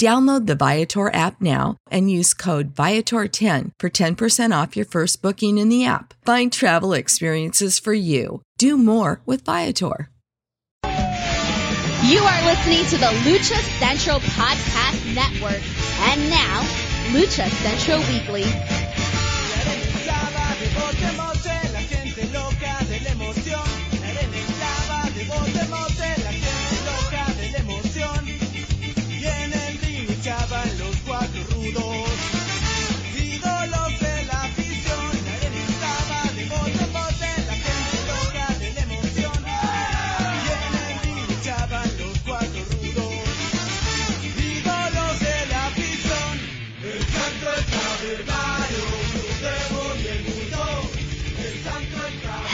Download 0.00 0.46
the 0.46 0.54
Viator 0.54 1.12
app 1.14 1.42
now 1.42 1.76
and 1.90 2.10
use 2.10 2.32
code 2.32 2.74
Viator10 2.74 3.72
for 3.78 3.90
10% 3.90 4.62
off 4.62 4.74
your 4.74 4.86
first 4.86 5.20
booking 5.20 5.58
in 5.58 5.68
the 5.68 5.84
app. 5.84 6.14
Find 6.24 6.50
travel 6.50 6.94
experiences 6.94 7.78
for 7.78 7.92
you. 7.92 8.40
Do 8.56 8.78
more 8.78 9.20
with 9.26 9.44
Viator. 9.44 10.08
You 10.86 12.22
are 12.22 12.44
listening 12.46 12.86
to 12.86 12.96
the 12.96 13.12
Lucha 13.28 13.60
Central 13.78 14.20
Podcast 14.20 15.14
Network. 15.14 15.60
And 16.08 16.30
now, 16.30 16.62
Lucha 17.12 17.50
Central 17.60 17.98
Weekly. 18.08 18.46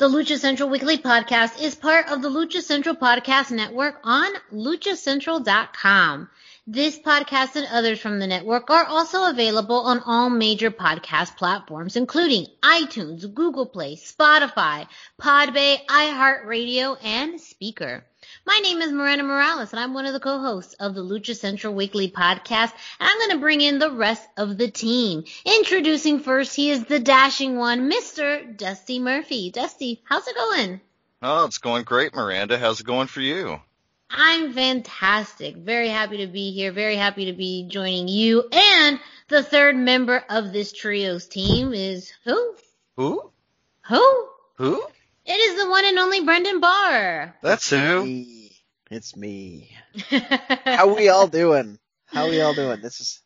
The 0.00 0.08
Lucha 0.08 0.38
Central 0.38 0.70
Weekly 0.70 0.96
Podcast 0.96 1.60
is 1.60 1.74
part 1.74 2.10
of 2.10 2.22
the 2.22 2.30
Lucha 2.30 2.62
Central 2.62 2.96
Podcast 2.96 3.50
Network 3.50 3.96
on 4.02 4.32
luchacentral.com. 4.50 6.30
This 6.66 6.98
podcast 6.98 7.56
and 7.56 7.66
others 7.70 8.00
from 8.00 8.18
the 8.18 8.26
network 8.26 8.70
are 8.70 8.86
also 8.86 9.28
available 9.28 9.80
on 9.80 10.00
all 10.06 10.30
major 10.30 10.70
podcast 10.70 11.36
platforms, 11.36 11.96
including 11.96 12.46
iTunes, 12.62 13.30
Google 13.34 13.66
Play, 13.66 13.96
Spotify, 13.96 14.88
Podbay, 15.20 15.84
iHeartRadio, 15.84 16.96
and 17.04 17.34
Spreaker. 17.34 18.04
My 18.46 18.58
name 18.62 18.80
is 18.80 18.90
Miranda 18.90 19.22
Morales, 19.22 19.72
and 19.72 19.80
I'm 19.80 19.92
one 19.92 20.06
of 20.06 20.12
the 20.12 20.20
co-hosts 20.20 20.74
of 20.74 20.94
the 20.94 21.04
Lucha 21.04 21.36
Central 21.36 21.74
Weekly 21.74 22.10
podcast, 22.10 22.72
and 22.98 23.08
I'm 23.08 23.18
going 23.18 23.30
to 23.32 23.38
bring 23.38 23.60
in 23.60 23.78
the 23.78 23.90
rest 23.90 24.26
of 24.36 24.56
the 24.56 24.70
team. 24.70 25.24
Introducing 25.44 26.20
first, 26.20 26.56
he 26.56 26.70
is 26.70 26.84
the 26.84 26.98
dashing 26.98 27.56
one, 27.56 27.90
Mr. 27.90 28.56
Dusty 28.56 28.98
Murphy. 28.98 29.50
Dusty, 29.50 30.02
how's 30.04 30.26
it 30.26 30.34
going? 30.34 30.80
Oh, 31.22 31.44
it's 31.44 31.58
going 31.58 31.84
great, 31.84 32.14
Miranda. 32.14 32.58
How's 32.58 32.80
it 32.80 32.86
going 32.86 33.08
for 33.08 33.20
you? 33.20 33.60
I'm 34.10 34.52
fantastic. 34.54 35.56
Very 35.56 35.88
happy 35.88 36.18
to 36.18 36.26
be 36.26 36.50
here. 36.50 36.72
Very 36.72 36.96
happy 36.96 37.26
to 37.26 37.32
be 37.32 37.66
joining 37.68 38.08
you. 38.08 38.48
And 38.50 38.98
the 39.28 39.42
third 39.42 39.76
member 39.76 40.24
of 40.28 40.52
this 40.52 40.72
trio's 40.72 41.26
team 41.26 41.72
is 41.74 42.12
who? 42.24 42.54
Who? 42.96 43.30
Who? 43.82 44.28
Who? 44.56 44.82
It 45.26 45.32
is 45.32 45.62
the 45.62 45.70
one 45.70 45.84
and 45.84 45.98
only 45.98 46.24
Brendan 46.24 46.60
Barr. 46.60 47.36
That's 47.42 47.70
who. 47.70 48.04
Me. 48.04 48.52
It's 48.90 49.16
me. 49.16 49.70
How 50.64 50.94
we 50.94 51.08
all 51.08 51.28
doing? 51.28 51.78
How 52.06 52.28
we 52.28 52.40
all 52.40 52.54
doing? 52.54 52.80
This 52.80 53.00
is. 53.00 53.22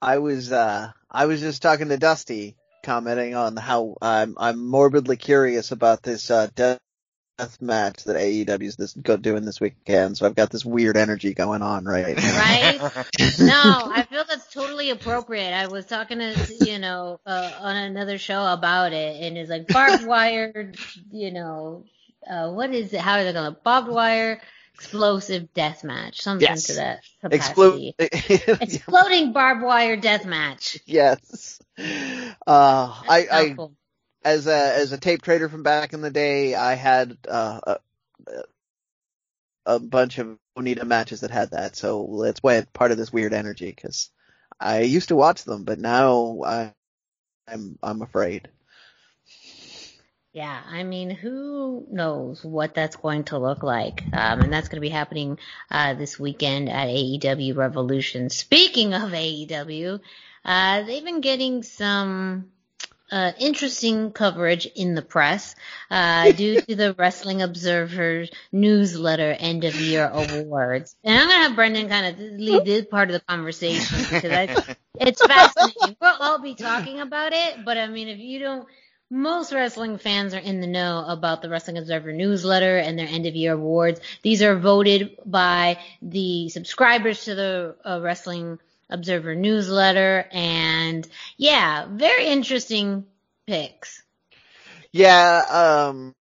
I 0.00 0.18
was 0.18 0.52
uh 0.52 0.92
I 1.10 1.26
was 1.26 1.40
just 1.40 1.62
talking 1.62 1.88
to 1.88 1.98
Dusty, 1.98 2.56
commenting 2.82 3.34
on 3.34 3.56
how 3.56 3.96
I'm 4.00 4.36
I'm 4.38 4.66
morbidly 4.66 5.16
curious 5.16 5.72
about 5.72 6.02
this 6.02 6.30
uh 6.30 6.48
death 7.38 7.60
match 7.60 8.04
that 8.04 8.16
AEW's 8.16 8.76
this 8.76 8.94
go 8.94 9.16
doing 9.16 9.44
this 9.44 9.60
weekend. 9.60 10.16
So 10.16 10.26
I've 10.26 10.34
got 10.34 10.50
this 10.50 10.64
weird 10.64 10.96
energy 10.96 11.34
going 11.34 11.62
on 11.62 11.84
right 11.84 12.16
now. 12.16 12.38
Right? 12.38 12.78
no, 13.40 13.90
I 13.92 14.06
feel 14.08 14.24
that's 14.26 14.52
totally 14.52 14.90
appropriate. 14.90 15.52
I 15.52 15.66
was 15.66 15.86
talking 15.86 16.18
to, 16.18 16.34
you 16.60 16.78
know, 16.78 17.20
uh, 17.26 17.52
on 17.60 17.76
another 17.76 18.18
show 18.18 18.44
about 18.52 18.92
it 18.92 19.22
and 19.22 19.36
it's 19.36 19.50
like 19.50 19.68
barbed 19.68 20.06
wire, 20.06 20.72
you 21.10 21.30
know, 21.32 21.84
uh, 22.28 22.50
what 22.50 22.72
is 22.72 22.92
it? 22.92 23.00
How 23.00 23.18
are 23.18 23.24
they 23.24 23.32
going 23.32 23.52
to 23.54 23.60
barbed 23.60 23.88
wire 23.88 24.40
explosive 24.74 25.52
death 25.52 25.84
match? 25.84 26.22
Something 26.22 26.48
Yes. 26.48 26.64
to 26.64 26.74
that 26.74 27.00
capacity. 27.20 27.94
Exploding 27.98 29.32
barbed 29.32 29.62
wire 29.62 29.96
death 29.96 30.24
match. 30.24 30.78
yes. 30.86 31.60
Uh, 31.78 32.32
I, 32.46 33.26
I. 33.30 33.56
as 34.26 34.48
a 34.48 34.74
as 34.74 34.90
a 34.90 34.98
tape 34.98 35.22
trader 35.22 35.48
from 35.48 35.62
back 35.62 35.92
in 35.92 36.00
the 36.00 36.10
day, 36.10 36.56
I 36.56 36.74
had 36.74 37.16
uh, 37.28 37.60
a, 37.64 37.78
a 39.64 39.78
bunch 39.78 40.18
of 40.18 40.36
Onita 40.58 40.84
matches 40.84 41.20
that 41.20 41.30
had 41.30 41.52
that. 41.52 41.76
So 41.76 42.22
that's 42.24 42.42
why 42.42 42.56
it's 42.56 42.70
part 42.72 42.90
of 42.90 42.98
this 42.98 43.12
weird 43.12 43.32
energy 43.32 43.70
because 43.70 44.10
I 44.58 44.80
used 44.80 45.08
to 45.08 45.16
watch 45.16 45.44
them, 45.44 45.62
but 45.62 45.78
now 45.78 46.40
I, 46.44 46.74
I'm 47.46 47.78
I'm 47.80 48.02
afraid. 48.02 48.48
Yeah, 50.32 50.60
I 50.68 50.82
mean, 50.82 51.10
who 51.10 51.86
knows 51.88 52.44
what 52.44 52.74
that's 52.74 52.96
going 52.96 53.24
to 53.24 53.38
look 53.38 53.62
like? 53.62 54.02
Um, 54.12 54.42
and 54.42 54.52
that's 54.52 54.68
going 54.68 54.76
to 54.76 54.86
be 54.86 54.90
happening 54.90 55.38
uh, 55.70 55.94
this 55.94 56.18
weekend 56.18 56.68
at 56.68 56.88
AEW 56.88 57.56
Revolution. 57.56 58.28
Speaking 58.28 58.92
of 58.92 59.12
AEW, 59.12 60.00
uh, 60.44 60.82
they've 60.82 61.04
been 61.04 61.22
getting 61.22 61.62
some 61.62 62.50
uh, 63.10 63.32
interesting 63.38 64.12
coverage 64.12 64.66
in 64.66 64.94
the 64.94 65.02
press 65.02 65.54
uh, 65.90 66.32
due 66.32 66.60
to 66.60 66.74
the 66.74 66.94
Wrestling 66.94 67.42
Observer 67.42 68.26
newsletter 68.52 69.32
end 69.38 69.64
of 69.64 69.74
year 69.76 70.08
awards. 70.12 70.96
And 71.04 71.18
I'm 71.18 71.28
gonna 71.28 71.42
have 71.44 71.56
Brendan 71.56 71.88
kind 71.88 72.06
of 72.06 72.18
lead 72.18 72.64
this 72.64 72.86
part 72.86 73.08
of 73.10 73.14
the 73.14 73.20
conversation 73.20 73.98
because 73.98 74.32
I, 74.32 74.76
it's 75.00 75.24
fascinating. 75.24 75.96
We'll 76.00 76.16
all 76.20 76.40
be 76.40 76.54
talking 76.54 77.00
about 77.00 77.32
it, 77.32 77.64
but 77.64 77.78
I 77.78 77.86
mean, 77.86 78.08
if 78.08 78.18
you 78.18 78.38
don't, 78.40 78.66
most 79.08 79.52
wrestling 79.52 79.98
fans 79.98 80.34
are 80.34 80.38
in 80.38 80.60
the 80.60 80.66
know 80.66 81.04
about 81.06 81.40
the 81.40 81.48
Wrestling 81.48 81.78
Observer 81.78 82.12
newsletter 82.12 82.76
and 82.78 82.98
their 82.98 83.06
end 83.06 83.26
of 83.26 83.36
year 83.36 83.52
awards. 83.52 84.00
These 84.22 84.42
are 84.42 84.58
voted 84.58 85.16
by 85.24 85.78
the 86.02 86.48
subscribers 86.48 87.24
to 87.26 87.36
the 87.36 87.76
uh, 87.84 88.00
Wrestling 88.02 88.58
Observer 88.90 89.34
newsletter. 89.34 90.26
And 90.32 91.06
yeah, 91.36 91.86
very 91.90 92.26
interesting 92.26 93.04
picks. 93.46 94.02
Yeah, 94.92 95.42
um, 95.92 96.14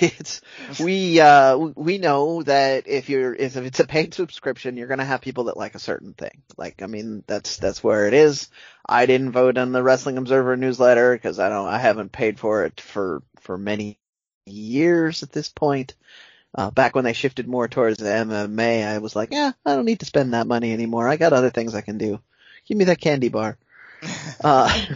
it's 0.00 0.40
we 0.80 1.18
uh 1.18 1.56
we 1.56 1.96
know 1.96 2.42
that 2.42 2.86
if 2.86 3.08
you're 3.08 3.34
if 3.34 3.56
it's 3.56 3.80
a 3.80 3.86
paid 3.86 4.12
subscription 4.12 4.76
you're 4.76 4.86
to 4.98 5.04
have 5.04 5.22
people 5.22 5.44
that 5.44 5.56
like 5.56 5.74
a 5.74 5.78
certain 5.78 6.12
thing 6.12 6.42
like 6.58 6.82
i 6.82 6.86
mean 6.86 7.24
that's 7.26 7.56
that's 7.56 7.82
where 7.82 8.06
it 8.06 8.12
is 8.12 8.50
i 8.86 9.06
didn't 9.06 9.32
vote 9.32 9.56
on 9.56 9.72
the 9.72 9.82
wrestling 9.82 10.18
observer 10.18 10.56
newsletter 10.56 11.14
because 11.14 11.38
i 11.38 11.48
don't 11.48 11.68
i 11.68 11.78
haven't 11.78 12.12
paid 12.12 12.38
for 12.38 12.64
it 12.64 12.80
for 12.82 13.22
for 13.40 13.56
many 13.56 13.98
years 14.44 15.22
at 15.22 15.32
this 15.32 15.48
point 15.48 15.94
uh, 16.58 16.72
back 16.72 16.96
when 16.96 17.04
they 17.04 17.12
shifted 17.12 17.46
more 17.46 17.68
towards 17.68 18.00
MMA, 18.00 18.84
I 18.84 18.98
was 18.98 19.14
like, 19.14 19.28
yeah, 19.30 19.52
I 19.64 19.76
don't 19.76 19.84
need 19.84 20.00
to 20.00 20.06
spend 20.06 20.34
that 20.34 20.48
money 20.48 20.72
anymore. 20.72 21.06
I 21.06 21.16
got 21.16 21.32
other 21.32 21.50
things 21.50 21.72
I 21.72 21.82
can 21.82 21.98
do. 21.98 22.20
Give 22.66 22.76
me 22.76 22.86
that 22.86 23.00
candy 23.00 23.28
bar. 23.28 23.56
uh, 24.42 24.86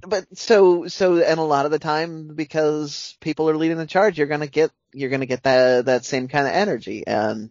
but 0.00 0.38
so, 0.38 0.88
so, 0.88 1.18
and 1.18 1.38
a 1.38 1.42
lot 1.42 1.66
of 1.66 1.70
the 1.70 1.78
time, 1.78 2.28
because 2.28 3.14
people 3.20 3.50
are 3.50 3.58
leading 3.58 3.76
the 3.76 3.84
charge, 3.84 4.16
you're 4.16 4.26
gonna 4.26 4.46
get, 4.46 4.70
you're 4.94 5.10
gonna 5.10 5.26
get 5.26 5.42
that, 5.42 5.84
that 5.84 6.06
same 6.06 6.28
kind 6.28 6.46
of 6.46 6.54
energy. 6.54 7.06
And 7.06 7.50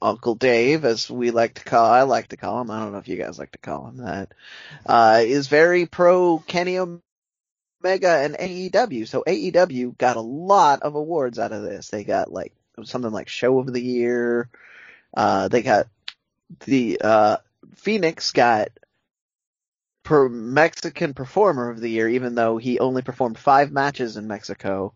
Uncle 0.00 0.36
Dave, 0.36 0.84
as 0.84 1.10
we 1.10 1.32
like 1.32 1.54
to 1.54 1.64
call, 1.64 1.90
I 1.90 2.02
like 2.02 2.28
to 2.28 2.36
call 2.36 2.60
him, 2.60 2.70
I 2.70 2.78
don't 2.78 2.92
know 2.92 2.98
if 2.98 3.08
you 3.08 3.16
guys 3.16 3.40
like 3.40 3.50
to 3.50 3.58
call 3.58 3.88
him 3.88 3.96
that, 3.96 4.32
uh, 4.86 5.22
is 5.24 5.48
very 5.48 5.86
pro 5.86 6.38
Kenny 6.46 6.78
Omega 7.84 8.08
and 8.08 8.34
AEW. 8.34 9.06
So 9.06 9.22
AEW 9.26 9.96
got 9.98 10.16
a 10.16 10.22
lot 10.22 10.82
of 10.82 10.94
awards 10.94 11.38
out 11.38 11.52
of 11.52 11.62
this. 11.62 11.90
They 11.90 12.04
got 12.04 12.32
like 12.32 12.54
something 12.84 13.12
like 13.12 13.28
Show 13.28 13.58
of 13.58 13.72
the 13.72 13.82
Year. 13.82 14.48
Uh, 15.14 15.48
they 15.48 15.62
got 15.62 15.86
the, 16.64 17.00
uh, 17.02 17.36
Fenix 17.76 18.32
got 18.32 18.68
per 20.02 20.28
Mexican 20.28 21.14
Performer 21.14 21.70
of 21.70 21.80
the 21.80 21.88
Year, 21.88 22.08
even 22.08 22.34
though 22.34 22.56
he 22.56 22.78
only 22.78 23.02
performed 23.02 23.38
five 23.38 23.72
matches 23.72 24.16
in 24.16 24.28
Mexico, 24.28 24.94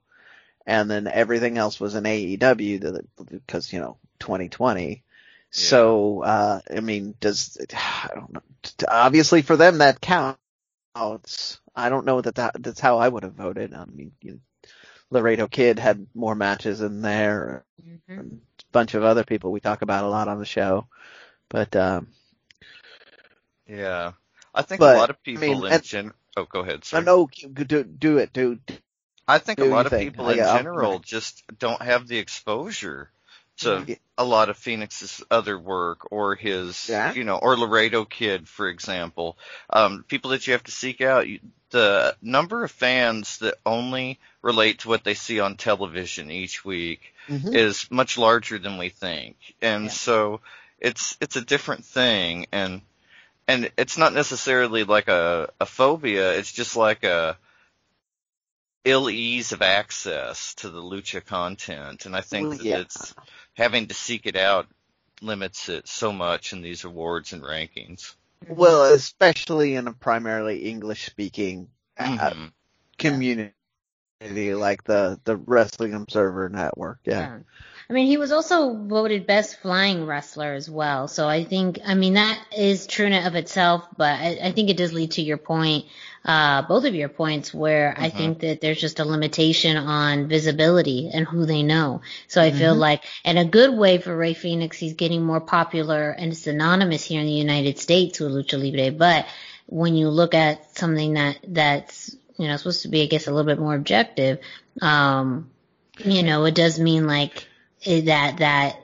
and 0.67 0.91
then 0.91 1.07
everything 1.07 1.59
else 1.59 1.81
was 1.81 1.95
in 1.95 2.05
AEW 2.05 3.01
because 3.31 3.73
you 3.73 3.81
know 3.81 3.97
2020. 4.21 4.91
Yeah. 4.91 4.97
So 5.51 6.23
uh, 6.23 6.61
I 6.71 6.81
mean, 6.81 7.15
does 7.21 7.57
I 7.73 8.11
don't 8.15 8.33
know. 8.35 8.43
Obviously, 8.87 9.43
for 9.43 9.57
them 9.57 9.79
that 9.79 10.01
counts. 10.01 10.39
I 11.75 11.89
don't 11.89 12.07
know 12.07 12.21
that, 12.21 12.37
that 12.37 12.63
that's 12.63 12.81
how 12.81 12.99
I 12.99 13.09
would 13.09 13.23
have 13.23 13.35
voted. 13.35 13.75
I 13.75 13.85
mean, 13.85 14.13
you 14.21 14.33
know, 14.33 14.39
Laredo 15.11 15.47
Kid 15.47 15.79
had 15.79 16.07
more 16.15 16.35
matches 16.35 16.81
in 16.81 17.03
there. 17.03 17.65
Mm-hmm. 17.87 18.21
a 18.21 18.25
bunch 18.73 18.95
of 18.95 19.05
other 19.05 19.25
people 19.25 19.53
we 19.53 19.61
talk 19.61 19.83
about 19.83 20.05
a 20.05 20.09
lot 20.09 20.29
on 20.29 20.39
the 20.39 20.45
show, 20.45 20.87
but 21.49 21.75
um, 21.77 22.09
yeah. 23.69 24.13
I 24.55 24.63
think 24.63 24.81
but, 24.81 24.97
a 24.97 24.99
lot 24.99 25.11
of 25.11 25.23
people 25.23 25.45
I 25.45 25.47
mean, 25.49 25.73
in 25.73 25.81
general. 25.83 26.17
Oh, 26.37 26.45
go 26.45 26.61
ahead. 26.61 26.85
Sorry. 26.85 27.05
No, 27.05 27.29
do 27.53 27.85
do 27.85 28.19
it, 28.19 28.33
dude. 28.33 28.61
I 29.27 29.39
think 29.39 29.59
do 29.59 29.65
a 29.65 29.75
lot 29.75 29.87
of 29.87 29.91
think. 29.91 30.11
people 30.11 30.31
in 30.31 30.39
general 30.39 30.99
just 31.01 31.45
don't 31.59 31.81
have 31.83 32.09
the 32.09 32.19
exposure 32.19 33.11
to 33.59 33.85
yeah. 33.87 33.95
a 34.17 34.25
lot 34.25 34.49
of 34.49 34.57
Fenix's 34.57 35.23
other 35.31 35.59
work 35.59 36.11
or 36.11 36.35
his, 36.35 36.89
yeah. 36.89 37.13
you 37.13 37.25
know, 37.25 37.37
or 37.37 37.57
Laredo 37.57 38.05
Kid, 38.05 38.49
for 38.49 38.69
example. 38.69 39.39
Um, 39.71 40.05
people 40.07 40.31
that 40.31 40.47
you 40.47 40.53
have 40.53 40.65
to 40.65 40.71
seek 40.71 41.01
out. 41.01 41.27
The 41.71 42.17
number 42.23 42.65
of 42.65 42.71
fans 42.71 43.39
that 43.39 43.57
only 43.67 44.19
relate 44.41 44.81
to 44.81 44.89
what 44.89 45.05
they 45.05 45.15
see 45.15 45.39
on 45.39 45.57
television 45.57 46.31
each 46.31 46.65
week 46.65 47.13
mm-hmm. 47.29 47.55
is 47.55 47.87
much 47.91 48.17
larger 48.17 48.59
than 48.59 48.79
we 48.79 48.89
think, 48.89 49.37
and 49.61 49.85
yeah. 49.85 49.91
so 49.91 50.41
it's 50.81 51.19
it's 51.21 51.37
a 51.37 51.45
different 51.45 51.85
thing 51.85 52.47
and 52.53 52.81
and 53.49 53.71
it's 53.79 53.97
not 53.97 54.13
necessarily 54.13 54.85
like 54.85 55.09
a, 55.09 55.49
a 55.59 55.67
phobia. 55.67 56.35
It's 56.35 56.53
just 56.53 56.77
like 56.77 57.03
a 57.03 57.37
ill 58.89 59.11
ease 59.11 59.53
of 59.53 59.63
access 59.63 60.55
to 60.55 60.71
the 60.71 60.83
lucha 60.83 61.25
content, 61.25 62.07
and 62.07 62.17
I 62.17 62.21
think 62.21 62.59
that 62.59 62.65
yeah. 62.65 62.79
it's 62.79 63.15
having 63.55 63.87
to 63.89 63.95
seek 63.95 64.27
it 64.27 64.37
out 64.37 64.67
limits 65.21 65.69
it 65.69 65.89
so 65.89 66.13
much 66.13 66.53
in 66.53 66.63
these 66.63 66.85
awards 66.85 67.33
and 67.33 67.43
rankings. 67.43 68.15
Well, 68.47 68.85
especially 68.93 69.75
in 69.75 69.89
a 69.89 69.93
primarily 69.93 70.69
English 70.69 71.07
speaking 71.07 71.69
uh, 71.99 72.05
mm-hmm. 72.05 72.47
community 72.99 73.53
like 74.21 74.85
the 74.85 75.21
the 75.25 75.37
Wrestling 75.37 75.95
Observer 75.95 76.49
Network. 76.49 77.01
Yeah. 77.05 77.21
yeah. 77.21 77.39
I 77.91 77.95
mean, 77.95 78.07
he 78.07 78.19
was 78.19 78.33
also 78.33 78.75
voted 78.75 79.27
best 79.27 79.61
flying 79.61 80.05
wrestler 80.05 80.53
as 80.53 80.69
well. 80.69 81.09
So 81.09 81.27
I 81.27 81.45
think, 81.45 81.79
I 81.87 81.95
mean, 81.95 82.15
that 82.15 82.39
is 82.55 82.87
true 82.87 83.07
in 83.07 83.15
of 83.15 83.35
itself, 83.35 83.87
but 83.97 84.21
I, 84.21 84.39
I 84.43 84.53
think 84.53 84.69
it 84.69 84.77
does 84.77 84.93
lead 84.93 85.13
to 85.13 85.23
your 85.23 85.39
point, 85.39 85.87
uh, 86.23 86.69
both 86.69 86.85
of 86.85 86.95
your 86.95 87.09
points 87.09 87.55
where 87.55 87.95
mm-hmm. 87.95 88.03
I 88.03 88.11
think 88.11 88.41
that 88.41 88.61
there's 88.61 88.79
just 88.79 89.01
a 89.01 89.07
limitation 89.07 89.79
on 89.79 90.29
visibility 90.29 91.09
and 91.11 91.27
who 91.27 91.47
they 91.47 91.63
know. 91.63 92.03
So 92.27 92.43
I 92.43 92.51
mm-hmm. 92.51 92.59
feel 92.59 92.75
like, 92.75 93.05
and 93.25 93.39
a 93.39 93.47
good 93.47 93.75
way 93.75 93.97
for 93.97 94.15
Rey 94.15 94.35
Fenix, 94.35 94.77
he's 94.77 94.93
getting 94.93 95.25
more 95.25 95.41
popular 95.41 96.11
and 96.11 96.37
synonymous 96.37 97.05
here 97.05 97.21
in 97.21 97.27
the 97.27 97.33
United 97.33 97.79
States 97.79 98.21
with 98.21 98.33
Lucha 98.33 98.63
Libre. 98.63 98.93
But 98.93 99.27
when 99.65 99.97
you 99.97 100.11
look 100.11 100.35
at 100.35 100.77
something 100.77 101.15
that, 101.15 101.39
that's, 101.43 102.15
you 102.39 102.49
know, 102.49 102.57
supposed 102.57 102.83
to 102.83 102.89
be, 102.89 103.03
I 103.03 103.07
guess, 103.07 103.27
a 103.27 103.33
little 103.33 103.47
bit 103.47 103.59
more 103.59 103.75
objective, 103.75 104.39
um, 104.81 105.51
you 105.99 106.23
know, 106.23 106.45
it 106.45 106.55
does 106.55 106.79
mean 106.79 107.07
like 107.07 107.47
that 107.85 108.39
that 108.39 108.77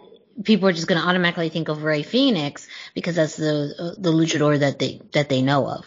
people 0.43 0.69
are 0.69 0.73
just 0.73 0.89
going 0.89 1.01
to 1.01 1.06
automatically 1.06 1.49
think 1.49 1.69
of 1.69 1.85
Rey 1.85 2.03
Fenix 2.03 2.67
because 2.95 3.17
that's 3.17 3.37
the 3.37 3.95
the 3.99 4.11
luchador 4.11 4.59
that 4.59 4.79
they 4.79 5.01
that 5.12 5.29
they 5.29 5.43
know 5.43 5.69
of. 5.69 5.87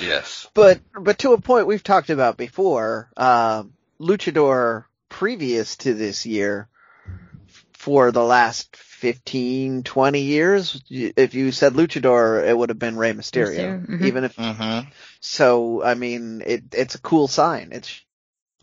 Yes, 0.00 0.46
but 0.54 0.80
but 0.98 1.18
to 1.18 1.32
a 1.32 1.40
point 1.40 1.66
we've 1.66 1.82
talked 1.82 2.10
about 2.10 2.36
before, 2.36 3.10
uh, 3.16 3.64
luchador 4.00 4.84
previous 5.08 5.76
to 5.78 5.94
this 5.94 6.26
year 6.26 6.68
for 7.72 8.12
the 8.12 8.24
last 8.24 8.76
15, 9.06 9.84
20 9.84 10.20
years, 10.20 10.82
if 10.90 11.34
you 11.34 11.52
said 11.52 11.74
luchador, 11.74 12.44
it 12.44 12.58
would 12.58 12.70
have 12.70 12.78
been 12.80 12.96
Rey 12.96 13.12
Mysterio. 13.12 13.86
Mm-hmm. 13.86 14.04
Even 14.04 14.24
if, 14.24 14.34
mm-hmm. 14.34 14.88
so, 15.20 15.80
I 15.84 15.94
mean, 15.94 16.42
it, 16.44 16.64
it's 16.72 16.96
a 16.96 17.00
cool 17.00 17.28
sign. 17.28 17.68
It's 17.70 18.02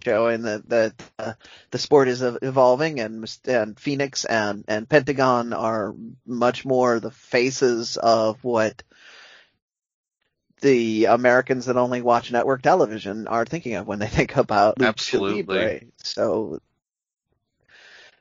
showing 0.04 0.42
that 0.42 0.68
that 0.68 1.02
uh, 1.18 1.34
the 1.72 1.78
sport 1.78 2.10
is 2.10 2.22
evolving, 2.22 3.00
and 3.00 3.26
and 3.46 3.80
Fenix 3.80 4.26
and 4.26 4.66
and 4.68 4.90
Pentagon 4.90 5.54
are 5.54 5.96
much 6.26 6.66
more 6.66 7.00
the 7.00 7.12
faces 7.12 7.96
of 7.96 8.44
what 8.44 8.84
the 10.60 11.06
Americans 11.06 11.68
that 11.68 11.78
only 11.78 12.02
watch 12.02 12.34
network 12.34 12.64
television 12.64 13.30
are 13.30 13.46
thinking 13.46 13.76
of 13.76 13.88
when 13.88 14.00
they 14.00 14.08
think 14.18 14.36
about 14.36 14.78
Lucha 14.78 14.88
Absolutely. 14.88 15.56
Libre. 15.56 15.80
So, 16.04 16.60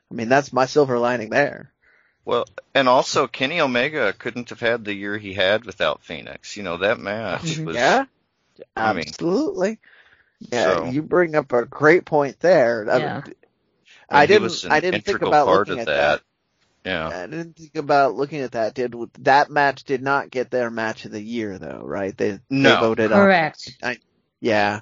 I 0.09 0.13
mean, 0.13 0.29
that's 0.29 0.53
my 0.53 0.67
silver 0.67 0.97
lining 0.99 1.29
there. 1.29 1.72
Well, 2.25 2.45
and 2.73 2.87
also 2.87 3.27
Kenny 3.27 3.59
Omega 3.59 4.13
couldn't 4.13 4.49
have 4.49 4.59
had 4.59 4.85
the 4.85 4.93
year 4.93 5.17
he 5.17 5.33
had 5.33 5.65
without 5.65 6.03
Fenix. 6.03 6.55
You 6.55 6.63
know 6.63 6.77
that 6.77 6.99
match 6.99 7.57
was. 7.57 7.75
Yeah, 7.75 8.05
absolutely. 8.75 8.77
I 8.77 8.93
mean, 8.93 9.05
absolutely. 9.07 9.79
yeah, 10.39 10.75
so, 10.75 10.85
you 10.85 11.01
bring 11.01 11.35
up 11.35 11.51
a 11.51 11.65
great 11.65 12.05
point 12.05 12.39
there. 12.39 12.85
Yeah. 12.85 13.21
I, 14.09 14.23
I 14.23 14.25
didn't. 14.25 14.65
I 14.69 14.79
didn't 14.79 15.03
think 15.03 15.21
about 15.21 15.47
looking 15.47 15.79
at 15.79 15.87
that. 15.87 16.21
that. 16.21 16.21
Yeah. 16.85 17.07
I 17.07 17.27
didn't 17.27 17.55
think 17.55 17.75
about 17.75 18.15
looking 18.15 18.41
at 18.41 18.53
that. 18.53 18.73
Did 18.73 18.93
that 19.19 19.49
match 19.49 19.83
did 19.85 20.01
not 20.01 20.29
get 20.29 20.51
their 20.51 20.69
match 20.69 21.05
of 21.05 21.11
the 21.11 21.21
year 21.21 21.57
though, 21.57 21.81
right? 21.83 22.15
They 22.15 22.39
no. 22.49 22.75
they 22.75 22.79
voted 22.81 23.11
correct. 23.11 23.77
On, 23.81 23.91
I, 23.91 23.97
yeah. 24.41 24.81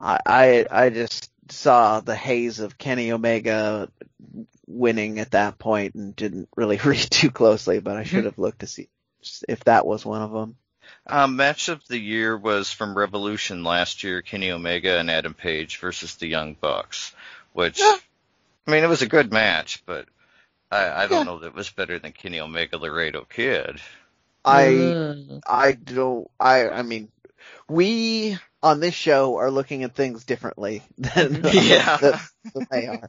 I, 0.00 0.18
I 0.26 0.66
I 0.70 0.90
just 0.90 1.30
saw 1.50 2.00
the 2.00 2.16
haze 2.16 2.60
of 2.60 2.78
Kenny 2.78 3.12
Omega 3.12 3.88
winning 4.66 5.18
at 5.18 5.32
that 5.32 5.58
point 5.58 5.94
and 5.94 6.16
didn't 6.16 6.48
really 6.56 6.76
read 6.84 7.10
too 7.10 7.30
closely, 7.30 7.80
but 7.80 7.96
I 7.96 8.04
should 8.04 8.18
mm-hmm. 8.18 8.26
have 8.26 8.38
looked 8.38 8.60
to 8.60 8.66
see 8.66 8.88
if 9.48 9.64
that 9.64 9.86
was 9.86 10.04
one 10.04 10.22
of 10.22 10.32
them. 10.32 10.56
Um, 11.06 11.36
match 11.36 11.68
of 11.68 11.86
the 11.88 11.98
year 11.98 12.36
was 12.36 12.70
from 12.70 12.96
Revolution 12.96 13.64
last 13.64 14.04
year, 14.04 14.22
Kenny 14.22 14.50
Omega 14.50 14.98
and 14.98 15.10
Adam 15.10 15.34
Page 15.34 15.78
versus 15.78 16.16
the 16.16 16.26
Young 16.26 16.54
Bucks, 16.54 17.14
which, 17.52 17.80
yeah. 17.80 17.96
I 18.66 18.70
mean, 18.70 18.84
it 18.84 18.88
was 18.88 19.02
a 19.02 19.08
good 19.08 19.32
match, 19.32 19.82
but 19.86 20.06
I, 20.70 21.04
I 21.04 21.06
don't 21.06 21.20
yeah. 21.20 21.24
know 21.24 21.38
that 21.38 21.48
it 21.48 21.54
was 21.54 21.70
better 21.70 21.98
than 21.98 22.12
Kenny 22.12 22.40
Omega 22.40 22.76
Laredo 22.78 23.24
Kid. 23.24 23.80
I 24.44 25.24
I 25.46 25.72
don't 25.72 26.30
I 26.38 26.68
I 26.68 26.82
mean 26.82 27.10
we 27.68 28.38
on 28.62 28.80
this 28.80 28.94
show 28.94 29.36
are 29.36 29.50
looking 29.50 29.82
at 29.84 29.94
things 29.94 30.24
differently 30.24 30.82
than, 30.98 31.42
yeah. 31.52 31.96
than, 31.98 32.18
than 32.54 32.66
they 32.70 32.86
are. 32.86 33.08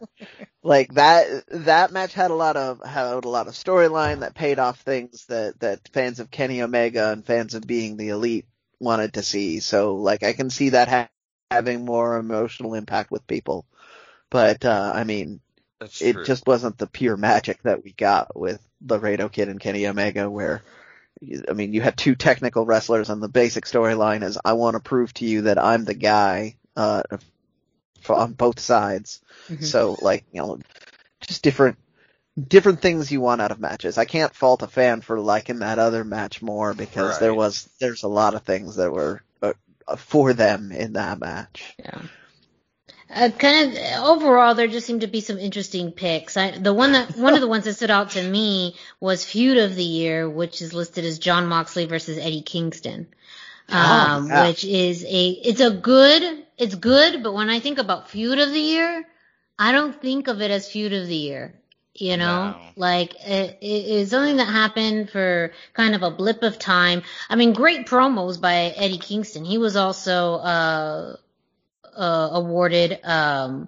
like 0.63 0.93
that 0.95 1.27
that 1.49 1.91
match 1.91 2.13
had 2.13 2.31
a 2.31 2.35
lot 2.35 2.57
of 2.57 2.81
had 2.85 3.23
a 3.23 3.29
lot 3.29 3.47
of 3.47 3.53
storyline 3.53 4.19
that 4.19 4.35
paid 4.35 4.59
off 4.59 4.81
things 4.81 5.25
that 5.27 5.59
that 5.59 5.87
fans 5.93 6.19
of 6.19 6.31
Kenny 6.31 6.61
Omega 6.61 7.11
and 7.11 7.25
fans 7.25 7.53
of 7.55 7.65
being 7.65 7.97
the 7.97 8.09
elite 8.09 8.45
wanted 8.79 9.13
to 9.13 9.23
see. 9.23 9.59
So 9.61 9.95
like 9.95 10.23
I 10.23 10.33
can 10.33 10.49
see 10.49 10.69
that 10.69 10.87
ha- 10.89 11.09
having 11.49 11.85
more 11.85 12.17
emotional 12.17 12.73
impact 12.73 13.11
with 13.11 13.27
people. 13.27 13.65
But 14.29 14.65
uh 14.65 14.91
I 14.93 15.03
mean 15.05 15.39
That's 15.79 16.01
it 16.01 16.13
true. 16.13 16.25
just 16.25 16.45
wasn't 16.47 16.77
the 16.77 16.87
pure 16.87 17.15
magic 17.17 17.63
that 17.63 17.83
we 17.83 17.93
got 17.93 18.37
with 18.37 18.59
Laredo 18.85 19.29
Kid 19.29 19.47
and 19.49 19.59
Kenny 19.59 19.87
Omega 19.87 20.29
where 20.29 20.61
I 21.21 21.53
mean, 21.53 21.73
you 21.73 21.81
have 21.81 21.95
two 21.95 22.15
technical 22.15 22.65
wrestlers, 22.65 23.09
and 23.09 23.21
the 23.21 23.29
basic 23.29 23.65
storyline 23.65 24.23
is 24.23 24.37
I 24.43 24.53
want 24.53 24.75
to 24.75 24.79
prove 24.79 25.13
to 25.15 25.25
you 25.25 25.43
that 25.43 25.57
I'm 25.57 25.85
the 25.85 25.93
guy 25.93 26.57
uh, 26.75 27.03
for, 28.01 28.15
on 28.15 28.33
both 28.33 28.59
sides. 28.59 29.21
Mm-hmm. 29.47 29.63
So, 29.63 29.97
like, 30.01 30.25
you 30.31 30.41
know, 30.41 30.59
just 31.21 31.43
different 31.43 31.77
different 32.47 32.81
things 32.81 33.11
you 33.11 33.21
want 33.21 33.41
out 33.41 33.51
of 33.51 33.59
matches. 33.59 33.97
I 33.97 34.05
can't 34.05 34.35
fault 34.35 34.61
a 34.61 34.67
fan 34.67 35.01
for 35.01 35.19
liking 35.19 35.59
that 35.59 35.79
other 35.79 36.03
match 36.03 36.41
more 36.41 36.73
because 36.73 37.11
right. 37.11 37.19
there 37.21 37.33
was 37.33 37.69
there's 37.79 38.03
a 38.03 38.09
lot 38.09 38.35
of 38.35 38.43
things 38.43 38.75
that 38.75 38.91
were 38.91 39.21
uh, 39.87 39.95
for 39.95 40.33
them 40.33 40.71
in 40.71 40.93
that 40.93 41.19
match. 41.19 41.75
Yeah. 41.79 42.01
Uh, 43.07 43.29
kind 43.29 43.71
of 43.71 44.03
overall, 44.03 44.55
there 44.55 44.67
just 44.67 44.87
seemed 44.87 45.01
to 45.01 45.07
be 45.07 45.21
some 45.21 45.37
interesting 45.37 45.91
picks. 45.91 46.37
I, 46.37 46.51
the 46.51 46.73
one 46.73 46.93
that 46.93 47.15
one 47.15 47.35
of 47.35 47.41
the 47.41 47.47
ones 47.47 47.65
that 47.65 47.75
stood 47.75 47.91
out 47.91 48.11
to 48.11 48.23
me 48.23 48.75
was 48.99 49.23
feud 49.23 49.57
of 49.57 49.75
the 49.75 49.83
year, 49.83 50.27
which 50.27 50.61
is 50.61 50.73
listed 50.73 51.05
as 51.05 51.19
Jon 51.19 51.45
Moxley 51.45 51.85
versus 51.85 52.17
Eddie 52.17 52.41
Kingston, 52.41 53.07
oh, 53.69 53.77
um, 53.77 54.25
oh, 54.25 54.27
yeah. 54.27 54.47
which 54.47 54.65
is 54.65 55.03
a 55.05 55.29
it's 55.29 55.61
a 55.61 55.69
good 55.69 56.45
it's 56.57 56.73
good, 56.73 57.21
but 57.21 57.33
when 57.33 57.49
I 57.49 57.59
think 57.59 57.77
about 57.77 58.09
feud 58.09 58.39
of 58.39 58.51
the 58.51 58.59
year, 58.59 59.05
I 59.59 59.71
don't 59.71 60.01
think 60.01 60.27
of 60.27 60.41
it 60.41 60.49
as 60.49 60.69
feud 60.69 60.93
of 60.93 61.07
the 61.07 61.15
year. 61.15 61.53
You 61.93 62.17
know, 62.17 62.51
no. 62.51 62.57
like 62.75 63.13
it, 63.25 63.59
it 63.61 63.85
is 63.85 64.09
something 64.09 64.37
that 64.37 64.45
happened 64.45 65.11
for 65.11 65.53
kind 65.73 65.95
of 65.95 66.03
a 66.03 66.11
blip 66.11 66.43
of 66.43 66.59
time. 66.59 67.03
I 67.29 67.35
mean, 67.35 67.53
great 67.53 67.85
promos 67.85 68.41
by 68.41 68.73
Eddie 68.75 68.97
Kingston. 68.97 69.45
He 69.45 69.57
was 69.57 69.77
also 69.77 70.33
uh 70.35 71.15
uh, 71.95 72.29
awarded 72.31 72.99
um, 73.03 73.67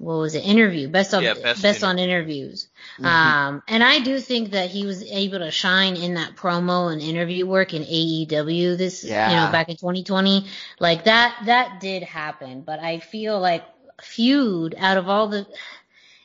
what 0.00 0.16
was 0.16 0.34
it? 0.34 0.46
Interview. 0.46 0.88
Best 0.88 1.12
on 1.12 1.22
yeah, 1.22 1.34
best, 1.34 1.62
best 1.62 1.84
on 1.84 1.98
interviews. 1.98 2.68
Mm-hmm. 2.94 3.04
um 3.06 3.62
and 3.68 3.84
i 3.84 4.00
do 4.00 4.18
think 4.18 4.52
that 4.52 4.70
he 4.70 4.86
was 4.86 5.02
able 5.02 5.40
to 5.40 5.50
shine 5.50 5.96
in 5.96 6.14
that 6.14 6.36
promo 6.36 6.90
and 6.90 7.02
interview 7.02 7.46
work 7.46 7.74
in 7.74 7.82
aew 7.82 8.78
this 8.78 9.04
yeah. 9.04 9.30
you 9.30 9.36
know 9.36 9.52
back 9.52 9.68
in 9.68 9.76
2020 9.76 10.46
like 10.78 11.04
that 11.04 11.42
that 11.46 11.80
did 11.80 12.02
happen. 12.02 12.62
But 12.62 12.80
i 12.80 12.98
feel 12.98 13.38
like 13.38 13.62
feud 14.00 14.74
out 14.78 14.96
of 14.96 15.08
all 15.08 15.28
the 15.28 15.46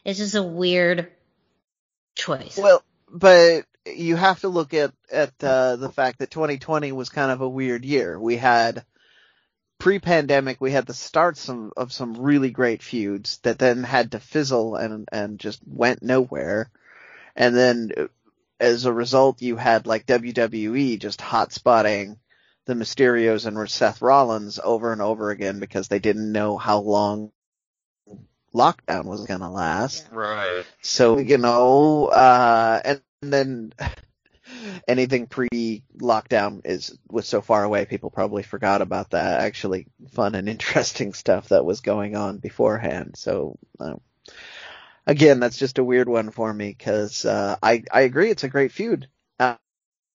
it's 0.06 0.20
just 0.20 0.36
a 0.36 0.44
weird 0.44 1.12
choice. 2.16 2.58
Well 2.58 2.82
but 3.12 3.66
you 3.86 4.16
have 4.16 4.40
to 4.42 4.48
look 4.48 4.74
at 4.74 4.94
at 5.12 5.32
uh, 5.44 5.76
the 5.76 5.90
fact 5.90 6.20
that 6.20 6.32
2020 6.32 6.94
was 6.94 7.10
kind 7.10 7.32
of 7.32 7.42
a 7.42 7.50
weird 7.50 7.84
year. 7.84 8.20
We 8.20 8.38
had 8.38 8.86
pre-pandemic 9.86 10.60
we 10.60 10.72
had 10.72 10.88
the 10.88 10.96
starts 10.96 11.48
of, 11.48 11.72
of 11.78 11.94
some 11.94 12.16
really 12.16 12.50
great 12.50 12.82
feuds 12.82 13.38
that 13.44 13.60
then 13.60 13.84
had 13.84 14.14
to 14.14 14.20
fizzle 14.20 14.76
and 14.76 15.08
and 15.12 15.40
just 15.40 15.60
went 15.64 16.02
nowhere 16.02 16.72
and 17.36 17.56
then 17.56 17.92
as 18.60 18.86
a 18.86 18.92
result 18.92 19.44
you 19.44 19.56
had 19.56 19.86
like 19.86 20.08
WWE 20.08 20.98
just 20.98 21.22
hot 21.22 21.54
spotting 21.54 22.18
the 22.66 22.74
Mysterios 22.74 23.46
and 23.46 23.70
Seth 23.70 24.02
Rollins 24.02 24.60
over 24.64 24.92
and 24.92 25.04
over 25.04 25.30
again 25.30 25.60
because 25.60 25.88
they 25.88 26.00
didn't 26.00 26.32
know 26.32 26.58
how 26.58 26.80
long 26.80 27.32
lockdown 28.56 29.06
was 29.06 29.28
going 29.28 29.42
to 29.42 29.50
last. 29.50 30.08
Right. 30.12 30.66
So, 30.82 31.20
you 31.20 31.38
know, 31.38 32.08
uh, 32.08 32.82
and 32.84 33.02
then 33.22 33.72
anything 34.88 35.28
pre-lockdown 35.28 36.62
is 36.66 36.98
was 37.10 37.28
so 37.28 37.42
far 37.42 37.64
away. 37.64 37.86
People 37.86 38.10
probably 38.10 38.44
forgot 38.44 38.82
about 38.82 39.12
that 39.12 39.42
actually 39.42 39.88
fun 40.12 40.36
and 40.36 40.50
interesting 40.56 41.14
stuff 41.14 41.50
that 41.50 41.66
was 41.66 41.82
going 41.82 42.16
on 42.16 42.38
beforehand. 42.38 43.16
So 43.18 43.58
uh, 43.80 43.96
again, 45.06 45.40
that's 45.40 45.58
just 45.58 45.78
a 45.78 45.84
weird 45.84 46.10
one 46.10 46.32
for 46.32 46.54
me 46.54 46.70
because 46.78 47.26
uh, 47.26 47.56
I 47.62 47.84
I 47.92 48.02
agree 48.02 48.30
it's 48.30 48.44
a 48.44 48.50
great 48.50 48.72
feud. 48.72 49.08
Uh, 49.40 49.56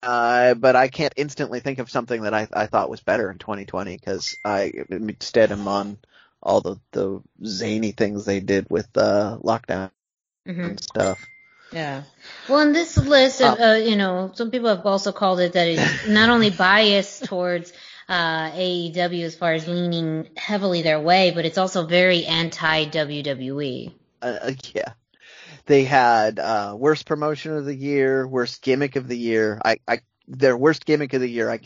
uh, 0.03 0.55
but 0.55 0.77
I 0.77 0.89
can't 0.89 1.13
instantly 1.17 1.61
think 1.61 1.79
of 1.79 1.91
something 1.91 2.23
that 2.23 2.35
I, 2.35 2.49
I 2.53 2.67
thought 2.67 2.91
was 2.91 3.03
better 3.03 3.31
in 3.31 3.39
2020 3.39 3.97
because 3.97 4.35
I 4.45 4.73
instead 4.89 5.53
am 5.53 5.69
on 5.69 5.99
all 6.43 6.61
the, 6.63 6.77
the 6.93 7.21
zany 7.45 7.93
things 7.93 8.25
they 8.25 8.41
did 8.41 8.67
with 8.71 8.89
uh, 8.97 9.39
lockdown 9.43 9.91
mm-hmm. 10.49 10.63
and 10.63 10.83
stuff. 10.83 11.23
Yeah. 11.73 12.03
Well, 12.49 12.61
in 12.61 12.73
this 12.73 12.97
list, 12.97 13.41
of, 13.41 13.59
uh, 13.61 13.73
you 13.75 13.97
know, 13.97 14.33
some 14.35 14.51
people 14.51 14.69
have 14.69 14.85
also 14.85 15.13
called 15.13 15.41
it 15.41 15.53
that 15.53 15.69
it's 15.69 16.09
not 16.09 16.31
only 16.31 16.51
biased 16.51 17.25
towards 17.25 17.73
uh, 18.09 18.51
AEW 18.51 19.23
as 19.23 19.37
far 19.37 19.53
as 19.53 19.69
leaning 19.69 20.29
heavily 20.37 20.83
their 20.83 21.01
way, 21.01 21.31
but 21.31 21.45
it's 21.45 21.59
also 21.59 21.87
very 21.87 22.27
anti 22.27 22.87
WWE. 22.87 23.93
Uh, 24.21 24.25
uh, 24.25 24.53
yeah. 24.75 24.93
They 25.67 25.85
had 25.85 26.41
uh, 26.41 26.75
worst 26.77 27.07
promotion 27.07 27.57
of 27.57 27.65
the 27.65 27.75
year, 27.75 28.27
worst 28.27 28.63
gimmick 28.63 28.97
of 28.97 29.07
the 29.07 29.19
year. 29.19 29.61
I, 29.65 29.77
I, 29.87 30.01
their 30.27 30.57
worst 30.57 30.85
gimmick 30.85 31.13
of 31.13 31.21
the 31.21 31.31
year, 31.31 31.49
I 31.49 31.61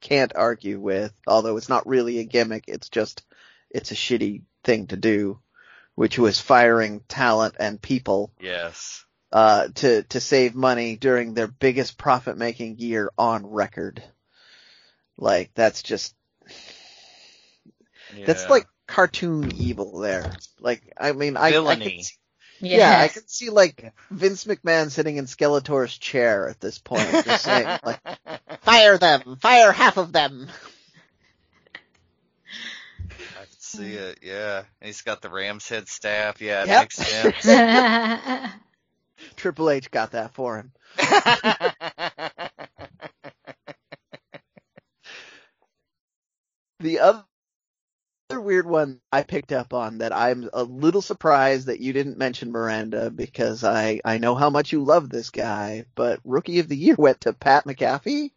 can't 0.00 0.32
argue 0.34 0.80
with. 0.80 1.12
Although 1.26 1.56
it's 1.56 1.68
not 1.68 1.86
really 1.86 2.18
a 2.18 2.24
gimmick, 2.24 2.64
it's 2.66 2.88
just 2.88 3.22
it's 3.70 3.92
a 3.92 3.94
shitty 3.94 4.42
thing 4.64 4.88
to 4.88 4.96
do, 4.96 5.38
which 5.94 6.18
was 6.18 6.40
firing 6.40 7.02
talent 7.08 7.54
and 7.60 7.80
people. 7.80 8.32
Yes 8.40 9.05
uh, 9.32 9.68
to 9.74 10.02
to 10.04 10.20
save 10.20 10.54
money 10.54 10.96
during 10.96 11.34
their 11.34 11.48
biggest 11.48 11.98
profit 11.98 12.36
making 12.36 12.78
year 12.78 13.10
on 13.18 13.46
record. 13.46 14.02
Like 15.18 15.50
that's 15.54 15.82
just 15.82 16.14
yeah. 18.14 18.26
that's 18.26 18.48
like 18.48 18.66
cartoon 18.86 19.52
evil 19.56 19.98
there. 19.98 20.32
Like 20.60 20.92
I 20.96 21.12
mean 21.12 21.36
I, 21.36 21.48
I 21.48 21.76
can 21.76 21.82
see, 21.82 22.14
yes. 22.60 22.78
yeah 22.78 23.00
I 23.00 23.08
can 23.08 23.26
see 23.26 23.50
like 23.50 23.92
Vince 24.10 24.44
McMahon 24.44 24.90
sitting 24.90 25.16
in 25.16 25.26
Skeletor's 25.26 25.96
chair 25.98 26.48
at 26.48 26.60
this 26.60 26.78
point, 26.78 27.08
just 27.24 27.44
saying 27.44 27.78
like 27.84 28.00
fire 28.60 28.98
them, 28.98 29.38
fire 29.40 29.72
half 29.72 29.96
of 29.96 30.12
them. 30.12 30.48
I 33.10 33.44
can 33.44 33.58
see 33.58 33.92
it, 33.94 34.18
yeah. 34.22 34.62
He's 34.80 35.02
got 35.02 35.22
the 35.22 35.30
Ram's 35.30 35.68
head 35.68 35.88
staff, 35.88 36.40
yeah, 36.40 36.62
it 36.62 36.68
yep. 36.68 36.82
makes 36.82 36.96
sense. 36.96 38.52
Triple 39.36 39.70
H 39.70 39.90
got 39.90 40.12
that 40.12 40.34
for 40.34 40.56
him. 40.56 40.72
the 46.80 47.00
other 47.00 47.24
weird 48.30 48.66
one 48.66 49.00
I 49.12 49.22
picked 49.22 49.52
up 49.52 49.72
on 49.72 49.98
that 49.98 50.12
I'm 50.12 50.48
a 50.52 50.62
little 50.62 51.02
surprised 51.02 51.66
that 51.66 51.80
you 51.80 51.92
didn't 51.92 52.18
mention 52.18 52.52
Miranda 52.52 53.10
because 53.10 53.64
I, 53.64 54.00
I 54.04 54.18
know 54.18 54.34
how 54.34 54.50
much 54.50 54.72
you 54.72 54.84
love 54.84 55.08
this 55.08 55.30
guy, 55.30 55.84
but 55.94 56.20
Rookie 56.24 56.58
of 56.58 56.68
the 56.68 56.76
Year 56.76 56.96
went 56.98 57.22
to 57.22 57.32
Pat 57.32 57.64
McAfee. 57.64 58.30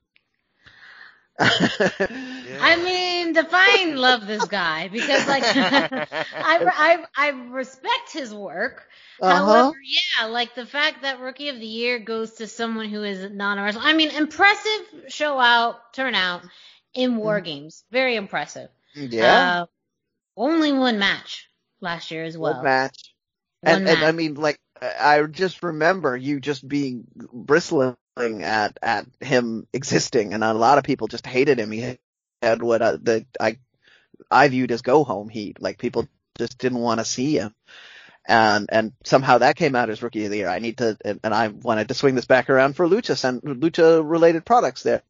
I 1.40 2.82
mean, 2.84 3.09
define 3.34 3.96
love 3.96 4.28
this 4.28 4.46
guy 4.46 4.88
because 4.88 5.28
like 5.28 5.44
I, 5.46 6.08
I 6.34 7.06
I 7.16 7.30
respect 7.30 8.14
his 8.14 8.34
work. 8.34 8.88
Uh-huh. 9.22 9.46
However, 9.46 9.78
yeah, 9.84 10.28
like 10.28 10.56
the 10.56 10.66
fact 10.66 11.02
that 11.02 11.20
Rookie 11.20 11.50
of 11.50 11.60
the 11.60 11.66
Year 11.66 12.00
goes 12.00 12.34
to 12.36 12.48
someone 12.48 12.90
who 12.90 13.04
is 13.04 13.32
not 13.32 13.58
a 13.58 13.62
wrestler. 13.62 13.82
I 13.84 13.94
mean, 13.94 14.12
impressive 14.12 14.82
show 15.10 15.40
out 15.40 15.94
turnout 15.94 16.44
in 16.94 17.18
War 17.18 17.42
mm. 17.42 17.46
Games. 17.46 17.84
Very 17.92 18.16
impressive. 18.16 18.70
Yeah. 18.96 19.62
Uh, 19.62 19.66
only 20.38 20.72
one 20.72 21.00
match 21.00 21.50
last 21.82 22.12
year 22.12 22.24
as 22.24 22.38
well. 22.38 22.56
One 22.56 22.64
match. 22.64 23.14
One 23.62 23.76
and, 23.76 23.86
match. 23.86 23.98
and 23.98 24.06
I 24.06 24.12
mean, 24.12 24.36
like 24.36 24.60
I 24.82 25.22
just 25.24 25.64
remember 25.64 26.16
you 26.16 26.40
just 26.40 26.68
being 26.68 27.06
bristling 27.34 27.96
at 28.18 28.78
at 28.82 29.06
him 29.20 29.68
existing, 29.74 30.34
and 30.34 30.44
a 30.44 30.54
lot 30.54 30.78
of 30.78 30.84
people 30.84 31.08
just 31.08 31.26
hated 31.28 31.60
him. 31.60 31.72
He 31.72 31.98
had 32.42 32.62
what 32.62 32.82
uh, 32.82 32.98
the 33.02 33.26
I 33.40 33.58
I 34.30 34.48
viewed 34.48 34.72
as 34.72 34.82
go 34.82 35.04
home 35.04 35.30
heat. 35.30 35.62
Like 35.62 35.78
people 35.78 36.08
just 36.38 36.58
didn't 36.58 36.80
want 36.80 37.00
to 37.00 37.06
see 37.06 37.38
him, 37.38 37.54
and 38.28 38.70
and 38.72 38.94
somehow 39.04 39.40
that 39.40 39.56
came 39.56 39.76
out 39.76 39.90
as 39.90 40.04
rookie 40.04 40.26
of 40.26 40.32
the 40.32 40.38
year. 40.38 40.50
I 40.50 40.60
need 40.60 40.78
to, 40.78 40.98
and, 41.04 41.20
and 41.24 41.34
I 41.34 41.48
wanted 41.48 41.88
to 41.90 41.94
swing 41.94 42.16
this 42.16 42.26
back 42.26 42.50
around 42.50 42.76
for 42.76 42.88
Lucha 42.88 43.24
and 43.24 43.42
Lucha 43.42 44.02
related 44.08 44.46
products 44.46 44.84
there. 44.84 45.04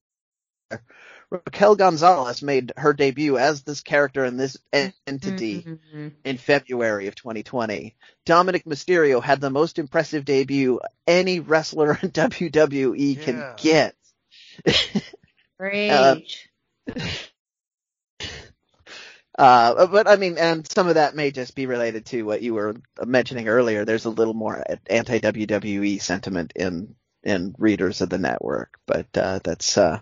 Raquel 1.31 1.75
Gonzalez 1.75 2.41
made 2.41 2.73
her 2.75 2.93
debut 2.93 3.37
as 3.37 3.61
this 3.61 3.81
character 3.81 4.25
in 4.25 4.37
this 4.37 4.57
entity 4.73 5.61
mm-hmm. 5.61 6.07
in 6.23 6.37
February 6.37 7.07
of 7.07 7.13
2020. 7.13 7.95
Dominik 8.25 8.65
Mysterio 8.65 9.21
had 9.21 9.39
the 9.39 9.51
most 9.51 9.77
impressive 9.77 10.25
debut 10.25 10.79
any 11.05 11.39
wrestler 11.39 11.99
in 12.01 12.09
WWE 12.11 13.15
yeah. 13.15 13.23
can 13.23 13.53
get. 13.57 13.95
Rage. 15.59 15.91
Uh, 15.91 16.15
but 19.39 20.07
I 20.07 20.15
mean, 20.17 20.37
and 20.37 20.69
some 20.69 20.87
of 20.87 20.95
that 20.95 21.15
may 21.15 21.31
just 21.31 21.55
be 21.55 21.65
related 21.65 22.05
to 22.07 22.23
what 22.23 22.41
you 22.41 22.53
were 22.53 22.75
mentioning 23.05 23.47
earlier. 23.47 23.85
There's 23.85 24.05
a 24.05 24.09
little 24.09 24.33
more 24.33 24.63
anti 24.87 25.19
WWE 25.19 26.01
sentiment 26.01 26.53
in 26.55 26.95
in 27.23 27.55
readers 27.57 28.01
of 28.01 28.09
the 28.09 28.17
network, 28.17 28.79
but 28.85 29.07
uh, 29.17 29.39
that's 29.43 29.77
uh, 29.77 29.99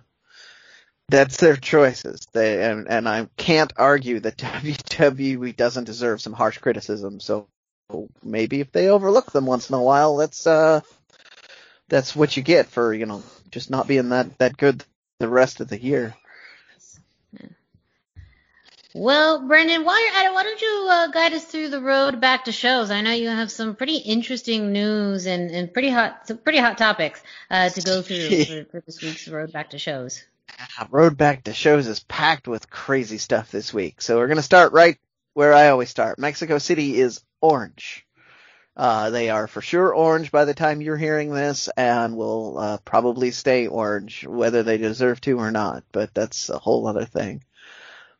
that's 1.09 1.37
their 1.37 1.55
choices. 1.55 2.27
They 2.33 2.63
and 2.63 2.87
and 2.89 3.07
I 3.07 3.27
can't 3.37 3.73
argue 3.77 4.19
that 4.21 4.37
WWE 4.87 5.55
doesn't 5.55 5.85
deserve 5.85 6.21
some 6.21 6.33
harsh 6.33 6.57
criticism. 6.57 7.19
So 7.19 7.47
maybe 8.23 8.59
if 8.59 8.71
they 8.71 8.89
overlook 8.89 9.31
them 9.31 9.45
once 9.45 9.69
in 9.69 9.75
a 9.75 9.83
while, 9.83 10.17
that's 10.17 10.47
uh, 10.47 10.81
that's 11.89 12.15
what 12.15 12.35
you 12.35 12.43
get 12.43 12.67
for 12.67 12.93
you 12.93 13.05
know 13.05 13.23
just 13.51 13.69
not 13.69 13.87
being 13.87 14.09
that 14.09 14.37
that 14.39 14.57
good 14.57 14.83
the 15.19 15.29
rest 15.29 15.61
of 15.61 15.67
the 15.67 15.81
year. 15.81 16.15
Well, 18.97 19.47
Brendan, 19.47 19.85
while 19.85 20.03
you're 20.03 20.15
at 20.15 20.25
it, 20.25 20.33
why 20.33 20.43
don't 20.43 20.59
you 20.59 20.87
uh, 20.89 21.07
guide 21.09 21.33
us 21.33 21.45
through 21.45 21.69
the 21.69 21.81
road 21.81 22.19
back 22.19 22.45
to 22.45 22.51
shows? 22.51 22.89
I 22.89 23.01
know 23.01 23.11
you 23.11 23.29
have 23.29 23.51
some 23.51 23.75
pretty 23.75 23.97
interesting 23.97 24.71
news 24.71 25.27
and, 25.27 25.51
and 25.51 25.71
pretty 25.71 25.91
hot, 25.91 26.31
pretty 26.43 26.57
hot 26.57 26.79
topics 26.79 27.21
uh, 27.51 27.69
to 27.69 27.81
go 27.81 28.01
through 28.01 28.45
for, 28.45 28.65
for, 28.71 28.81
this 28.81 28.99
week's 29.03 29.27
road 29.27 29.53
back 29.53 29.69
to 29.71 29.77
shows. 29.77 30.23
Road 30.89 31.15
back 31.15 31.43
to 31.43 31.53
shows 31.53 31.85
is 31.85 31.99
packed 31.99 32.47
with 32.47 32.71
crazy 32.71 33.19
stuff 33.19 33.51
this 33.51 33.71
week, 33.71 34.01
so 34.01 34.17
we're 34.17 34.27
gonna 34.27 34.41
start 34.41 34.73
right 34.73 34.97
where 35.35 35.53
I 35.53 35.69
always 35.69 35.91
start. 35.91 36.17
Mexico 36.17 36.57
City 36.57 36.99
is 36.99 37.21
orange. 37.39 38.03
Uh, 38.75 39.11
they 39.11 39.29
are 39.29 39.47
for 39.47 39.61
sure 39.61 39.93
orange 39.93 40.31
by 40.31 40.45
the 40.45 40.55
time 40.55 40.81
you're 40.81 40.97
hearing 40.97 41.31
this, 41.31 41.69
and 41.77 42.17
will 42.17 42.57
uh, 42.57 42.77
probably 42.77 43.29
stay 43.29 43.67
orange, 43.67 44.25
whether 44.25 44.63
they 44.63 44.77
deserve 44.79 45.21
to 45.21 45.37
or 45.37 45.51
not. 45.51 45.83
But 45.91 46.15
that's 46.15 46.49
a 46.49 46.57
whole 46.57 46.87
other 46.87 47.05
thing. 47.05 47.43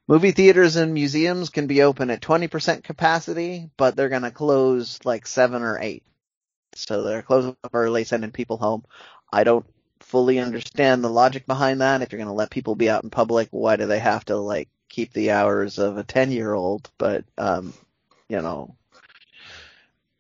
Movie 0.08 0.32
theaters 0.32 0.78
and 0.78 0.94
museums 0.94 1.50
can 1.50 1.68
be 1.68 1.82
open 1.82 2.10
at 2.10 2.22
20% 2.22 2.84
capacity, 2.84 3.70
but 3.76 3.96
they're 3.96 4.08
going 4.08 4.22
to 4.22 4.32
close 4.32 5.00
like 5.04 5.28
7 5.28 5.62
or 5.62 5.78
8. 5.82 6.04
So 6.76 7.04
they're 7.04 7.22
closing 7.22 7.58
up 7.64 7.72
early, 7.74 8.06
sending 8.06 8.32
people 8.32 8.58
home. 8.58 8.86
I 9.34 9.44
don't 9.44 9.66
fully 10.00 10.40
understand 10.40 11.04
the 11.04 11.10
logic 11.10 11.46
behind 11.46 11.82
that. 11.82 12.02
If 12.02 12.12
you're 12.12 12.20
going 12.20 12.28
to 12.28 12.34
let 12.34 12.50
people 12.50 12.76
be 12.76 12.90
out 12.90 13.04
in 13.04 13.10
public, 13.10 13.50
why 13.52 13.76
do 13.76 13.86
they 13.86 14.00
have 14.00 14.24
to 14.26 14.38
like 14.38 14.70
keep 14.88 15.12
the 15.12 15.32
hours 15.32 15.78
of 15.78 15.98
a 15.98 16.04
10 16.04 16.32
year 16.32 16.54
old? 16.54 16.90
But, 16.98 17.26
um, 17.38 17.74
you 18.30 18.42
know, 18.42 18.76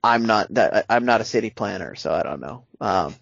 I'm 0.03 0.25
not 0.25 0.53
that, 0.53 0.85
I'm 0.89 1.05
not 1.05 1.21
a 1.21 1.25
city 1.25 1.49
planner, 1.49 1.95
so 1.95 2.13
I 2.13 2.23
don't 2.23 2.41
know. 2.41 2.65
Um, 2.81 3.15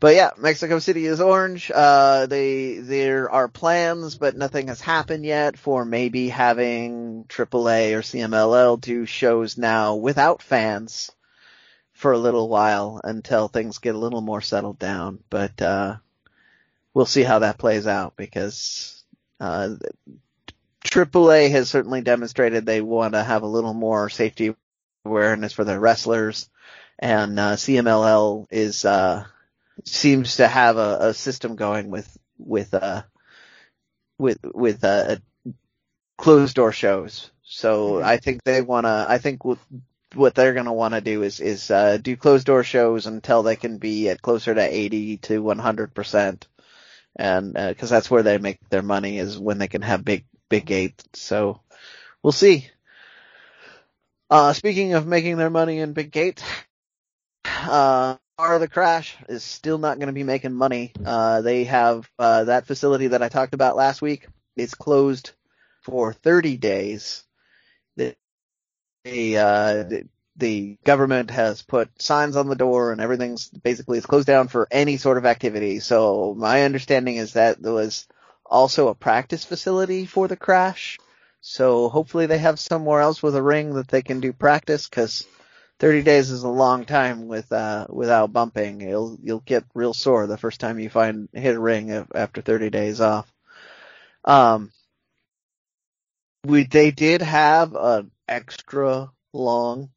but 0.00 0.14
yeah, 0.14 0.30
Mexico 0.38 0.78
City 0.78 1.06
is 1.06 1.20
orange. 1.20 1.72
Uh, 1.74 2.26
they, 2.26 2.78
there 2.78 3.28
are 3.30 3.48
plans, 3.48 4.16
but 4.16 4.36
nothing 4.36 4.68
has 4.68 4.80
happened 4.80 5.24
yet 5.24 5.58
for 5.58 5.84
maybe 5.84 6.28
having 6.28 7.24
AAA 7.28 7.94
or 7.94 8.02
CMLL 8.02 8.80
do 8.80 9.06
shows 9.06 9.58
now 9.58 9.96
without 9.96 10.40
fans 10.40 11.10
for 11.92 12.12
a 12.12 12.18
little 12.18 12.48
while 12.48 13.00
until 13.02 13.48
things 13.48 13.78
get 13.78 13.96
a 13.96 13.98
little 13.98 14.20
more 14.20 14.40
settled 14.40 14.78
down. 14.78 15.18
But, 15.30 15.60
uh, 15.60 15.96
we'll 16.94 17.06
see 17.06 17.24
how 17.24 17.40
that 17.40 17.58
plays 17.58 17.88
out 17.88 18.14
because, 18.16 19.04
uh, 19.40 19.70
AAA 20.84 21.50
has 21.50 21.68
certainly 21.68 22.02
demonstrated 22.02 22.64
they 22.64 22.80
want 22.80 23.14
to 23.14 23.24
have 23.24 23.42
a 23.42 23.48
little 23.48 23.74
more 23.74 24.08
safety 24.08 24.54
awareness 25.04 25.52
for 25.52 25.64
their 25.64 25.80
wrestlers 25.80 26.48
and, 27.00 27.38
uh, 27.40 27.56
CMLL 27.56 28.46
is, 28.50 28.84
uh, 28.84 29.24
seems 29.84 30.36
to 30.36 30.48
have 30.48 30.76
a, 30.76 30.98
a 31.00 31.14
system 31.14 31.56
going 31.56 31.90
with 31.90 32.16
with 32.38 32.74
uh 32.74 33.02
with 34.18 34.38
with 34.42 34.84
uh 34.84 35.16
closed 36.18 36.56
door 36.56 36.72
shows. 36.72 37.30
So 37.42 37.92
mm-hmm. 37.94 38.06
I 38.06 38.18
think 38.18 38.44
they 38.44 38.60
want 38.60 38.84
to. 38.84 39.06
I 39.08 39.18
think 39.18 39.44
what 39.44 39.58
what 40.14 40.34
they're 40.34 40.54
going 40.54 40.66
to 40.66 40.72
want 40.72 40.94
to 40.94 41.00
do 41.00 41.22
is 41.22 41.40
is 41.40 41.70
uh, 41.70 41.96
do 41.96 42.16
closed 42.16 42.46
door 42.46 42.64
shows 42.64 43.06
until 43.06 43.42
they 43.42 43.56
can 43.56 43.78
be 43.78 44.08
at 44.08 44.20
closer 44.20 44.54
to 44.54 44.60
eighty 44.60 45.16
to 45.18 45.42
one 45.42 45.58
hundred 45.58 45.94
percent, 45.94 46.46
and 47.16 47.54
because 47.54 47.90
uh, 47.90 47.96
that's 47.96 48.10
where 48.10 48.22
they 48.22 48.38
make 48.38 48.58
their 48.68 48.82
money 48.82 49.18
is 49.18 49.38
when 49.38 49.58
they 49.58 49.68
can 49.68 49.82
have 49.82 50.04
big 50.04 50.26
big 50.48 50.66
gates. 50.66 51.04
So 51.14 51.60
we'll 52.22 52.32
see. 52.32 52.68
Uh, 54.30 54.52
speaking 54.52 54.92
of 54.92 55.06
making 55.06 55.38
their 55.38 55.50
money 55.50 55.78
in 55.78 55.94
big 55.94 56.12
gate, 56.12 56.42
uh, 57.46 58.16
Of 58.40 58.60
the 58.60 58.68
Crash 58.68 59.16
is 59.28 59.42
still 59.42 59.78
not 59.78 59.98
going 59.98 60.06
to 60.06 60.12
be 60.12 60.22
making 60.22 60.52
money. 60.52 60.92
Uh, 61.04 61.40
they 61.40 61.64
have 61.64 62.08
uh, 62.20 62.44
that 62.44 62.66
facility 62.66 63.08
that 63.08 63.20
I 63.20 63.28
talked 63.28 63.52
about 63.52 63.74
last 63.74 64.00
week. 64.00 64.28
It's 64.56 64.76
closed 64.76 65.32
for 65.82 66.12
30 66.12 66.56
days. 66.56 67.24
The, 67.96 68.14
the, 69.02 69.38
uh, 69.38 69.74
the, 69.82 70.08
the 70.36 70.78
government 70.84 71.32
has 71.32 71.62
put 71.62 72.00
signs 72.00 72.36
on 72.36 72.48
the 72.48 72.54
door 72.54 72.92
and 72.92 73.00
everything's 73.00 73.48
basically 73.48 73.98
it's 73.98 74.06
closed 74.06 74.28
down 74.28 74.46
for 74.46 74.68
any 74.70 74.98
sort 74.98 75.18
of 75.18 75.26
activity. 75.26 75.80
So 75.80 76.32
my 76.38 76.62
understanding 76.62 77.16
is 77.16 77.32
that 77.32 77.60
there 77.60 77.72
was 77.72 78.06
also 78.46 78.86
a 78.86 78.94
practice 78.94 79.44
facility 79.44 80.06
for 80.06 80.28
the 80.28 80.36
crash. 80.36 80.98
So 81.40 81.88
hopefully 81.88 82.26
they 82.26 82.38
have 82.38 82.60
somewhere 82.60 83.00
else 83.00 83.20
with 83.20 83.34
a 83.34 83.42
ring 83.42 83.74
that 83.74 83.88
they 83.88 84.02
can 84.02 84.20
do 84.20 84.32
practice 84.32 84.88
because 84.88 85.26
30 85.78 86.02
days 86.02 86.30
is 86.30 86.42
a 86.42 86.48
long 86.48 86.84
time 86.84 87.28
with 87.28 87.50
uh 87.52 87.86
without 87.88 88.32
bumping. 88.32 88.80
You'll 88.80 89.18
you'll 89.22 89.40
get 89.40 89.64
real 89.74 89.94
sore 89.94 90.26
the 90.26 90.38
first 90.38 90.60
time 90.60 90.78
you 90.78 90.90
find 90.90 91.28
hit 91.32 91.56
a 91.56 91.60
ring 91.60 91.90
after 92.14 92.42
30 92.42 92.70
days 92.70 93.00
off. 93.00 93.32
Um 94.24 94.72
we 96.44 96.64
they 96.64 96.90
did 96.90 97.22
have 97.22 97.74
an 97.74 98.10
extra 98.28 99.10
long 99.32 99.90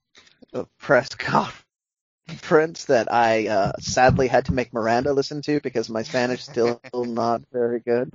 uh, 0.54 0.66
press 0.80 1.10
conference 1.16 2.86
that 2.86 3.12
I 3.12 3.48
uh 3.48 3.72
sadly 3.80 4.28
had 4.28 4.46
to 4.46 4.54
make 4.54 4.74
Miranda 4.74 5.14
listen 5.14 5.42
to 5.44 5.60
because 5.62 5.90
my 5.90 6.04
Spanish 6.04 6.40
is 6.40 6.46
still 6.46 6.82
not 6.94 7.42
very 7.52 7.80
good. 7.80 8.12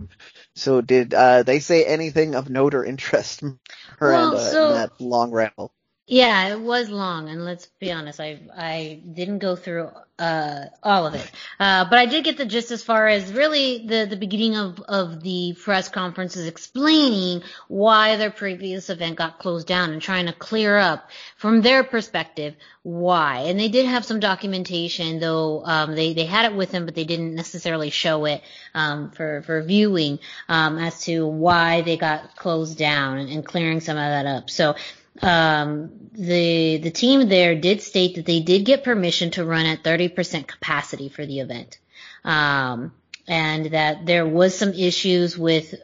So 0.55 0.81
did 0.81 1.15
uh 1.15 1.43
they 1.43 1.61
say 1.61 1.85
anything 1.85 2.35
of 2.35 2.49
note 2.51 2.75
or 2.75 2.85
interest 2.85 3.43
Miranda 4.01 4.37
well, 4.37 4.39
so, 4.39 4.69
in 4.69 4.75
that 4.75 4.93
long 5.01 5.31
ramble? 5.33 5.73
Yeah, 6.09 6.51
it 6.53 6.61
was 6.61 6.89
long, 6.89 7.29
and 7.31 7.45
let's 7.45 7.67
be 7.81 7.91
honest, 7.91 8.21
I 8.21 8.39
I 8.57 9.03
didn't 9.13 9.41
go 9.41 9.57
through 9.57 9.91
uh, 10.21 10.67
all 10.81 11.05
of 11.09 11.17
it, 11.17 11.29
uh, 11.59 11.85
but 11.91 11.99
I 11.99 12.07
did 12.07 12.23
get 12.23 12.37
the 12.37 12.47
gist 12.47 12.71
as 12.71 12.81
far 12.81 13.09
as 13.09 13.33
really 13.33 13.85
the 13.85 14.07
the 14.09 14.17
beginning 14.17 14.57
of 14.57 14.79
of 14.83 15.21
the 15.25 15.57
press 15.61 15.89
conferences 15.89 16.47
explaining 16.47 17.43
why 17.67 18.15
their 18.19 18.31
previous 18.31 18.89
event 18.89 19.17
got 19.17 19.41
closed 19.41 19.67
down 19.67 19.91
and 19.91 20.01
trying 20.01 20.27
to 20.27 20.33
clear 20.33 20.79
up 20.79 21.11
from 21.39 21.61
their 21.61 21.83
perspective 21.83 22.55
why. 22.85 23.47
And 23.49 23.59
they 23.59 23.69
did 23.69 23.85
have 23.87 24.05
some 24.05 24.21
documentation, 24.21 25.19
though 25.19 25.65
um, 25.65 25.97
they 25.97 26.13
they 26.13 26.27
had 26.27 26.53
it 26.53 26.57
with 26.57 26.71
them, 26.71 26.85
but 26.85 26.95
they 26.95 27.03
didn't 27.03 27.35
necessarily 27.35 27.91
show 27.91 28.27
it 28.27 28.43
um, 28.75 29.11
for 29.11 29.43
for 29.43 29.61
viewing 29.63 30.21
um, 30.49 30.79
as 30.79 31.03
to 31.07 31.27
why 31.27 31.81
they 31.81 31.97
got 31.97 32.37
closed 32.37 32.79
down 32.79 33.19
and, 33.19 33.29
and 33.29 33.45
clearing 33.45 33.81
some 33.81 33.97
of 33.97 34.05
that 34.05 34.27
up. 34.27 34.51
So 34.51 34.77
um, 35.23 36.11
the 36.13 36.79
the 36.79 36.91
team 36.91 37.29
there 37.29 37.55
did 37.55 37.83
state 37.83 38.17
that 38.17 38.27
they 38.27 38.41
did 38.41 38.65
get 38.65 38.85
permission 38.85 39.31
to 39.33 39.45
run 39.45 39.67
at 39.67 39.83
30% 39.83 40.47
capacity 40.47 41.09
for 41.09 41.25
the 41.25 41.41
event, 41.41 41.79
um, 42.25 42.93
and 43.27 43.67
that 43.67 44.07
there 44.07 44.27
was 44.27 44.57
some 44.57 44.73
issues 44.73 45.37
with 45.37 45.75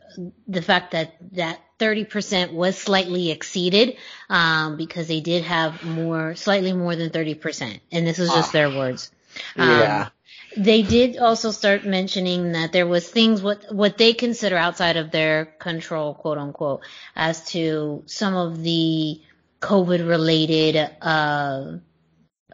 the 0.48 0.62
fact 0.62 0.92
that 0.92 1.14
that 1.32 1.60
30% 1.78 2.52
was 2.52 2.78
slightly 2.78 3.30
exceeded 3.32 3.96
um, 4.30 4.76
because 4.76 5.08
they 5.08 5.20
did 5.20 5.42
have 5.42 5.82
more, 5.82 6.36
slightly 6.36 6.72
more 6.72 6.94
than 6.94 7.10
30%, 7.10 7.80
and 7.90 8.06
this 8.06 8.20
is 8.20 8.30
just 8.30 8.50
oh. 8.50 8.52
their 8.52 8.70
words. 8.70 9.10
yeah. 9.56 10.08
They 10.56 10.82
did 10.82 11.16
also 11.16 11.50
start 11.50 11.84
mentioning 11.84 12.52
that 12.52 12.72
there 12.72 12.86
was 12.86 13.08
things 13.08 13.42
what 13.42 13.72
what 13.72 13.98
they 13.98 14.12
consider 14.12 14.56
outside 14.56 14.96
of 14.96 15.10
their 15.10 15.46
control, 15.46 16.14
quote 16.14 16.38
unquote, 16.38 16.82
as 17.16 17.44
to 17.52 18.02
some 18.06 18.34
of 18.34 18.62
the 18.62 19.20
COVID 19.60 20.06
related 20.06 20.90
uh, 21.00 21.78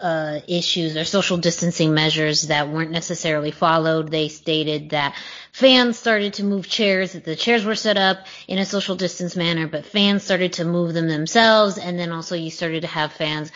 uh, 0.00 0.40
issues 0.46 0.96
or 0.96 1.04
social 1.04 1.36
distancing 1.36 1.94
measures 1.94 2.48
that 2.48 2.68
weren't 2.68 2.90
necessarily 2.90 3.50
followed. 3.50 4.10
They 4.10 4.28
stated 4.28 4.90
that 4.90 5.14
fans 5.52 5.98
started 5.98 6.34
to 6.34 6.44
move 6.44 6.68
chairs, 6.68 7.12
that 7.12 7.24
the 7.24 7.36
chairs 7.36 7.64
were 7.64 7.74
set 7.74 7.96
up 7.96 8.26
in 8.46 8.58
a 8.58 8.64
social 8.64 8.96
distance 8.96 9.36
manner, 9.36 9.66
but 9.66 9.86
fans 9.86 10.22
started 10.22 10.54
to 10.54 10.64
move 10.64 10.94
them 10.94 11.08
themselves, 11.08 11.78
and 11.78 11.98
then 11.98 12.12
also 12.12 12.34
you 12.34 12.50
started 12.50 12.82
to 12.82 12.88
have 12.88 13.12
fans 13.12 13.52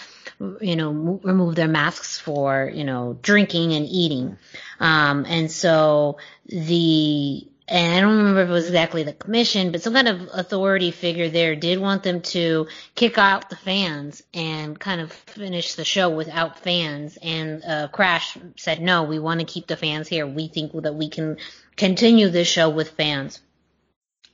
you 0.61 0.77
know, 0.77 1.21
remove 1.23 1.55
their 1.55 1.69
masks 1.69 2.19
for, 2.19 2.71
you 2.75 2.85
know, 2.85 3.17
drinking 3.23 3.75
and 3.75 3.87
eating. 3.87 4.37
Um, 4.81 5.25
and 5.29 5.51
so 5.51 6.19
the, 6.47 7.47
and 7.69 7.95
I 7.95 8.01
don't 8.01 8.19
remember 8.19 8.43
if 8.43 8.49
it 8.49 8.53
was 8.53 8.67
exactly 8.67 9.05
the 9.05 9.13
commission, 9.13 9.71
but 9.71 9.83
some 9.83 9.95
kind 9.95 10.09
of 10.09 10.29
authority 10.33 10.91
figure 10.91 11.29
there 11.29 11.55
did 11.55 11.79
want 11.79 12.03
them 12.03 12.21
to 12.23 12.67
kick 12.95 13.19
out 13.19 13.51
the 13.51 13.57
fans 13.57 14.23
and 14.35 14.79
kind 14.79 15.01
of 15.01 15.13
finish 15.13 15.75
the 15.75 15.85
show 15.85 16.11
without 16.11 16.59
fans. 16.59 17.19
And 17.23 17.63
uh, 17.65 17.89
Crash 17.89 18.37
said, 18.57 18.83
no, 18.83 19.05
we 19.05 19.19
want 19.19 19.41
to 19.41 19.47
keep 19.47 19.69
the 19.69 19.77
fans 19.77 20.09
here. 20.09 20.27
We 20.27 20.49
think 20.49 20.73
that 20.83 20.95
we 20.95 21.09
can 21.09 21.39
continue 21.77 22.29
this 22.29 22.49
show 22.49 22.69
with 22.69 22.91
fans. 22.91 23.41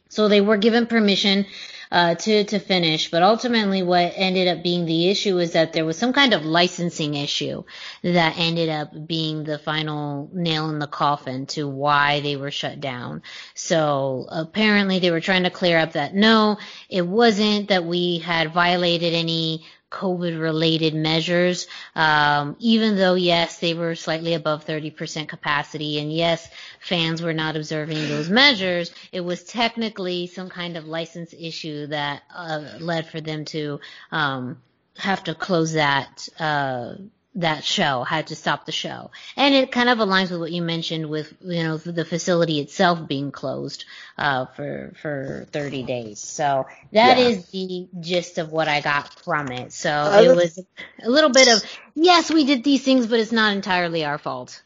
So 0.08 0.28
they 0.28 0.40
were 0.40 0.56
given 0.56 0.86
permission 0.86 1.44
uh, 1.90 2.14
to 2.14 2.44
to 2.44 2.58
finish. 2.58 3.10
But 3.10 3.22
ultimately, 3.22 3.82
what 3.82 4.12
ended 4.16 4.48
up 4.48 4.62
being 4.62 4.84
the 4.84 5.08
issue 5.08 5.36
was 5.36 5.52
that 5.52 5.72
there 5.72 5.84
was 5.84 5.96
some 5.96 6.12
kind 6.12 6.34
of 6.34 6.44
licensing 6.44 7.14
issue 7.14 7.64
that 8.02 8.38
ended 8.38 8.68
up 8.68 9.06
being 9.06 9.44
the 9.44 9.58
final 9.58 10.30
nail 10.32 10.70
in 10.70 10.78
the 10.78 10.86
coffin 10.86 11.46
to 11.46 11.68
why 11.68 12.20
they 12.20 12.36
were 12.36 12.50
shut 12.50 12.80
down. 12.80 13.22
So 13.54 14.26
apparently, 14.30 14.98
they 14.98 15.10
were 15.10 15.20
trying 15.20 15.44
to 15.44 15.50
clear 15.50 15.78
up 15.78 15.92
that 15.92 16.14
no, 16.14 16.58
it 16.88 17.06
wasn't 17.06 17.68
that 17.68 17.84
we 17.84 18.18
had 18.18 18.52
violated 18.52 19.14
any 19.14 19.64
COVID 19.90 20.40
related 20.40 20.94
measures. 20.94 21.66
Um, 21.94 22.56
even 22.58 22.96
though, 22.96 23.14
yes, 23.14 23.58
they 23.58 23.74
were 23.74 23.94
slightly 23.94 24.34
above 24.34 24.66
30% 24.66 25.28
capacity, 25.28 25.98
and 25.98 26.12
yes, 26.12 26.48
fans 26.80 27.22
were 27.22 27.32
not 27.32 27.56
observing 27.56 28.08
those 28.08 28.28
measures, 28.28 28.92
it 29.12 29.20
was 29.20 29.44
technically 29.44 30.26
some 30.26 30.48
kind 30.48 30.76
of 30.76 30.86
license 30.86 31.34
issue 31.38 31.86
that 31.88 32.22
uh, 32.34 32.64
led 32.80 33.06
for 33.08 33.20
them 33.20 33.44
to 33.46 33.80
um, 34.12 34.60
have 34.96 35.24
to 35.24 35.34
close 35.34 35.72
that 35.72 36.28
uh, 36.38 36.94
that 37.38 37.64
show, 37.64 38.02
had 38.02 38.26
to 38.28 38.36
stop 38.36 38.66
the 38.66 38.72
show. 38.72 39.10
And 39.36 39.54
it 39.54 39.70
kind 39.70 39.88
of 39.88 39.98
aligns 39.98 40.30
with 40.30 40.40
what 40.40 40.52
you 40.52 40.60
mentioned 40.60 41.08
with, 41.08 41.32
you 41.40 41.62
know, 41.62 41.76
the 41.76 42.04
facility 42.04 42.58
itself 42.58 43.06
being 43.06 43.30
closed, 43.30 43.84
uh, 44.18 44.46
for, 44.46 44.92
for 45.00 45.46
30 45.52 45.84
days. 45.84 46.18
So 46.18 46.66
that 46.92 47.16
yeah. 47.16 47.28
is 47.28 47.46
the 47.50 47.88
gist 48.00 48.38
of 48.38 48.50
what 48.50 48.66
I 48.66 48.80
got 48.80 49.14
from 49.20 49.52
it. 49.52 49.72
So 49.72 49.90
uh, 49.90 50.20
it 50.22 50.34
was 50.34 50.58
a 51.02 51.08
little 51.08 51.30
bit 51.30 51.48
of, 51.48 51.62
yes, 51.94 52.30
we 52.30 52.44
did 52.44 52.64
these 52.64 52.82
things, 52.82 53.06
but 53.06 53.20
it's 53.20 53.32
not 53.32 53.54
entirely 53.54 54.04
our 54.04 54.18
fault. 54.18 54.60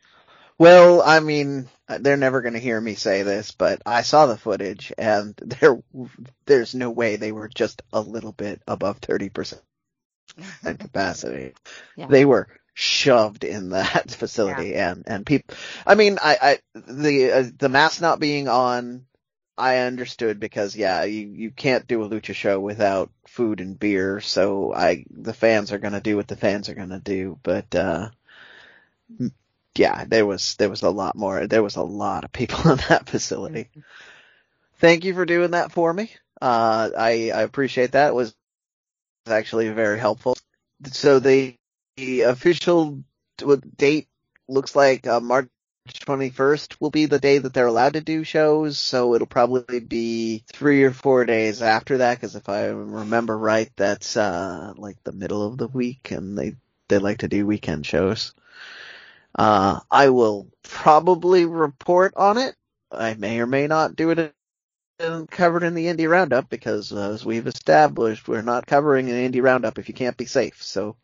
Well, 0.58 1.02
I 1.02 1.20
mean, 1.20 1.68
they're 1.88 2.16
never 2.16 2.40
going 2.40 2.54
to 2.54 2.60
hear 2.60 2.80
me 2.80 2.94
say 2.94 3.22
this, 3.22 3.50
but 3.50 3.82
I 3.84 4.00
saw 4.02 4.26
the 4.26 4.38
footage 4.38 4.92
and 4.96 5.34
there, 5.60 5.82
there's 6.46 6.74
no 6.74 6.90
way 6.90 7.16
they 7.16 7.32
were 7.32 7.48
just 7.48 7.82
a 7.92 8.00
little 8.00 8.32
bit 8.32 8.62
above 8.66 9.00
30% 9.02 9.60
capacity. 10.78 11.52
Yeah. 11.96 12.06
They 12.06 12.24
were 12.24 12.48
shoved 12.74 13.44
in 13.44 13.70
that 13.70 14.10
facility 14.18 14.70
yeah. 14.70 14.92
and 14.92 15.04
and 15.06 15.26
people 15.26 15.54
i 15.86 15.94
mean 15.94 16.18
i 16.22 16.36
i 16.40 16.58
the 16.74 17.32
uh, 17.32 17.44
the 17.58 17.68
mask 17.68 18.00
not 18.00 18.18
being 18.18 18.48
on 18.48 19.04
i 19.58 19.78
understood 19.78 20.40
because 20.40 20.74
yeah 20.74 21.04
you 21.04 21.26
you 21.28 21.50
can't 21.50 21.86
do 21.86 22.02
a 22.02 22.08
lucha 22.08 22.34
show 22.34 22.58
without 22.58 23.10
food 23.26 23.60
and 23.60 23.78
beer 23.78 24.20
so 24.20 24.72
i 24.72 25.04
the 25.10 25.34
fans 25.34 25.70
are 25.70 25.78
going 25.78 25.92
to 25.92 26.00
do 26.00 26.16
what 26.16 26.28
the 26.28 26.36
fans 26.36 26.68
are 26.68 26.74
going 26.74 26.88
to 26.88 26.98
do 26.98 27.38
but 27.42 27.74
uh 27.74 28.08
yeah 29.74 30.04
there 30.06 30.24
was 30.24 30.56
there 30.56 30.70
was 30.70 30.82
a 30.82 30.90
lot 30.90 31.14
more 31.14 31.46
there 31.46 31.62
was 31.62 31.76
a 31.76 31.82
lot 31.82 32.24
of 32.24 32.32
people 32.32 32.58
in 32.70 32.78
that 32.88 33.08
facility 33.08 33.68
mm-hmm. 33.70 33.80
thank 34.78 35.04
you 35.04 35.12
for 35.12 35.26
doing 35.26 35.50
that 35.50 35.72
for 35.72 35.92
me 35.92 36.10
uh 36.40 36.88
i 36.96 37.30
i 37.34 37.42
appreciate 37.42 37.92
that 37.92 38.08
it 38.08 38.14
was 38.14 38.34
actually 39.26 39.68
very 39.68 39.98
helpful 39.98 40.36
so 40.86 41.18
the 41.18 41.54
the 41.96 42.22
official 42.22 43.02
date 43.76 44.08
looks 44.48 44.74
like 44.76 45.06
uh, 45.06 45.20
March 45.20 45.48
21st 45.88 46.76
will 46.80 46.90
be 46.90 47.06
the 47.06 47.18
day 47.18 47.38
that 47.38 47.52
they're 47.52 47.66
allowed 47.66 47.94
to 47.94 48.00
do 48.00 48.24
shows, 48.24 48.78
so 48.78 49.14
it'll 49.14 49.26
probably 49.26 49.80
be 49.80 50.44
three 50.52 50.84
or 50.84 50.92
four 50.92 51.24
days 51.24 51.60
after 51.60 51.98
that, 51.98 52.14
because 52.14 52.36
if 52.36 52.48
I 52.48 52.66
remember 52.66 53.36
right, 53.36 53.70
that's 53.76 54.16
uh, 54.16 54.74
like 54.76 55.02
the 55.02 55.12
middle 55.12 55.46
of 55.46 55.58
the 55.58 55.68
week, 55.68 56.10
and 56.10 56.38
they 56.38 56.56
they 56.88 56.98
like 56.98 57.18
to 57.18 57.28
do 57.28 57.46
weekend 57.46 57.86
shows. 57.86 58.34
Uh, 59.34 59.80
I 59.90 60.10
will 60.10 60.48
probably 60.62 61.46
report 61.46 62.14
on 62.16 62.38
it. 62.38 62.54
I 62.90 63.14
may 63.14 63.40
or 63.40 63.46
may 63.46 63.66
not 63.66 63.96
do 63.96 64.10
it 64.10 64.34
covered 65.30 65.62
in 65.62 65.74
the 65.74 65.86
Indie 65.86 66.08
Roundup 66.08 66.48
because, 66.48 66.92
as 66.92 67.24
we've 67.24 67.46
established, 67.46 68.28
we're 68.28 68.42
not 68.42 68.66
covering 68.66 69.10
an 69.10 69.32
Indie 69.32 69.42
Roundup 69.42 69.78
if 69.78 69.88
you 69.88 69.94
can't 69.94 70.16
be 70.16 70.26
safe. 70.26 70.62
So 70.62 70.96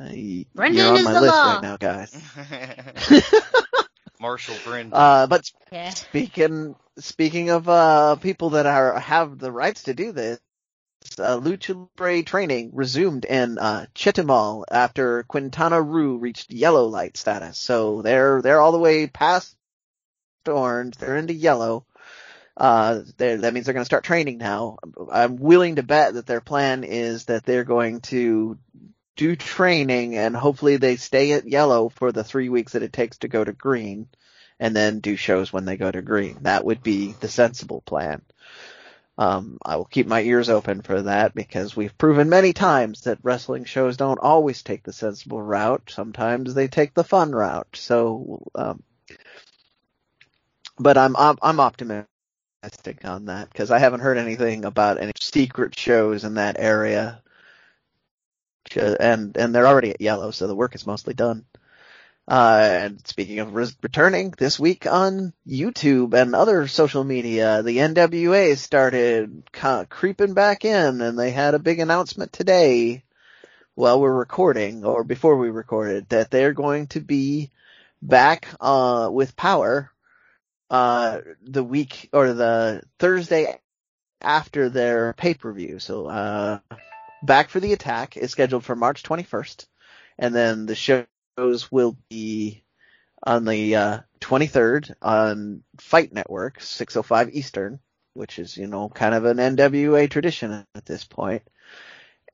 uh, 0.00 0.04
Brendan 0.54 0.74
you're 0.74 0.96
on 0.96 1.04
my 1.04 1.20
list 1.20 1.34
law. 1.34 1.54
right 1.54 1.62
now, 1.62 1.76
guys. 1.76 2.16
Marshall 4.20 4.56
Brendan. 4.64 4.92
Uh, 4.92 5.26
but 5.26 5.50
yeah. 5.70 5.90
speaking 5.90 6.74
speaking 6.98 7.50
of 7.50 7.68
uh, 7.68 8.16
people 8.16 8.50
that 8.50 8.66
are 8.66 8.98
have 8.98 9.38
the 9.38 9.52
rights 9.52 9.84
to 9.84 9.94
do 9.94 10.12
this, 10.12 10.40
uh, 11.18 11.38
Lucha 11.38 11.74
Libre 11.74 12.22
training 12.22 12.70
resumed 12.72 13.24
in 13.24 13.58
uh, 13.58 13.86
Chetumal 13.94 14.64
after 14.70 15.22
Quintana 15.24 15.80
Roo 15.80 16.18
reached 16.18 16.50
yellow 16.50 16.86
light 16.86 17.16
status. 17.16 17.58
So 17.58 18.02
they're 18.02 18.42
they're 18.42 18.60
all 18.60 18.72
the 18.72 18.78
way 18.78 19.06
past 19.06 19.54
orange. 20.46 20.96
They're 20.96 21.16
into 21.16 21.34
yellow. 21.34 21.86
Uh, 22.56 23.00
that 23.16 23.52
means 23.52 23.66
they're 23.66 23.74
going 23.74 23.80
to 23.80 23.84
start 23.84 24.04
training 24.04 24.38
now. 24.38 24.78
I'm 25.10 25.36
willing 25.36 25.76
to 25.76 25.82
bet 25.82 26.14
that 26.14 26.26
their 26.26 26.40
plan 26.40 26.84
is 26.84 27.24
that 27.24 27.44
they're 27.44 27.64
going 27.64 28.00
to 28.02 28.58
do 29.16 29.36
training 29.36 30.16
and 30.16 30.36
hopefully 30.36 30.76
they 30.76 30.96
stay 30.96 31.32
at 31.32 31.48
yellow 31.48 31.88
for 31.88 32.12
the 32.12 32.24
three 32.24 32.48
weeks 32.48 32.72
that 32.72 32.82
it 32.82 32.92
takes 32.92 33.18
to 33.18 33.28
go 33.28 33.44
to 33.44 33.52
green 33.52 34.08
and 34.60 34.74
then 34.74 35.00
do 35.00 35.16
shows 35.16 35.52
when 35.52 35.64
they 35.64 35.76
go 35.76 35.90
to 35.90 36.02
green. 36.02 36.38
That 36.42 36.64
would 36.64 36.82
be 36.82 37.12
the 37.20 37.28
sensible 37.28 37.82
plan. 37.82 38.22
Um, 39.16 39.58
I 39.64 39.76
will 39.76 39.84
keep 39.84 40.08
my 40.08 40.22
ears 40.22 40.48
open 40.48 40.82
for 40.82 41.02
that 41.02 41.34
because 41.34 41.76
we've 41.76 41.96
proven 41.96 42.28
many 42.28 42.52
times 42.52 43.02
that 43.02 43.18
wrestling 43.22 43.64
shows 43.64 43.96
don't 43.96 44.18
always 44.18 44.62
take 44.62 44.82
the 44.82 44.92
sensible 44.92 45.40
route. 45.40 45.90
Sometimes 45.90 46.54
they 46.54 46.66
take 46.66 46.94
the 46.94 47.04
fun 47.04 47.30
route. 47.32 47.68
So, 47.74 48.42
um, 48.56 48.82
but 50.78 50.98
I'm, 50.98 51.16
I'm, 51.16 51.36
I'm 51.42 51.60
optimistic 51.60 52.06
on 53.04 53.26
that 53.26 53.50
because 53.50 53.70
I 53.70 53.78
haven't 53.78 54.00
heard 54.00 54.18
anything 54.18 54.64
about 54.64 55.00
any 55.00 55.12
secret 55.20 55.78
shows 55.78 56.24
in 56.24 56.34
that 56.34 56.56
area 56.58 57.22
and 58.76 59.36
and 59.36 59.54
they're 59.54 59.66
already 59.66 59.90
at 59.90 60.00
yellow, 60.00 60.30
so 60.30 60.46
the 60.46 60.54
work 60.54 60.74
is 60.74 60.86
mostly 60.86 61.14
done. 61.14 61.44
Uh, 62.26 62.68
and 62.84 63.06
speaking 63.06 63.38
of 63.40 63.54
re- 63.54 63.68
returning, 63.82 64.32
this 64.38 64.58
week 64.58 64.86
on 64.86 65.34
YouTube 65.46 66.14
and 66.14 66.34
other 66.34 66.66
social 66.66 67.04
media, 67.04 67.62
the 67.62 67.76
NWA 67.76 68.56
started 68.56 69.42
of 69.62 69.88
creeping 69.90 70.32
back 70.32 70.64
in, 70.64 71.02
and 71.02 71.18
they 71.18 71.30
had 71.30 71.54
a 71.54 71.58
big 71.58 71.80
announcement 71.80 72.32
today 72.32 73.04
while 73.74 74.00
we're 74.00 74.12
recording, 74.12 74.84
or 74.84 75.04
before 75.04 75.36
we 75.36 75.50
recorded, 75.50 76.08
that 76.08 76.30
they're 76.30 76.54
going 76.54 76.86
to 76.86 77.00
be 77.00 77.50
back 78.00 78.48
uh, 78.60 79.10
with 79.12 79.36
Power 79.36 79.90
uh, 80.70 81.20
the 81.42 81.64
week 81.64 82.08
or 82.12 82.32
the 82.32 82.82
Thursday 82.98 83.58
after 84.20 84.70
their 84.70 85.12
pay 85.12 85.34
per 85.34 85.52
view. 85.52 85.78
So 85.78 86.06
uh, 86.06 86.60
Back 87.24 87.48
for 87.48 87.58
the 87.58 87.72
Attack 87.72 88.16
is 88.16 88.30
scheduled 88.30 88.64
for 88.64 88.76
March 88.76 89.02
21st, 89.02 89.66
and 90.18 90.34
then 90.34 90.66
the 90.66 90.74
shows 90.74 91.72
will 91.72 91.96
be 92.10 92.62
on 93.22 93.46
the 93.46 93.76
uh, 93.76 93.98
23rd 94.20 94.94
on 95.00 95.62
Fight 95.78 96.12
Network, 96.12 96.58
6:05 96.60 97.30
Eastern, 97.32 97.80
which 98.12 98.38
is 98.38 98.56
you 98.56 98.66
know 98.66 98.90
kind 98.90 99.14
of 99.14 99.24
an 99.24 99.38
NWA 99.38 100.10
tradition 100.10 100.66
at 100.74 100.84
this 100.84 101.04
point. 101.04 101.42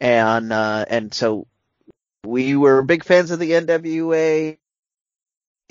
and 0.00 0.52
uh, 0.52 0.84
and 0.88 1.14
so 1.14 1.46
we 2.24 2.56
were 2.56 2.82
big 2.82 3.04
fans 3.04 3.30
of 3.30 3.38
the 3.38 3.52
NWA 3.52 4.58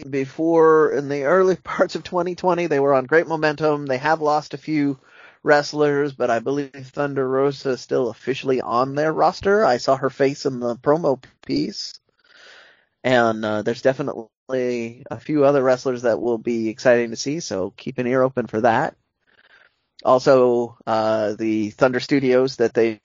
before 0.10 0.94
in 0.94 1.10
the 1.10 1.24
early 1.24 1.56
parts 1.64 1.96
of 1.96 2.04
2020. 2.04 2.68
They 2.68 2.80
were 2.80 2.94
on 2.94 3.06
great 3.06 3.28
momentum. 3.28 3.86
They 3.86 3.98
have 3.98 4.22
lost 4.22 4.54
a 4.54 4.58
few 4.58 5.00
wrestlers, 5.44 6.14
but 6.14 6.30
I 6.30 6.40
believe 6.40 6.72
Thunder 6.74 7.28
Rosa 7.28 7.72
is 7.72 7.82
still 7.82 8.10
officially 8.10 8.62
on 8.62 8.96
their 8.96 9.14
roster. 9.14 9.66
I 9.66 9.78
saw 9.78 9.96
her 9.96 10.10
face 10.10 10.46
in 10.46 10.60
the 10.60 10.76
promo 10.76 11.24
piece. 11.46 12.00
And 13.04 13.46
uh, 13.46 13.62
there's 13.62 13.82
definitely 13.82 15.06
a 15.10 15.20
few 15.20 15.46
other 15.46 15.64
wrestlers 15.64 16.02
that 16.02 16.22
will 16.22 16.38
be 16.38 16.70
exciting 16.70 17.12
to 17.12 17.16
see, 17.16 17.40
so 17.40 17.72
keep 17.72 17.98
an 17.98 18.08
ear 18.08 18.22
open 18.22 18.48
for 18.48 18.62
that. 18.62 18.96
Also, 20.04 20.78
uh, 20.88 21.34
the 21.34 21.72
Thunder 21.72 22.00
Studios 22.00 22.58
that 22.58 22.74
they 22.74 23.00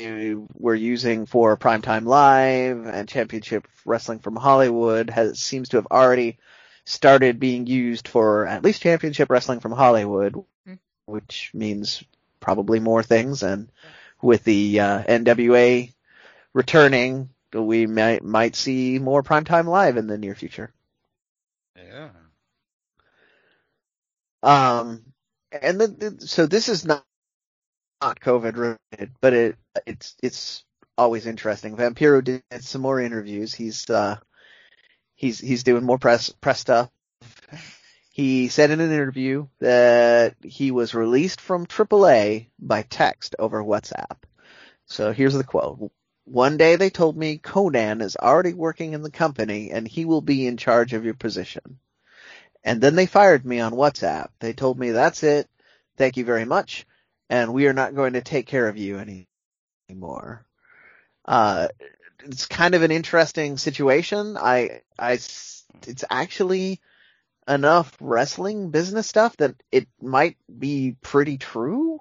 were 0.55 0.75
using 0.75 1.27
for 1.27 1.57
Primetime 1.57 2.05
Live 2.07 2.87
and 2.87 3.09
Championship 3.09 3.67
Wrestling 3.85 4.21
from 4.21 4.37
Hollywood 4.37 5.11
has 5.11 5.41
seems 5.41 5.71
to 5.71 5.77
have 5.77 5.89
already 5.91 6.39
started 6.87 7.41
being 7.41 7.67
used 7.67 8.07
for 8.07 8.47
at 8.47 8.63
least 8.63 8.83
Championship 8.83 9.29
Wrestling 9.29 9.59
from 9.59 9.73
Hollywood, 9.73 10.35
mm-hmm. 10.35 10.75
which 11.07 11.51
means 11.53 12.05
probably 12.45 12.79
more 12.79 13.03
things. 13.03 13.43
And 13.43 13.73
with 14.21 14.45
the 14.45 14.81
uh, 14.81 15.03
NWA 15.03 15.93
returning, 16.53 17.31
we 17.53 17.87
might 17.87 18.23
might 18.23 18.55
see 18.55 18.99
more 18.99 19.23
primetime 19.23 19.67
live 19.67 19.97
in 19.97 20.07
the 20.07 20.19
near 20.19 20.35
future. 20.35 20.73
Yeah. 21.75 22.11
Um, 24.43 25.03
and 25.51 25.81
then, 25.81 26.21
so 26.21 26.47
this 26.47 26.69
is 26.69 26.85
not, 26.85 27.03
not 28.03 28.21
COVID 28.21 28.57
related, 28.57 29.15
but 29.23 29.33
it, 29.33 29.57
it's, 29.87 30.15
it's 30.23 30.65
always 30.99 31.27
interesting. 31.27 31.77
Vampiro 31.77 32.23
did 32.23 32.43
some 32.61 32.83
more 32.83 33.01
interviews. 33.01 33.55
He's, 33.55 33.89
uh, 33.89 34.17
he's, 35.15 35.39
he's 35.39 35.63
doing 35.63 35.85
more 35.85 35.99
press, 35.99 36.29
press 36.29 36.61
stuff. 36.61 36.91
He 38.15 38.47
said 38.47 38.71
in 38.71 38.79
an 38.79 38.93
interview 38.93 39.49
that 39.59 40.37
he 40.41 40.71
was 40.71 40.95
released 40.95 41.41
from 41.41 41.67
AAA 41.67 42.47
by 42.61 42.83
text 42.83 43.35
over 43.41 43.61
WhatsApp. 43.61 44.19
So 44.87 45.13
here's 45.13 45.35
the 45.35 45.43
quote. 45.43 45.91
One 46.25 46.57
day 46.57 46.77
they 46.77 46.91
told 46.91 47.17
me 47.17 47.39
Konnan 47.39 48.03
is 48.03 48.15
already 48.17 48.55
working 48.55 48.93
in 48.93 49.03
the 49.03 49.11
company 49.11 49.73
and 49.73 49.89
he 49.89 50.05
will 50.05 50.21
be 50.21 50.47
in 50.47 50.57
charge 50.57 50.93
of 50.93 51.05
your 51.05 51.15
position. 51.15 51.81
And 52.63 52.81
then 52.81 52.95
they 52.95 53.07
fired 53.07 53.45
me 53.45 53.59
on 53.59 53.73
WhatsApp. 53.73 54.29
They 54.39 54.53
told 54.53 54.79
me 54.79 54.93
that's 54.93 55.25
it. 55.25 55.49
Thank 55.97 56.17
you 56.17 56.25
very 56.25 56.45
much. 56.45 56.87
And 57.29 57.53
we 57.53 57.67
are 57.67 57.73
not 57.73 57.97
going 57.97 58.13
to 58.13 58.23
take 58.23 58.47
care 58.47 58.69
of 58.69 58.77
you 58.77 59.01
any, 59.01 59.27
anymore. 59.89 60.47
Uh, 61.25 61.67
it's 62.21 62.47
kind 62.47 62.77
of 62.77 62.83
an 62.83 62.93
interesting 62.93 63.57
situation. 63.57 64.37
I, 64.37 64.83
I, 64.97 65.15
it's 65.15 66.05
actually, 66.09 66.81
enough 67.49 67.97
wrestling 68.01 68.71
business 68.71 69.07
stuff 69.07 69.37
that 69.39 69.55
it 69.71 69.87
might 70.01 70.37
be 70.59 70.97
pretty 71.03 71.39
true. 71.39 72.01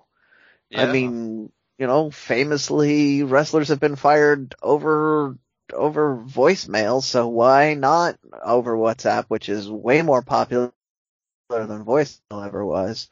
Yeah. 0.70 0.84
I 0.84 0.92
mean, 0.92 1.52
you 1.78 1.88
know, 1.88 2.12
famously 2.12 3.24
wrestlers 3.24 3.70
have 3.70 3.80
been 3.80 3.96
fired 3.96 4.56
over 4.62 5.38
over 5.72 6.18
voicemail, 6.18 7.02
so 7.02 7.28
why 7.28 7.74
not 7.74 8.18
over 8.44 8.76
WhatsApp, 8.76 9.26
which 9.28 9.50
is 9.50 9.70
way 9.70 10.02
more 10.02 10.22
popular 10.22 10.72
than 11.50 11.86
voicemail 11.86 12.46
ever 12.46 12.66
was. 12.66 13.10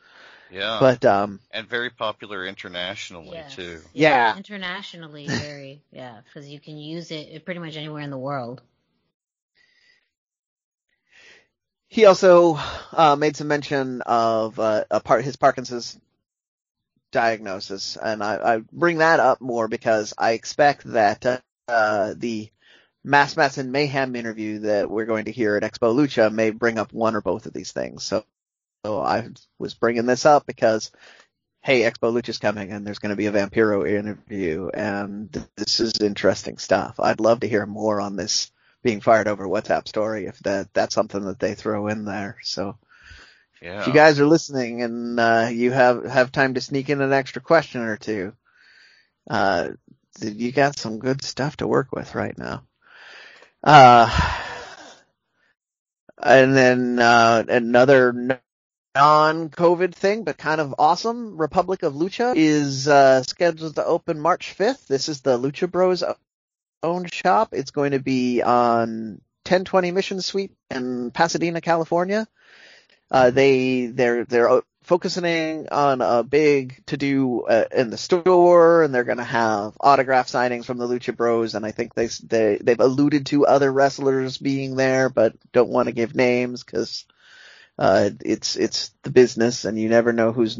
Yeah. 0.51 0.77
But 0.79 1.05
um 1.05 1.39
and 1.51 1.67
very 1.67 1.89
popular 1.89 2.45
internationally 2.45 3.37
yes. 3.37 3.55
too. 3.55 3.79
Yeah. 3.93 4.33
yeah. 4.33 4.37
Internationally 4.37 5.27
very 5.27 5.81
yeah, 5.91 6.21
cuz 6.33 6.47
you 6.47 6.59
can 6.59 6.77
use 6.77 7.11
it 7.11 7.45
pretty 7.45 7.59
much 7.59 7.77
anywhere 7.77 8.01
in 8.01 8.09
the 8.09 8.17
world. 8.17 8.61
He 11.91 12.05
also 12.05 12.57
uh, 12.93 13.17
made 13.17 13.35
some 13.35 13.49
mention 13.49 14.01
of 14.03 14.57
uh, 14.57 14.85
part 15.03 15.25
his 15.25 15.35
Parkinson's 15.35 15.99
diagnosis, 17.11 17.97
and 17.97 18.23
I, 18.23 18.55
I, 18.55 18.61
bring 18.71 18.99
that 18.99 19.19
up 19.19 19.41
more 19.41 19.67
because 19.67 20.13
I 20.17 20.31
expect 20.31 20.85
that 20.93 21.43
uh, 21.67 22.13
the 22.15 22.49
Mass 23.03 23.35
Mats 23.35 23.57
and 23.57 23.73
Mayhem 23.73 24.15
interview 24.15 24.59
that 24.59 24.89
we're 24.89 25.03
going 25.03 25.25
to 25.25 25.33
hear 25.33 25.57
at 25.57 25.63
Expo 25.63 25.93
Lucha 25.93 26.31
may 26.31 26.51
bring 26.51 26.79
up 26.79 26.93
one 26.93 27.13
or 27.13 27.19
both 27.19 27.45
of 27.45 27.51
these 27.51 27.73
things. 27.73 28.05
So, 28.05 28.23
so 28.85 29.01
I 29.01 29.27
was 29.59 29.73
bringing 29.73 30.05
this 30.05 30.25
up 30.25 30.45
because, 30.45 30.91
hey, 31.59 31.81
Expo 31.81 32.13
Lucha's 32.13 32.37
coming 32.37 32.71
and 32.71 32.87
there's 32.87 32.99
going 32.99 33.09
to 33.09 33.17
be 33.17 33.25
a 33.25 33.33
Vampiro 33.33 33.85
interview, 33.85 34.69
and 34.69 35.29
this 35.57 35.81
is 35.81 35.99
interesting 35.99 36.57
stuff. 36.57 37.01
I'd 37.01 37.19
love 37.19 37.41
to 37.41 37.49
hear 37.49 37.65
more 37.65 37.99
on 37.99 38.15
this 38.15 38.49
being 38.81 39.01
fired 39.01 39.27
over 39.27 39.47
WhatsApp 39.47 39.87
story 39.87 40.25
if 40.25 40.39
that 40.39 40.73
that's 40.73 40.95
something 40.95 41.25
that 41.25 41.39
they 41.39 41.55
throw 41.55 41.87
in 41.87 42.05
there. 42.05 42.37
So 42.43 42.77
yeah. 43.61 43.81
if 43.81 43.87
you 43.87 43.93
guys 43.93 44.19
are 44.19 44.25
listening 44.25 44.81
and 44.81 45.19
uh, 45.19 45.49
you 45.51 45.71
have 45.71 46.05
have 46.05 46.31
time 46.31 46.55
to 46.55 46.61
sneak 46.61 46.89
in 46.89 47.01
an 47.01 47.13
extra 47.13 47.41
question 47.41 47.81
or 47.81 47.97
two, 47.97 48.33
uh, 49.29 49.69
you 50.21 50.51
got 50.51 50.77
some 50.77 50.99
good 50.99 51.23
stuff 51.23 51.57
to 51.57 51.67
work 51.67 51.91
with 51.91 52.15
right 52.15 52.37
now. 52.37 52.63
Uh, 53.63 54.09
and 56.21 56.55
then 56.55 56.99
uh, 56.99 57.43
another 57.47 58.39
non-COVID 58.95 59.93
thing, 59.93 60.23
but 60.23 60.37
kind 60.37 60.59
of 60.59 60.75
awesome. 60.77 61.37
Republic 61.37 61.83
of 61.83 61.93
Lucha 61.93 62.33
is 62.35 62.87
uh, 62.87 63.23
scheduled 63.23 63.75
to 63.75 63.85
open 63.85 64.19
March 64.19 64.55
5th. 64.57 64.87
This 64.87 65.07
is 65.07 65.21
the 65.21 65.37
Lucha 65.37 65.69
Bros 65.69 66.03
own 66.83 67.05
shop. 67.05 67.49
It's 67.53 67.71
going 67.71 67.91
to 67.91 67.99
be 67.99 68.41
on 68.41 69.21
1020 69.45 69.91
Mission 69.91 70.21
Suite 70.21 70.51
in 70.69 71.11
Pasadena, 71.11 71.61
California. 71.61 72.27
Uh, 73.09 73.29
they 73.29 73.87
they're 73.87 74.23
they're 74.23 74.61
focusing 74.83 75.67
on 75.69 76.01
a 76.01 76.23
big 76.23 76.81
to 76.87 76.97
do 76.97 77.41
uh, 77.41 77.65
in 77.75 77.89
the 77.89 77.97
store, 77.97 78.83
and 78.83 78.93
they're 78.93 79.03
going 79.03 79.17
to 79.17 79.23
have 79.23 79.73
autograph 79.79 80.27
signings 80.27 80.65
from 80.65 80.77
the 80.77 80.87
Lucha 80.87 81.15
Bros. 81.15 81.55
And 81.55 81.65
I 81.65 81.71
think 81.71 81.93
they 81.93 82.07
they 82.23 82.57
they've 82.61 82.79
alluded 82.79 83.25
to 83.27 83.45
other 83.45 83.71
wrestlers 83.71 84.37
being 84.37 84.75
there, 84.75 85.09
but 85.09 85.33
don't 85.51 85.69
want 85.69 85.87
to 85.87 85.93
give 85.93 86.15
names 86.15 86.63
because 86.63 87.05
uh, 87.77 88.09
it's 88.23 88.55
it's 88.55 88.91
the 89.03 89.11
business, 89.11 89.65
and 89.65 89.77
you 89.77 89.89
never 89.89 90.13
know 90.13 90.31
who's 90.31 90.59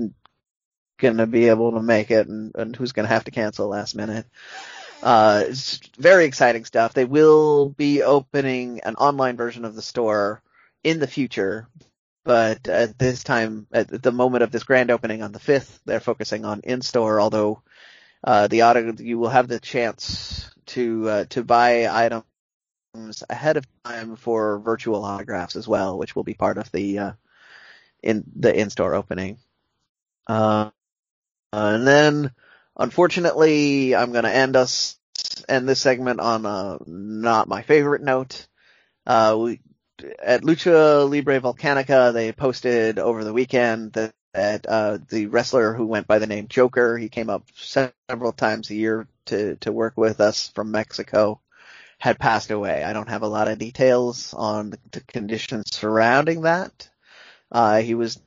going 0.98 1.18
to 1.18 1.28
be 1.28 1.48
able 1.48 1.72
to 1.72 1.82
make 1.82 2.12
it 2.12 2.28
and, 2.28 2.52
and 2.56 2.76
who's 2.76 2.92
going 2.92 3.08
to 3.08 3.14
have 3.14 3.24
to 3.24 3.32
cancel 3.32 3.68
last 3.68 3.96
minute. 3.96 4.26
Uh, 5.02 5.46
it's 5.48 5.80
very 5.98 6.26
exciting 6.26 6.66
stuff. 6.66 6.94
They 6.94 7.06
will 7.06 7.70
be 7.70 8.04
opening 8.04 8.82
an 8.82 8.96
online 8.96 9.36
version 9.36 9.66
of 9.66 9.76
the 9.76 9.82
store 9.82 10.42
in 10.84 11.00
the 11.00 11.08
future, 11.08 11.68
but 12.24 12.68
at 12.68 13.00
this 13.00 13.24
time, 13.24 13.68
at 13.72 13.90
the 13.90 14.12
moment 14.12 14.44
of 14.44 14.52
this 14.52 14.64
grand 14.64 14.92
opening 14.92 15.24
on 15.24 15.32
the 15.32 15.40
5th, 15.40 15.80
they're 15.86 16.00
focusing 16.00 16.46
on 16.46 16.62
in-store, 16.64 17.20
although, 17.20 17.62
uh, 18.24 18.48
the 18.48 18.64
auto, 18.64 18.94
you 19.00 19.18
will 19.18 19.30
have 19.30 19.48
the 19.48 19.60
chance 19.60 20.50
to, 20.68 21.10
uh, 21.10 21.26
to 21.26 21.44
buy 21.44 21.88
items 21.88 23.24
ahead 23.28 23.58
of 23.58 23.66
time 23.84 24.16
for 24.16 24.60
virtual 24.60 25.04
autographs 25.04 25.56
as 25.56 25.68
well, 25.68 25.98
which 25.98 26.16
will 26.16 26.24
be 26.24 26.36
part 26.36 26.60
of 26.60 26.72
the, 26.72 27.00
uh, 27.00 27.12
in 28.04 28.24
the 28.36 28.56
in-store 28.56 28.94
opening. 28.94 29.40
Uh, 30.28 30.70
and 31.52 31.88
then, 31.88 32.32
Unfortunately, 32.78 33.96
I'm 33.96 34.12
going 34.12 34.24
to 34.24 34.34
end 34.34 34.56
us 34.56 34.98
end 35.48 35.68
this 35.68 35.80
segment 35.80 36.20
on 36.20 36.46
a 36.46 36.80
not 36.86 37.48
my 37.48 37.62
favorite 37.62 38.02
note. 38.02 38.48
Uh, 39.06 39.38
we, 39.40 39.62
at 40.24 40.42
Lucha 40.42 41.10
Libre 41.10 41.42
Volcanica, 41.42 42.14
they 42.14 42.32
posted 42.32 43.00
over 43.00 43.24
the 43.24 43.34
weekend 43.34 43.94
that, 43.94 44.14
that 44.34 44.66
uh, 44.68 45.00
the 45.10 45.28
wrestler 45.28 45.74
who 45.74 45.86
went 45.86 46.08
by 46.08 46.20
the 46.20 46.28
name 46.28 46.48
Joker, 46.48 46.98
he 46.98 47.10
came 47.10 47.30
up 47.30 47.44
several 47.56 48.32
times 48.32 48.70
a 48.70 48.76
year 48.76 49.08
to 49.26 49.56
to 49.58 49.72
work 49.72 49.98
with 49.98 50.22
us 50.22 50.50
from 50.50 50.72
Mexico, 50.72 51.42
had 52.00 52.20
passed 52.20 52.52
away. 52.52 52.84
I 52.84 52.94
don't 52.94 53.10
have 53.10 53.22
a 53.24 53.28
lot 53.28 53.48
of 53.48 53.60
details 53.60 54.34
on 54.34 54.72
the, 54.72 54.80
the 54.92 55.02
conditions 55.02 55.76
surrounding 55.76 56.42
that. 56.42 56.90
Uh, 57.52 57.82
he 57.82 57.94
was 57.96 58.20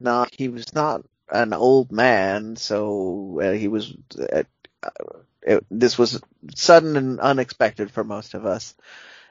not 0.00 0.34
he 0.36 0.48
was 0.48 0.74
not 0.74 1.04
an 1.30 1.52
old 1.52 1.92
man, 1.92 2.56
so 2.56 3.40
uh, 3.42 3.52
he 3.52 3.68
was. 3.68 3.94
Uh, 4.18 4.44
it, 5.42 5.64
this 5.70 5.98
was 5.98 6.20
sudden 6.54 6.96
and 6.96 7.20
unexpected 7.20 7.90
for 7.90 8.04
most 8.04 8.34
of 8.34 8.46
us. 8.46 8.74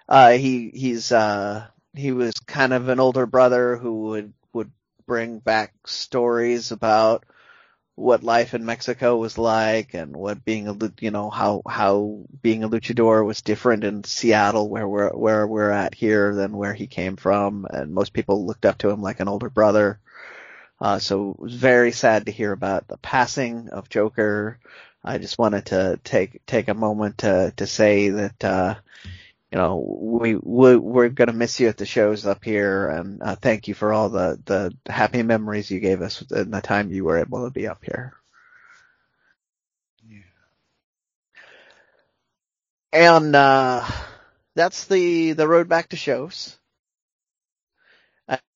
Uh, 0.07 0.31
he 0.31 0.69
he's 0.69 1.11
uh, 1.11 1.67
he 1.93 2.11
was 2.11 2.33
kind 2.45 2.73
of 2.73 2.89
an 2.89 2.99
older 2.99 3.25
brother 3.25 3.77
who 3.77 4.01
would 4.03 4.33
would 4.53 4.71
bring 5.05 5.39
back 5.39 5.73
stories 5.85 6.71
about 6.71 7.25
what 7.95 8.23
life 8.23 8.55
in 8.55 8.65
Mexico 8.65 9.17
was 9.17 9.37
like 9.37 9.93
and 9.93 10.15
what 10.15 10.43
being 10.43 10.67
a 10.67 10.75
you 10.99 11.11
know 11.11 11.29
how 11.29 11.61
how 11.67 12.25
being 12.41 12.63
a 12.63 12.69
luchador 12.69 13.23
was 13.23 13.41
different 13.41 13.83
in 13.83 14.03
Seattle 14.03 14.67
where 14.67 14.87
we're 14.87 15.11
where 15.11 15.45
we're 15.45 15.69
at 15.69 15.93
here 15.93 16.33
than 16.33 16.57
where 16.57 16.73
he 16.73 16.87
came 16.87 17.15
from 17.15 17.67
and 17.69 17.93
most 17.93 18.13
people 18.13 18.47
looked 18.47 18.65
up 18.65 18.79
to 18.79 18.89
him 18.89 19.01
like 19.01 19.19
an 19.19 19.27
older 19.27 19.49
brother 19.49 19.99
uh, 20.83 20.99
so 20.99 21.31
it 21.31 21.39
was 21.39 21.55
very 21.55 21.93
sad 21.93 22.25
to 22.25 22.31
hear 22.33 22.51
about 22.51 22.89
the 22.89 22.97
passing 22.97 23.69
of 23.69 23.87
Joker. 23.87 24.59
I 25.01 25.17
just 25.17 25.39
wanted 25.39 25.67
to 25.67 25.97
take 26.03 26.45
take 26.45 26.67
a 26.67 26.73
moment 26.73 27.19
to 27.19 27.53
to 27.55 27.65
say 27.65 28.09
that 28.09 28.43
uh, 28.43 28.75
you 29.49 29.57
know 29.59 29.77
we, 29.77 30.35
we 30.35 30.75
we're 30.75 31.07
gonna 31.07 31.31
miss 31.31 31.61
you 31.61 31.69
at 31.69 31.77
the 31.77 31.85
shows 31.85 32.25
up 32.25 32.43
here, 32.43 32.89
and 32.89 33.23
uh, 33.23 33.37
thank 33.37 33.69
you 33.69 33.73
for 33.73 33.93
all 33.93 34.09
the 34.09 34.37
the 34.43 34.75
happy 34.91 35.23
memories 35.23 35.71
you 35.71 35.79
gave 35.79 36.01
us 36.01 36.21
in 36.31 36.51
the 36.51 36.59
time 36.59 36.91
you 36.91 37.05
were 37.05 37.19
able 37.19 37.45
to 37.45 37.51
be 37.51 37.65
up 37.65 37.81
here. 37.85 38.13
Yeah. 40.05 40.19
And 42.91 43.33
uh, 43.33 43.87
that's 44.53 44.83
the 44.87 45.31
the 45.31 45.47
road 45.47 45.69
back 45.69 45.89
to 45.89 45.95
shows. 45.95 46.57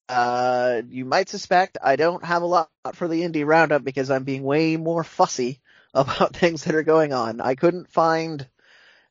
Uh, 0.09 0.81
you 0.89 1.03
might 1.05 1.29
suspect 1.29 1.77
I 1.83 1.97
don't 1.97 2.23
have 2.23 2.41
a 2.41 2.45
lot 2.45 2.69
for 2.93 3.07
the 3.07 3.21
indie 3.21 3.45
roundup 3.45 3.83
because 3.83 4.09
I'm 4.09 4.23
being 4.23 4.43
way 4.43 4.77
more 4.77 5.03
fussy 5.03 5.59
about 5.93 6.35
things 6.35 6.63
that 6.63 6.75
are 6.75 6.83
going 6.83 7.13
on. 7.13 7.41
I 7.41 7.55
couldn't 7.55 7.91
find 7.91 8.47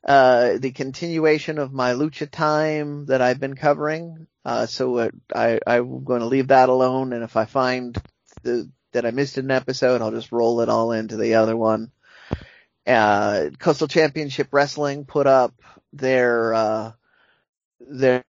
uh, 0.04 0.56
the 0.58 0.70
continuation 0.70 1.58
of 1.58 1.72
my 1.72 1.92
lucha 1.92 2.30
time 2.30 3.06
that 3.06 3.20
I've 3.20 3.40
been 3.40 3.56
covering, 3.56 4.26
uh, 4.44 4.66
so 4.66 4.96
uh, 4.98 5.10
I, 5.34 5.58
I'm 5.66 6.04
going 6.04 6.20
to 6.20 6.26
leave 6.26 6.48
that 6.48 6.68
alone. 6.68 7.12
And 7.12 7.24
if 7.24 7.36
I 7.36 7.44
find 7.44 8.00
the, 8.42 8.70
that 8.92 9.04
I 9.04 9.10
missed 9.10 9.36
an 9.36 9.50
episode, 9.50 10.00
I'll 10.00 10.12
just 10.12 10.32
roll 10.32 10.60
it 10.60 10.68
all 10.68 10.92
into 10.92 11.16
the 11.16 11.34
other 11.34 11.56
one. 11.56 11.90
Uh, 12.86 13.50
Coastal 13.58 13.88
Championship 13.88 14.48
Wrestling 14.52 15.04
put 15.04 15.26
up 15.26 15.54
their 15.92 16.54
uh, 16.54 16.92
their 17.80 18.24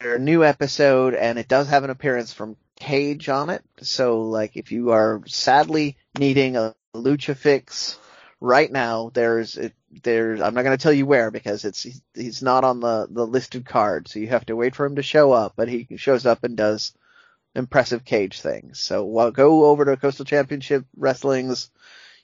their 0.00 0.18
new 0.18 0.42
episode, 0.42 1.14
and 1.14 1.38
it 1.38 1.46
does 1.46 1.68
have 1.68 1.84
an 1.84 1.90
appearance 1.90 2.32
from 2.32 2.56
Cage 2.76 3.28
on 3.28 3.50
it. 3.50 3.62
So 3.82 4.22
like 4.22 4.56
if 4.56 4.72
you 4.72 4.92
are 4.92 5.20
sadly 5.26 5.98
needing 6.18 6.56
a 6.56 6.74
lucha 6.94 7.36
fix 7.36 7.98
right 8.40 8.72
now, 8.72 9.10
there's 9.12 9.56
it, 9.58 9.74
there's 10.02 10.40
I'm 10.40 10.54
not 10.54 10.62
going 10.62 10.76
to 10.76 10.82
tell 10.82 10.92
you 10.92 11.04
where 11.04 11.30
because 11.30 11.66
it's 11.66 11.86
he's 12.14 12.42
not 12.42 12.64
on 12.64 12.80
the 12.80 13.06
the 13.10 13.26
listed 13.26 13.66
card, 13.66 14.08
so 14.08 14.18
you 14.18 14.28
have 14.28 14.46
to 14.46 14.56
wait 14.56 14.74
for 14.74 14.86
him 14.86 14.96
to 14.96 15.02
show 15.02 15.32
up. 15.32 15.52
But 15.56 15.68
he 15.68 15.86
shows 15.96 16.24
up 16.24 16.42
and 16.42 16.56
does 16.56 16.94
impressive 17.54 18.04
cage 18.04 18.40
things. 18.40 18.80
So 18.80 19.04
well, 19.04 19.30
go 19.30 19.66
over 19.66 19.84
to 19.84 19.98
Coastal 19.98 20.24
Championship 20.24 20.86
Wrestling's 20.96 21.70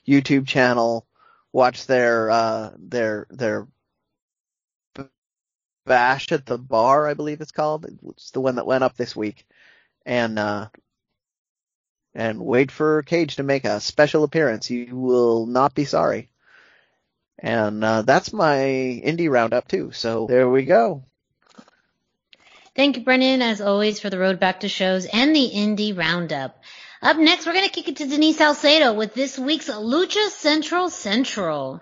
YouTube 0.07 0.47
channel, 0.47 1.05
watch 1.53 1.85
their 1.85 2.31
uh 2.31 2.71
their 2.79 3.27
their 3.29 3.67
bash 5.87 6.31
at 6.31 6.45
the 6.45 6.57
bar, 6.57 7.07
I 7.07 7.13
believe 7.15 7.41
it's 7.41 7.51
called. 7.51 7.87
It's 8.09 8.31
the 8.31 8.41
one 8.41 8.55
that 8.55 8.67
went 8.67 8.83
up 8.83 8.95
this 8.95 9.15
week, 9.15 9.45
and 10.05 10.37
uh 10.37 10.67
and 12.13 12.39
wait 12.39 12.71
for 12.71 13.03
Cage 13.03 13.35
to 13.35 13.43
make 13.43 13.65
a 13.65 13.79
special 13.79 14.23
appearance. 14.23 14.69
You 14.69 14.95
will 14.97 15.45
not 15.45 15.75
be 15.75 15.85
sorry. 15.85 16.29
And 17.39 17.83
uh, 17.83 18.01
that's 18.01 18.33
my 18.33 18.57
indie 18.57 19.29
roundup 19.29 19.67
too. 19.67 19.91
So 19.91 20.25
there 20.27 20.49
we 20.49 20.65
go. 20.65 21.03
Thank 22.75 22.97
you, 22.97 23.03
Brennan, 23.03 23.41
as 23.41 23.61
always, 23.61 23.99
for 23.99 24.09
the 24.09 24.19
road 24.19 24.39
back 24.39 24.61
to 24.61 24.69
shows 24.69 25.05
and 25.05 25.35
the 25.35 25.51
indie 25.53 25.97
roundup. 25.97 26.61
Up 27.01 27.17
next, 27.17 27.45
we're 27.45 27.53
going 27.53 27.65
to 27.65 27.71
kick 27.71 27.87
it 27.87 27.97
to 27.97 28.07
Denise 28.07 28.37
Salcedo 28.37 28.93
with 28.93 29.13
this 29.13 29.37
week's 29.37 29.69
Lucha 29.69 30.29
Central 30.29 30.89
Central. 30.89 31.81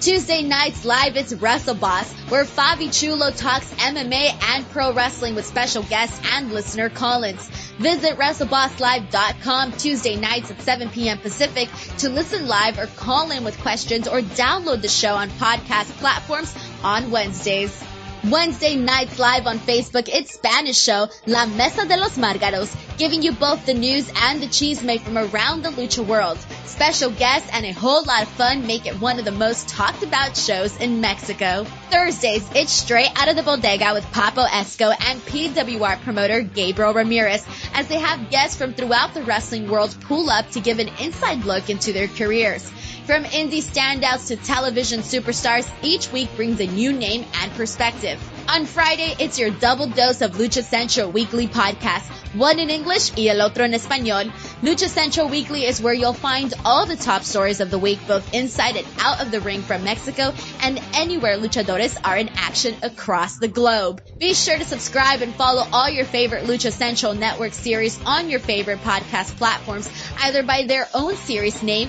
Tuesday 0.00 0.42
nights 0.42 0.84
live 0.84 1.16
it's 1.16 1.32
Wrestle 1.32 1.74
Boss, 1.74 2.12
where 2.28 2.44
Fabi 2.44 2.92
Chulo 2.92 3.30
talks 3.30 3.72
MMA 3.74 4.38
and 4.50 4.68
pro 4.68 4.92
wrestling 4.92 5.34
with 5.34 5.46
special 5.46 5.82
guests 5.84 6.20
and 6.32 6.52
listener 6.52 6.90
call-ins. 6.90 7.48
Visit 7.78 8.18
WrestleBossLive.com 8.18 9.72
Tuesday 9.72 10.16
nights 10.16 10.50
at 10.50 10.60
7 10.60 10.90
p.m. 10.90 11.18
Pacific 11.18 11.70
to 11.98 12.10
listen 12.10 12.46
live 12.46 12.78
or 12.78 12.86
call 12.86 13.30
in 13.30 13.42
with 13.42 13.58
questions 13.60 14.06
or 14.06 14.20
download 14.20 14.82
the 14.82 14.88
show 14.88 15.14
on 15.14 15.30
podcast 15.30 15.90
platforms 15.98 16.54
on 16.84 17.10
Wednesdays. 17.10 17.82
Wednesday 18.30 18.74
nights 18.74 19.20
live 19.20 19.46
on 19.46 19.60
Facebook, 19.60 20.08
it's 20.12 20.34
Spanish 20.34 20.76
show 20.76 21.08
La 21.26 21.46
Mesa 21.46 21.86
de 21.86 21.96
los 21.96 22.18
Margaros, 22.18 22.74
giving 22.98 23.22
you 23.22 23.30
both 23.30 23.64
the 23.66 23.74
news 23.74 24.10
and 24.16 24.42
the 24.42 24.48
cheese 24.48 24.82
made 24.82 25.00
from 25.00 25.16
around 25.16 25.62
the 25.62 25.68
lucha 25.70 26.04
world. 26.04 26.36
Special 26.64 27.10
guests 27.10 27.48
and 27.52 27.64
a 27.64 27.70
whole 27.70 28.02
lot 28.02 28.24
of 28.24 28.28
fun 28.30 28.66
make 28.66 28.84
it 28.84 29.00
one 29.00 29.20
of 29.20 29.24
the 29.24 29.30
most 29.30 29.68
talked 29.68 30.02
about 30.02 30.36
shows 30.36 30.76
in 30.78 31.00
Mexico. 31.00 31.64
Thursdays, 31.90 32.44
it's 32.52 32.72
straight 32.72 33.12
out 33.14 33.28
of 33.28 33.36
the 33.36 33.44
bodega 33.44 33.94
with 33.94 34.04
Papo 34.06 34.44
Esco 34.44 34.92
and 34.98 35.20
PWR 35.26 36.00
promoter 36.02 36.42
Gabriel 36.42 36.94
Ramirez 36.94 37.46
as 37.74 37.86
they 37.86 38.00
have 38.00 38.30
guests 38.30 38.56
from 38.56 38.74
throughout 38.74 39.14
the 39.14 39.22
wrestling 39.22 39.68
world 39.68 39.96
pull 40.00 40.30
up 40.30 40.50
to 40.50 40.60
give 40.60 40.80
an 40.80 40.90
inside 40.98 41.44
look 41.44 41.70
into 41.70 41.92
their 41.92 42.08
careers. 42.08 42.72
From 43.06 43.22
indie 43.22 43.62
standouts 43.62 44.26
to 44.28 44.36
television 44.36 44.98
superstars, 44.98 45.70
each 45.80 46.10
week 46.10 46.28
brings 46.34 46.58
a 46.58 46.66
new 46.66 46.92
name 46.92 47.24
and 47.34 47.52
perspective. 47.52 48.20
On 48.48 48.66
Friday, 48.66 49.14
it's 49.20 49.38
your 49.38 49.50
double 49.50 49.86
dose 49.86 50.22
of 50.22 50.32
Lucha 50.32 50.64
Central 50.64 51.12
weekly 51.12 51.46
podcast. 51.46 52.10
One 52.34 52.58
in 52.58 52.68
English 52.68 53.16
y 53.16 53.28
el 53.28 53.40
otro 53.40 53.64
en 53.64 53.72
español. 53.72 54.32
Lucha 54.60 54.88
Central 54.88 55.28
Weekly 55.28 55.64
is 55.64 55.80
where 55.80 55.94
you'll 55.94 56.12
find 56.12 56.52
all 56.64 56.84
the 56.84 56.96
top 56.96 57.22
stories 57.22 57.60
of 57.60 57.70
the 57.70 57.78
week, 57.78 58.00
both 58.08 58.34
inside 58.34 58.76
and 58.76 58.86
out 59.00 59.22
of 59.22 59.30
the 59.30 59.40
ring 59.40 59.62
from 59.62 59.84
Mexico 59.84 60.34
and 60.60 60.80
anywhere 60.92 61.38
luchadores 61.38 61.96
are 62.04 62.18
in 62.18 62.28
action 62.34 62.74
across 62.82 63.38
the 63.38 63.48
globe. 63.48 64.02
Be 64.18 64.34
sure 64.34 64.58
to 64.58 64.64
subscribe 64.64 65.22
and 65.22 65.34
follow 65.34 65.64
all 65.72 65.88
your 65.88 66.04
favorite 66.04 66.44
Lucha 66.44 66.72
Central 66.72 67.14
Network 67.14 67.54
series 67.54 67.98
on 68.04 68.28
your 68.28 68.40
favorite 68.40 68.80
podcast 68.80 69.36
platforms, 69.36 69.88
either 70.20 70.42
by 70.42 70.64
their 70.64 70.88
own 70.92 71.14
series 71.16 71.62
name 71.62 71.88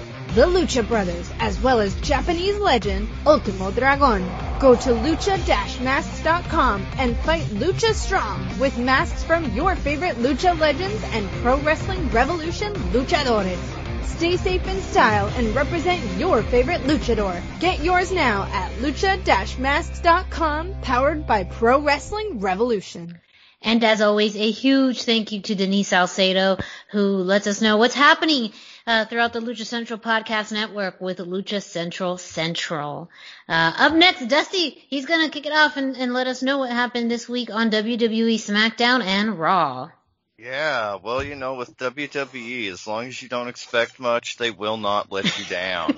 the 0.33 0.45
Lucha 0.45 0.87
Brothers, 0.87 1.29
as 1.39 1.61
well 1.61 1.81
as 1.81 1.93
Japanese 1.99 2.57
legend 2.57 3.09
Ultimo 3.25 3.71
Dragon. 3.71 4.25
Go 4.59 4.75
to 4.75 4.91
Lucha-Masks.com 4.91 6.85
and 6.97 7.17
fight 7.17 7.43
Lucha 7.43 7.93
Strong 7.93 8.57
with 8.57 8.77
masks 8.77 9.25
from 9.25 9.53
your 9.53 9.75
favorite 9.75 10.15
Lucha 10.17 10.57
legends 10.57 11.03
and 11.11 11.29
Pro 11.41 11.57
Wrestling 11.57 12.09
Revolution 12.11 12.73
luchadores. 12.93 13.59
Stay 14.05 14.37
safe 14.37 14.65
in 14.67 14.79
style 14.81 15.27
and 15.35 15.53
represent 15.53 16.01
your 16.17 16.43
favorite 16.43 16.83
luchador. 16.83 17.41
Get 17.59 17.83
yours 17.83 18.11
now 18.11 18.43
at 18.53 18.71
lucha-masks.com, 18.73 20.75
powered 20.81 21.27
by 21.27 21.43
Pro 21.43 21.81
Wrestling 21.81 22.39
Revolution. 22.39 23.19
And 23.63 23.83
as 23.83 24.01
always, 24.01 24.35
a 24.37 24.49
huge 24.49 25.03
thank 25.03 25.31
you 25.31 25.41
to 25.41 25.53
Denise 25.55 25.89
Salcedo, 25.89 26.57
who 26.89 27.17
lets 27.17 27.45
us 27.47 27.61
know 27.61 27.77
what's 27.77 27.93
happening 27.93 28.53
uh, 28.87 29.05
throughout 29.05 29.33
the 29.33 29.39
Lucha 29.39 29.65
Central 29.65 29.99
Podcast 29.99 30.51
Network 30.51 31.01
with 31.01 31.17
Lucha 31.17 31.61
Central 31.61 32.17
Central. 32.17 33.09
Uh, 33.47 33.73
up 33.77 33.93
next, 33.93 34.27
Dusty, 34.27 34.69
he's 34.89 35.05
gonna 35.05 35.29
kick 35.29 35.45
it 35.45 35.53
off 35.53 35.77
and, 35.77 35.95
and 35.97 36.13
let 36.13 36.27
us 36.27 36.41
know 36.41 36.59
what 36.59 36.71
happened 36.71 37.09
this 37.09 37.27
week 37.29 37.49
on 37.51 37.71
WWE 37.71 38.35
SmackDown 38.35 39.03
and 39.03 39.39
Raw. 39.39 39.89
Yeah, 40.37 40.95
well, 40.95 41.23
you 41.23 41.35
know, 41.35 41.53
with 41.53 41.77
WWE, 41.77 42.71
as 42.71 42.87
long 42.87 43.05
as 43.05 43.21
you 43.21 43.29
don't 43.29 43.47
expect 43.47 43.99
much, 43.99 44.37
they 44.37 44.49
will 44.49 44.77
not 44.77 45.11
let 45.11 45.37
you 45.37 45.45
down. 45.45 45.89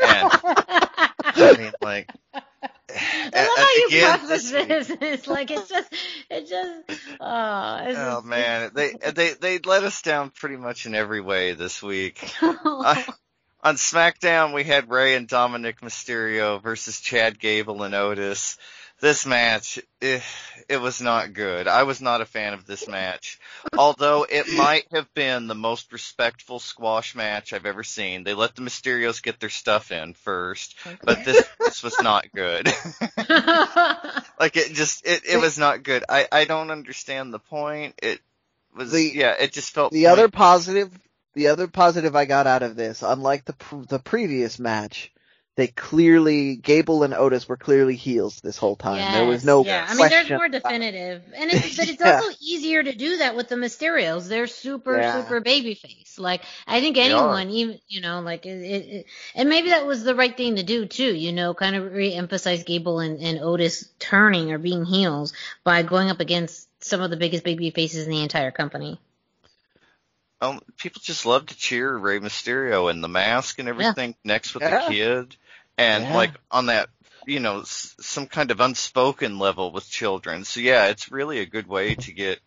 I 0.00 1.56
mean, 1.58 1.72
like, 1.82 2.08
I 2.94 3.46
love 3.46 3.58
how 3.58 3.68
you 3.76 3.86
again, 3.88 4.18
preface 4.18 4.50
this. 4.50 4.92
It's 5.00 5.26
like 5.26 5.50
it's 5.50 5.68
just, 5.68 5.92
it 6.30 6.48
just, 6.48 7.00
oh, 7.20 7.76
it's 7.84 7.98
oh 7.98 8.16
just, 8.16 8.24
man, 8.24 8.70
they 8.74 8.92
they 9.14 9.32
they 9.32 9.58
let 9.58 9.84
us 9.84 10.02
down 10.02 10.30
pretty 10.30 10.56
much 10.56 10.86
in 10.86 10.94
every 10.94 11.20
way 11.20 11.54
this 11.54 11.82
week. 11.82 12.28
I, 12.42 13.04
on 13.62 13.76
SmackDown, 13.76 14.52
we 14.52 14.64
had 14.64 14.90
Rey 14.90 15.14
and 15.14 15.28
Dominik 15.28 15.80
Mysterio 15.80 16.60
versus 16.62 17.00
Chad 17.00 17.38
Gable 17.38 17.82
and 17.82 17.94
Otis 17.94 18.58
this 19.02 19.26
match, 19.26 19.78
it, 19.78 19.86
eh, 20.00 20.20
it, 20.68 20.76
was 20.80 21.02
not 21.02 21.32
good. 21.32 21.66
I 21.66 21.82
was 21.82 22.00
not 22.00 22.20
a 22.20 22.24
fan 22.24 22.54
of 22.54 22.64
this 22.64 22.86
match. 22.88 23.38
Although 23.76 24.26
it 24.28 24.52
might 24.56 24.86
have 24.92 25.12
been 25.14 25.46
the 25.46 25.54
most 25.54 25.92
respectful 25.92 26.58
squash 26.58 27.14
match 27.14 27.52
I've 27.52 27.66
ever 27.66 27.84
seen. 27.84 28.24
They 28.24 28.34
let 28.34 28.54
the 28.54 28.62
Mysterios 28.62 29.22
get 29.22 29.40
their 29.40 29.50
stuff 29.50 29.92
in 29.92 30.14
first, 30.14 30.76
okay. 30.86 30.96
but 31.02 31.24
this, 31.24 31.48
this 31.58 31.82
was 31.82 31.96
not 32.00 32.26
good. 32.34 32.66
like 34.38 34.56
it 34.56 34.72
just, 34.72 35.06
it, 35.06 35.22
it 35.28 35.40
was 35.40 35.58
not 35.58 35.82
good. 35.82 36.04
I, 36.08 36.26
I 36.30 36.44
don't 36.44 36.70
understand 36.70 37.32
the 37.32 37.38
point. 37.38 37.94
It 38.02 38.20
was, 38.76 38.92
the, 38.92 39.02
yeah, 39.14 39.34
it 39.38 39.52
just 39.52 39.72
felt. 39.72 39.92
The 39.92 40.08
other 40.08 40.28
positive, 40.28 40.90
the 41.34 41.48
other 41.48 41.68
positive 41.68 42.16
I 42.16 42.24
got 42.24 42.46
out 42.46 42.62
of 42.62 42.76
this, 42.76 43.02
unlike 43.02 43.44
the, 43.44 43.54
the 43.88 43.98
previous 43.98 44.58
match, 44.58 45.11
they 45.54 45.66
clearly 45.66 46.56
Gable 46.56 47.02
and 47.02 47.12
Otis 47.12 47.46
were 47.46 47.58
clearly 47.58 47.94
heels 47.94 48.40
this 48.40 48.56
whole 48.56 48.74
time. 48.74 48.96
Yes, 48.96 49.14
there 49.14 49.26
was 49.26 49.44
no 49.44 49.64
yeah. 49.64 49.86
I 49.86 49.94
mean, 49.94 50.08
they're 50.08 50.38
more 50.38 50.48
definitive, 50.48 51.22
and 51.34 51.50
it's 51.52 51.76
but 51.76 51.88
it's 51.88 52.00
yeah. 52.00 52.16
also 52.16 52.36
easier 52.40 52.82
to 52.82 52.94
do 52.94 53.18
that 53.18 53.36
with 53.36 53.48
the 53.48 53.56
Mysterios. 53.56 54.28
They're 54.28 54.46
super 54.46 54.96
yeah. 54.96 55.22
super 55.22 55.42
babyface. 55.42 56.18
Like 56.18 56.42
I 56.66 56.80
think 56.80 56.96
anyone, 56.96 57.50
even 57.50 57.78
you 57.86 58.00
know, 58.00 58.20
like 58.20 58.46
it, 58.46 58.50
it, 58.50 59.06
and 59.34 59.50
maybe 59.50 59.70
that 59.70 59.86
was 59.86 60.04
the 60.04 60.14
right 60.14 60.34
thing 60.34 60.56
to 60.56 60.62
do 60.62 60.86
too. 60.86 61.14
You 61.14 61.32
know, 61.32 61.52
kind 61.52 61.76
of 61.76 61.92
re-emphasize 61.92 62.64
Gable 62.64 63.00
and, 63.00 63.20
and 63.20 63.38
Otis 63.38 63.90
turning 63.98 64.52
or 64.52 64.58
being 64.58 64.86
heels 64.86 65.34
by 65.64 65.82
going 65.82 66.08
up 66.08 66.20
against 66.20 66.66
some 66.82 67.02
of 67.02 67.10
the 67.10 67.16
biggest 67.18 67.44
baby 67.44 67.70
faces 67.70 68.06
in 68.06 68.10
the 68.10 68.22
entire 68.22 68.52
company. 68.52 68.98
Um, 70.40 70.60
people 70.76 71.00
just 71.04 71.24
love 71.24 71.46
to 71.46 71.56
cheer 71.56 71.96
Rey 71.96 72.18
Mysterio 72.18 72.90
and 72.90 73.04
the 73.04 73.08
mask 73.08 73.60
and 73.60 73.68
everything 73.68 74.10
yeah. 74.10 74.32
next 74.32 74.54
with 74.54 74.64
yeah. 74.64 74.88
the 74.88 74.92
kid 74.92 75.36
and 75.78 76.04
yeah. 76.04 76.14
like 76.14 76.32
on 76.50 76.66
that 76.66 76.88
you 77.26 77.40
know 77.40 77.60
s- 77.60 77.94
some 78.00 78.26
kind 78.26 78.50
of 78.50 78.60
unspoken 78.60 79.38
level 79.38 79.72
with 79.72 79.88
children. 79.88 80.44
So 80.44 80.60
yeah, 80.60 80.86
it's 80.86 81.10
really 81.10 81.40
a 81.40 81.46
good 81.46 81.66
way 81.66 81.94
to 81.94 82.12
get 82.12 82.40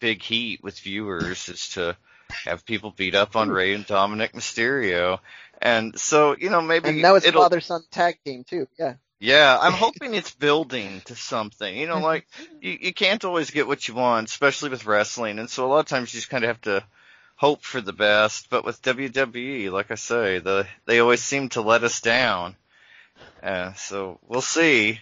big 0.00 0.22
heat 0.22 0.62
with 0.62 0.78
viewers 0.78 1.48
is 1.48 1.68
to 1.70 1.96
have 2.44 2.66
people 2.66 2.90
beat 2.90 3.14
up 3.14 3.36
on 3.36 3.48
Rey 3.48 3.74
and 3.74 3.86
Dominik 3.86 4.32
Mysterio. 4.32 5.18
And 5.60 5.98
so, 5.98 6.36
you 6.38 6.50
know, 6.50 6.60
maybe 6.60 6.90
And 6.90 7.02
now 7.02 7.14
it's 7.14 7.28
father 7.30 7.60
son 7.60 7.82
tag 7.90 8.18
team 8.24 8.44
too. 8.44 8.68
Yeah. 8.78 8.94
Yeah, 9.18 9.58
I'm 9.60 9.72
hoping 9.84 10.14
it's 10.14 10.34
building 10.34 11.00
to 11.06 11.16
something. 11.16 11.76
You 11.76 11.86
know, 11.86 12.00
like 12.00 12.26
you, 12.60 12.76
you 12.80 12.92
can't 12.92 13.24
always 13.24 13.50
get 13.50 13.66
what 13.66 13.88
you 13.88 13.94
want, 13.94 14.28
especially 14.28 14.70
with 14.70 14.86
wrestling. 14.86 15.38
And 15.38 15.48
so 15.48 15.66
a 15.66 15.68
lot 15.68 15.80
of 15.80 15.86
times 15.86 16.12
you 16.12 16.18
just 16.18 16.30
kind 16.30 16.44
of 16.44 16.48
have 16.48 16.60
to 16.62 16.84
hope 17.36 17.62
for 17.62 17.80
the 17.80 17.92
best. 17.94 18.50
But 18.50 18.64
with 18.64 18.82
WWE, 18.82 19.70
like 19.70 19.90
I 19.90 19.94
say, 19.94 20.38
the 20.38 20.66
they 20.84 21.00
always 21.00 21.22
seem 21.22 21.48
to 21.50 21.62
let 21.62 21.84
us 21.84 22.00
down. 22.00 22.56
Uh, 23.46 23.72
so 23.74 24.18
we'll 24.26 24.40
see. 24.40 24.98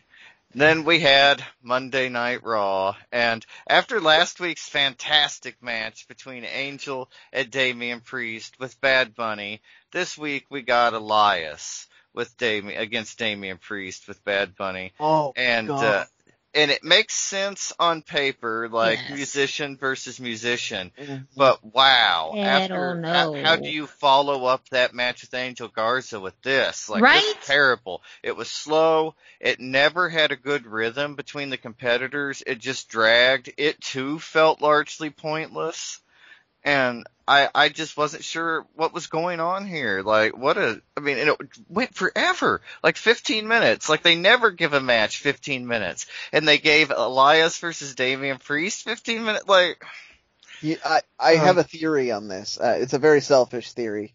Then 0.55 0.85
we 0.85 1.01
had 1.01 1.43
Monday 1.63 2.11
Night 2.11 2.45
Raw, 2.45 2.95
and 3.11 3.45
after 3.67 4.01
last 4.01 4.39
week's 4.39 4.69
fantastic 4.69 5.61
match 5.63 6.07
between 6.07 6.45
Angel 6.45 7.11
and 7.33 7.51
Damian 7.51 8.01
Priest 8.01 8.61
with 8.61 8.81
Bad 8.83 9.15
Bunny, 9.15 9.63
this 9.93 10.19
week 10.19 10.45
we 10.51 10.61
got 10.61 10.93
Elias 10.93 11.89
with 12.13 12.37
Damian 12.37 12.81
against 12.81 13.19
Damian 13.19 13.57
Priest 13.57 14.07
with 14.07 14.23
Bad 14.25 14.55
Bunny. 14.55 14.93
Oh, 15.01 15.33
and 15.37 15.67
God. 15.67 15.85
Uh, 15.85 16.05
and 16.55 16.71
it 16.71 16.85
makes 16.85 17.15
sense 17.15 17.73
on 17.79 18.03
paper, 18.03 18.69
like 18.71 19.01
yes. 19.01 19.11
musician 19.11 19.77
versus 19.77 20.21
musician. 20.21 20.93
Mm-hmm. 20.99 21.17
But 21.37 21.65
wow, 21.65 22.33
I 22.35 22.39
after 22.39 23.03
how, 23.03 23.35
how, 23.35 23.57
do 23.57 23.69
you 23.69 23.87
follow 23.87 24.45
up 24.45 24.69
that 24.69 24.95
match 24.95 25.23
with 25.23 25.35
Angel 25.35 25.69
Garza 25.69 26.21
with 26.21 26.41
this? 26.43 26.89
Like 26.89 27.03
right? 27.03 27.21
this 27.21 27.47
terrible. 27.47 28.03
It 28.23 28.37
was 28.37 28.51
slow. 28.51 29.15
It 29.41 29.61
never 29.61 30.09
had 30.09 30.33
a 30.33 30.37
good 30.37 30.67
rhythm 30.67 31.17
between 31.17 31.51
the 31.51 31.57
competitors. 31.57 32.43
It 32.47 32.61
just 32.61 32.89
dragged. 32.89 33.53
It 33.57 33.81
too 33.81 34.19
felt 34.19 34.63
largely 34.63 35.11
pointless. 35.11 36.01
And 36.65 37.07
I, 37.27 37.49
I 37.55 37.69
just 37.69 37.97
wasn't 37.97 38.25
sure 38.25 38.67
what 38.75 38.93
was 38.93 39.07
going 39.07 39.41
on 39.41 39.67
here. 39.67 40.03
Like, 40.03 40.37
what 40.37 40.59
a, 40.59 40.81
I 40.97 41.01
mean, 41.01 41.19
and 41.19 41.31
it 41.31 41.41
went 41.69 41.95
forever. 41.95 42.61
Like 42.83 42.97
15 42.97 43.49
minutes. 43.49 43.89
Like 43.89 44.03
they 44.03 44.17
never 44.17 44.51
give 44.51 44.73
a 44.73 44.81
match 44.81 45.19
15 45.19 45.67
minutes. 45.67 46.07
And 46.33 46.47
they 46.47 46.59
gave 46.59 46.91
Elias 46.91 47.59
versus 47.59 47.95
Damian 47.95 48.39
Priest 48.39 48.85
15 48.85 49.25
minutes. 49.25 49.49
Like, 49.49 49.83
yeah, 50.61 50.77
I, 50.85 51.01
I 51.19 51.37
uh, 51.37 51.45
have 51.45 51.59
a 51.59 51.65
theory 51.65 52.11
on 52.11 52.29
this. 52.29 52.59
Uh, 52.59 52.79
it's 52.81 52.95
a 52.95 52.99
very 52.99 53.21
selfish 53.21 53.73
theory. 53.73 54.15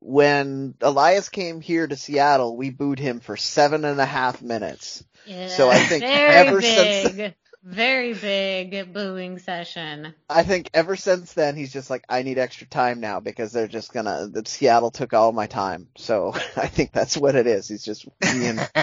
When 0.00 0.74
Elias 0.80 1.28
came 1.28 1.60
here 1.60 1.86
to 1.86 1.96
Seattle, 1.96 2.56
we 2.56 2.70
booed 2.70 2.98
him 2.98 3.20
for 3.20 3.36
seven 3.36 3.84
and 3.84 4.00
a 4.00 4.06
half 4.06 4.42
minutes. 4.42 5.02
Yeah, 5.26 5.48
so 5.48 5.68
I 5.68 5.78
think 5.78 6.04
ever 6.04 6.60
big. 6.60 7.04
since 7.04 7.34
very 7.66 8.14
big 8.14 8.92
booing 8.92 9.38
session. 9.38 10.14
I 10.30 10.44
think 10.44 10.70
ever 10.72 10.96
since 10.96 11.32
then 11.32 11.56
he's 11.56 11.72
just 11.72 11.90
like, 11.90 12.04
I 12.08 12.22
need 12.22 12.38
extra 12.38 12.66
time 12.66 13.00
now 13.00 13.20
because 13.20 13.52
they're 13.52 13.66
just 13.66 13.92
gonna. 13.92 14.28
The 14.30 14.44
Seattle 14.46 14.90
took 14.90 15.12
all 15.12 15.32
my 15.32 15.46
time, 15.46 15.88
so 15.96 16.32
I 16.56 16.68
think 16.68 16.92
that's 16.92 17.16
what 17.16 17.34
it 17.34 17.46
is. 17.46 17.68
He's 17.68 17.84
just 17.84 18.06
being 18.20 18.56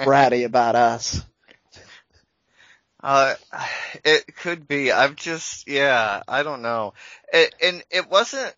bratty 0.00 0.44
about 0.44 0.74
us. 0.74 1.24
Uh, 3.02 3.34
it 4.04 4.36
could 4.36 4.68
be. 4.68 4.92
I've 4.92 5.16
just, 5.16 5.66
yeah, 5.68 6.22
I 6.28 6.42
don't 6.42 6.60
know. 6.60 6.92
It, 7.32 7.54
and 7.62 7.82
it 7.90 8.10
wasn't 8.10 8.54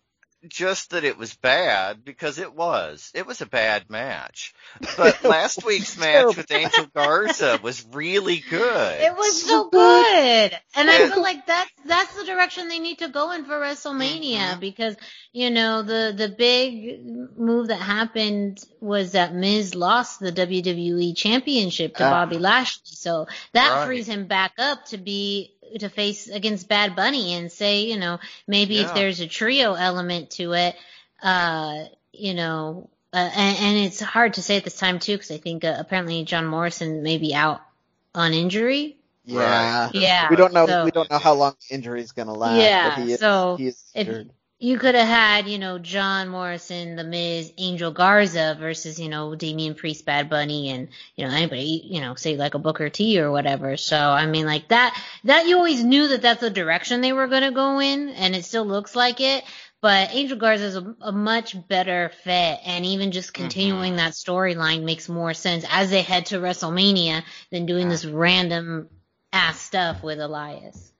just 0.47 0.91
that 0.91 1.03
it 1.03 1.17
was 1.17 1.33
bad 1.35 2.03
because 2.03 2.37
it 2.37 2.53
was. 2.53 3.11
It 3.13 3.25
was 3.25 3.41
a 3.41 3.45
bad 3.45 3.89
match. 3.89 4.53
But 4.97 5.23
last 5.23 5.63
week's 5.65 5.97
match 5.97 6.35
with 6.35 6.51
Angel 6.51 6.85
Garza 6.93 7.59
was 7.61 7.85
really 7.91 8.43
good. 8.49 9.01
It 9.01 9.15
was 9.15 9.43
so 9.43 9.69
good. 9.69 10.59
And 10.75 10.89
I 10.89 11.09
feel 11.09 11.21
like 11.21 11.45
that's 11.45 11.71
that's 11.85 12.15
the 12.15 12.25
direction 12.25 12.67
they 12.67 12.79
need 12.79 12.99
to 12.99 13.09
go 13.09 13.31
in 13.31 13.45
for 13.45 13.59
WrestleMania 13.59 14.37
mm-hmm. 14.37 14.59
because, 14.59 14.95
you 15.31 15.49
know, 15.49 15.81
the 15.83 16.13
the 16.15 16.29
big 16.29 17.05
move 17.37 17.67
that 17.67 17.81
happened 17.81 18.63
was 18.79 19.13
that 19.13 19.33
Miz 19.33 19.75
lost 19.75 20.19
the 20.19 20.31
WWE 20.31 21.15
championship 21.15 21.95
to 21.95 22.05
uh, 22.05 22.09
Bobby 22.09 22.37
Lashley. 22.37 22.81
So 22.85 23.27
that 23.53 23.71
right. 23.71 23.85
frees 23.85 24.07
him 24.07 24.27
back 24.27 24.53
up 24.57 24.85
to 24.87 24.97
be 24.97 25.53
to 25.79 25.89
face 25.89 26.27
against 26.27 26.67
Bad 26.67 26.95
Bunny 26.95 27.33
and 27.33 27.51
say, 27.51 27.81
you 27.83 27.97
know, 27.97 28.19
maybe 28.47 28.75
yeah. 28.75 28.87
if 28.87 28.93
there's 28.93 29.19
a 29.19 29.27
trio 29.27 29.73
element 29.73 30.31
to 30.31 30.53
it, 30.53 30.75
uh, 31.21 31.85
you 32.11 32.33
know, 32.33 32.89
uh, 33.13 33.29
and, 33.35 33.57
and, 33.57 33.77
it's 33.77 33.99
hard 33.99 34.35
to 34.35 34.41
say 34.41 34.57
at 34.57 34.63
this 34.63 34.77
time 34.77 34.99
too, 34.99 35.13
because 35.13 35.31
I 35.31 35.37
think 35.37 35.63
uh, 35.63 35.75
apparently 35.77 36.23
John 36.23 36.47
Morrison 36.47 37.03
may 37.03 37.17
be 37.17 37.35
out 37.35 37.61
on 38.15 38.33
injury. 38.33 38.97
Yeah, 39.25 39.89
yeah. 39.93 40.29
We 40.29 40.35
don't 40.35 40.53
know. 40.53 40.65
So, 40.65 40.83
we 40.83 40.91
don't 40.91 41.09
know 41.09 41.19
how 41.19 41.33
long 41.33 41.55
the 41.69 41.75
injury 41.75 42.01
is 42.01 42.11
going 42.11 42.27
to 42.27 42.33
last. 42.33 42.59
Yeah. 42.59 42.95
He 42.95 43.13
is, 43.13 43.19
so 43.19 43.55
he 43.57 43.67
is 43.67 43.83
if 43.93 44.27
you 44.63 44.79
could 44.79 44.95
have 44.95 45.09
had, 45.09 45.49
you 45.49 45.59
know, 45.59 45.77
John 45.77 46.29
Morrison, 46.29 46.95
The 46.95 47.03
Miz, 47.03 47.51
Angel 47.57 47.91
Garza 47.91 48.55
versus, 48.57 48.97
you 48.97 49.09
know, 49.09 49.35
Damian 49.35 49.75
Priest, 49.75 50.05
Bad 50.05 50.29
Bunny, 50.29 50.69
and, 50.69 50.87
you 51.17 51.27
know, 51.27 51.33
anybody, 51.33 51.81
you 51.83 51.99
know, 51.99 52.15
say 52.15 52.37
like 52.37 52.53
a 52.53 52.59
Booker 52.59 52.87
T 52.87 53.19
or 53.19 53.29
whatever. 53.29 53.75
So, 53.75 53.97
I 53.97 54.25
mean, 54.25 54.45
like 54.45 54.69
that, 54.69 54.97
that 55.25 55.47
you 55.47 55.57
always 55.57 55.83
knew 55.83 56.07
that 56.07 56.21
that's 56.21 56.39
the 56.39 56.49
direction 56.49 57.01
they 57.01 57.11
were 57.11 57.27
going 57.27 57.43
to 57.43 57.51
go 57.51 57.81
in, 57.81 58.07
and 58.07 58.33
it 58.33 58.45
still 58.45 58.65
looks 58.65 58.95
like 58.95 59.19
it. 59.19 59.43
But 59.81 60.13
Angel 60.13 60.37
Garza 60.37 60.63
is 60.63 60.77
a, 60.77 60.95
a 61.01 61.11
much 61.11 61.57
better 61.67 62.13
fit, 62.23 62.59
and 62.65 62.85
even 62.85 63.11
just 63.11 63.33
mm-hmm. 63.33 63.43
continuing 63.43 63.91
mm-hmm. 63.91 63.97
that 63.97 64.13
storyline 64.13 64.83
makes 64.83 65.09
more 65.09 65.33
sense 65.33 65.65
as 65.69 65.89
they 65.89 66.03
head 66.03 66.27
to 66.27 66.39
WrestleMania 66.39 67.23
than 67.51 67.65
doing 67.65 67.89
this 67.89 68.05
random 68.05 68.87
ass 69.33 69.59
stuff 69.59 70.01
with 70.01 70.21
Elias. 70.21 70.92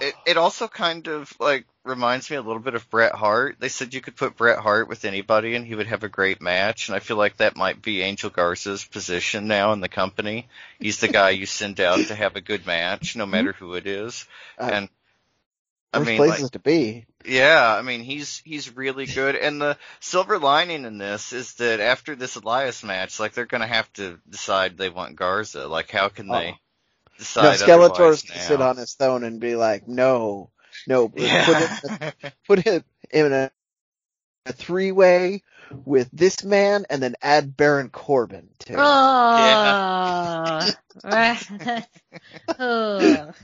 It 0.00 0.14
it 0.26 0.36
also 0.36 0.68
kind 0.68 1.06
of 1.08 1.32
like 1.40 1.66
reminds 1.84 2.30
me 2.30 2.36
a 2.36 2.42
little 2.42 2.60
bit 2.60 2.74
of 2.74 2.88
Bret 2.90 3.14
Hart. 3.14 3.56
They 3.58 3.68
said 3.68 3.94
you 3.94 4.00
could 4.00 4.16
put 4.16 4.36
Bret 4.36 4.58
Hart 4.58 4.88
with 4.88 5.04
anybody 5.04 5.54
and 5.54 5.66
he 5.66 5.74
would 5.74 5.86
have 5.86 6.04
a 6.04 6.08
great 6.08 6.40
match, 6.40 6.88
and 6.88 6.96
I 6.96 7.00
feel 7.00 7.16
like 7.16 7.38
that 7.38 7.56
might 7.56 7.80
be 7.80 8.02
Angel 8.02 8.30
Garza's 8.30 8.84
position 8.84 9.46
now 9.46 9.72
in 9.72 9.80
the 9.80 9.88
company. 9.88 10.48
He's 10.78 11.00
the 11.00 11.08
guy 11.08 11.30
you 11.30 11.46
send 11.46 11.80
out 11.80 11.98
to 12.06 12.14
have 12.14 12.36
a 12.36 12.40
good 12.40 12.66
match, 12.66 13.16
no 13.16 13.26
matter 13.26 13.52
who 13.52 13.74
it 13.74 13.86
is. 13.86 14.26
Uh, 14.58 14.70
and 14.72 14.88
I 15.92 16.00
mean, 16.00 16.16
places 16.16 16.42
like, 16.42 16.52
to 16.52 16.58
be. 16.58 17.06
Yeah, 17.24 17.74
I 17.76 17.82
mean 17.82 18.02
he's 18.02 18.42
he's 18.44 18.76
really 18.76 19.06
good, 19.06 19.34
and 19.34 19.60
the 19.60 19.76
silver 20.00 20.38
lining 20.38 20.84
in 20.84 20.98
this 20.98 21.32
is 21.32 21.54
that 21.54 21.80
after 21.80 22.14
this 22.14 22.36
Elias 22.36 22.84
match, 22.84 23.18
like 23.18 23.32
they're 23.32 23.46
gonna 23.46 23.66
have 23.66 23.92
to 23.94 24.18
decide 24.28 24.76
they 24.76 24.90
want 24.90 25.16
Garza. 25.16 25.66
Like, 25.66 25.90
how 25.90 26.08
can 26.08 26.28
they? 26.28 26.58
Decide 27.18 27.60
no, 27.60 27.66
Skeletor's 27.66 28.22
to 28.22 28.38
sit 28.38 28.60
on 28.60 28.76
his 28.76 28.94
throne 28.94 29.24
and 29.24 29.40
be 29.40 29.56
like, 29.56 29.88
no, 29.88 30.50
no, 30.86 31.12
yeah. 31.16 31.44
put, 31.44 31.56
him, 31.56 32.12
put 32.46 32.58
him 32.60 32.84
in 33.10 33.32
a, 33.32 33.50
a 34.46 34.52
three 34.52 34.92
way 34.92 35.42
with 35.84 36.10
this 36.12 36.44
man 36.44 36.84
and 36.90 37.02
then 37.02 37.14
add 37.22 37.56
Baron 37.56 37.88
Corbin 37.88 38.48
to 38.60 38.72
it. 38.74 38.78
Oh, 38.78 40.70
yeah. 41.04 41.82
oh. 42.58 43.32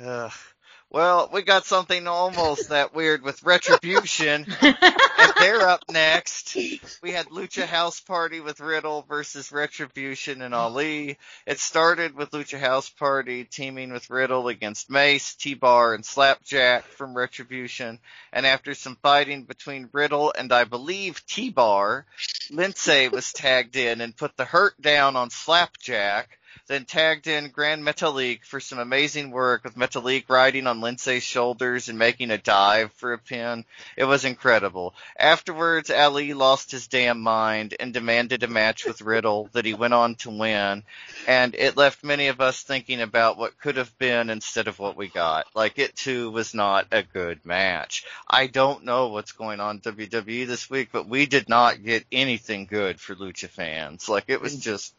Uh, 0.00 0.30
well, 0.94 1.28
we 1.32 1.42
got 1.42 1.66
something 1.66 2.06
almost 2.06 2.68
that 2.68 2.94
weird 2.94 3.22
with 3.22 3.42
Retribution, 3.42 4.46
and 4.60 5.32
they're 5.40 5.68
up 5.68 5.82
next. 5.90 6.56
We 7.02 7.10
had 7.10 7.26
Lucha 7.30 7.66
House 7.66 7.98
Party 7.98 8.38
with 8.38 8.60
Riddle 8.60 9.02
versus 9.08 9.50
Retribution 9.50 10.40
and 10.40 10.54
Ali. 10.54 11.18
It 11.48 11.58
started 11.58 12.14
with 12.14 12.30
Lucha 12.30 12.60
House 12.60 12.90
Party 12.90 13.42
teaming 13.42 13.92
with 13.92 14.08
Riddle 14.08 14.46
against 14.46 14.88
Mace, 14.88 15.34
T-Bar, 15.34 15.94
and 15.94 16.04
Slapjack 16.04 16.84
from 16.84 17.16
Retribution. 17.16 17.98
And 18.32 18.46
after 18.46 18.72
some 18.72 18.96
fighting 19.02 19.42
between 19.42 19.88
Riddle 19.90 20.32
and 20.38 20.52
I 20.52 20.62
believe 20.62 21.26
T-Bar, 21.26 22.06
Lince 22.52 23.10
was 23.10 23.32
tagged 23.32 23.74
in 23.74 24.00
and 24.00 24.16
put 24.16 24.36
the 24.36 24.44
hurt 24.44 24.80
down 24.80 25.16
on 25.16 25.30
Slapjack 25.30 26.38
then 26.66 26.86
tagged 26.86 27.26
in 27.26 27.50
Grand 27.50 27.84
Metalik 27.84 28.44
for 28.44 28.58
some 28.58 28.78
amazing 28.78 29.30
work 29.30 29.64
with 29.64 29.76
Metalik 29.76 30.24
riding 30.28 30.66
on 30.66 30.80
Lince's 30.80 31.22
shoulders 31.22 31.90
and 31.90 31.98
making 31.98 32.30
a 32.30 32.38
dive 32.38 32.90
for 32.94 33.12
a 33.12 33.18
pin. 33.18 33.66
It 33.98 34.04
was 34.04 34.24
incredible. 34.24 34.94
Afterwards, 35.18 35.90
Ali 35.90 36.32
lost 36.32 36.70
his 36.70 36.86
damn 36.86 37.20
mind 37.20 37.74
and 37.78 37.92
demanded 37.92 38.42
a 38.42 38.48
match 38.48 38.86
with 38.86 39.02
Riddle 39.02 39.50
that 39.52 39.66
he 39.66 39.74
went 39.74 39.92
on 39.92 40.14
to 40.16 40.30
win, 40.30 40.84
and 41.28 41.54
it 41.54 41.76
left 41.76 42.02
many 42.02 42.28
of 42.28 42.40
us 42.40 42.62
thinking 42.62 43.02
about 43.02 43.36
what 43.36 43.58
could 43.58 43.76
have 43.76 43.96
been 43.98 44.30
instead 44.30 44.66
of 44.66 44.78
what 44.78 44.96
we 44.96 45.08
got. 45.08 45.46
Like 45.54 45.78
it 45.78 45.94
too 45.94 46.30
was 46.30 46.54
not 46.54 46.86
a 46.92 47.02
good 47.02 47.44
match. 47.44 48.04
I 48.26 48.46
don't 48.46 48.84
know 48.84 49.08
what's 49.08 49.32
going 49.32 49.60
on 49.60 49.80
WWE 49.80 50.46
this 50.46 50.70
week, 50.70 50.88
but 50.92 51.08
we 51.08 51.26
did 51.26 51.48
not 51.48 51.84
get 51.84 52.06
anything 52.10 52.64
good 52.64 52.98
for 53.00 53.14
Lucha 53.14 53.48
fans. 53.48 54.08
Like 54.08 54.24
it 54.28 54.40
was 54.40 54.56
mm. 54.56 54.62
just 54.62 54.94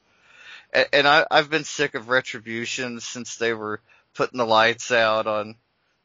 and 0.94 1.08
I, 1.08 1.26
I've 1.30 1.50
been 1.50 1.64
sick 1.64 1.96
of 1.96 2.10
Retribution 2.10 3.00
since 3.00 3.38
they 3.38 3.54
were 3.54 3.82
putting 4.14 4.38
the 4.38 4.46
lights 4.46 4.92
out 4.92 5.28
on 5.28 5.56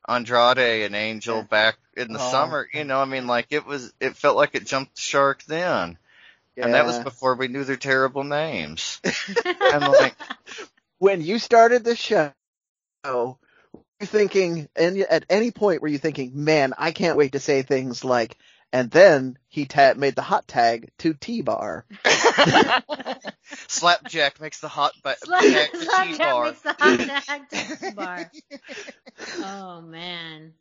Andrade 0.08 0.84
and 0.86 0.94
Angel 0.94 1.42
back 1.42 1.76
in 1.96 2.12
the 2.12 2.20
oh. 2.20 2.30
summer. 2.30 2.68
You 2.72 2.84
know, 2.84 3.00
I 3.00 3.04
mean, 3.04 3.26
like 3.26 3.48
it 3.50 3.66
was, 3.66 3.92
it 4.00 4.16
felt 4.16 4.36
like 4.36 4.54
it 4.54 4.66
jumped 4.66 4.96
the 4.96 5.00
shark 5.00 5.42
then. 5.44 5.98
Yeah. 6.56 6.64
And 6.64 6.74
that 6.74 6.86
was 6.86 6.98
before 6.98 7.36
we 7.36 7.48
knew 7.48 7.64
their 7.64 7.76
terrible 7.76 8.24
names. 8.24 9.00
and 9.44 9.88
like, 9.88 10.16
when 10.98 11.22
you 11.22 11.38
started 11.38 11.84
the 11.84 11.96
show, 11.96 12.32
were 13.04 13.36
you 14.00 14.06
thinking, 14.06 14.68
and 14.76 14.98
at 14.98 15.26
any 15.30 15.50
point 15.52 15.80
were 15.80 15.88
you 15.88 15.98
thinking, 15.98 16.32
man, 16.44 16.74
I 16.76 16.92
can't 16.92 17.16
wait 17.16 17.32
to 17.32 17.40
say 17.40 17.62
things 17.62 18.04
like, 18.04 18.36
and 18.72 18.90
then 18.90 19.38
he 19.48 19.64
ta- 19.64 19.94
made 19.96 20.16
the 20.16 20.22
hot 20.22 20.46
tag 20.46 20.90
to 20.98 21.14
T-Bar. 21.14 21.86
Slapjack 23.68 24.41
makes 24.41 24.61
the 24.61 24.68
hot 24.68 24.93
ba- 25.03 25.16
Slap- 25.22 25.43
tag 25.43 25.72
to 25.72 25.78
T-Bar. 25.78 26.45
makes 26.45 26.61
the 26.62 26.76
hot 26.78 26.99
tag 26.99 27.49
to 27.51 27.76
T-Bar. 27.76 28.30
oh 29.45 29.80
man. 29.82 30.53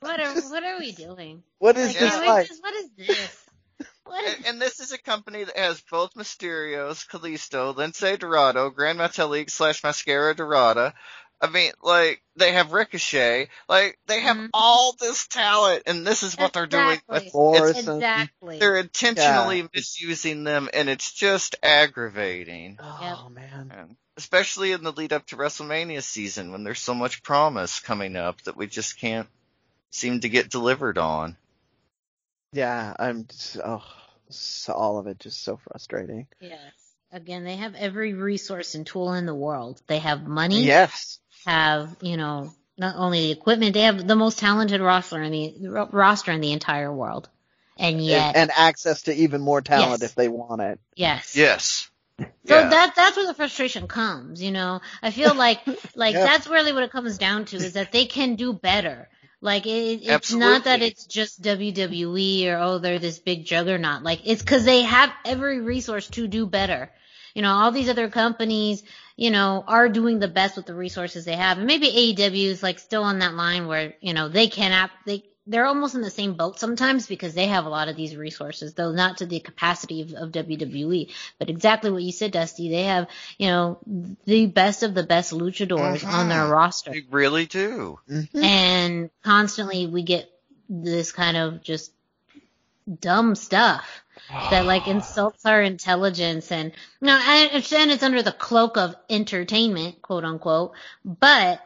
what 0.00 0.20
are 0.20 0.40
what 0.50 0.64
are 0.64 0.78
we 0.78 0.92
doing? 0.92 1.42
What 1.58 1.76
is 1.76 1.88
like, 1.88 1.98
this 1.98 2.16
like? 2.18 2.50
what 2.60 2.74
is 2.74 2.90
this? 2.96 3.38
And, 4.14 4.46
and, 4.46 4.60
this 4.60 4.80
is 4.80 4.92
a 4.92 4.98
company 4.98 5.44
that 5.44 5.56
has 5.56 5.80
both 5.90 6.14
Mysterios, 6.14 7.06
Kalisto, 7.06 7.74
Lince 7.74 8.18
Dorado, 8.18 8.68
Grand 8.68 8.98
Metalik 8.98 9.48
slash 9.48 9.82
Mascara 9.82 10.34
Dorada, 10.34 10.92
I 11.42 11.48
mean, 11.48 11.72
like 11.82 12.22
they 12.36 12.52
have 12.52 12.72
Ricochet, 12.72 13.48
like 13.68 13.98
they 14.06 14.20
have 14.20 14.36
mm-hmm. 14.36 14.46
all 14.54 14.94
this 14.98 15.26
talent, 15.26 15.82
and 15.86 16.06
this 16.06 16.22
is 16.22 16.38
what 16.38 16.56
exactly. 16.56 16.78
they're 16.78 16.84
doing. 16.84 17.00
With, 17.08 17.78
exactly. 17.78 18.58
They're 18.60 18.76
intentionally 18.76 19.58
yeah. 19.58 19.66
misusing 19.74 20.44
them, 20.44 20.68
and 20.72 20.88
it's 20.88 21.12
just 21.12 21.56
aggravating. 21.60 22.78
Oh 22.80 23.26
yep. 23.26 23.32
man. 23.32 23.72
And 23.76 23.96
especially 24.16 24.70
in 24.70 24.84
the 24.84 24.92
lead 24.92 25.12
up 25.12 25.26
to 25.26 25.36
WrestleMania 25.36 26.04
season, 26.04 26.52
when 26.52 26.62
there's 26.62 26.80
so 26.80 26.94
much 26.94 27.24
promise 27.24 27.80
coming 27.80 28.14
up 28.14 28.40
that 28.42 28.56
we 28.56 28.68
just 28.68 29.00
can't 29.00 29.28
seem 29.90 30.20
to 30.20 30.28
get 30.28 30.48
delivered 30.48 30.96
on. 30.96 31.36
Yeah, 32.52 32.94
I'm. 32.96 33.26
Just, 33.26 33.58
oh, 33.64 33.82
so 34.28 34.74
all 34.74 34.98
of 34.98 35.08
it 35.08 35.18
just 35.18 35.42
so 35.42 35.56
frustrating. 35.56 36.28
Yes. 36.40 36.60
Again, 37.10 37.42
they 37.42 37.56
have 37.56 37.74
every 37.74 38.14
resource 38.14 38.76
and 38.76 38.86
tool 38.86 39.12
in 39.12 39.26
the 39.26 39.34
world. 39.34 39.82
They 39.88 39.98
have 39.98 40.26
money. 40.26 40.62
Yes 40.62 41.18
have, 41.46 41.96
you 42.00 42.16
know, 42.16 42.52
not 42.78 42.96
only 42.96 43.26
the 43.26 43.30
equipment, 43.32 43.74
they 43.74 43.82
have 43.82 44.06
the 44.06 44.16
most 44.16 44.38
talented 44.38 44.80
roster 44.80 45.22
in 45.22 45.32
the 45.32 45.88
roster 45.92 46.32
in 46.32 46.40
the 46.40 46.52
entire 46.52 46.92
world. 46.92 47.28
And 47.78 48.04
yet 48.04 48.36
and, 48.36 48.36
and 48.36 48.50
access 48.54 49.02
to 49.02 49.14
even 49.14 49.40
more 49.40 49.60
talent 49.60 50.02
yes. 50.02 50.10
if 50.10 50.14
they 50.14 50.28
want 50.28 50.60
it. 50.60 50.78
Yes. 50.94 51.34
Yes. 51.36 51.90
So 52.18 52.26
yeah. 52.58 52.68
that 52.68 52.94
that's 52.94 53.16
where 53.16 53.26
the 53.26 53.34
frustration 53.34 53.88
comes, 53.88 54.42
you 54.42 54.52
know. 54.52 54.80
I 55.02 55.10
feel 55.10 55.34
like 55.34 55.60
like 55.96 56.14
yeah. 56.14 56.24
that's 56.24 56.46
really 56.46 56.72
what 56.72 56.82
it 56.82 56.92
comes 56.92 57.18
down 57.18 57.46
to 57.46 57.56
is 57.56 57.72
that 57.72 57.92
they 57.92 58.04
can 58.04 58.36
do 58.36 58.52
better. 58.52 59.08
Like 59.40 59.66
it, 59.66 60.00
it's 60.02 60.32
not 60.32 60.64
that 60.64 60.82
it's 60.82 61.04
just 61.06 61.42
WWE 61.42 62.46
or 62.46 62.58
oh 62.58 62.78
they're 62.78 63.00
this 63.00 63.18
big 63.18 63.44
juggernaut. 63.44 64.02
Like 64.02 64.20
it's 64.24 64.42
because 64.42 64.64
they 64.64 64.82
have 64.82 65.10
every 65.24 65.60
resource 65.60 66.08
to 66.10 66.28
do 66.28 66.46
better. 66.46 66.90
You 67.34 67.42
know, 67.42 67.52
all 67.52 67.72
these 67.72 67.88
other 67.88 68.08
companies, 68.10 68.82
you 69.16 69.30
know, 69.30 69.64
are 69.66 69.88
doing 69.88 70.18
the 70.18 70.28
best 70.28 70.56
with 70.56 70.66
the 70.66 70.74
resources 70.74 71.24
they 71.24 71.36
have. 71.36 71.58
And 71.58 71.66
maybe 71.66 71.86
AEW 71.88 72.46
is 72.46 72.62
like 72.62 72.78
still 72.78 73.04
on 73.04 73.18
that 73.20 73.34
line 73.34 73.66
where, 73.66 73.94
you 74.00 74.14
know, 74.14 74.28
they 74.28 74.48
cannot, 74.48 74.90
they, 75.06 75.24
they're 75.46 75.66
almost 75.66 75.94
in 75.94 76.02
the 76.02 76.10
same 76.10 76.34
boat 76.34 76.58
sometimes 76.58 77.06
because 77.06 77.34
they 77.34 77.48
have 77.48 77.66
a 77.66 77.68
lot 77.68 77.88
of 77.88 77.96
these 77.96 78.16
resources, 78.16 78.74
though 78.74 78.92
not 78.92 79.18
to 79.18 79.26
the 79.26 79.40
capacity 79.40 80.02
of, 80.02 80.12
of 80.12 80.32
WWE. 80.32 81.10
But 81.38 81.50
exactly 81.50 81.90
what 81.90 82.02
you 82.02 82.12
said, 82.12 82.32
Dusty, 82.32 82.70
they 82.70 82.84
have, 82.84 83.08
you 83.38 83.48
know, 83.48 83.78
the 84.24 84.46
best 84.46 84.82
of 84.82 84.94
the 84.94 85.02
best 85.02 85.32
luchadors 85.32 85.98
mm-hmm. 85.98 86.14
on 86.14 86.28
their 86.28 86.46
roster. 86.46 86.92
They 86.92 87.04
really 87.10 87.46
do. 87.46 87.98
Mm-hmm. 88.08 88.44
And 88.44 89.10
constantly 89.24 89.86
we 89.86 90.04
get 90.04 90.30
this 90.68 91.12
kind 91.12 91.36
of 91.36 91.62
just 91.62 91.92
dumb 93.00 93.34
stuff 93.34 94.01
that 94.50 94.66
like 94.66 94.86
insults 94.86 95.46
our 95.46 95.62
intelligence 95.62 96.52
and 96.52 96.72
no, 97.00 97.18
I 97.20 97.44
understand 97.46 97.90
it's 97.90 98.02
under 98.02 98.22
the 98.22 98.32
cloak 98.32 98.76
of 98.76 98.94
entertainment, 99.08 100.02
quote 100.02 100.24
unquote, 100.24 100.72
but 101.04 101.60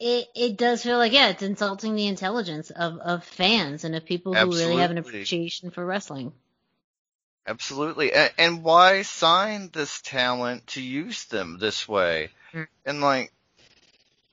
it 0.00 0.28
it 0.34 0.56
does 0.56 0.82
feel 0.82 0.98
like 0.98 1.12
yeah, 1.12 1.28
it's 1.28 1.42
insulting 1.42 1.94
the 1.94 2.06
intelligence 2.06 2.70
of 2.70 2.98
of 2.98 3.24
fans 3.24 3.84
and 3.84 3.94
of 3.94 4.04
people 4.04 4.34
who 4.34 4.50
really 4.50 4.76
have 4.76 4.90
an 4.90 4.98
appreciation 4.98 5.70
for 5.70 5.84
wrestling. 5.84 6.32
Absolutely, 7.46 8.12
and, 8.12 8.32
and 8.38 8.62
why 8.62 9.02
sign 9.02 9.70
this 9.72 10.00
talent 10.02 10.66
to 10.68 10.82
use 10.82 11.24
them 11.26 11.58
this 11.58 11.88
way? 11.88 12.30
Mm. 12.52 12.66
And 12.84 13.00
like, 13.00 13.32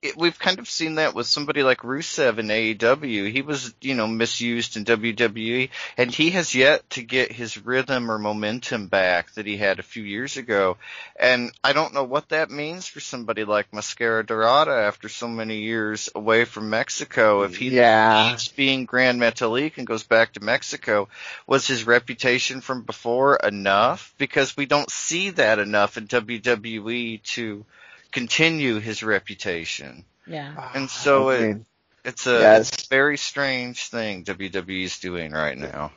it, 0.02 0.16
we've 0.16 0.40
kind 0.40 0.60
of 0.60 0.70
seen 0.70 0.96
that 0.96 1.14
with 1.14 1.28
somebody 1.28 1.62
like 1.62 1.80
Rusev 1.80 2.38
in 2.38 2.48
AEW. 2.48 3.32
He 3.32 3.42
was, 3.42 3.74
you 3.82 3.96
know, 3.96 4.08
misused 4.08 4.78
in 4.78 4.86
WWE, 4.86 5.70
and 5.98 6.14
he 6.14 6.32
has 6.32 6.56
yet 6.56 6.90
to 6.92 7.02
get 7.02 7.32
his 7.32 7.58
rhythm 7.58 8.10
or 8.10 8.18
momentum 8.18 8.88
back 8.88 9.34
that 9.34 9.46
he 9.46 9.58
had 9.58 9.78
a 9.80 9.84
few 9.84 10.04
years 10.04 10.38
ago. 10.38 10.78
And 11.20 11.52
I 11.64 11.74
don't 11.74 11.94
know 11.94 12.06
what 12.06 12.30
that 12.30 12.50
means 12.50 12.88
for 12.88 13.02
somebody 13.02 13.44
like 13.44 13.74
Mascara 13.74 14.26
Dorada 14.26 14.72
after 14.72 15.10
so 15.10 15.28
many 15.28 15.60
years 15.60 16.10
away 16.16 16.46
from 16.46 16.70
Mexico. 16.70 17.44
If 17.44 17.58
he 17.58 17.70
yeah. 17.70 18.30
keeps 18.30 18.48
being 18.48 18.86
Grand 18.86 19.20
Metalik 19.20 19.78
and 19.78 19.88
goes 19.88 20.04
back 20.04 20.34
to 20.34 20.44
Mexico, 20.44 21.10
was 21.46 21.68
his 21.68 21.86
reputation 21.86 22.62
from 22.62 22.84
before 22.84 23.36
enough? 23.36 24.14
Because 24.18 24.56
we 24.56 24.66
don't 24.66 24.90
see 24.90 25.32
that 25.32 25.60
enough 25.60 25.98
in 25.98 26.08
WWE 26.08 27.22
to 27.24 27.66
continue 28.12 28.80
his 28.80 29.04
reputation. 29.04 30.06
Yeah. 30.28 30.72
And 30.74 30.90
so 30.90 31.30
it, 31.30 31.58
it's 32.06 32.28
a 32.28 32.40
yes. 32.40 32.88
very 32.88 33.18
strange 33.18 33.88
thing 33.88 34.24
WWE 34.24 34.84
is 34.84 35.00
doing 35.00 35.32
right 35.32 35.58
now. 35.58 35.92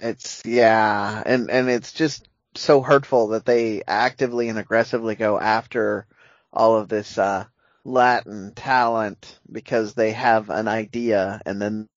It's 0.00 0.42
yeah, 0.44 1.22
and 1.24 1.50
and 1.50 1.68
it's 1.68 1.92
just 1.92 2.28
so 2.54 2.82
hurtful 2.82 3.28
that 3.28 3.44
they 3.44 3.82
actively 3.86 4.48
and 4.48 4.58
aggressively 4.58 5.14
go 5.14 5.38
after 5.38 6.06
all 6.52 6.76
of 6.76 6.88
this 6.88 7.18
uh 7.18 7.44
Latin 7.84 8.52
talent 8.54 9.38
because 9.50 9.94
they 9.94 10.12
have 10.12 10.50
an 10.50 10.68
idea 10.68 11.40
and 11.46 11.60
then 11.60 11.88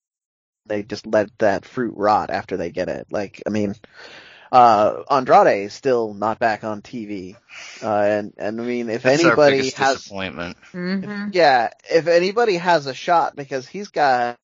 they 0.65 0.83
just 0.83 1.05
let 1.05 1.29
that 1.39 1.65
fruit 1.65 1.93
rot 1.97 2.29
after 2.29 2.57
they 2.57 2.71
get 2.71 2.87
it. 2.87 3.07
Like, 3.11 3.43
I 3.45 3.49
mean, 3.49 3.75
uh, 4.51 5.03
Andrade 5.09 5.65
is 5.65 5.73
still 5.73 6.13
not 6.13 6.39
back 6.39 6.63
on 6.63 6.81
TV. 6.81 7.35
Uh, 7.81 7.89
and, 7.89 8.33
and 8.37 8.59
I 8.59 8.63
mean, 8.63 8.89
if 8.89 9.03
That's 9.03 9.23
anybody 9.23 9.69
has, 9.71 9.97
disappointment. 9.97 10.57
Mm-hmm. 10.73 11.29
yeah, 11.31 11.69
if 11.89 12.07
anybody 12.07 12.57
has 12.57 12.85
a 12.85 12.93
shot 12.93 13.35
because 13.35 13.67
he's 13.67 13.87
got, 13.87 14.37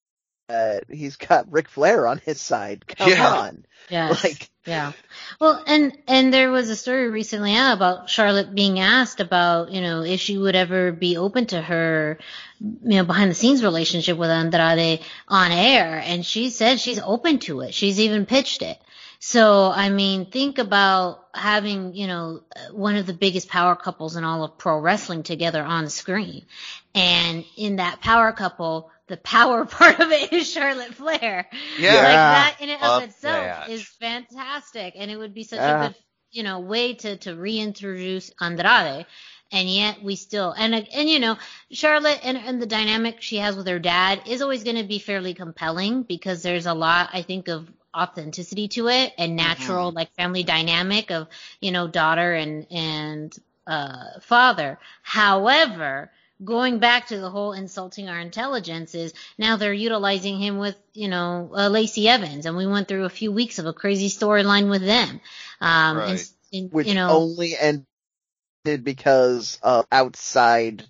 uh, 0.49 0.80
he's 0.89 1.18
got 1.18 1.51
Ric 1.51 1.68
Flair 1.68 2.08
on 2.08 2.20
his 2.20 2.39
side. 2.39 2.88
Come 2.88 3.10
yeah. 3.10 3.30
on. 3.30 3.66
Yeah. 3.89 4.16
Like, 4.24 4.49
yeah. 4.66 4.91
Well, 5.39 5.64
and, 5.66 5.97
and 6.08 6.34
there 6.34 6.51
was 6.51 6.70
a 6.70 6.76
story 6.76 7.10
recently 7.10 7.55
out 7.55 7.76
about 7.76 8.10
Charlotte 8.10 8.53
being 8.53 8.80
asked 8.80 9.22
about, 9.22 9.72
you 9.72 9.82
know, 9.82 10.03
if 10.03 10.20
she 10.20 10.38
would 10.38 10.55
ever 10.55 10.91
be 10.91 11.16
open 11.16 11.45
to 11.47 11.62
her, 11.62 12.18
you 12.60 12.97
know, 12.97 13.05
behind 13.05 13.32
the 13.32 13.36
scenes 13.36 13.64
relationship 13.64 14.18
with 14.18 14.30
Andrade 14.30 15.01
on 15.28 15.51
air. 15.53 16.01
And 16.03 16.26
she 16.26 16.49
said 16.49 16.82
she's 16.82 16.99
open 16.99 17.39
to 17.39 17.62
it. 17.62 17.74
She's 17.74 17.99
even 18.01 18.26
pitched 18.26 18.62
it. 18.62 18.78
So, 19.20 19.72
I 19.72 19.89
mean, 19.89 20.30
think 20.30 20.57
about 20.59 21.26
having, 21.34 21.93
you 21.95 22.07
know, 22.07 22.41
one 22.72 22.95
of 22.95 23.05
the 23.07 23.13
biggest 23.13 23.49
power 23.49 23.76
couples 23.76 24.15
in 24.15 24.24
all 24.24 24.43
of 24.43 24.57
pro 24.57 24.80
wrestling 24.80 25.24
together 25.24 25.63
on 25.63 25.89
screen. 25.89 26.45
And 26.93 27.43
in 27.55 27.78
that 27.78 28.01
power 28.01 28.32
couple, 28.32 28.91
the 29.07 29.18
power 29.18 29.65
part 29.65 29.99
of 29.99 30.11
it 30.11 30.32
is 30.34 30.51
Charlotte 30.51 30.93
Flair. 30.93 31.47
Yeah. 31.80 31.93
Like 31.95 32.03
that 32.03 32.57
in 32.59 32.70
and 32.70 32.84
of 32.84 33.03
itself 33.03 33.43
that. 33.43 33.70
is 33.70 33.84
fantastic. 33.84 34.93
And 34.95 35.09
it 35.09 35.18
would 35.18 35.34
be 35.34 35.43
such 35.43 35.59
Yeah. 35.59 35.86
a 35.86 35.88
good, 35.89 35.95
you 36.32 36.43
know, 36.43 36.59
way 36.59 36.93
to, 36.95 37.18
to 37.18 37.36
reintroduce 37.36 38.32
Andrade. 38.39 39.05
And 39.49 39.70
yet 39.70 40.03
we 40.03 40.18
still, 40.18 40.51
and, 40.51 40.76
and 40.76 41.09
you 41.09 41.20
know, 41.20 41.38
Charlotte 41.72 42.20
and, 42.24 42.38
and 42.38 42.61
the 42.61 42.65
dynamic 42.65 43.22
she 43.22 43.38
has 43.38 43.55
with 43.55 43.65
her 43.68 43.80
dad 43.80 44.22
is 44.28 44.41
always 44.41 44.65
going 44.65 44.76
to 44.76 44.84
be 44.84 44.99
fairly 44.99 45.34
compelling 45.34 46.03
because 46.03 46.43
there's 46.43 46.65
a 46.65 46.74
lot, 46.74 47.11
I 47.13 47.22
think, 47.22 47.47
of 47.47 47.65
authenticity 47.96 48.68
to 48.68 48.88
it 48.88 49.14
and 49.18 49.36
natural 49.36 49.92
like 49.92 50.14
family 50.14 50.44
dynamic 50.44 51.12
of 51.12 51.28
you 51.62 51.72
know 51.72 51.88
daughter 51.88 52.34
and 52.34 52.68
and 52.72 53.38
uh 53.66 54.20
father 54.22 54.78
however 55.02 56.12
going 56.44 56.78
back 56.80 57.08
to 57.08 57.20
the 57.20 57.30
whole 57.30 57.54
insulting 57.54 58.10
our 58.10 58.20
intelligence 58.20 58.94
is 58.94 59.14
now 59.38 59.58
they're 59.58 59.74
utilizing 59.74 60.38
him 60.38 60.58
with 60.58 60.76
you 60.94 61.08
know 61.08 61.50
uh, 61.56 61.68
Lacey 61.70 62.08
Evans 62.08 62.46
and 62.46 62.56
we 62.56 62.68
went 62.68 62.88
through 62.88 63.06
a 63.06 63.10
few 63.10 63.32
weeks 63.32 63.58
of 63.58 63.66
a 63.66 63.74
crazy 63.74 64.10
storyline 64.10 64.70
with 64.70 64.86
them 64.86 65.20
um 65.62 65.98
Right. 65.98 66.10
and, 66.10 66.30
and, 66.54 66.72
which 66.72 66.88
you 66.88 66.94
know 66.94 67.10
only 67.10 67.58
ended 67.58 68.84
because 68.84 69.60
of 69.64 69.88
outside 69.92 70.84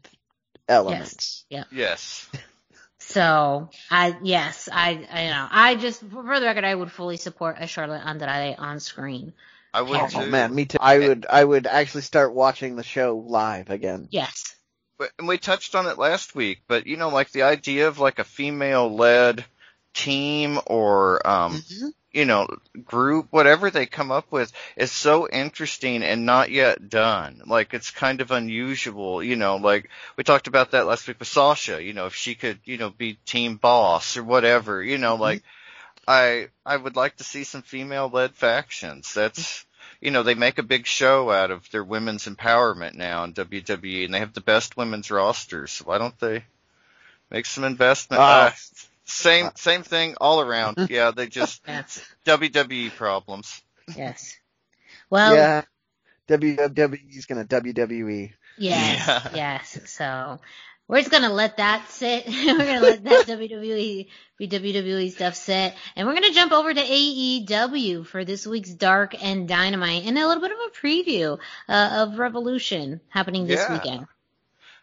elements. 0.68 1.46
yeah 1.50 1.64
Yes. 1.72 2.30
So 3.18 3.70
I 3.90 4.16
yes 4.22 4.70
I 4.72 5.08
I 5.12 5.24
you 5.24 5.30
know 5.32 5.48
I 5.50 5.76
just 5.76 6.02
for 6.02 6.40
the 6.40 6.46
record 6.46 6.64
I 6.64 6.76
would 6.76 6.92
fully 6.92 7.18
support 7.18 7.56
a 7.60 7.66
Charlotte 7.66 8.04
Andrade 8.06 8.58
on 8.60 8.80
screen. 8.80 9.34
I 9.74 9.82
would 9.82 10.00
Oh 10.00 10.08
too. 10.08 10.30
man, 10.30 10.54
me 10.54 10.66
too. 10.66 10.78
I 10.80 11.00
would, 11.00 11.26
I 11.30 11.44
would 11.44 11.68
actually 11.68 12.02
start 12.02 12.34
watching 12.34 12.76
the 12.76 12.84
show 12.84 13.18
live 13.18 13.70
again. 13.70 14.08
Yes. 14.12 14.56
But, 15.00 15.12
and 15.18 15.28
we 15.28 15.38
touched 15.38 15.76
on 15.76 15.88
it 15.88 15.98
last 15.98 16.36
week, 16.36 16.62
but 16.68 16.86
you 16.88 16.98
know, 16.98 17.10
like 17.10 17.32
the 17.32 17.44
idea 17.44 17.88
of 17.88 18.00
like 18.00 18.20
a 18.20 18.24
female-led 18.24 19.46
team 19.94 20.60
or, 20.66 21.28
um, 21.28 21.54
Mm-hmm. 21.54 21.88
You 22.18 22.26
know, 22.26 22.48
group, 22.84 23.28
whatever 23.30 23.70
they 23.70 23.86
come 23.86 24.10
up 24.10 24.32
with 24.32 24.52
is 24.76 24.92
so 24.92 25.30
interesting 25.30 26.02
and 26.02 26.26
not 26.26 26.50
yet 26.50 26.90
done. 26.90 27.44
Like 27.46 27.76
it's 27.76 27.92
kind 27.92 28.22
of 28.22 28.32
unusual, 28.32 29.22
you 29.22 29.36
know, 29.36 29.58
like 29.58 29.92
we 30.16 30.24
talked 30.24 30.48
about 30.48 30.72
that 30.72 30.88
last 30.88 31.08
week 31.08 31.20
with 31.20 31.28
Sasha, 31.28 31.82
you 31.82 31.94
know, 31.94 32.08
if 32.08 32.16
she 32.16 32.34
could, 32.34 32.58
you 32.66 32.80
know, 32.80 32.90
be 32.90 33.20
team 33.28 33.58
boss 33.58 34.18
or 34.18 34.24
whatever, 34.24 34.82
you 34.82 34.98
know, 34.98 35.14
like 35.14 35.44
I, 36.08 36.48
I 36.66 36.76
would 36.76 36.96
like 36.96 37.18
to 37.18 37.24
see 37.24 37.44
some 37.44 37.62
female-led 37.62 38.34
factions. 38.34 39.14
That's, 39.14 39.64
you 40.02 40.10
know, 40.10 40.24
they 40.24 40.34
make 40.34 40.58
a 40.58 40.64
big 40.64 40.88
show 40.88 41.30
out 41.30 41.52
of 41.52 41.70
their 41.70 41.84
women's 41.84 42.28
empowerment 42.28 42.96
now 42.96 43.26
in 43.26 43.34
WWE, 43.34 44.06
and 44.06 44.14
they 44.16 44.20
have 44.20 44.34
the 44.34 44.42
best 44.42 44.76
women's 44.76 45.12
rosters. 45.12 45.70
So 45.70 45.86
why 45.86 46.00
don't 46.00 46.18
they 46.20 46.46
make 47.30 47.46
some 47.46 47.64
investment? 47.64 48.24
Uh, 48.24 48.52
same, 49.08 49.50
same 49.56 49.84
thing 49.84 50.16
all 50.22 50.42
around. 50.42 50.88
Yeah, 50.90 51.12
they 51.12 51.28
just 51.28 51.62
Yes. 51.68 52.00
WWE 52.26 52.96
problems. 52.96 53.62
Yes. 53.96 54.36
Well, 55.10 55.34
yeah, 55.36 55.62
WWE's 56.28 57.26
gonna 57.26 57.46
WWE. 57.46 58.34
yes, 58.58 59.08
Yeah. 59.08 59.30
yes. 59.36 59.80
So 59.86 60.40
we're 60.88 61.00
just 61.00 61.12
gonna 61.12 61.32
let 61.32 61.58
that 61.58 61.90
sit. 61.90 62.26
we're 62.28 62.58
gonna 62.58 62.82
let 62.82 63.04
that 63.06 63.26
WWE 63.28 64.08
be 64.38 64.48
WWE 64.48 65.12
stuff 65.12 65.36
sit, 65.36 65.74
and 65.96 66.08
we're 66.08 66.14
gonna 66.14 66.32
jump 66.34 66.52
over 66.52 66.74
to 66.74 66.82
AEW 66.82 68.06
for 68.06 68.26
this 68.26 68.46
week's 68.46 68.72
Dark 68.74 69.22
and 69.24 69.48
Dynamite, 69.48 70.04
and 70.06 70.18
a 70.18 70.28
little 70.28 70.42
bit 70.42 70.52
of 70.52 70.58
a 70.68 70.72
preview 70.86 71.40
uh, 71.70 72.06
of 72.08 72.20
Revolution 72.20 73.00
happening 73.10 73.48
this 73.48 73.60
Yeah. 73.62 73.74
weekend. 73.74 74.08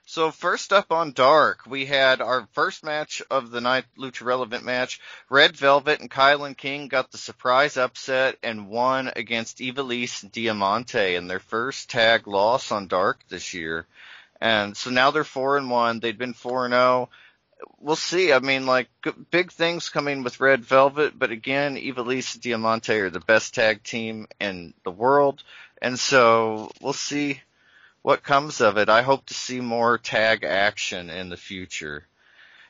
So 0.07 0.30
first 0.30 0.74
up 0.74 0.92
on 0.92 1.12
Dark, 1.12 1.64
we 1.66 1.86
had 1.86 2.20
our 2.20 2.46
first 2.52 2.84
match 2.84 3.22
of 3.30 3.50
the 3.50 3.62
night, 3.62 3.86
Lucha 3.98 4.22
Relevant 4.22 4.62
match. 4.62 5.00
Red 5.30 5.57
Velvet 5.57 6.00
and 6.00 6.11
KiLynn 6.11 6.59
King 6.59 6.88
got 6.88 7.11
the 7.11 7.16
surprise 7.16 7.78
upset 7.78 8.36
and 8.42 8.68
won 8.68 9.11
against 9.16 9.61
Ivelisse 9.61 10.22
and 10.22 10.30
Diamante 10.30 11.14
in 11.14 11.26
their 11.26 11.40
first 11.40 11.88
tag 11.88 12.26
loss 12.26 12.70
on 12.70 12.86
Dark 12.86 13.20
this 13.30 13.55
year. 13.55 13.86
And 14.42 14.76
so 14.76 14.90
now 14.90 15.11
they're 15.11 15.24
four 15.24 15.57
and 15.57 15.70
one. 15.70 16.00
They'd 16.00 16.18
been 16.18 16.34
four 16.34 16.66
and 16.66 16.74
zero. 16.74 17.09
We'll 17.80 17.96
see. 17.96 18.30
I 18.30 18.40
mean, 18.40 18.66
like 18.66 18.90
big 19.30 19.52
things 19.52 19.88
coming 19.88 20.22
with 20.22 20.38
Red 20.38 20.66
Velvet, 20.66 21.18
but 21.18 21.30
again, 21.30 21.76
Ivelisse 21.76 22.34
and 22.34 22.42
Diamante 22.42 22.98
are 22.98 23.11
the 23.11 23.20
best 23.20 23.55
tag 23.55 23.82
team 23.82 24.26
in 24.38 24.74
the 24.84 24.90
world, 24.90 25.42
and 25.80 25.98
so 25.98 26.70
we'll 26.82 26.92
see 26.92 27.40
what 28.05 28.22
comes 28.22 28.61
of 28.61 28.76
it. 28.76 28.90
I 28.90 29.00
hope 29.00 29.24
to 29.26 29.34
see 29.34 29.62
more 29.62 29.96
tag 29.96 30.44
action 30.44 31.09
in 31.09 31.30
the 31.30 31.38
future. 31.38 32.07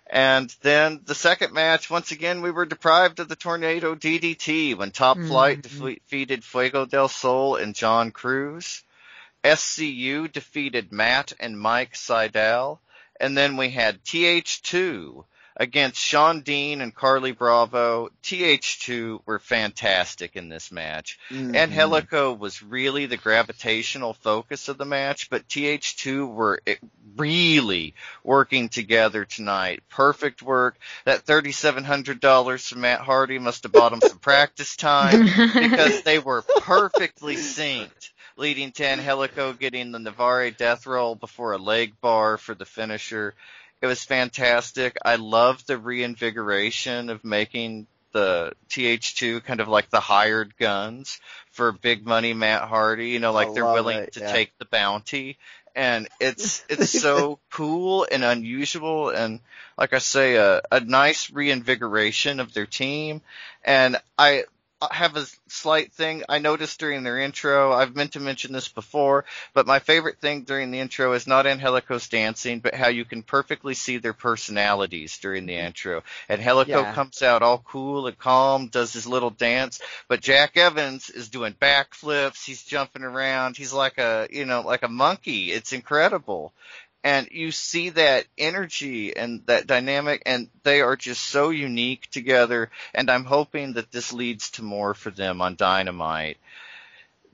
And 0.07 0.49
then 0.63 1.01
the 1.05 1.15
second 1.17 1.53
match, 1.53 1.91
once 1.91 2.13
again, 2.13 2.41
we 2.41 2.53
were 2.53 2.67
deprived 2.67 3.19
of 3.19 3.29
the 3.29 3.35
Tornado 3.35 3.97
DDT 3.97 4.77
when 4.77 4.93
Top 4.93 5.17
mm-hmm. 5.17 5.27
Flight 5.27 5.63
defeated 5.63 6.45
Fuego 6.45 6.87
del 6.87 7.09
Sol 7.09 7.57
and 7.57 7.75
John 7.75 8.13
Cruz. 8.13 8.85
SCU 9.43 10.31
defeated 10.31 10.93
Matt 10.93 11.33
and 11.41 11.59
Mike 11.59 11.95
Sydal. 11.95 12.79
And 13.19 13.37
then 13.37 13.57
we 13.57 13.71
had 13.71 14.05
TH2 14.05 15.25
against 15.57 16.01
Sean 16.01 16.41
Dean 16.41 16.81
and 16.81 16.95
Carlie 16.95 17.33
Bravo. 17.33 18.11
TH2 18.23 19.21
were 19.25 19.39
fantastic 19.39 20.37
in 20.37 20.49
this 20.49 20.73
match. 20.73 21.19
Mm-hmm. 21.31 21.55
Angelico 21.55 22.33
was 22.33 22.63
really 22.63 23.07
the 23.07 23.17
gravitational 23.17 24.15
focus 24.15 24.69
of 24.69 24.79
the 24.79 24.85
match, 24.85 25.31
but 25.31 25.49
TH2 25.49 26.33
were 26.33 26.61
really 27.17 27.95
working 28.25 28.69
together 28.69 29.25
tonight. 29.25 29.83
Perfect 29.89 30.43
work. 30.43 30.77
That 31.05 31.27
$3,700 31.27 32.69
from 32.69 32.81
Matt 32.81 33.01
Hardy 33.01 33.39
must 33.39 33.63
have 33.63 33.73
bought 33.73 33.93
him 33.93 34.01
some 34.01 34.19
practice 34.21 34.77
time 34.77 35.25
because 35.27 36.03
they 36.03 36.19
were 36.19 36.43
perfectly 36.61 37.37
synced, 37.37 38.11
leading 38.37 38.73
to 38.73 38.87
Angelico 38.87 39.53
getting 39.53 39.93
the 39.93 39.99
Navarre 40.01 40.51
death 40.51 40.87
roll 40.87 41.15
before 41.15 41.53
a 41.53 41.59
leg 41.59 42.01
bar 42.01 42.39
for 42.39 42.55
the 42.55 42.65
finisher. 42.65 43.35
It 43.85 43.87
was 43.87 44.03
fantastic. 44.03 44.97
I 45.05 45.17
love 45.17 45.67
the 45.67 45.77
reinvigoration 45.77 47.11
of 47.11 47.23
making 47.23 47.87
the 48.13 48.55
TH2 48.71 49.45
kind 49.45 49.61
of 49.61 49.69
like 49.69 49.91
the 49.91 50.01
hired 50.01 50.57
guns 50.57 51.21
for 51.51 51.71
big 51.71 52.07
money 52.07 52.33
Matt 52.33 52.63
Hardy, 52.63 53.11
you 53.11 53.19
know, 53.19 53.33
like 53.33 53.49
I 53.49 53.53
they're 53.53 53.67
willing 53.67 53.99
it, 53.99 54.15
to 54.15 54.21
yeah. 54.21 54.33
take 54.33 54.57
the 54.57 54.65
bounty. 54.65 55.37
and 55.75 56.09
it's 56.19 56.65
it's 56.71 56.99
so 56.99 57.41
cool 57.51 58.07
and 58.11 58.25
unusual 58.25 59.11
and 59.11 59.41
like 59.77 59.93
I 59.93 59.99
say 59.99 60.37
a, 60.37 60.63
a 60.73 60.81
nice 60.81 61.31
reinvigoration 61.31 62.41
of 62.41 62.55
their 62.55 62.65
team 62.65 63.21
and 63.67 64.01
I 64.17 64.45
have 64.91 65.17
a 65.17 65.27
slight 65.49 65.93
thing 65.93 66.25
I 66.29 66.39
noticed 66.39 66.79
during 66.79 67.03
their 67.03 67.19
intro. 67.19 67.73
I've 67.73 67.95
meant 67.95 68.13
to 68.13 68.21
mention 68.21 68.53
this 68.53 68.69
before, 68.69 69.25
but 69.53 69.67
my 69.67 69.79
favorite 69.79 70.21
thing 70.21 70.43
during 70.43 70.71
the 70.71 70.81
intro 70.81 71.13
is 71.13 71.27
not 71.27 71.47
Angelico's 71.47 72.09
dancing, 72.09 72.61
but 72.61 72.75
how 72.75 72.89
you 72.89 73.05
can 73.05 73.23
perfectly 73.23 73.75
see 73.75 73.99
their 73.99 74.13
personalities 74.13 75.19
during 75.19 75.47
the 75.47 75.55
mm-hmm. 75.55 75.67
intro. 75.67 76.03
Angelico 76.29 76.81
yeah. 76.81 76.93
comes 76.93 77.23
out 77.23 77.43
all 77.43 77.59
cool 77.59 78.07
and 78.07 78.19
calm, 78.19 78.69
does 78.69 78.93
his 78.93 79.07
little 79.07 79.31
dance, 79.31 79.81
but 80.09 80.21
Jack 80.21 80.57
Evans 80.57 81.11
is 81.11 81.29
doing 81.29 81.55
backflips, 81.55 82.45
he's 82.45 82.63
jumping 82.63 83.03
around, 83.03 83.57
he's 83.57 83.73
like 83.73 83.99
a, 83.99 84.29
you 84.31 84.45
know, 84.45 84.63
like 84.63 84.83
a 84.83 84.89
monkey. 84.89 85.53
It's 85.53 85.73
incredible 85.73 86.53
and 87.05 87.29
you 87.31 87.53
see 87.53 87.91
that 87.91 88.25
energy 88.39 89.15
and 89.15 89.43
that 89.47 89.67
dynamic 89.67 90.23
and 90.25 90.49
they 90.63 90.81
are 90.81 90.97
just 90.97 91.23
so 91.23 91.51
unique 91.51 92.11
together 92.11 92.71
and 92.95 93.11
I'm 93.11 93.25
hoping 93.25 93.75
that 93.75 93.93
this 93.93 94.13
leads 94.13 94.51
to 94.53 94.63
more 94.63 94.95
for 94.95 95.11
them 95.11 95.43
on 95.43 95.55
Dynamite 95.55 96.39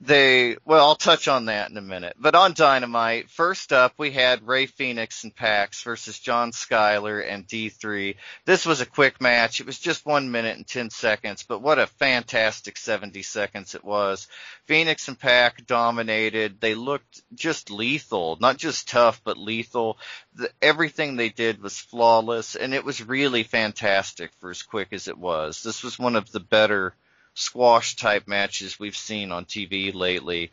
they 0.02 0.56
well 0.64 0.86
I'll 0.86 0.96
touch 0.96 1.28
on 1.28 1.46
that 1.46 1.70
in 1.70 1.76
a 1.76 1.82
minute. 1.82 2.16
But 2.18 2.34
on 2.34 2.54
Dynamite, 2.54 3.28
first 3.28 3.70
up 3.72 3.92
we 3.98 4.10
had 4.10 4.46
Rey 4.46 4.64
Fenix 4.64 5.24
and 5.24 5.34
Pax 5.34 5.82
versus 5.82 6.18
John 6.18 6.52
Skyler 6.52 7.22
and 7.26 7.46
D3. 7.46 8.16
This 8.46 8.64
was 8.64 8.80
a 8.80 8.86
quick 8.86 9.20
match. 9.20 9.60
It 9.60 9.66
was 9.66 9.78
just 9.78 10.06
one 10.06 10.30
minute 10.30 10.56
and 10.56 10.66
ten 10.66 10.88
seconds, 10.88 11.44
but 11.46 11.60
what 11.60 11.78
a 11.78 11.86
fantastic 11.86 12.78
seventy 12.78 13.22
seconds 13.22 13.74
it 13.74 13.84
was. 13.84 14.26
Fenix 14.64 15.06
and 15.08 15.18
Pac 15.18 15.66
dominated. 15.66 16.60
They 16.60 16.74
looked 16.74 17.20
just 17.34 17.70
lethal, 17.70 18.38
not 18.40 18.56
just 18.56 18.88
tough, 18.88 19.20
but 19.22 19.36
lethal. 19.36 19.98
The, 20.34 20.50
everything 20.62 21.16
they 21.16 21.28
did 21.28 21.62
was 21.62 21.78
flawless, 21.78 22.56
and 22.56 22.72
it 22.72 22.84
was 22.86 23.06
really 23.06 23.42
fantastic 23.42 24.30
for 24.40 24.50
as 24.50 24.62
quick 24.62 24.88
as 24.92 25.08
it 25.08 25.18
was. 25.18 25.62
This 25.62 25.82
was 25.82 25.98
one 25.98 26.16
of 26.16 26.32
the 26.32 26.40
better 26.40 26.94
squash 27.34 27.96
type 27.96 28.26
matches 28.26 28.78
we've 28.78 28.96
seen 28.96 29.32
on 29.32 29.44
TV 29.44 29.94
lately. 29.94 30.52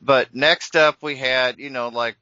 But 0.00 0.34
next 0.34 0.76
up 0.76 1.02
we 1.02 1.16
had, 1.16 1.58
you 1.58 1.70
know, 1.70 1.88
like 1.88 2.16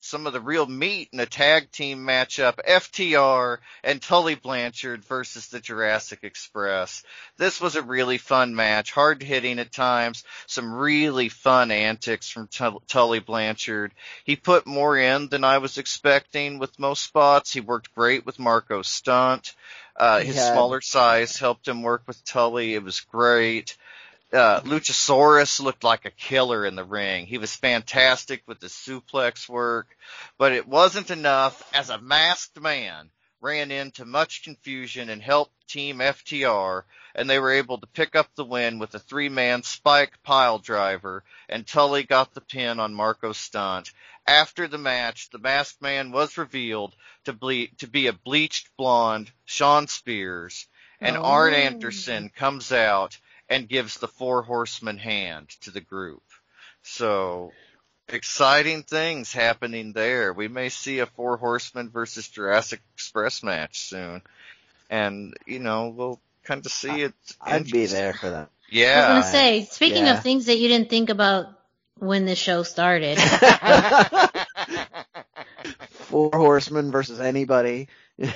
some 0.00 0.26
of 0.26 0.32
the 0.32 0.40
real 0.40 0.66
meat 0.66 1.08
in 1.12 1.20
a 1.20 1.26
tag 1.26 1.70
team 1.72 2.06
matchup, 2.06 2.56
FTR 2.66 3.58
and 3.82 4.00
Tully 4.00 4.34
Blanchard 4.34 5.04
versus 5.04 5.48
the 5.48 5.60
Jurassic 5.60 6.20
Express. 6.22 7.02
This 7.36 7.60
was 7.60 7.76
a 7.76 7.82
really 7.82 8.18
fun 8.18 8.54
match, 8.54 8.92
hard 8.92 9.22
hitting 9.22 9.58
at 9.58 9.72
times, 9.72 10.24
some 10.46 10.72
really 10.72 11.28
fun 11.28 11.70
antics 11.70 12.28
from 12.28 12.48
Tully 12.86 13.20
Blanchard. 13.20 13.92
He 14.24 14.36
put 14.36 14.66
more 14.66 14.96
in 14.96 15.28
than 15.28 15.44
I 15.44 15.58
was 15.58 15.78
expecting 15.78 16.58
with 16.58 16.78
most 16.78 17.02
spots. 17.02 17.52
He 17.52 17.60
worked 17.60 17.94
great 17.94 18.24
with 18.24 18.38
Marko 18.38 18.82
Stunt. 18.82 19.54
Uh, 19.96 20.20
his 20.20 20.36
had... 20.36 20.52
smaller 20.52 20.80
size 20.80 21.36
helped 21.36 21.66
him 21.66 21.82
work 21.82 22.02
with 22.06 22.22
Tully. 22.24 22.74
It 22.74 22.82
was 22.82 23.00
great. 23.00 23.76
Uh, 24.32 24.60
Luchasaurus 24.62 25.60
looked 25.60 25.84
like 25.84 26.04
a 26.04 26.10
killer 26.10 26.66
in 26.66 26.74
the 26.74 26.84
ring. 26.84 27.26
He 27.26 27.38
was 27.38 27.54
fantastic 27.54 28.42
with 28.46 28.58
the 28.58 28.66
suplex 28.66 29.48
work, 29.48 29.96
but 30.36 30.52
it 30.52 30.66
wasn't 30.66 31.10
enough 31.10 31.62
as 31.72 31.90
a 31.90 32.00
masked 32.00 32.60
man 32.60 33.10
ran 33.40 33.70
into 33.70 34.04
much 34.04 34.42
confusion 34.42 35.10
and 35.10 35.22
helped 35.22 35.52
Team 35.68 35.98
FTR, 35.98 36.82
and 37.14 37.28
they 37.28 37.38
were 37.38 37.52
able 37.52 37.78
to 37.78 37.86
pick 37.86 38.16
up 38.16 38.34
the 38.34 38.44
win 38.44 38.78
with 38.78 38.94
a 38.94 38.98
three-man 38.98 39.62
spike 39.62 40.20
pile 40.22 40.58
driver, 40.58 41.22
and 41.48 41.66
Tully 41.66 42.02
got 42.02 42.34
the 42.34 42.40
pin 42.40 42.80
on 42.80 42.94
Marko 42.94 43.32
Stunt. 43.32 43.92
After 44.26 44.66
the 44.66 44.78
match, 44.78 45.30
the 45.30 45.38
masked 45.38 45.80
man 45.82 46.10
was 46.10 46.38
revealed 46.38 46.96
to, 47.24 47.32
ble- 47.32 47.68
to 47.78 47.86
be 47.86 48.06
a 48.06 48.12
bleached 48.12 48.70
blonde 48.76 49.30
Shawn 49.44 49.86
Spears, 49.86 50.66
and 51.00 51.16
oh. 51.16 51.22
Arn 51.22 51.54
Anderson 51.54 52.30
comes 52.30 52.72
out 52.72 53.18
and 53.48 53.68
gives 53.68 53.98
the 53.98 54.08
Four 54.08 54.42
Horsemen 54.42 54.98
hand 54.98 55.48
to 55.62 55.70
the 55.70 55.80
group. 55.80 56.22
So 56.82 57.52
exciting 58.08 58.82
things 58.82 59.32
happening 59.32 59.92
there. 59.92 60.32
We 60.32 60.48
may 60.48 60.68
see 60.68 61.00
a 61.00 61.06
Four 61.06 61.36
Horsemen 61.36 61.90
versus 61.90 62.28
Jurassic 62.28 62.80
Express 62.94 63.42
match 63.42 63.80
soon, 63.80 64.22
and 64.90 65.34
you 65.46 65.58
know 65.58 65.88
we'll 65.88 66.20
kind 66.44 66.64
of 66.64 66.72
see 66.72 67.02
it. 67.02 67.14
I'd 67.40 67.70
be 67.70 67.86
there 67.86 68.14
for 68.14 68.30
that. 68.30 68.50
Yeah. 68.70 68.94
I 68.94 69.16
was 69.16 69.24
gonna 69.24 69.32
say, 69.32 69.64
speaking 69.70 70.06
yeah. 70.06 70.16
of 70.16 70.22
things 70.22 70.46
that 70.46 70.58
you 70.58 70.68
didn't 70.68 70.90
think 70.90 71.10
about 71.10 71.46
when 71.98 72.24
the 72.26 72.36
show 72.36 72.62
started. 72.62 73.18
Four 75.90 76.30
Horsemen 76.32 76.90
versus 76.92 77.20
anybody. 77.20 77.88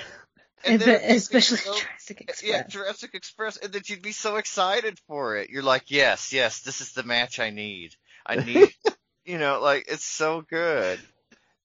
And 0.65 0.83
especially 0.83 1.59
so, 1.59 1.75
Jurassic 1.75 2.21
Express. 2.29 2.43
Yeah, 2.43 2.67
Jurassic 2.67 3.15
Express, 3.15 3.57
and 3.57 3.73
that 3.73 3.89
you'd 3.89 4.03
be 4.03 4.13
so 4.13 4.37
excited 4.37 4.99
for 5.07 5.37
it. 5.37 5.51
You're 5.51 5.63
like, 5.63 5.91
yes, 5.91 6.33
yes, 6.33 6.61
this 6.61 6.81
is 6.81 6.93
the 6.93 7.03
match 7.03 7.41
I 7.41 7.51
need. 7.51 7.95
I 8.27 8.37
need 8.37 8.69
you 9.25 9.39
know, 9.39 9.61
like 9.61 9.87
it's 9.89 10.05
so 10.05 10.43
good. 10.43 10.99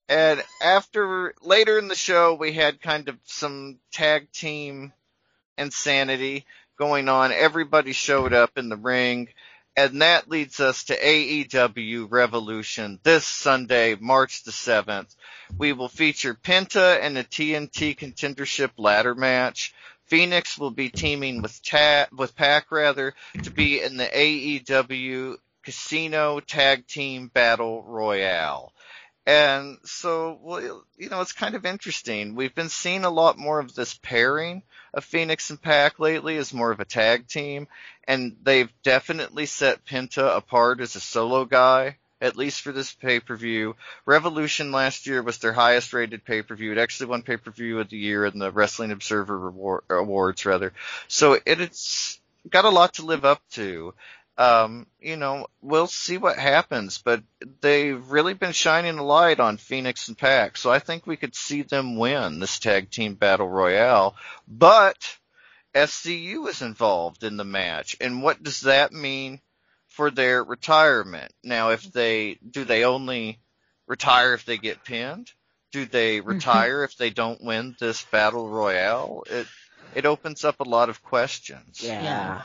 And 0.07 0.43
after 0.61 1.33
later 1.41 1.79
in 1.79 1.87
the 1.87 1.95
show, 1.95 2.35
we 2.35 2.53
had 2.53 2.81
kind 2.81 3.09
of 3.09 3.17
some 3.23 3.79
tag 3.91 4.31
team 4.31 4.93
insanity 5.57 6.45
going 6.77 7.09
on. 7.09 7.31
Everybody 7.31 7.91
showed 7.91 8.33
up 8.33 8.57
in 8.57 8.69
the 8.69 8.77
ring. 8.77 9.29
And 9.77 10.01
that 10.01 10.29
leads 10.29 10.61
us 10.61 10.85
to 10.85 10.97
AEW 10.97 12.07
Revolution 12.09 12.99
this 13.03 13.25
Sunday, 13.25 13.95
March 13.99 14.43
the 14.43 14.51
7th. 14.51 15.13
We 15.57 15.73
will 15.73 15.89
feature 15.89 16.33
Penta 16.33 17.01
in 17.01 17.17
a 17.17 17.23
TNT 17.23 17.97
contendership 17.97 18.71
ladder 18.77 19.15
match. 19.15 19.73
Fenix 20.07 20.57
will 20.57 20.71
be 20.71 20.89
teaming 20.89 21.41
with 21.41 21.61
Ta- 21.61 22.07
with 22.15 22.33
rather 22.71 23.13
to 23.43 23.49
be 23.49 23.81
in 23.81 23.97
the 23.97 24.05
AEW 24.05 25.35
Casino 25.63 26.39
Tag 26.39 26.87
Team 26.87 27.27
Battle 27.27 27.83
Royale. 27.83 28.71
And 29.25 29.79
so, 29.85 30.39
well, 30.41 30.83
you 30.97 31.09
know, 31.09 31.21
it's 31.21 31.33
kind 31.33 31.55
of 31.55 31.65
interesting. 31.65 32.35
We've 32.35 32.53
been 32.53 32.69
seeing 32.69 33.05
a 33.05 33.09
lot 33.09 33.39
more 33.39 33.59
of 33.59 33.73
this 33.73 33.95
pairing 33.95 34.61
of 34.93 35.03
Fenix 35.03 35.49
and 35.49 35.61
Pac 35.61 35.99
lately 35.99 36.37
as 36.37 36.53
more 36.53 36.71
of 36.71 36.79
a 36.79 36.85
tag 36.85 37.27
team, 37.27 37.67
and 38.07 38.37
they've 38.43 38.71
definitely 38.83 39.47
set 39.47 39.83
Penta 39.85 40.37
apart 40.37 40.79
as 40.79 40.95
a 40.95 40.99
solo 40.99 41.43
guy, 41.45 41.97
at 42.21 42.37
least 42.37 42.61
for 42.61 42.71
this 42.71 42.93
pay-per-view. 42.93 43.75
Revolution 44.05 44.71
last 44.71 45.07
year 45.07 45.23
was 45.23 45.39
their 45.39 45.53
highest 45.53 45.91
rated 45.91 46.23
pay-per-view. 46.23 46.71
It 46.71 46.77
actually 46.77 47.07
won 47.07 47.23
pay-per-view 47.23 47.79
of 47.79 47.89
the 47.89 47.97
year 47.97 48.25
in 48.25 48.37
the 48.37 48.51
Wrestling 48.51 48.91
Observer 48.91 49.81
Awards, 49.89 50.45
rather. 50.45 50.71
So 51.07 51.33
it, 51.33 51.59
it's 51.59 52.19
got 52.49 52.65
a 52.65 52.69
lot 52.69 52.93
to 52.95 53.05
live 53.05 53.25
up 53.25 53.41
to 53.53 53.93
um, 54.37 54.87
you 54.99 55.15
know, 55.15 55.47
we'll 55.61 55.87
see 55.87 56.17
what 56.17 56.37
happens, 56.37 56.97
but 56.97 57.23
they've 57.61 58.09
really 58.09 58.33
been 58.33 58.51
shining 58.51 58.97
a 58.97 59.03
light 59.03 59.39
on 59.39 59.57
Fenix 59.57 60.07
and 60.07 60.17
Pac, 60.17 60.57
so 60.57 60.71
I 60.71 60.79
think 60.79 61.07
we 61.07 61.15
could 61.15 61.35
see 61.35 61.61
them 61.61 61.95
win 61.95 62.39
this 62.39 62.59
tag 62.59 62.89
team 62.89 63.15
battle 63.15 63.47
royale. 63.47 64.15
But 64.47 65.17
SCU 65.73 66.49
is 66.49 66.61
involved 66.61 67.23
in 67.23 67.37
the 67.37 67.45
match, 67.45 67.95
and 68.01 68.21
what 68.21 68.43
does 68.43 68.61
that 68.61 68.91
mean 68.91 69.39
for 69.87 70.11
their 70.11 70.43
retirement? 70.43 71.31
Now, 71.41 71.69
if 71.69 71.83
they 71.83 72.37
do, 72.49 72.65
they 72.65 72.83
only 72.83 73.39
retire 73.87 74.33
if 74.33 74.43
they 74.45 74.57
get 74.57 74.83
pinned. 74.83 75.31
Do 75.71 75.85
they 75.85 76.19
mm-hmm. 76.19 76.29
retire 76.29 76.83
if 76.83 76.97
they 76.97 77.09
don't 77.09 77.41
win 77.41 77.75
this 77.79 78.03
battle 78.03 78.49
royale? 78.49 79.23
It 79.29 79.47
it 79.93 80.05
opens 80.05 80.43
up 80.43 80.59
a 80.59 80.63
lot 80.63 80.89
of 80.89 81.01
questions. 81.01 81.81
Yeah. 81.81 82.41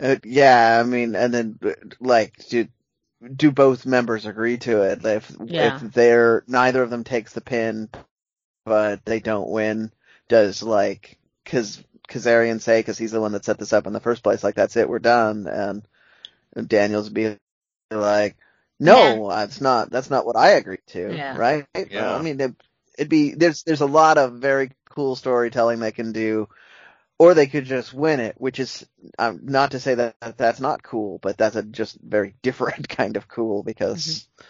Uh, 0.00 0.16
yeah, 0.24 0.80
I 0.80 0.86
mean, 0.86 1.14
and 1.14 1.32
then 1.32 1.58
like, 2.00 2.34
do 2.48 2.68
do 3.34 3.50
both 3.50 3.86
members 3.86 4.26
agree 4.26 4.58
to 4.58 4.82
it? 4.82 5.04
If 5.04 5.36
yeah. 5.44 5.76
if 5.76 5.92
they're 5.92 6.44
neither 6.46 6.82
of 6.82 6.90
them 6.90 7.04
takes 7.04 7.32
the 7.32 7.40
pin, 7.40 7.88
but 8.64 9.04
they 9.04 9.20
don't 9.20 9.50
win, 9.50 9.92
does 10.28 10.62
like 10.62 11.18
because 11.44 11.82
Kazarian 12.08 12.60
say 12.60 12.80
because 12.80 12.98
he's 12.98 13.12
the 13.12 13.20
one 13.20 13.32
that 13.32 13.44
set 13.44 13.58
this 13.58 13.72
up 13.72 13.86
in 13.86 13.92
the 13.92 14.00
first 14.00 14.22
place, 14.22 14.42
like 14.42 14.54
that's 14.54 14.76
it, 14.76 14.88
we're 14.88 14.98
done, 14.98 15.46
and, 15.46 15.86
and 16.54 16.68
Daniels 16.68 17.08
be 17.08 17.36
like, 17.90 18.36
no, 18.80 19.30
yeah. 19.30 19.36
that's 19.36 19.60
not 19.60 19.90
that's 19.90 20.10
not 20.10 20.26
what 20.26 20.36
I 20.36 20.50
agreed 20.50 20.86
to, 20.88 21.14
yeah. 21.14 21.36
right? 21.36 21.66
Yeah. 21.90 22.14
I 22.14 22.20
mean, 22.20 22.40
it, 22.40 22.54
it'd 22.98 23.08
be 23.08 23.34
there's 23.34 23.62
there's 23.62 23.80
a 23.80 23.86
lot 23.86 24.18
of 24.18 24.34
very 24.34 24.72
cool 24.90 25.16
storytelling 25.16 25.80
they 25.80 25.92
can 25.92 26.12
do 26.12 26.48
or 27.18 27.34
they 27.34 27.46
could 27.46 27.64
just 27.64 27.94
win 27.94 28.20
it, 28.20 28.34
which 28.38 28.58
is 28.58 28.86
um, 29.18 29.40
not 29.42 29.72
to 29.72 29.80
say 29.80 29.94
that 29.94 30.16
that's 30.36 30.60
not 30.60 30.82
cool, 30.82 31.18
but 31.18 31.38
that's 31.38 31.56
a 31.56 31.62
just 31.62 31.98
very 32.00 32.34
different 32.42 32.88
kind 32.88 33.16
of 33.16 33.28
cool 33.28 33.62
because 33.62 34.04
mm-hmm. 34.06 34.44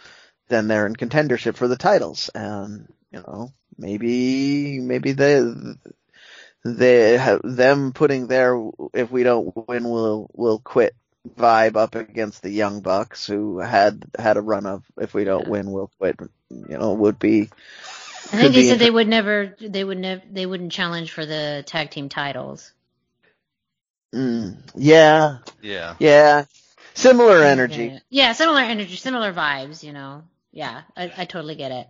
then 0.48 0.68
they're 0.68 0.86
in 0.86 0.96
contendership 0.96 1.56
for 1.56 1.68
the 1.68 1.76
titles, 1.76 2.30
and 2.34 2.92
you 3.10 3.20
know 3.20 3.52
maybe 3.76 4.80
maybe 4.80 5.12
they 5.12 5.42
they 6.64 7.18
have 7.18 7.40
them 7.44 7.92
putting 7.92 8.26
their 8.26 8.58
if 8.94 9.10
we 9.10 9.22
don't 9.22 9.54
win 9.68 9.88
we'll 9.88 10.30
we'll 10.32 10.58
quit 10.58 10.94
vibe 11.28 11.76
up 11.76 11.94
against 11.94 12.42
the 12.42 12.50
Young 12.50 12.80
Bucks, 12.80 13.26
who 13.26 13.58
had 13.58 14.04
had 14.18 14.36
a 14.36 14.42
run 14.42 14.66
of 14.66 14.84
"If 14.98 15.14
we 15.14 15.24
don't 15.24 15.48
win, 15.48 15.70
we'll 15.70 15.90
quit." 15.98 16.18
You 16.50 16.78
know, 16.78 16.94
would 16.94 17.18
be. 17.18 17.50
I 18.32 18.36
think 18.36 18.54
they 18.54 18.68
said 18.68 18.78
they 18.78 18.90
would 18.90 19.08
never, 19.08 19.54
they 19.60 19.84
would 19.84 19.98
never, 19.98 20.22
they 20.30 20.46
wouldn't 20.46 20.72
challenge 20.72 21.12
for 21.12 21.24
the 21.24 21.62
tag 21.66 21.90
team 21.90 22.08
titles. 22.08 22.72
Mm, 24.14 24.56
yeah. 24.74 25.38
Yeah. 25.62 25.96
Yeah. 25.98 26.44
Similar 26.94 27.42
energy. 27.42 28.00
Yeah, 28.08 28.32
similar 28.32 28.60
energy, 28.60 28.96
similar 28.96 29.32
vibes. 29.32 29.82
You 29.82 29.92
know. 29.92 30.22
Yeah, 30.52 30.82
I, 30.96 31.12
I 31.16 31.24
totally 31.24 31.56
get 31.56 31.72
it. 31.72 31.88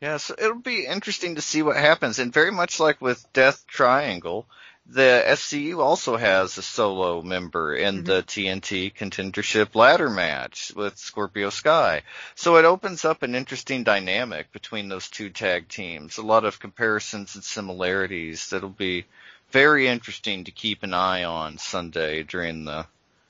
Yeah, 0.00 0.16
so 0.16 0.34
it'll 0.36 0.54
be 0.54 0.86
interesting 0.86 1.34
to 1.36 1.42
see 1.42 1.62
what 1.62 1.76
happens, 1.76 2.18
and 2.18 2.32
very 2.32 2.50
much 2.50 2.80
like 2.80 3.00
with 3.00 3.24
Death 3.34 3.64
Triangle, 3.68 4.48
the 4.86 5.22
SCU 5.26 5.78
also 5.78 6.16
has 6.16 6.58
a 6.58 6.62
solo 6.62 7.22
member 7.22 7.74
in 7.74 7.98
mm-hmm. 7.98 8.04
the 8.04 8.22
TNT 8.22 8.92
contendership 8.92 9.74
ladder 9.74 10.10
match 10.10 10.72
with 10.74 10.98
Scorpio 10.98 11.50
Sky. 11.50 12.02
So 12.34 12.56
it 12.56 12.64
opens 12.64 13.04
up 13.04 13.22
an 13.22 13.34
interesting 13.34 13.84
dynamic 13.84 14.52
between 14.52 14.88
those 14.88 15.08
two 15.08 15.30
tag 15.30 15.68
teams. 15.68 16.18
A 16.18 16.22
lot 16.22 16.44
of 16.44 16.58
comparisons 16.58 17.36
and 17.36 17.44
similarities 17.44 18.50
that'll 18.50 18.68
be 18.68 19.06
very 19.50 19.86
interesting 19.86 20.44
to 20.44 20.50
keep 20.50 20.82
an 20.82 20.94
eye 20.94 21.24
on 21.24 21.58
Sunday 21.58 22.22
during 22.24 22.64
the 22.64 22.86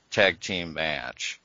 tag 0.09 0.39
team 0.39 0.73
match. 0.73 1.39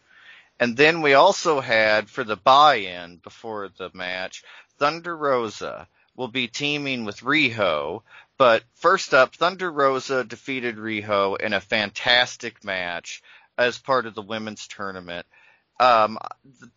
And 0.61 0.77
then 0.77 1.03
we 1.03 1.15
also 1.15 1.61
had 1.61 2.09
for 2.09 2.25
the 2.25 2.37
buy-in 2.37 3.17
before 3.17 3.69
the 3.69 3.91
match, 3.93 4.43
Thunder 4.79 5.17
Rosa 5.17 5.87
will 6.17 6.29
be 6.29 6.49
teaming 6.49 7.05
with 7.05 7.21
Riho. 7.21 8.03
But 8.39 8.63
first 8.75 9.15
up, 9.15 9.35
Thunder 9.35 9.71
Rosa 9.71 10.25
defeated 10.25 10.77
Riho 10.77 11.41
in 11.41 11.53
a 11.53 11.61
fantastic 11.61 12.65
match 12.65 13.21
as 13.59 13.79
part 13.79 14.07
of 14.07 14.15
the 14.15 14.23
women's 14.23 14.69
tournament. 14.69 15.27
Um, 15.81 16.19
I 16.21 16.29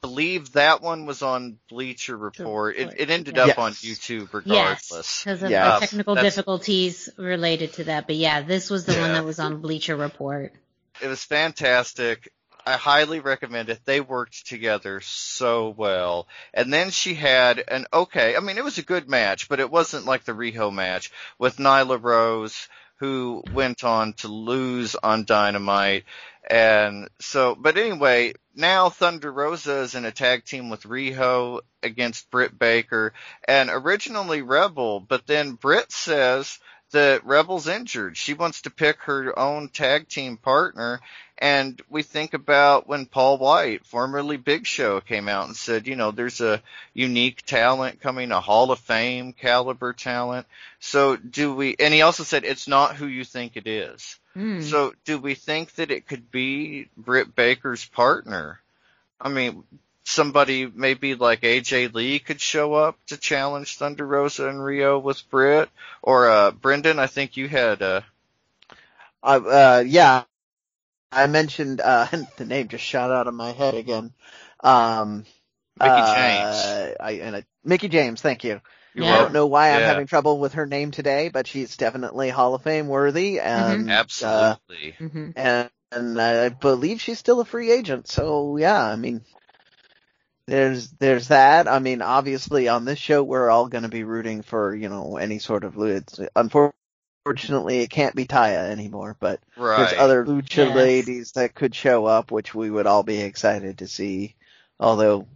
believe 0.01 0.53
that 0.53 0.82
one 0.82 1.05
was 1.05 1.22
on 1.22 1.57
Bleacher 1.70 2.16
Report. 2.16 2.76
It, 2.76 2.93
it 2.97 3.09
ended 3.09 3.38
up 3.38 3.57
on 3.57 3.72
YouTube 3.74 4.34
regardless. 4.34 4.91
Yes, 4.91 5.24
because 5.24 5.43
of 5.43 5.49
yes. 5.49 5.80
technical 5.80 6.16
difficulties 6.16 7.09
related 7.18 7.74
to 7.74 7.86
that. 7.86 8.05
But 8.05 8.18
yeah, 8.18 8.41
this 8.41 8.70
was 8.70 8.86
the 8.86 8.93
yeah. 8.93 9.01
one 9.01 9.14
that 9.14 9.26
was 9.26 9.39
on 9.39 9.62
Bleacher 9.62 9.95
Report. 9.95 10.53
It 11.01 11.07
was 11.07 11.24
fantastic. 11.24 12.32
I 12.66 12.74
highly 12.74 13.20
recommend 13.20 13.70
it. 13.70 13.82
They 13.86 14.01
worked 14.01 14.47
together 14.47 15.01
so 15.01 15.70
well. 15.70 16.28
And 16.53 16.72
then 16.72 16.91
she 16.91 17.14
had 17.14 17.64
an 17.68 17.86
okay, 17.91 18.36
I 18.36 18.39
mean, 18.39 18.57
it 18.57 18.64
was 18.64 18.78
a 18.78 18.84
good 18.84 19.09
match, 19.09 19.49
but 19.49 19.59
it 19.59 19.72
wasn't 19.72 20.05
like 20.05 20.24
the 20.24 20.34
Riho 20.34 20.74
match 20.74 21.12
with 21.39 21.57
Nyla 21.57 22.01
Rose, 22.01 22.68
who 22.97 23.43
went 23.53 23.84
on 23.84 24.14
to 24.14 24.28
lose 24.28 24.95
on 24.95 25.26
Dynamite. 25.26 26.05
And 26.49 27.09
so, 27.20 27.55
but 27.55 27.78
anyway, 27.78 28.34
now 28.55 28.89
Thunder 28.89 29.32
Rosa 29.32 29.80
is 29.80 29.95
in 29.95 30.05
a 30.05 30.12
tag 30.12 30.45
team 30.45 30.70
with 30.70 30.84
Riho 30.84 31.62
against 31.82 32.30
Britt 32.30 32.57
Baker 32.57 33.14
and 33.47 33.70
originally 33.72 34.41
Rebel, 34.41 34.99
but 34.99 35.26
then 35.26 35.53
Britt 35.53 35.91
says 35.91 36.59
that 36.92 37.26
Rebel's 37.26 37.68
injured. 37.68 38.18
She 38.18 38.34
wants 38.34 38.62
to 38.64 38.70
pick 38.70 39.02
her 39.04 39.38
own 39.38 39.70
tag 39.70 40.08
team 40.08 40.38
partner 40.38 41.00
and 41.42 41.82
we 41.89 42.04
think 42.04 42.36
about 42.36 42.88
when 42.88 43.08
Paul 43.08 43.39
White, 43.39 43.84
formerly 43.88 44.38
Big 44.38 44.68
Show, 44.68 45.02
came 45.02 45.28
out 45.28 45.48
and 45.48 45.58
said, 45.58 45.88
you 45.88 45.96
know, 45.96 46.12
there's 46.12 46.39
a 46.39 46.62
unique 46.94 47.42
talent 47.48 48.00
coming, 48.00 48.32
a 48.32 48.39
Hall 48.39 48.70
of 48.70 48.78
Fame 48.78 49.34
caliber 49.34 49.92
talent. 49.92 50.46
So 50.80 51.16
do 51.16 51.56
we, 51.56 51.76
and 51.80 51.96
he 51.96 52.04
also 52.04 52.24
said 52.24 52.44
it's 52.46 52.68
not 52.68 52.96
who 52.96 53.08
you 53.08 53.26
think 53.26 53.58
it 53.58 53.66
is. 53.66 54.20
Mm. 54.38 54.62
So 54.62 54.94
do 55.04 55.18
we 55.18 55.34
think 55.34 55.74
that 55.76 55.89
it 55.89 56.08
could 56.08 56.30
be 56.30 56.89
Britt 56.96 57.36
Baker's 57.36 57.86
partner? 57.86 58.62
I 59.20 59.30
mean, 59.30 59.64
somebody 60.12 60.72
maybe 60.74 61.16
like 61.16 61.41
AJ 61.41 61.93
Lee 61.93 62.20
could 62.20 62.41
show 62.41 62.74
up 62.74 62.97
to 63.07 63.18
challenge 63.18 63.78
Thunder 63.78 64.05
Rosa 64.05 64.47
and 64.47 64.59
Riho 64.59 65.01
with 65.01 65.30
Britt, 65.30 65.70
or 66.01 66.30
uh, 66.30 66.51
Brennan. 66.51 66.99
I 66.99 67.07
think 67.07 67.38
you 67.38 67.47
had 67.47 67.82
uh, 67.82 68.01
uh, 69.24 69.39
uh 69.45 69.84
yeah, 69.86 70.24
I 71.12 71.28
mentioned 71.28 71.82
uh, 71.82 72.07
the 72.38 72.45
name 72.45 72.68
just 72.68 72.84
shot 72.84 73.12
out 73.12 73.28
of 73.28 73.34
my 73.34 73.51
head 73.51 73.74
again. 73.74 74.14
Um, 74.59 75.26
Mickie 75.80 75.91
uh, 75.91 76.16
James. 76.16 76.95
I, 76.99 77.12
and 77.24 77.36
I, 77.38 77.43
Mickie 77.64 77.89
James, 77.89 78.22
thank 78.22 78.43
you. 78.43 78.62
You 78.93 79.05
yeah. 79.05 79.20
don't 79.20 79.34
know 79.34 79.47
why 79.47 79.72
I'm 79.72 79.84
having 79.84 80.05
trouble 80.05 80.38
with 80.38 80.55
her 80.55 80.66
name 80.66 80.91
today, 80.91 81.30
but 81.30 81.47
she's 81.47 81.78
definitely 81.78 82.30
Hall 82.30 82.55
of 82.55 82.64
Fame 82.64 82.88
worthy. 82.88 83.39
And, 83.39 83.84
mm-hmm. 83.84 83.89
Absolutely. 83.89 84.95
Uh, 84.99 85.03
mm-hmm. 85.03 85.30
And, 85.38 85.70
and 85.93 86.22
I 86.22 86.49
believe 86.49 86.99
she's 86.99 87.18
still 87.18 87.39
a 87.39 87.45
free 87.45 87.72
agent. 87.72 88.09
So 88.09 88.57
yeah, 88.57 88.84
I 88.84 88.97
mean, 88.97 89.22
there's 90.52 90.89
there's 90.91 91.28
that. 91.30 91.68
I 91.68 91.80
mean, 91.80 92.02
obviously 92.02 92.68
on 92.68 92.86
this 92.86 92.99
show 92.99 93.24
we're 93.24 93.49
all 93.49 93.68
going 93.68 93.84
to 93.84 93.89
be 93.89 94.04
rooting 94.04 94.41
for 94.41 94.76
you 94.76 94.89
know 94.89 95.18
any 95.18 95.39
sort 95.39 95.64
of. 95.64 95.78
It's 95.78 96.20
unfortunately 96.36 96.78
Unfortunately, 97.24 97.82
it 97.82 97.91
can't 97.91 98.16
be 98.16 98.26
Taya 98.26 98.72
anymore, 98.72 99.16
but 99.20 99.39
right. 99.56 99.78
there's 99.78 99.99
other 99.99 100.26
lucha 100.26 100.66
yes. 100.66 100.76
ladies 100.76 101.32
that 101.34 101.54
could 101.54 101.76
show 101.76 102.08
up, 102.08 102.32
which 102.32 102.56
we 102.56 102.72
would 102.72 102.88
all 102.88 103.04
be 103.04 103.22
excited 103.22 103.78
to 103.78 103.88
see. 103.88 104.34
Although 104.80 105.28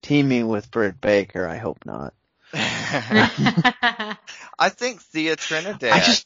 teaming 0.00 0.46
with 0.46 0.70
Britt 0.70 1.00
Baker, 1.00 1.48
I 1.48 1.56
hope 1.56 1.84
not. 1.84 2.14
I 2.52 4.16
think 4.68 5.02
Thea 5.02 5.34
Trinidad. 5.34 5.90
I 5.90 5.98
just, 5.98 6.24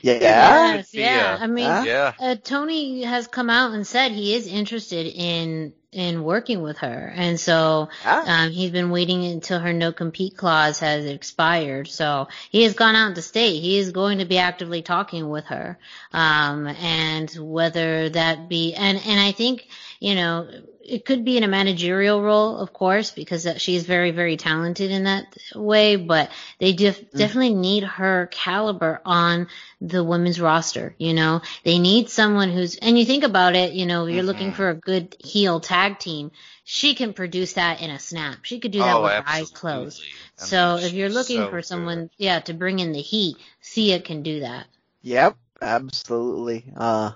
yeah, 0.00 0.18
yes, 0.20 0.92
yeah. 0.92 1.38
I 1.40 1.46
mean, 1.46 1.84
yeah. 1.84 2.12
Uh, 2.18 2.34
Tony 2.34 3.04
has 3.04 3.28
come 3.28 3.48
out 3.48 3.70
and 3.70 3.86
said 3.86 4.10
he 4.10 4.34
is 4.34 4.48
interested 4.48 5.06
in 5.06 5.72
in 5.92 6.24
working 6.24 6.62
with 6.62 6.78
her. 6.78 7.12
And 7.14 7.38
so 7.38 7.90
ah. 8.04 8.44
um, 8.44 8.50
he's 8.50 8.70
been 8.70 8.90
waiting 8.90 9.26
until 9.26 9.60
her 9.60 9.74
no 9.74 9.92
compete 9.92 10.36
clause 10.36 10.78
has 10.78 11.04
expired. 11.04 11.86
So 11.88 12.28
he 12.50 12.62
has 12.62 12.72
gone 12.72 12.96
out 12.96 13.14
to 13.14 13.22
state 13.22 13.60
he 13.60 13.78
is 13.78 13.92
going 13.92 14.18
to 14.18 14.24
be 14.24 14.38
actively 14.38 14.80
talking 14.80 15.28
with 15.28 15.44
her. 15.46 15.78
Um, 16.12 16.66
and 16.66 17.30
whether 17.38 18.08
that 18.08 18.48
be 18.48 18.74
and 18.74 18.98
and 19.06 19.20
I 19.20 19.32
think 19.32 19.68
you 20.02 20.14
know 20.14 20.48
it 20.84 21.04
could 21.04 21.24
be 21.24 21.36
in 21.36 21.44
a 21.44 21.48
managerial 21.48 22.22
role, 22.22 22.58
of 22.58 22.72
course, 22.72 23.10
because 23.10 23.46
she's 23.58 23.84
very, 23.84 24.10
very 24.10 24.36
talented 24.36 24.90
in 24.90 25.04
that 25.04 25.36
way, 25.54 25.96
but 25.96 26.30
they 26.58 26.72
def- 26.72 27.00
mm. 27.00 27.18
definitely 27.18 27.54
need 27.54 27.84
her 27.84 28.28
caliber 28.30 29.00
on 29.04 29.48
the 29.80 30.02
women's 30.02 30.40
roster, 30.40 30.94
you 30.98 31.14
know? 31.14 31.40
They 31.64 31.78
need 31.78 32.10
someone 32.10 32.50
who's, 32.50 32.76
and 32.76 32.98
you 32.98 33.04
think 33.04 33.24
about 33.24 33.54
it, 33.54 33.72
you 33.72 33.86
know, 33.86 34.06
you're 34.06 34.18
mm-hmm. 34.18 34.26
looking 34.26 34.52
for 34.52 34.70
a 34.70 34.74
good 34.74 35.16
heel 35.20 35.60
tag 35.60 35.98
team. 35.98 36.32
She 36.64 36.94
can 36.94 37.12
produce 37.12 37.54
that 37.54 37.80
in 37.80 37.90
a 37.90 37.98
snap. 37.98 38.38
She 38.42 38.60
could 38.60 38.72
do 38.72 38.78
that 38.80 38.96
oh, 38.96 39.02
with 39.02 39.12
her 39.12 39.24
eyes 39.26 39.50
closed. 39.50 40.02
I 40.38 40.44
so 40.44 40.76
if 40.76 40.92
you're 40.92 41.08
looking 41.08 41.38
so 41.38 41.50
for 41.50 41.62
someone, 41.62 42.02
good. 42.02 42.10
yeah, 42.18 42.40
to 42.40 42.54
bring 42.54 42.78
in 42.78 42.92
the 42.92 43.00
heat, 43.00 43.36
Thea 43.62 44.00
can 44.00 44.22
do 44.22 44.40
that. 44.40 44.66
Yep, 45.02 45.36
absolutely. 45.60 46.64
Uh, 46.76 47.12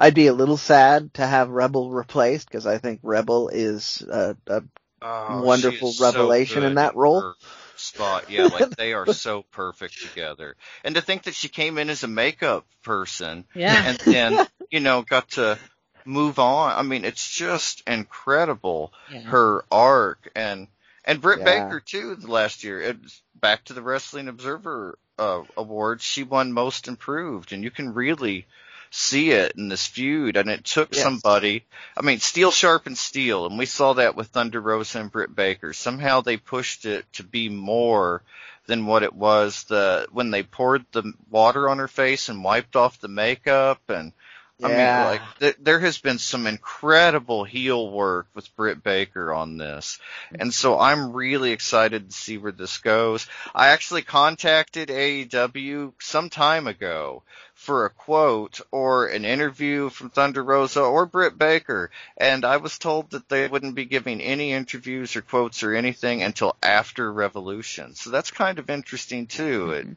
I'd 0.00 0.14
be 0.14 0.28
a 0.28 0.32
little 0.32 0.56
sad 0.56 1.12
to 1.14 1.26
have 1.26 1.50
Rebel 1.50 1.90
replaced 1.90 2.48
because 2.48 2.66
I 2.66 2.78
think 2.78 3.00
Rebel 3.02 3.50
is 3.50 4.02
a, 4.10 4.34
a 4.46 4.62
oh, 5.02 5.42
wonderful 5.42 5.92
revelation 6.00 6.62
so 6.62 6.66
in 6.66 6.74
that 6.76 6.96
role. 6.96 7.34
Spot, 7.76 8.30
yeah, 8.30 8.44
like 8.44 8.70
they 8.78 8.94
are 8.94 9.12
so 9.12 9.44
perfect 9.52 10.00
together. 10.00 10.56
And 10.84 10.94
to 10.94 11.02
think 11.02 11.24
that 11.24 11.34
she 11.34 11.48
came 11.48 11.76
in 11.76 11.90
as 11.90 12.02
a 12.02 12.08
makeup 12.08 12.66
person, 12.82 13.44
yeah, 13.54 13.82
and 13.86 13.98
then 13.98 14.46
you 14.70 14.80
know 14.80 15.02
got 15.02 15.30
to 15.32 15.58
move 16.06 16.38
on. 16.38 16.78
I 16.78 16.82
mean, 16.82 17.04
it's 17.04 17.28
just 17.28 17.82
incredible 17.86 18.92
yeah. 19.12 19.20
her 19.20 19.64
arc 19.70 20.30
and 20.34 20.66
and 21.04 21.20
Britt 21.20 21.40
yeah. 21.40 21.44
Baker 21.44 21.80
too. 21.80 22.16
The 22.16 22.30
last 22.30 22.64
year, 22.64 22.80
it's 22.80 23.20
back 23.34 23.64
to 23.66 23.74
the 23.74 23.82
Wrestling 23.82 24.28
Observer 24.28 24.98
uh, 25.18 25.42
Awards. 25.58 26.04
She 26.04 26.22
won 26.22 26.52
Most 26.52 26.88
Improved, 26.88 27.52
and 27.52 27.62
you 27.62 27.70
can 27.70 27.92
really 27.92 28.46
see 28.90 29.30
it 29.30 29.52
in 29.56 29.68
this 29.68 29.86
feud. 29.86 30.36
And 30.36 30.50
it 30.50 30.64
took 30.64 30.94
yes. 30.94 31.02
somebody, 31.02 31.64
I 31.96 32.02
mean, 32.02 32.20
steel 32.20 32.50
sharpens 32.50 33.00
steel. 33.00 33.46
And 33.46 33.58
we 33.58 33.66
saw 33.66 33.94
that 33.94 34.16
with 34.16 34.28
Thunder 34.28 34.60
Rosa 34.60 35.00
and 35.00 35.12
Britt 35.12 35.34
Baker. 35.34 35.72
Somehow 35.72 36.20
they 36.20 36.36
pushed 36.36 36.84
it 36.84 37.10
to 37.14 37.22
be 37.22 37.48
more 37.48 38.22
than 38.66 38.86
what 38.86 39.02
it 39.02 39.14
was 39.14 39.64
the, 39.64 40.06
when 40.12 40.30
they 40.30 40.42
poured 40.42 40.84
the 40.92 41.12
water 41.30 41.68
on 41.68 41.78
her 41.78 41.88
face 41.88 42.28
and 42.28 42.44
wiped 42.44 42.76
off 42.76 43.00
the 43.00 43.08
makeup 43.08 43.80
and, 43.88 44.12
yeah. 44.60 44.66
I 44.66 44.70
mean, 44.70 45.12
like 45.12 45.38
th- 45.38 45.56
there 45.60 45.80
has 45.80 45.98
been 45.98 46.18
some 46.18 46.46
incredible 46.46 47.44
heel 47.44 47.90
work 47.90 48.26
with 48.34 48.54
Britt 48.56 48.82
Baker 48.82 49.32
on 49.32 49.56
this, 49.56 49.98
mm-hmm. 50.26 50.42
and 50.42 50.54
so 50.54 50.78
I'm 50.78 51.12
really 51.12 51.52
excited 51.52 52.10
to 52.10 52.14
see 52.14 52.38
where 52.38 52.52
this 52.52 52.78
goes. 52.78 53.26
I 53.54 53.68
actually 53.68 54.02
contacted 54.02 54.88
AEW 54.88 55.92
some 56.00 56.28
time 56.28 56.66
ago 56.66 57.22
for 57.60 57.84
a 57.84 57.90
quote 57.90 58.58
or 58.70 59.06
an 59.08 59.26
interview 59.26 59.90
from 59.90 60.08
Thunder 60.08 60.42
Rosa 60.42 60.80
or 60.80 61.04
Britt 61.04 61.36
Baker, 61.36 61.90
and 62.16 62.42
I 62.42 62.56
was 62.56 62.78
told 62.78 63.10
that 63.10 63.28
they 63.28 63.48
wouldn't 63.48 63.74
be 63.74 63.84
giving 63.84 64.22
any 64.22 64.52
interviews 64.52 65.14
or 65.14 65.20
quotes 65.20 65.62
or 65.62 65.74
anything 65.74 66.22
until 66.22 66.56
after 66.62 67.12
Revolution. 67.12 67.94
So 67.94 68.08
that's 68.08 68.30
kind 68.30 68.58
of 68.58 68.70
interesting 68.70 69.26
too. 69.26 69.66
Mm-hmm. 69.66 69.90
It, 69.90 69.96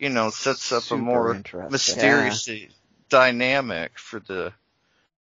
you 0.00 0.08
know, 0.08 0.30
sets 0.30 0.72
up 0.72 0.82
Super 0.82 1.00
a 1.00 1.04
more 1.04 1.42
mysterious 1.70 2.48
yeah. 2.48 2.66
dynamic 3.08 4.00
for 4.00 4.18
the 4.18 4.52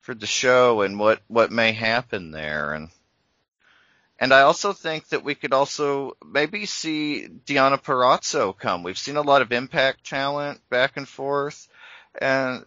for 0.02 0.16
the 0.16 0.26
show 0.26 0.82
and 0.82 1.00
what 1.00 1.22
what 1.28 1.52
may 1.52 1.72
happen 1.72 2.32
there 2.32 2.74
and 2.74 2.90
and 4.20 4.34
I 4.34 4.42
also 4.42 4.74
think 4.74 5.10
that 5.10 5.24
we 5.24 5.36
could 5.36 5.54
also 5.54 6.16
maybe 6.26 6.66
see 6.66 7.28
Deonna 7.46 7.82
Purrazzo 7.82 8.58
come. 8.58 8.82
We've 8.82 8.98
seen 8.98 9.18
a 9.18 9.22
lot 9.22 9.42
of 9.42 9.52
impact 9.52 10.06
talent 10.06 10.62
back 10.70 10.96
and 10.96 11.08
forth 11.08 11.68
and 12.22 12.66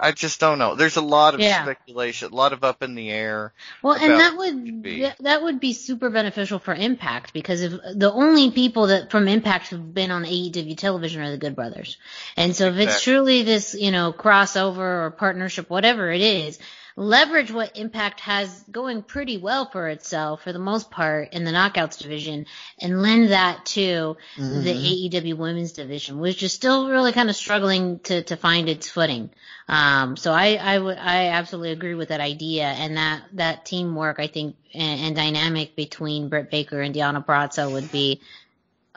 I 0.00 0.12
just 0.12 0.38
don't 0.38 0.58
know. 0.58 0.74
There's 0.76 0.96
a 0.96 1.02
lot 1.02 1.34
of 1.34 1.40
yeah. 1.40 1.62
speculation, 1.62 2.32
a 2.32 2.34
lot 2.34 2.52
of 2.52 2.62
up 2.62 2.82
in 2.82 2.94
the 2.94 3.10
air. 3.10 3.52
Well, 3.82 3.94
and 3.94 4.12
that 4.12 4.36
would 4.36 5.16
that 5.20 5.42
would 5.42 5.60
be 5.60 5.72
super 5.72 6.10
beneficial 6.10 6.58
for 6.58 6.74
Impact 6.74 7.32
because 7.32 7.62
if 7.62 7.72
the 7.94 8.12
only 8.12 8.50
people 8.50 8.88
that 8.88 9.10
from 9.10 9.26
Impact 9.26 9.68
have 9.68 9.94
been 9.94 10.10
on 10.10 10.24
AEW 10.24 10.76
television 10.76 11.22
are 11.22 11.30
the 11.30 11.38
Good 11.38 11.56
Brothers, 11.56 11.96
and 12.36 12.54
so 12.54 12.68
if 12.68 12.76
it's 12.76 13.02
truly 13.02 13.42
this 13.42 13.74
you 13.74 13.90
know 13.90 14.12
crossover 14.12 15.06
or 15.06 15.10
partnership, 15.10 15.68
whatever 15.68 16.10
it 16.10 16.20
is, 16.20 16.58
leverage 16.98 17.52
what 17.52 17.78
Impact 17.78 18.18
has 18.20 18.64
going 18.72 19.02
pretty 19.02 19.38
well 19.38 19.70
for 19.70 19.88
itself 19.88 20.42
for 20.42 20.52
the 20.52 20.58
most 20.58 20.90
part 20.90 21.32
in 21.32 21.44
the 21.44 21.52
Knockouts 21.52 21.98
division 21.98 22.46
and 22.80 23.00
lend 23.00 23.30
that 23.30 23.64
to 23.66 24.16
mm-hmm. 24.36 24.62
the 24.64 25.08
AEW 25.08 25.34
Women's 25.34 25.72
division, 25.72 26.18
which 26.18 26.42
is 26.42 26.52
still 26.52 26.90
really 26.90 27.12
kind 27.12 27.30
of 27.30 27.36
struggling 27.36 28.00
to, 28.00 28.24
to 28.24 28.36
find 28.36 28.68
its 28.68 28.88
footing. 28.88 29.30
Um, 29.68 30.16
so 30.16 30.32
I, 30.32 30.54
I 30.54 30.78
would, 30.78 30.98
I 30.98 31.28
absolutely 31.28 31.70
agree 31.70 31.94
with 31.94 32.08
that 32.08 32.20
idea 32.20 32.64
and 32.64 32.96
that, 32.96 33.22
that 33.34 33.64
teamwork, 33.64 34.18
I 34.18 34.26
think, 34.26 34.56
and, 34.74 35.00
and 35.00 35.16
dynamic 35.16 35.76
between 35.76 36.28
Britt 36.28 36.50
Baker 36.50 36.80
and 36.80 36.92
Deonna 36.92 37.24
Purrazzo 37.24 37.70
would 37.70 37.92
be, 37.92 38.20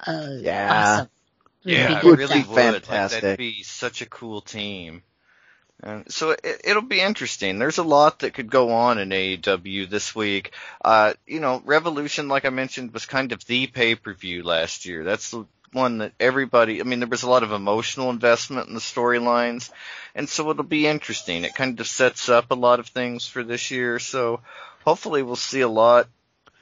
uh, 0.07 0.27
yeah. 0.39 0.93
awesome. 0.93 1.09
yeah, 1.63 2.03
would 2.03 2.17
really 2.17 2.39
would. 2.39 2.47
Fantastic. 2.47 3.17
Like, 3.17 3.21
that'd 3.21 3.37
be 3.37 3.61
such 3.61 4.01
a 4.01 4.07
cool 4.07 4.41
team. 4.41 5.03
And 5.83 6.11
so 6.11 6.31
it, 6.31 6.61
it'll 6.63 6.81
be 6.81 7.01
interesting. 7.01 7.57
There's 7.57 7.79
a 7.79 7.83
lot 7.83 8.19
that 8.19 8.33
could 8.33 8.51
go 8.51 8.71
on 8.71 8.99
in 8.99 9.09
AEW 9.09 9.89
this 9.89 10.15
week. 10.15 10.51
Uh, 10.83 11.13
you 11.25 11.39
know, 11.39 11.61
Revolution, 11.65 12.27
like 12.27 12.45
I 12.45 12.49
mentioned, 12.49 12.93
was 12.93 13.05
kind 13.05 13.31
of 13.31 13.45
the 13.45 13.67
pay 13.67 13.95
per 13.95 14.13
view 14.13 14.43
last 14.43 14.85
year. 14.85 15.03
That's 15.03 15.31
the 15.31 15.45
one 15.73 15.99
that 15.99 16.13
everybody, 16.19 16.81
I 16.81 16.83
mean, 16.83 16.99
there 16.99 17.07
was 17.07 17.23
a 17.23 17.29
lot 17.29 17.43
of 17.43 17.51
emotional 17.51 18.09
investment 18.09 18.67
in 18.67 18.73
the 18.73 18.79
storylines. 18.81 19.71
And 20.13 20.27
so 20.27 20.49
it'll 20.51 20.63
be 20.63 20.87
interesting. 20.87 21.43
It 21.43 21.55
kind 21.55 21.79
of 21.79 21.87
sets 21.87 22.29
up 22.29 22.51
a 22.51 22.55
lot 22.55 22.79
of 22.79 22.87
things 22.87 23.25
for 23.25 23.43
this 23.43 23.71
year. 23.71 23.97
So 23.99 24.41
hopefully 24.85 25.23
we'll 25.23 25.35
see 25.35 25.61
a 25.61 25.69
lot, 25.69 26.07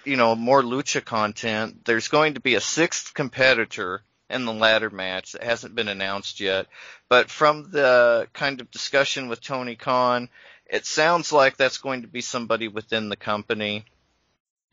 you 0.05 0.15
know, 0.15 0.35
more 0.35 0.61
lucha 0.61 1.03
content. 1.03 1.83
There's 1.85 2.07
going 2.07 2.35
to 2.35 2.39
be 2.39 2.55
a 2.55 2.61
sixth 2.61 3.13
competitor 3.13 4.03
in 4.29 4.45
the 4.45 4.53
ladder 4.53 4.89
match 4.89 5.31
that 5.31 5.43
hasn't 5.43 5.75
been 5.75 5.87
announced 5.87 6.39
yet. 6.39 6.67
But 7.07 7.29
from 7.29 7.71
the 7.71 8.27
kind 8.33 8.61
of 8.61 8.71
discussion 8.71 9.27
with 9.27 9.41
Tony 9.41 9.75
Khan, 9.75 10.29
it 10.65 10.85
sounds 10.85 11.31
like 11.31 11.57
that's 11.57 11.79
going 11.79 12.03
to 12.03 12.07
be 12.07 12.21
somebody 12.21 12.67
within 12.67 13.09
the 13.09 13.15
company. 13.15 13.85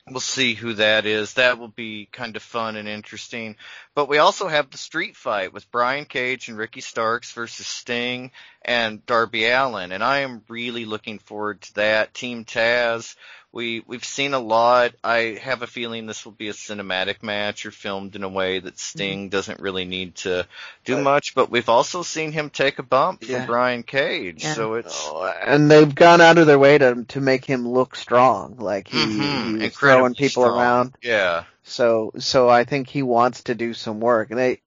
We'll 0.09 0.21
see 0.21 0.55
who 0.55 0.75
that 0.75 1.05
is. 1.05 1.35
That 1.35 1.59
will 1.59 1.67
be 1.67 2.07
kind 2.13 2.37
of 2.37 2.43
fun 2.43 2.77
and 2.77 2.87
interesting. 2.87 3.57
But 3.95 4.09
we 4.09 4.19
also 4.19 4.47
have 4.47 4.71
the 4.71 4.79
street 4.79 5.17
fight 5.17 5.53
with 5.53 5.71
Brian 5.73 6.05
Cage 6.05 6.49
and 6.49 6.57
Ricky 6.57 6.81
Starks 6.81 7.33
versus 7.33 7.67
Sting 7.67 8.31
and 8.63 9.05
Darby 9.05 9.47
Allin. 9.47 9.91
And 9.91 10.05
I 10.05 10.19
am 10.19 10.45
really 10.49 10.85
looking 10.85 11.19
forward 11.19 11.63
to 11.63 11.75
that. 11.75 12.15
Team 12.15 12.45
Taz 12.45 13.17
we 13.57 13.83
we've 13.87 14.05
seen 14.05 14.35
a 14.35 14.39
lot. 14.39 14.93
I 15.03 15.39
have 15.41 15.63
a 15.63 15.67
feeling 15.67 16.07
this 16.07 16.27
will 16.27 16.33
be 16.33 16.51
a 16.51 16.53
cinematic 16.53 17.23
match 17.23 17.65
or 17.65 17.71
filmed 17.71 18.15
in 18.15 18.23
a 18.23 18.29
way 18.29 18.61
that 18.61 18.79
Sting 18.79 19.21
mm-hmm. 19.21 19.29
doesn't 19.31 19.61
really 19.61 19.87
need 19.87 20.17
to 20.17 20.47
do 20.85 21.03
much. 21.03 21.35
But 21.35 21.51
we've 21.51 21.71
also 21.71 22.03
seen 22.03 22.33
him 22.33 22.51
take 22.51 22.79
a 22.79 22.83
bump 22.83 23.23
yeah. 23.23 23.39
from 23.39 23.47
Brian 23.47 23.83
Cage, 23.83 24.45
yeah. 24.45 24.53
so 24.53 24.75
it's 24.75 25.07
oh, 25.09 25.25
and 25.25 25.71
they've 25.71 25.93
gone 25.93 26.21
out 26.21 26.37
of 26.37 26.47
their 26.47 26.59
way 26.59 26.77
to 26.77 27.05
to 27.05 27.21
make 27.23 27.47
him 27.47 27.67
look 27.67 27.97
strong, 27.97 28.57
like 28.59 28.89
he, 28.89 28.99
mm-hmm. 28.99 29.61
he's 29.63 29.75
throwing 29.75 30.15
people 30.15 30.45
strong. 30.45 30.59
around. 30.59 30.97
Yeah. 31.03 31.45
So 31.63 32.13
so 32.19 32.51
I 32.51 32.65
think 32.65 32.89
he 32.89 33.03
wants 33.03 33.45
to 33.45 33.55
do 33.55 33.73
some 33.73 34.01
work, 34.01 34.31
and 34.31 34.39
they 34.39 34.61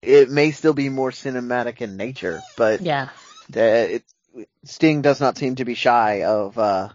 it 0.00 0.30
may 0.30 0.50
still 0.52 0.74
be 0.74 0.88
more 0.88 1.10
cinematic 1.10 1.82
in 1.82 1.98
nature, 1.98 2.40
but 2.56 2.80
yeah, 2.80 3.10
the, 3.50 3.96
it, 3.96 4.04
Sting 4.64 5.02
does 5.02 5.20
not 5.20 5.36
seem 5.36 5.56
to 5.56 5.66
be 5.66 5.74
shy 5.74 6.22
of. 6.24 6.56
uh 6.56 6.88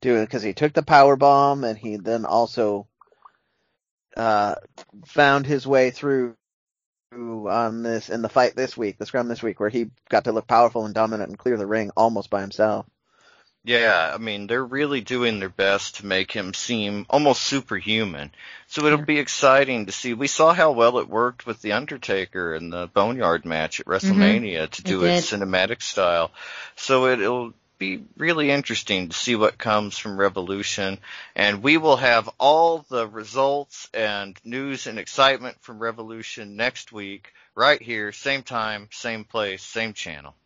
doing 0.00 0.24
because 0.24 0.42
he 0.42 0.52
took 0.52 0.72
the 0.72 0.82
power 0.82 1.16
bomb 1.16 1.64
and 1.64 1.78
he 1.78 1.96
then 1.96 2.24
also 2.24 2.86
uh, 4.16 4.54
found 5.06 5.46
his 5.46 5.66
way 5.66 5.90
through 5.90 6.36
on 7.12 7.82
this 7.82 8.10
in 8.10 8.22
the 8.22 8.28
fight 8.28 8.56
this 8.56 8.76
week, 8.76 8.98
the 8.98 9.06
scrum 9.06 9.28
this 9.28 9.42
week, 9.42 9.60
where 9.60 9.68
he 9.68 9.90
got 10.08 10.24
to 10.24 10.32
look 10.32 10.46
powerful 10.46 10.84
and 10.84 10.94
dominant 10.94 11.28
and 11.28 11.38
clear 11.38 11.56
the 11.56 11.66
ring 11.66 11.90
almost 11.96 12.30
by 12.30 12.40
himself. 12.40 12.86
Yeah, 13.64 14.12
I 14.14 14.18
mean 14.18 14.46
they're 14.46 14.64
really 14.64 15.00
doing 15.00 15.40
their 15.40 15.48
best 15.48 15.96
to 15.96 16.06
make 16.06 16.30
him 16.30 16.54
seem 16.54 17.04
almost 17.10 17.42
superhuman. 17.42 18.30
So 18.68 18.86
it'll 18.86 19.02
be 19.02 19.18
exciting 19.18 19.86
to 19.86 19.92
see. 19.92 20.14
We 20.14 20.28
saw 20.28 20.52
how 20.52 20.70
well 20.70 20.98
it 20.98 21.08
worked 21.08 21.46
with 21.46 21.60
the 21.62 21.72
Undertaker 21.72 22.54
in 22.54 22.70
the 22.70 22.86
Boneyard 22.86 23.44
match 23.44 23.80
at 23.80 23.86
mm-hmm. 23.86 24.12
WrestleMania 24.12 24.52
mm-hmm. 24.52 24.70
to 24.70 24.82
do 24.82 25.04
it, 25.04 25.10
it 25.10 25.24
cinematic 25.24 25.82
style. 25.82 26.30
So 26.76 27.06
it, 27.06 27.20
it'll 27.20 27.54
be 27.78 28.04
really 28.16 28.50
interesting 28.50 29.08
to 29.08 29.16
see 29.16 29.36
what 29.36 29.58
comes 29.58 29.98
from 29.98 30.18
Revolution. 30.18 30.98
And 31.34 31.62
we 31.62 31.76
will 31.76 31.96
have 31.96 32.28
all 32.38 32.84
the 32.88 33.06
results 33.06 33.88
and 33.92 34.38
news 34.44 34.86
and 34.86 34.98
excitement 34.98 35.56
from 35.60 35.78
Revolution 35.78 36.56
next 36.56 36.92
week, 36.92 37.32
right 37.54 37.80
here, 37.80 38.12
same 38.12 38.42
time, 38.42 38.88
same 38.92 39.24
place, 39.24 39.62
same 39.62 39.92
channel. 39.92 40.34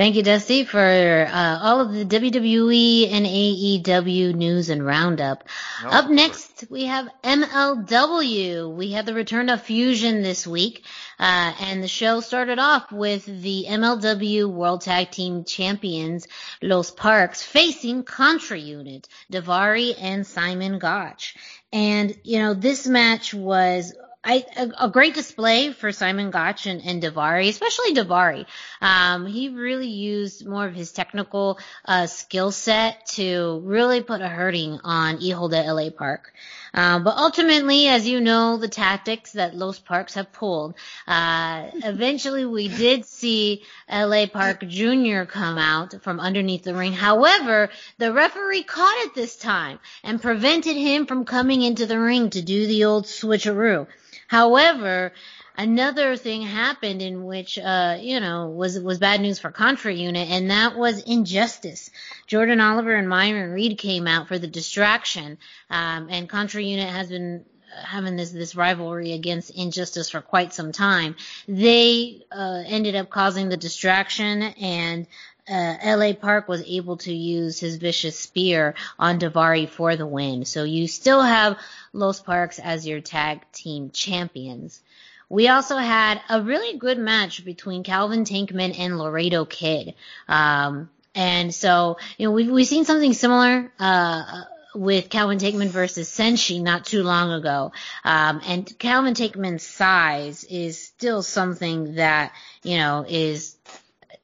Thank 0.00 0.16
you, 0.16 0.22
Dusty, 0.22 0.64
for 0.64 1.28
uh, 1.30 1.58
all 1.60 1.82
of 1.82 1.92
the 1.92 2.06
WWE 2.06 3.12
and 3.12 3.26
AEW 3.26 4.34
news 4.34 4.70
and 4.70 4.82
roundup. 4.82 5.44
No, 5.82 5.90
Up 5.90 6.08
next, 6.08 6.64
we 6.70 6.86
have 6.86 7.10
MLW. 7.22 8.74
We 8.74 8.92
had 8.92 9.04
the 9.04 9.12
return 9.12 9.50
of 9.50 9.60
Fusion 9.60 10.22
this 10.22 10.46
week, 10.46 10.86
uh, 11.18 11.52
and 11.60 11.82
the 11.82 11.88
show 11.88 12.20
started 12.20 12.58
off 12.58 12.90
with 12.90 13.26
the 13.26 13.66
MLW 13.68 14.50
World 14.50 14.80
Tag 14.80 15.10
Team 15.10 15.44
Champions, 15.44 16.26
Los 16.62 16.90
Parks, 16.90 17.42
facing 17.42 18.02
Contra 18.02 18.56
Unit, 18.56 19.06
Daivari 19.30 19.94
and 20.00 20.26
Simon 20.26 20.78
Gotch. 20.78 21.36
And, 21.74 22.16
you 22.24 22.38
know, 22.38 22.54
this 22.54 22.86
match 22.86 23.34
was 23.34 23.92
I, 24.22 24.44
a, 24.54 24.84
a, 24.84 24.90
great 24.90 25.14
display 25.14 25.72
for 25.72 25.92
Simon 25.92 26.30
Gotch 26.30 26.66
and, 26.66 26.82
and 26.84 27.02
Daivari, 27.02 27.48
especially 27.48 27.94
Daivari. 27.94 28.44
Um, 28.82 29.24
he 29.24 29.48
really 29.48 29.88
used 29.88 30.46
more 30.46 30.66
of 30.66 30.74
his 30.74 30.92
technical 30.92 31.58
uh, 31.86 32.06
skill 32.06 32.50
set 32.50 33.06
to 33.12 33.62
really 33.64 34.02
put 34.02 34.20
a 34.20 34.28
hurting 34.28 34.78
on 34.84 35.20
de 35.20 35.32
LA 35.32 35.88
Park. 35.88 36.34
Uh, 36.74 36.98
but 36.98 37.16
ultimately, 37.16 37.88
as 37.88 38.06
you 38.06 38.20
know, 38.20 38.58
the 38.58 38.68
tactics 38.68 39.32
that 39.32 39.56
Los 39.56 39.78
Parks 39.78 40.14
have 40.14 40.30
pulled, 40.32 40.74
uh, 41.08 41.70
eventually 41.76 42.44
we 42.44 42.68
did 42.68 43.06
see 43.06 43.62
LA 43.90 44.26
Park 44.26 44.60
Jr. 44.68 45.22
come 45.24 45.56
out 45.56 45.94
from 46.02 46.20
underneath 46.20 46.62
the 46.62 46.74
ring. 46.74 46.92
However, 46.92 47.70
the 47.96 48.12
referee 48.12 48.64
caught 48.64 49.06
it 49.06 49.14
this 49.14 49.36
time 49.36 49.78
and 50.04 50.20
prevented 50.20 50.76
him 50.76 51.06
from 51.06 51.24
coming 51.24 51.62
into 51.62 51.86
the 51.86 51.98
ring 51.98 52.28
to 52.30 52.42
do 52.42 52.66
the 52.66 52.84
old 52.84 53.06
switcheroo. 53.06 53.86
However, 54.30 55.12
another 55.58 56.16
thing 56.16 56.42
happened 56.42 57.02
in 57.02 57.24
which, 57.24 57.58
uh, 57.58 57.98
you 58.00 58.20
know, 58.20 58.48
was, 58.48 58.78
was 58.78 59.00
bad 59.00 59.20
news 59.20 59.40
for 59.40 59.50
Contra 59.50 59.92
Unit, 59.92 60.30
and 60.30 60.52
that 60.52 60.76
was 60.76 61.02
injustice. 61.02 61.90
Jordan 62.28 62.60
Oliver 62.60 62.94
and 62.94 63.08
Myron 63.08 63.50
Reed 63.50 63.76
came 63.76 64.06
out 64.06 64.28
for 64.28 64.38
the 64.38 64.46
distraction, 64.46 65.36
um, 65.68 66.06
and 66.10 66.28
Contra 66.28 66.62
Unit 66.62 66.88
has 66.88 67.08
been 67.08 67.44
having 67.84 68.16
this 68.16 68.30
this 68.30 68.54
rivalry 68.54 69.12
against 69.12 69.50
injustice 69.50 70.10
for 70.10 70.20
quite 70.20 70.52
some 70.52 70.70
time. 70.70 71.16
They 71.48 72.22
uh, 72.30 72.62
ended 72.66 72.94
up 72.94 73.10
causing 73.10 73.48
the 73.48 73.56
distraction, 73.56 74.42
and 74.42 75.08
uh, 75.50 75.76
LA 75.84 76.12
Park 76.12 76.48
was 76.48 76.62
able 76.66 76.96
to 76.98 77.12
use 77.12 77.58
his 77.58 77.76
vicious 77.76 78.18
spear 78.18 78.74
on 78.98 79.18
Daivari 79.18 79.68
for 79.68 79.96
the 79.96 80.06
win. 80.06 80.44
So 80.44 80.64
you 80.64 80.86
still 80.86 81.20
have 81.20 81.58
Los 81.92 82.20
Parks 82.20 82.58
as 82.58 82.86
your 82.86 83.00
tag 83.00 83.40
team 83.52 83.90
champions. 83.90 84.80
We 85.28 85.48
also 85.48 85.76
had 85.76 86.20
a 86.28 86.42
really 86.42 86.78
good 86.78 86.98
match 86.98 87.44
between 87.44 87.84
Calvin 87.84 88.24
Tankman 88.24 88.78
and 88.78 88.98
Laredo 88.98 89.44
Kid. 89.44 89.94
Um, 90.28 90.90
and 91.14 91.54
so, 91.54 91.98
you 92.18 92.26
know, 92.26 92.32
we've, 92.32 92.50
we've 92.50 92.66
seen 92.66 92.84
something 92.84 93.12
similar, 93.12 93.72
uh, 93.78 94.42
with 94.74 95.08
Calvin 95.08 95.38
Tankman 95.38 95.68
versus 95.68 96.08
Zenshi 96.08 96.62
not 96.62 96.84
too 96.84 97.02
long 97.02 97.32
ago. 97.32 97.72
Um, 98.04 98.40
and 98.46 98.78
Calvin 98.78 99.14
Tankman's 99.14 99.64
size 99.64 100.44
is 100.44 100.80
still 100.80 101.22
something 101.22 101.96
that, 101.96 102.32
you 102.62 102.76
know, 102.76 103.04
is 103.08 103.56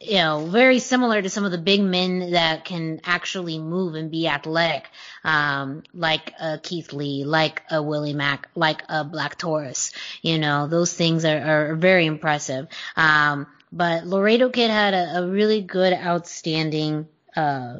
you 0.00 0.16
know, 0.16 0.46
very 0.46 0.78
similar 0.78 1.22
to 1.22 1.30
some 1.30 1.44
of 1.44 1.52
the 1.52 1.58
big 1.58 1.80
men 1.80 2.32
that 2.32 2.64
can 2.64 3.00
actually 3.04 3.58
move 3.58 3.94
and 3.94 4.10
be 4.10 4.28
athletic, 4.28 4.88
um, 5.24 5.82
like 5.94 6.34
uh, 6.38 6.58
Keith 6.62 6.92
Lee, 6.92 7.24
like 7.24 7.62
a 7.70 7.82
Willie 7.82 8.12
Mack, 8.12 8.48
like 8.54 8.82
a 8.88 9.04
Black 9.04 9.38
Taurus. 9.38 9.92
You 10.20 10.38
know, 10.38 10.66
those 10.66 10.92
things 10.92 11.24
are, 11.24 11.70
are 11.70 11.76
very 11.76 12.04
impressive. 12.04 12.68
Um, 12.94 13.46
but 13.72 14.06
Laredo 14.06 14.50
Kid 14.50 14.70
had 14.70 14.92
a, 14.92 15.18
a 15.22 15.26
really 15.26 15.62
good, 15.62 15.94
outstanding 15.94 17.08
uh, 17.34 17.76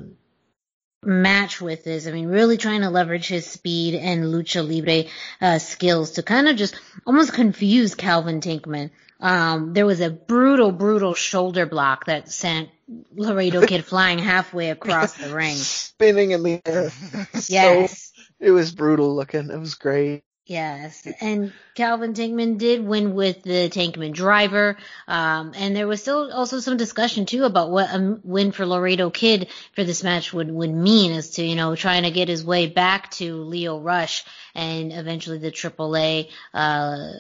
match 1.03 1.61
with 1.61 1.85
this. 1.85 2.07
I 2.07 2.13
mean, 2.13 2.29
really 2.29 2.57
trying 2.57 2.81
to 2.81 2.91
leverage 2.91 3.29
his 3.29 3.47
speed 3.47 3.95
and 3.95 4.25
lucha 4.25 4.67
libre 4.67 5.11
uh, 5.41 5.59
skills 5.59 6.13
to 6.13 6.23
kind 6.23 6.49
of 6.49 6.57
just 6.57 6.81
almost 7.07 7.35
confuse 7.35 7.95
Calvin 7.95 8.41
Tankman. 8.41 8.91
Um, 9.21 9.73
there 9.73 9.87
was 9.87 10.01
a 10.01 10.11
brutal, 10.11 10.73
brutal 10.73 11.15
shoulder 11.15 11.67
block 11.67 12.07
that 12.07 12.31
sent 12.31 12.69
Laredo 13.15 13.67
Kid 13.67 13.85
flying 13.87 14.19
halfway 14.19 14.71
across 14.71 15.15
the 15.15 15.35
ring, 15.35 15.55
spinning 15.55 16.33
in 16.33 16.43
the 16.43 16.63
air. 16.65 16.91
Yes, 17.49 18.13
so, 18.15 18.23
it 18.41 18.51
was 18.51 18.73
brutal 18.73 19.15
looking. 19.15 19.51
It 19.51 19.59
was 19.59 19.75
great. 19.75 20.23
Yes, 20.49 21.09
and 21.21 21.53
Calvin 21.75 22.15
Tankman 22.15 22.57
did 22.57 22.85
win 22.85 23.15
with 23.15 23.43
the 23.43 23.69
Tankman 23.69 24.13
driver, 24.13 24.77
um, 25.09 25.53
and 25.57 25.75
there 25.75 25.89
was 25.89 26.01
still 26.01 26.33
also 26.33 26.61
some 26.61 26.77
discussion 26.77 27.27
too 27.27 27.43
about 27.45 27.73
what 27.73 27.91
a 27.93 28.21
win 28.23 28.53
for 28.53 28.65
Laredo 28.65 29.11
Kid 29.11 29.49
for 29.75 29.83
this 29.83 30.05
match 30.05 30.33
would 30.33 30.49
would 30.49 30.73
mean, 30.73 31.11
as 31.13 31.31
to 31.31 31.45
you 31.45 31.57
know 31.57 31.75
trying 31.75 32.05
to 32.05 32.13
get 32.13 32.29
his 32.29 32.45
way 32.45 32.69
back 32.69 33.11
to 33.13 33.35
Leo 33.43 33.81
Rush 33.81 34.25
and 34.55 34.93
eventually 34.93 35.39
the 35.39 35.51
AAA 35.51 36.29
uh, 36.55 37.15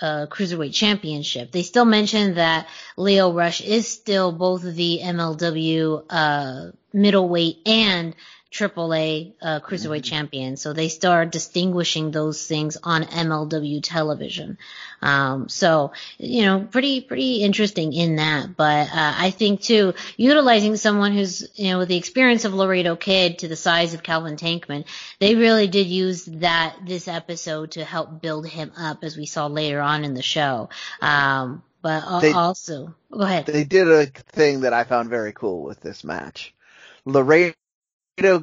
uh, 0.00 0.26
Cruiserweight 0.26 0.74
Championship. 0.74 1.52
They 1.52 1.62
still 1.62 1.84
mentioned 1.84 2.36
that 2.36 2.68
Leo 2.96 3.32
Rush 3.32 3.60
is 3.60 3.88
still 3.88 4.32
both 4.32 4.62
the 4.62 5.00
MLW 5.02 6.04
uh, 6.08 6.70
middleweight 6.92 7.58
and 7.66 8.14
AAA 8.50 9.32
uh, 9.40 9.60
cruiserweight 9.60 9.98
mm-hmm. 9.98 10.02
champion. 10.02 10.56
So 10.56 10.72
they 10.72 10.88
start 10.88 11.30
distinguishing 11.30 12.10
those 12.10 12.44
things 12.46 12.76
on 12.82 13.04
MLW 13.04 13.80
television. 13.82 14.58
Um, 15.00 15.48
so 15.48 15.92
you 16.18 16.42
know, 16.42 16.60
pretty 16.60 17.00
pretty 17.00 17.42
interesting 17.42 17.92
in 17.92 18.16
that. 18.16 18.56
But 18.56 18.88
uh, 18.88 19.14
I 19.18 19.30
think 19.30 19.60
too, 19.62 19.94
utilizing 20.16 20.76
someone 20.76 21.12
who's 21.12 21.48
you 21.54 21.70
know 21.70 21.78
with 21.78 21.88
the 21.88 21.96
experience 21.96 22.44
of 22.44 22.52
Laredo 22.52 22.96
Kid 22.96 23.38
to 23.40 23.48
the 23.48 23.56
size 23.56 23.94
of 23.94 24.02
Calvin 24.02 24.36
Tankman, 24.36 24.84
they 25.20 25.36
really 25.36 25.68
did 25.68 25.86
use 25.86 26.24
that 26.24 26.76
this 26.84 27.06
episode 27.06 27.72
to 27.72 27.84
help 27.84 28.20
build 28.20 28.46
him 28.48 28.72
up, 28.76 29.04
as 29.04 29.16
we 29.16 29.26
saw 29.26 29.46
later 29.46 29.80
on 29.80 30.04
in 30.04 30.14
the 30.14 30.22
show. 30.22 30.70
Um, 31.00 31.62
but 31.82 32.20
they, 32.20 32.32
also, 32.32 32.94
go 33.10 33.20
ahead. 33.20 33.46
They 33.46 33.64
did 33.64 33.88
a 33.88 34.06
thing 34.06 34.62
that 34.62 34.72
I 34.72 34.84
found 34.84 35.08
very 35.08 35.32
cool 35.32 35.62
with 35.62 35.80
this 35.80 36.04
match. 36.04 36.52
Laredo 37.06 37.54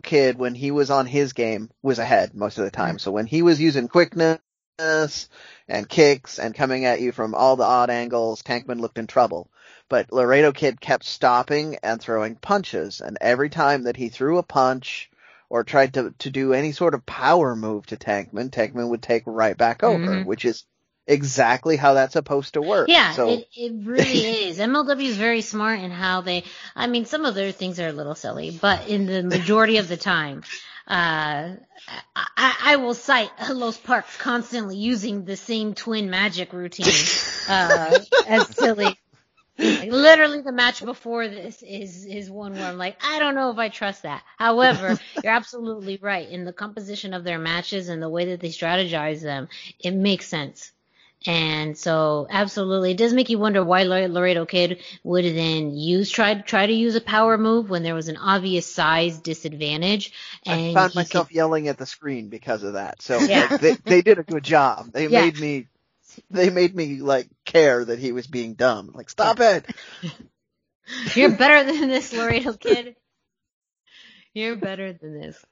Kid, 0.03 0.37
when 0.37 0.55
he 0.55 0.71
was 0.71 0.89
on 0.89 1.05
his 1.05 1.33
game, 1.33 1.69
was 1.81 1.99
ahead 1.99 2.33
most 2.33 2.57
of 2.57 2.65
the 2.65 2.71
time. 2.71 2.99
So 2.99 3.11
when 3.11 3.27
he 3.27 3.41
was 3.41 3.61
using 3.61 3.87
quickness 3.87 4.39
and 4.79 5.87
kicks 5.87 6.39
and 6.39 6.55
coming 6.55 6.85
at 6.85 7.01
you 7.01 7.11
from 7.11 7.35
all 7.35 7.55
the 7.55 7.63
odd 7.63 7.89
angles, 7.89 8.41
Tankman 8.41 8.79
looked 8.79 8.97
in 8.97 9.07
trouble. 9.07 9.49
But 9.89 10.11
Laredo 10.11 10.51
Kid 10.51 10.81
kept 10.81 11.05
stopping 11.05 11.77
and 11.83 12.01
throwing 12.01 12.35
punches, 12.35 13.01
and 13.01 13.17
every 13.21 13.49
time 13.49 13.83
that 13.83 13.97
he 13.97 14.09
threw 14.09 14.37
a 14.37 14.43
punch 14.43 15.09
or 15.49 15.63
tried 15.63 15.93
to, 15.93 16.13
to 16.19 16.29
do 16.29 16.53
any 16.53 16.73
sort 16.73 16.93
of 16.93 17.05
power 17.05 17.55
move 17.55 17.85
to 17.87 17.97
Tankman, 17.97 18.49
Tankman 18.49 18.89
would 18.89 19.01
take 19.01 19.23
right 19.25 19.55
back 19.55 19.83
over, 19.83 19.99
mm-hmm. 19.99 20.27
which 20.27 20.43
is 20.43 20.65
exactly 21.07 21.77
how 21.77 21.95
that's 21.95 22.13
supposed 22.13 22.53
to 22.53 22.61
work. 22.61 22.89
Yeah, 22.89 23.13
so. 23.13 23.29
it, 23.29 23.47
it 23.55 23.73
really 23.83 24.19
is. 24.47 24.59
MLW 24.59 25.01
is 25.01 25.17
very 25.17 25.41
smart 25.41 25.79
in 25.79 25.91
how 25.91 26.21
they, 26.21 26.43
I 26.75 26.87
mean, 26.87 27.05
some 27.05 27.25
of 27.25 27.35
their 27.35 27.51
things 27.51 27.79
are 27.79 27.87
a 27.87 27.93
little 27.93 28.15
silly, 28.15 28.57
but 28.61 28.87
in 28.87 29.05
the 29.05 29.23
majority 29.23 29.77
of 29.77 29.87
the 29.87 29.97
time, 29.97 30.43
uh, 30.87 31.55
I, 32.15 32.55
I 32.63 32.75
will 32.77 32.93
cite 32.93 33.31
Los 33.49 33.77
Parks 33.77 34.15
constantly 34.17 34.77
using 34.77 35.25
the 35.25 35.37
same 35.37 35.73
twin 35.73 36.09
magic 36.09 36.53
routine, 36.53 36.93
uh, 37.49 37.99
as 38.27 38.47
silly. 38.47 38.97
Literally 39.59 40.41
the 40.41 40.51
match 40.51 40.85
before 40.85 41.27
this 41.27 41.63
is 41.63 42.05
is 42.05 42.29
one 42.29 42.53
where 42.53 42.65
I'm 42.65 42.77
like, 42.77 42.97
I 43.03 43.17
don't 43.17 43.33
know 43.33 43.49
if 43.49 43.57
I 43.57 43.69
trust 43.69 44.03
that. 44.03 44.21
However, 44.37 44.99
you're 45.23 45.33
absolutely 45.33 45.97
right. 45.99 46.29
In 46.29 46.45
the 46.45 46.53
composition 46.53 47.13
of 47.13 47.23
their 47.23 47.39
matches 47.39 47.89
and 47.89 48.01
the 48.01 48.09
way 48.09 48.25
that 48.25 48.39
they 48.39 48.49
strategize 48.49 49.21
them, 49.21 49.47
it 49.79 49.95
makes 49.95 50.27
sense. 50.27 50.71
And 51.25 51.77
so 51.77 52.27
absolutely, 52.29 52.91
it 52.91 52.97
does 52.97 53.11
make 53.11 53.29
you 53.29 53.39
wonder 53.39 53.63
why 53.63 53.83
Laredo 53.83 54.45
Kid 54.45 54.79
would 55.03 55.25
then 55.25 55.75
use 55.75 56.11
try 56.11 56.35
try 56.35 56.67
to 56.67 56.73
use 56.73 56.95
a 56.95 57.01
power 57.01 57.37
move 57.37 57.69
when 57.69 57.83
there 57.83 57.95
was 57.95 58.07
an 58.07 58.17
obvious 58.17 58.65
size 58.71 59.17
disadvantage. 59.17 60.13
And 60.45 60.61
I 60.61 60.73
found 60.73 60.95
myself 60.95 61.29
could... 61.29 61.35
yelling 61.35 61.67
at 61.67 61.77
the 61.77 61.87
screen 61.87 62.29
because 62.29 62.63
of 62.63 62.73
that. 62.73 63.01
So 63.01 63.19
yeah. 63.19 63.57
they, 63.61 63.73
they 63.73 64.01
did 64.01 64.19
a 64.19 64.23
good 64.23 64.43
job. 64.43 64.91
They 64.93 65.07
yeah. 65.07 65.21
made 65.21 65.39
me 65.39 65.67
they 66.29 66.49
made 66.49 66.75
me 66.75 66.97
like 66.97 67.27
care 67.45 67.83
that 67.83 67.99
he 67.99 68.11
was 68.11 68.27
being 68.27 68.53
dumb. 68.53 68.91
Like 68.93 69.09
stop 69.09 69.39
it. 69.39 69.65
You're 71.15 71.35
better 71.35 71.63
than 71.69 71.89
this, 71.89 72.13
Laredo 72.13 72.53
Kid. 72.53 72.95
You're 74.33 74.55
better 74.55 74.93
than 74.93 75.19
this. 75.19 75.43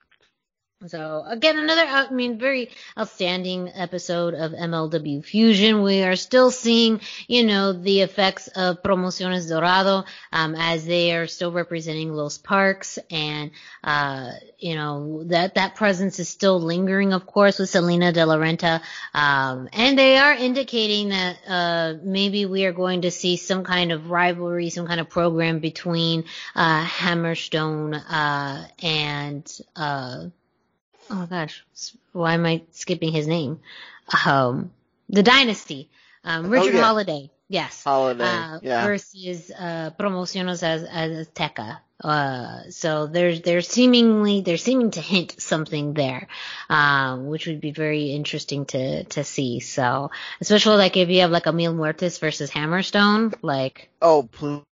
So 0.88 1.23
again, 1.26 1.57
another, 1.57 1.86
I 1.88 2.11
mean, 2.11 2.38
very 2.38 2.69
outstanding 2.99 3.71
episode 3.73 4.34
of 4.34 4.51
MLW 4.51 5.23
Fusion. 5.23 5.82
We 5.82 6.03
are 6.03 6.17
still 6.17 6.51
seeing, 6.51 6.99
you 7.28 7.45
know, 7.45 7.71
the 7.71 8.01
effects 8.01 8.49
of 8.49 8.84
Promociones 8.84 9.47
Dorado, 9.47 10.03
um, 10.34 10.53
as 10.53 10.86
they 10.86 11.15
are 11.15 11.28
still 11.28 11.53
representing 11.53 12.13
Los 12.13 12.38
Parks 12.38 12.99
and, 13.09 13.51
uh, 13.86 14.32
you 14.59 14.76
know, 14.76 15.23
that, 15.23 15.55
that 15.55 15.76
presence 15.76 16.19
is 16.19 16.28
still 16.28 16.59
lingering, 16.59 17.13
of 17.13 17.26
course, 17.26 17.57
with 17.57 17.69
Salina 17.69 18.11
de 18.11 18.26
la 18.26 18.36
Renta. 18.36 18.82
Um, 19.13 19.69
and 19.71 19.97
they 19.97 20.17
are 20.17 20.34
indicating 20.34 21.09
that, 21.09 21.38
uh, 21.47 21.93
maybe 22.03 22.45
we 22.45 22.65
are 22.65 22.73
going 22.73 23.03
to 23.03 23.11
see 23.11 23.38
some 23.38 23.63
kind 23.63 23.93
of 23.93 24.11
rivalry, 24.11 24.69
some 24.69 24.86
kind 24.86 24.99
of 24.99 25.09
program 25.09 25.59
between, 25.59 26.26
uh, 26.53 26.84
Hammerstone, 26.84 27.95
uh, 28.09 28.67
and, 28.84 29.59
uh, 29.78 30.26
oh 31.10 31.28
gosh, 31.30 31.64
why 32.12 32.34
am 32.34 32.45
I 32.45 32.64
skipping 32.72 33.12
his 33.12 33.28
name? 33.28 33.60
Um, 34.26 34.72
the 35.10 35.24
Dynasty, 35.24 35.89
um, 36.24 36.49
Richard 36.49 36.76
oh, 36.76 36.78
yeah. 36.78 36.84
Holliday. 36.84 37.32
Yes. 37.47 37.84
Holliday. 37.84 38.24
Uh, 38.24 38.60
yeah. 38.64 38.86
Versus, 38.86 39.51
uh, 39.51 39.91
Promociones 39.99 40.64
as, 40.64 40.84
as 40.84 41.28
Azteca. 41.28 41.78
Uh, 42.03 42.70
so 42.72 43.08
there's, 43.08 43.41
there's 43.41 43.68
seemingly, 43.68 44.41
they're 44.41 44.58
seeming 44.58 44.91
to 44.91 44.99
hint 44.99 45.39
something 45.39 45.93
there, 45.93 46.28
um, 46.70 47.28
which 47.28 47.45
would 47.45 47.62
be 47.62 47.72
very 47.72 48.12
interesting 48.12 48.66
to, 48.66 49.03
to 49.06 49.24
see. 49.24 49.60
So, 49.60 50.10
especially 50.41 50.78
like 50.78 50.97
if 50.97 51.10
you 51.10 51.22
have 51.22 51.32
like 51.32 51.45
a 51.45 51.53
Mil 51.53 51.74
Muertes 51.74 52.20
versus 52.20 52.49
Hammerstone, 52.49 53.34
like. 53.41 53.89
Oh, 54.01 54.24
please, 54.24 54.64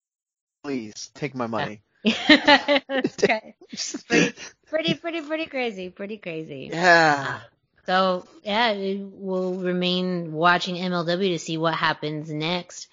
please 0.64 1.12
take 1.14 1.36
my 1.36 1.48
money. 1.48 1.82
pretty, 4.08 4.34
pretty, 4.68 4.94
pretty, 4.96 5.22
pretty 5.22 5.46
crazy. 5.46 5.90
Pretty 5.90 6.18
crazy. 6.18 6.70
Yeah. 6.72 7.40
So 7.86 8.26
yeah, 8.44 8.74
we'll 8.74 9.56
remain 9.56 10.32
watching 10.32 10.76
MLW 10.76 11.34
to 11.34 11.40
see 11.40 11.58
what 11.58 11.74
happens 11.74 12.32
next. 12.32 12.88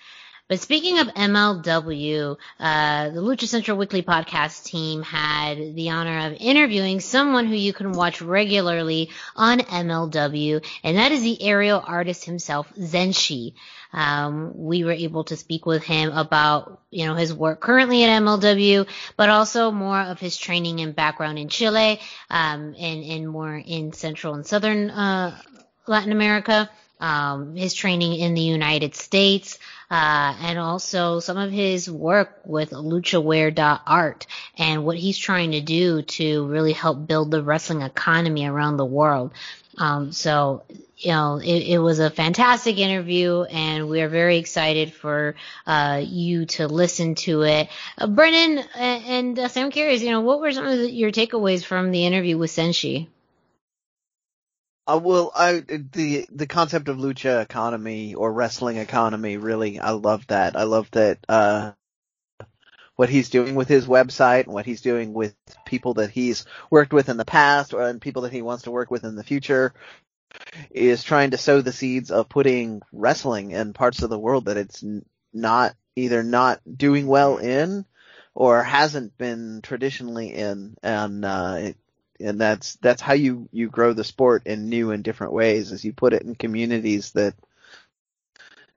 But 0.51 0.59
speaking 0.59 0.99
of 0.99 1.07
MLW, 1.07 2.37
uh, 2.59 3.11
the 3.11 3.21
Lucha 3.21 3.47
Central 3.47 3.79
Weekly 3.79 4.03
podcast 4.03 4.65
team 4.65 5.01
had 5.01 5.77
the 5.77 5.91
honor 5.91 6.27
of 6.27 6.39
interviewing 6.41 6.99
someone 6.99 7.47
who 7.47 7.55
you 7.55 7.73
can 7.73 7.93
watch 7.93 8.21
regularly 8.21 9.11
on 9.37 9.61
MLW, 9.61 10.67
and 10.83 10.97
that 10.97 11.13
is 11.13 11.23
the 11.23 11.41
aerial 11.41 11.81
artist 11.87 12.25
himself, 12.25 12.69
Zenshi. 12.77 13.53
Um, 13.93 14.51
we 14.57 14.83
were 14.83 14.91
able 14.91 15.23
to 15.25 15.37
speak 15.37 15.67
with 15.67 15.85
him 15.85 16.11
about, 16.11 16.81
you 16.91 17.07
know, 17.07 17.15
his 17.15 17.33
work 17.33 17.61
currently 17.61 18.03
at 18.03 18.21
MLW, 18.21 18.89
but 19.17 19.29
also 19.29 19.71
more 19.71 20.01
of 20.01 20.19
his 20.19 20.37
training 20.37 20.81
and 20.81 20.97
background 20.97 21.39
in 21.39 21.49
Chile, 21.49 22.01
um, 22.29 22.75
and, 22.77 23.05
and 23.05 23.29
more 23.29 23.55
in 23.55 23.93
Central 23.93 24.35
and 24.35 24.45
Southern, 24.45 24.91
uh, 24.91 25.39
Latin 25.87 26.11
America. 26.11 26.69
Um, 26.99 27.57
his 27.57 27.73
training 27.73 28.17
in 28.17 28.35
the 28.35 28.43
United 28.43 28.95
States, 28.95 29.59
uh, 29.91 30.37
and 30.41 30.59
also 30.59 31.19
some 31.19 31.37
of 31.37 31.51
his 31.51 31.91
work 31.91 32.41
with 32.45 32.71
luchaware.art 32.71 34.27
and 34.57 34.85
what 34.85 34.97
he's 34.97 35.19
trying 35.19 35.53
to 35.53 35.61
do 35.61 36.03
to 36.03 36.47
really 36.47 36.73
help 36.73 37.07
build 37.07 37.31
the 37.31 37.43
wrestling 37.43 37.83
economy 37.83 38.47
around 38.47 38.77
the 38.77 38.85
world. 38.85 39.33
Um, 39.79 40.13
so, 40.13 40.63
you 40.97 41.11
know, 41.11 41.37
it, 41.39 41.63
it, 41.63 41.79
was 41.79 41.99
a 42.01 42.11
fantastic 42.11 42.79
interview 42.79 43.43
and 43.45 43.89
we 43.89 44.03
are 44.03 44.09
very 44.09 44.37
excited 44.37 44.93
for, 44.93 45.37
uh, 45.67 46.03
you 46.05 46.45
to 46.47 46.69
listen 46.69 47.15
to 47.17 47.43
it. 47.43 47.69
Uh, 47.97 48.07
Brennan 48.07 48.65
and, 48.75 49.05
and 49.05 49.39
uh, 49.39 49.49
so 49.49 49.63
I'm 49.63 49.71
curious, 49.71 50.03
you 50.03 50.11
know, 50.11 50.21
what 50.21 50.41
were 50.41 50.53
some 50.53 50.67
of 50.67 50.79
the, 50.79 50.91
your 50.91 51.11
takeaways 51.11 51.65
from 51.65 51.91
the 51.91 52.05
interview 52.05 52.37
with 52.37 52.51
Zenshi? 52.51 53.09
Uh, 54.91 54.99
well, 54.99 55.31
I 55.37 55.61
the 55.61 56.27
the 56.33 56.49
concept 56.49 56.89
of 56.89 56.97
lucha 56.97 57.43
economy 57.43 58.15
or 58.15 58.33
wrestling 58.33 58.79
economy 58.79 59.37
really, 59.37 59.79
I 59.79 59.91
love 59.93 60.27
that. 60.29 60.57
I 60.57 60.65
love 60.65 60.91
that 60.93 61.19
uh, 61.29 61.73
what 62.97 63.09
he's 63.09 63.31
doing 63.31 63.55
with 63.55 63.69
his 63.69 63.87
website 63.87 64.45
and 64.45 64.53
what 64.53 64.67
he's 64.67 64.81
doing 64.81 65.13
with 65.13 65.37
people 65.65 65.95
that 65.95 66.11
he's 66.11 66.45
worked 66.71 66.93
with 66.93 67.09
in 67.09 67.19
the 67.19 67.25
past 67.25 67.73
or 67.73 67.83
and 67.83 68.01
people 68.01 68.23
that 68.23 68.33
he 68.33 68.43
wants 68.43 68.65
to 68.65 68.73
work 68.73 68.91
with 68.91 69.05
in 69.05 69.15
the 69.15 69.23
future 69.23 69.75
is 70.73 71.05
trying 71.05 71.31
to 71.31 71.39
sow 71.39 71.61
the 71.61 71.73
seeds 71.73 72.11
of 72.11 72.29
putting 72.29 72.83
wrestling 72.93 73.53
in 73.53 73.73
parts 73.73 74.03
of 74.03 74.11
the 74.11 74.19
world 74.19 74.47
that 74.47 74.57
it's 74.57 74.85
not 75.33 75.77
either 75.95 76.25
not 76.25 76.61
doing 76.77 77.07
well 77.07 77.39
in 77.39 77.85
or 78.35 78.63
hasn't 78.63 79.17
been 79.19 79.61
traditionally 79.63 80.35
in, 80.35 80.77
and 80.83 81.25
uh, 81.25 81.73
and 82.21 82.41
that's 82.41 82.77
that's 82.77 83.03
how 83.03 83.15
you 83.15 83.49
you 83.53 83.69
grow 83.69 83.93
the 83.93 84.05
sport 84.05 84.47
in 84.47 84.69
new 84.69 84.91
and 84.91 85.03
different 85.03 85.33
ways, 85.33 85.73
as 85.73 85.85
you 85.85 85.93
put 85.93 86.13
it 86.13 86.23
in 86.23 86.35
communities 86.35 87.13
that 87.13 87.35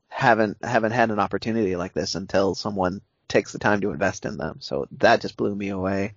haven't 0.08 0.58
haven't 0.64 0.92
had 0.92 1.12
an 1.12 1.20
opportunity 1.20 1.76
like 1.76 1.94
this 1.94 2.16
until 2.16 2.56
someone 2.56 3.02
takes 3.28 3.52
the 3.52 3.60
time 3.60 3.82
to 3.82 3.92
invest 3.92 4.26
in 4.26 4.38
them. 4.38 4.58
So 4.60 4.88
that 5.00 5.22
just 5.22 5.38
blew 5.38 5.56
me 5.56 5.70
away. 5.70 6.14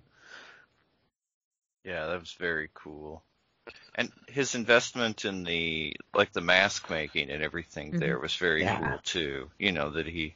Yeah, 1.83 2.07
that 2.07 2.19
was 2.19 2.33
very 2.33 2.69
cool. 2.73 3.23
And 3.95 4.11
his 4.27 4.55
investment 4.55 5.25
in 5.25 5.43
the 5.43 5.95
like 6.13 6.31
the 6.31 6.41
mask 6.41 6.89
making 6.89 7.31
and 7.31 7.41
everything 7.41 7.89
mm-hmm. 7.89 7.99
there 7.99 8.19
was 8.19 8.35
very 8.35 8.61
yeah. 8.61 8.79
cool 8.79 8.99
too. 9.03 9.49
You 9.57 9.71
know 9.71 9.89
that 9.91 10.05
he, 10.05 10.35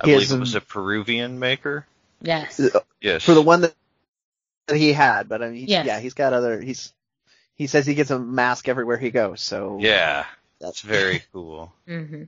I 0.00 0.06
he 0.06 0.12
believe 0.12 0.30
it 0.30 0.38
was 0.38 0.54
a 0.54 0.60
Peruvian 0.60 1.38
maker. 1.38 1.86
Yes. 2.22 2.60
Uh, 2.60 2.80
yes. 3.00 3.24
For 3.24 3.34
the 3.34 3.42
one 3.42 3.62
that, 3.62 3.74
that 4.66 4.76
he 4.76 4.92
had, 4.92 5.28
but 5.28 5.42
I 5.42 5.50
mean, 5.50 5.66
yes. 5.66 5.86
yeah, 5.86 6.00
he's 6.00 6.14
got 6.14 6.32
other. 6.32 6.60
He's 6.60 6.92
he 7.54 7.66
says 7.66 7.86
he 7.86 7.94
gets 7.94 8.10
a 8.10 8.18
mask 8.18 8.68
everywhere 8.68 8.96
he 8.96 9.10
goes. 9.10 9.40
So 9.40 9.78
yeah, 9.80 10.24
that's 10.60 10.80
very 10.80 11.22
cool. 11.32 11.72
mm-hmm. 11.86 12.24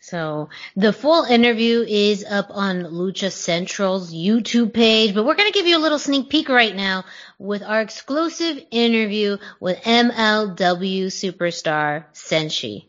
So 0.00 0.48
the 0.76 0.92
full 0.92 1.24
interview 1.24 1.84
is 1.86 2.24
up 2.24 2.46
on 2.50 2.82
Lucha 2.84 3.32
Central's 3.32 4.14
YouTube 4.14 4.72
page, 4.72 5.12
but 5.12 5.24
we're 5.24 5.34
going 5.34 5.52
to 5.52 5.58
give 5.58 5.66
you 5.66 5.76
a 5.76 5.82
little 5.82 5.98
sneak 5.98 6.30
peek 6.30 6.48
right 6.48 6.74
now 6.74 7.04
with 7.38 7.62
our 7.62 7.80
exclusive 7.80 8.64
interview 8.70 9.38
with 9.60 9.78
MLW 9.82 11.06
superstar 11.06 12.04
Zenshi. 12.14 12.86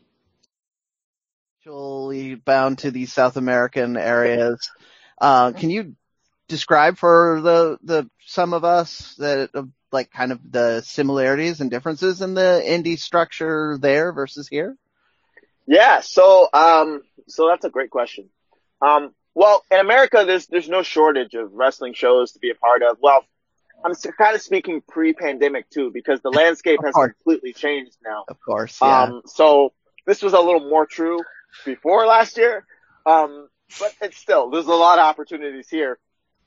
Actually 1.62 2.36
bound 2.36 2.80
to 2.80 2.92
these 2.92 3.12
South 3.12 3.38
American 3.38 3.98
areas. 3.98 4.70
Uh, 5.20 5.52
can 5.52 5.70
you 5.70 5.96
describe 6.50 6.98
for 6.98 7.40
the, 7.42 7.78
the, 7.84 8.10
some 8.26 8.54
of 8.54 8.66
us 8.66 9.16
that, 9.20 9.52
like 9.92 10.12
kind 10.12 10.32
of 10.32 10.40
the 10.52 10.82
similarities 10.82 11.62
and 11.62 11.72
differences 11.72 12.22
in 12.22 12.36
the 12.36 12.62
indie 12.64 13.00
structure 13.00 13.78
there 13.82 14.12
versus 14.14 14.48
here? 14.48 14.78
Yeah, 15.66 16.02
so 16.02 16.48
um, 16.54 17.04
so 17.28 17.48
that's 17.48 17.66
a 17.66 17.70
great 17.70 17.92
question. 17.92 18.30
Um, 18.82 19.14
well, 19.36 19.64
in 19.72 19.80
America, 19.80 20.24
there's 20.26 20.48
there's 20.48 20.70
no 20.70 20.84
shortage 20.84 21.34
of 21.36 21.54
wrestling 21.54 21.94
shows 21.94 22.34
to 22.34 22.40
be 22.40 22.50
a 22.50 22.56
part 22.56 22.82
of. 22.82 22.98
Well, 23.02 23.24
I'm 23.84 23.94
kind 23.96 24.36
of 24.36 24.42
speaking 24.42 24.82
pre-pandemic 24.88 25.70
too, 25.70 25.92
because 25.94 26.22
the 26.22 26.32
landscape 26.32 26.80
has 26.84 26.94
completely 26.94 27.54
changed 27.54 27.98
now. 28.04 28.26
Of 28.28 28.38
course, 28.42 28.78
yeah. 28.82 29.04
Um, 29.04 29.22
so 29.26 29.74
this 30.06 30.22
was 30.22 30.34
a 30.34 30.40
little 30.40 30.70
more 30.70 30.86
true 30.86 31.20
before 31.66 32.06
last 32.06 32.38
year, 32.38 32.66
um, 33.06 33.48
but 33.80 33.94
it's 34.02 34.18
still 34.18 34.50
there's 34.50 34.66
a 34.66 34.72
lot 34.72 35.00
of 35.00 35.06
opportunities 35.06 35.70
here. 35.70 36.00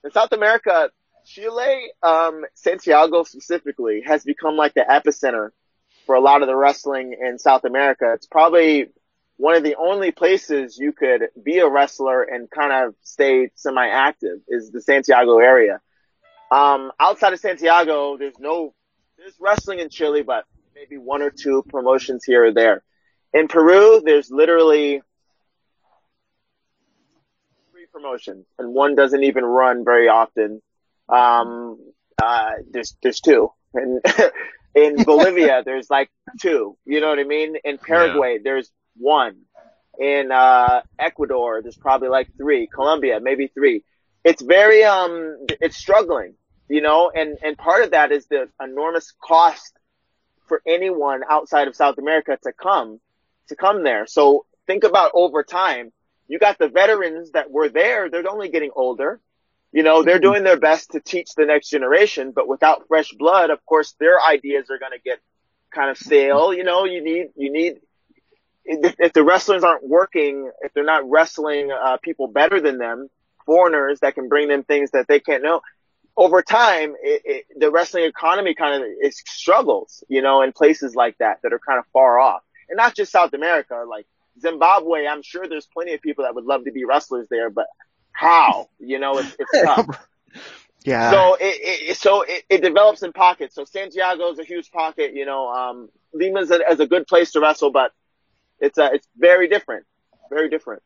In 0.05 0.11
South 0.11 0.33
America, 0.33 0.91
Chile, 1.24 1.93
um, 2.03 2.45
Santiago 2.55 3.23
specifically, 3.23 4.03
has 4.05 4.24
become 4.24 4.57
like 4.57 4.74
the 4.74 4.85
epicenter 4.89 5.51
for 6.07 6.16
a 6.16 6.20
lot 6.20 6.43
of 6.43 6.49
the 6.49 6.57
wrestling 6.57 7.16
in 7.20 7.39
South 7.39 7.65
America. 7.65 8.12
It's 8.15 8.27
probably 8.27 8.89
one 9.37 9.55
of 9.55 9.62
the 9.62 9.77
only 9.77 10.11
places 10.11 10.77
you 10.79 10.93
could 10.93 11.29
be 11.43 11.59
a 11.59 11.69
wrestler 11.69 12.23
and 12.23 12.51
kind 12.51 12.73
of 12.73 12.95
stay 13.03 13.51
semi-active 13.55 14.41
is 14.49 14.70
the 14.70 14.81
Santiago 14.81 15.39
area. 15.39 15.81
Um, 16.51 16.93
outside 16.99 17.33
of 17.33 17.41
Santiago, 17.41 18.19
there's 18.19 18.39
no, 18.39 18.74
there's 19.16 19.35
wrestling 19.41 19.79
in 19.79 19.89
Chile, 19.89 20.23
but 20.23 20.45
maybe 20.74 20.99
one 20.99 21.23
or 21.23 21.31
two 21.31 21.62
promotions 21.69 22.24
here 22.24 22.47
or 22.47 22.53
there. 22.53 22.83
In 23.33 23.49
Peru, 23.49 24.03
there's 24.05 24.31
literally 24.31 25.03
promotions 27.93 28.47
and 28.59 28.73
one 28.73 28.94
doesn't 28.94 29.23
even 29.23 29.44
run 29.44 29.85
very 29.85 30.09
often. 30.09 30.62
Um, 31.09 31.78
uh, 32.23 32.52
there's, 32.70 32.97
there's 33.02 33.20
two. 33.20 33.52
And 33.74 34.01
in 34.74 34.97
Bolivia, 35.05 35.62
there's 35.64 35.90
like 35.90 36.10
two. 36.40 36.77
You 36.85 37.01
know 37.01 37.09
what 37.09 37.19
I 37.19 37.24
mean? 37.24 37.56
In 37.64 37.78
Paraguay, 37.78 38.35
yeah. 38.35 38.40
there's 38.44 38.70
one. 38.97 39.36
In 39.98 40.32
uh, 40.32 40.82
Ecuador, 40.98 41.60
there's 41.62 41.77
probably 41.77 42.09
like 42.09 42.28
three. 42.36 42.66
Colombia, 42.66 43.20
maybe 43.20 43.48
three. 43.48 43.85
It's 44.24 44.40
very 44.40 44.85
um, 44.85 45.39
it's 45.60 45.77
struggling, 45.77 46.35
you 46.69 46.81
know, 46.81 47.10
and 47.14 47.36
and 47.43 47.59
part 47.59 47.82
of 47.82 47.90
that 47.90 48.12
is 48.12 48.27
the 48.27 48.48
enormous 48.62 49.12
cost 49.23 49.77
for 50.47 50.62
anyone 50.66 51.23
outside 51.28 51.69
of 51.69 51.77
South 51.77 51.98
America 51.98 52.39
to 52.44 52.52
come 52.52 53.01
to 53.48 53.56
come 53.56 53.82
there. 53.85 54.06
So 54.06 54.47
think 54.66 54.85
about 54.85 55.10
over 55.14 55.43
time. 55.43 55.93
You 56.33 56.39
got 56.39 56.57
the 56.57 56.69
veterans 56.69 57.33
that 57.33 57.51
were 57.51 57.69
there; 57.69 58.09
they're 58.09 58.27
only 58.27 58.49
getting 58.49 58.71
older. 58.75 59.21
You 59.71 59.83
know, 59.83 60.03
they're 60.03 60.19
doing 60.19 60.45
their 60.45 60.59
best 60.59 60.93
to 60.93 61.01
teach 61.01 61.35
the 61.35 61.45
next 61.45 61.69
generation, 61.69 62.33
but 62.35 62.49
without 62.49 62.89
fresh 62.89 63.11
blood, 63.13 63.51
of 63.51 63.63
course, 63.67 63.95
their 64.01 64.19
ideas 64.19 64.71
are 64.71 64.79
going 64.79 64.93
to 64.93 64.99
get 64.99 65.19
kind 65.75 65.91
of 65.91 65.99
stale. 65.99 66.55
You 66.55 66.65
know, 66.65 66.87
you 66.87 67.05
need 67.05 67.27
you 67.37 67.53
need 67.53 67.81
if, 68.65 68.95
if 68.99 69.13
the 69.13 69.23
wrestlers 69.23 69.63
aren't 69.63 69.87
working, 69.87 70.51
if 70.63 70.73
they're 70.73 70.85
not 70.85 71.07
wrestling 71.11 71.71
uh, 71.71 71.99
people 71.99 72.29
better 72.29 72.63
than 72.63 72.79
them, 72.79 73.11
foreigners 73.45 74.01
that 74.01 74.15
can 74.15 74.31
bring 74.31 74.49
them 74.49 74.63
things 74.63 74.93
that 74.93 75.09
they 75.09 75.21
can't 75.21 75.43
know, 75.43 75.61
over 76.17 76.41
time, 76.41 76.95
it, 77.03 77.23
it, 77.27 77.45
the 77.61 77.71
wrestling 77.71 78.05
economy 78.05 78.55
kind 78.55 78.83
of 78.83 78.89
it 78.89 79.13
struggles, 79.13 80.03
you 80.09 80.23
know, 80.23 80.41
in 80.41 80.53
places 80.53 80.95
like 80.95 81.19
that 81.19 81.41
that 81.43 81.53
are 81.53 81.59
kind 81.59 81.79
of 81.79 81.85
far 81.93 82.19
off, 82.19 82.41
and 82.71 82.79
not 82.79 82.97
just 82.97 83.13
South 83.13 83.35
America, 83.35 83.85
like 83.87 84.07
Zimbabwe. 84.41 85.07
I'm 85.07 85.23
sure 85.23 85.47
there's 85.49 85.67
plenty 85.67 85.95
of 85.95 86.01
people 86.01 86.25
that 86.25 86.35
would 86.35 86.45
love 86.45 86.65
to 86.65 86.73
be 86.73 86.85
wrestlers 86.85 87.27
there, 87.31 87.51
but 87.51 87.67
how? 88.13 88.69
You 88.79 88.99
know, 88.99 89.19
it's, 89.19 89.37
it's 89.39 89.63
tough. 89.65 90.07
Yeah. 90.85 91.11
So 91.11 91.37
it, 91.41 91.91
it 91.91 91.97
so 91.97 92.23
it, 92.23 92.45
it, 92.49 92.63
develops 92.63 93.03
in 93.03 93.13
pockets. 93.13 93.55
So 93.55 93.65
Santiago 93.65 94.33
is 94.33 94.39
a 94.39 94.45
huge 94.45 94.71
pocket. 94.73 95.15
You 95.15 95.25
know, 95.25 95.49
um, 95.49 95.89
Lima's 96.13 96.51
a, 96.51 96.57
is 96.71 96.81
a 96.81 96.87
good 96.87 97.07
place 97.07 97.33
to 97.33 97.41
wrestle, 97.41 97.71
but 97.71 97.93
it's 98.59 98.79
uh, 98.79 98.89
it's 98.93 99.07
very 99.17 99.49
different, 99.49 99.87
very 100.29 100.49
different, 100.49 100.83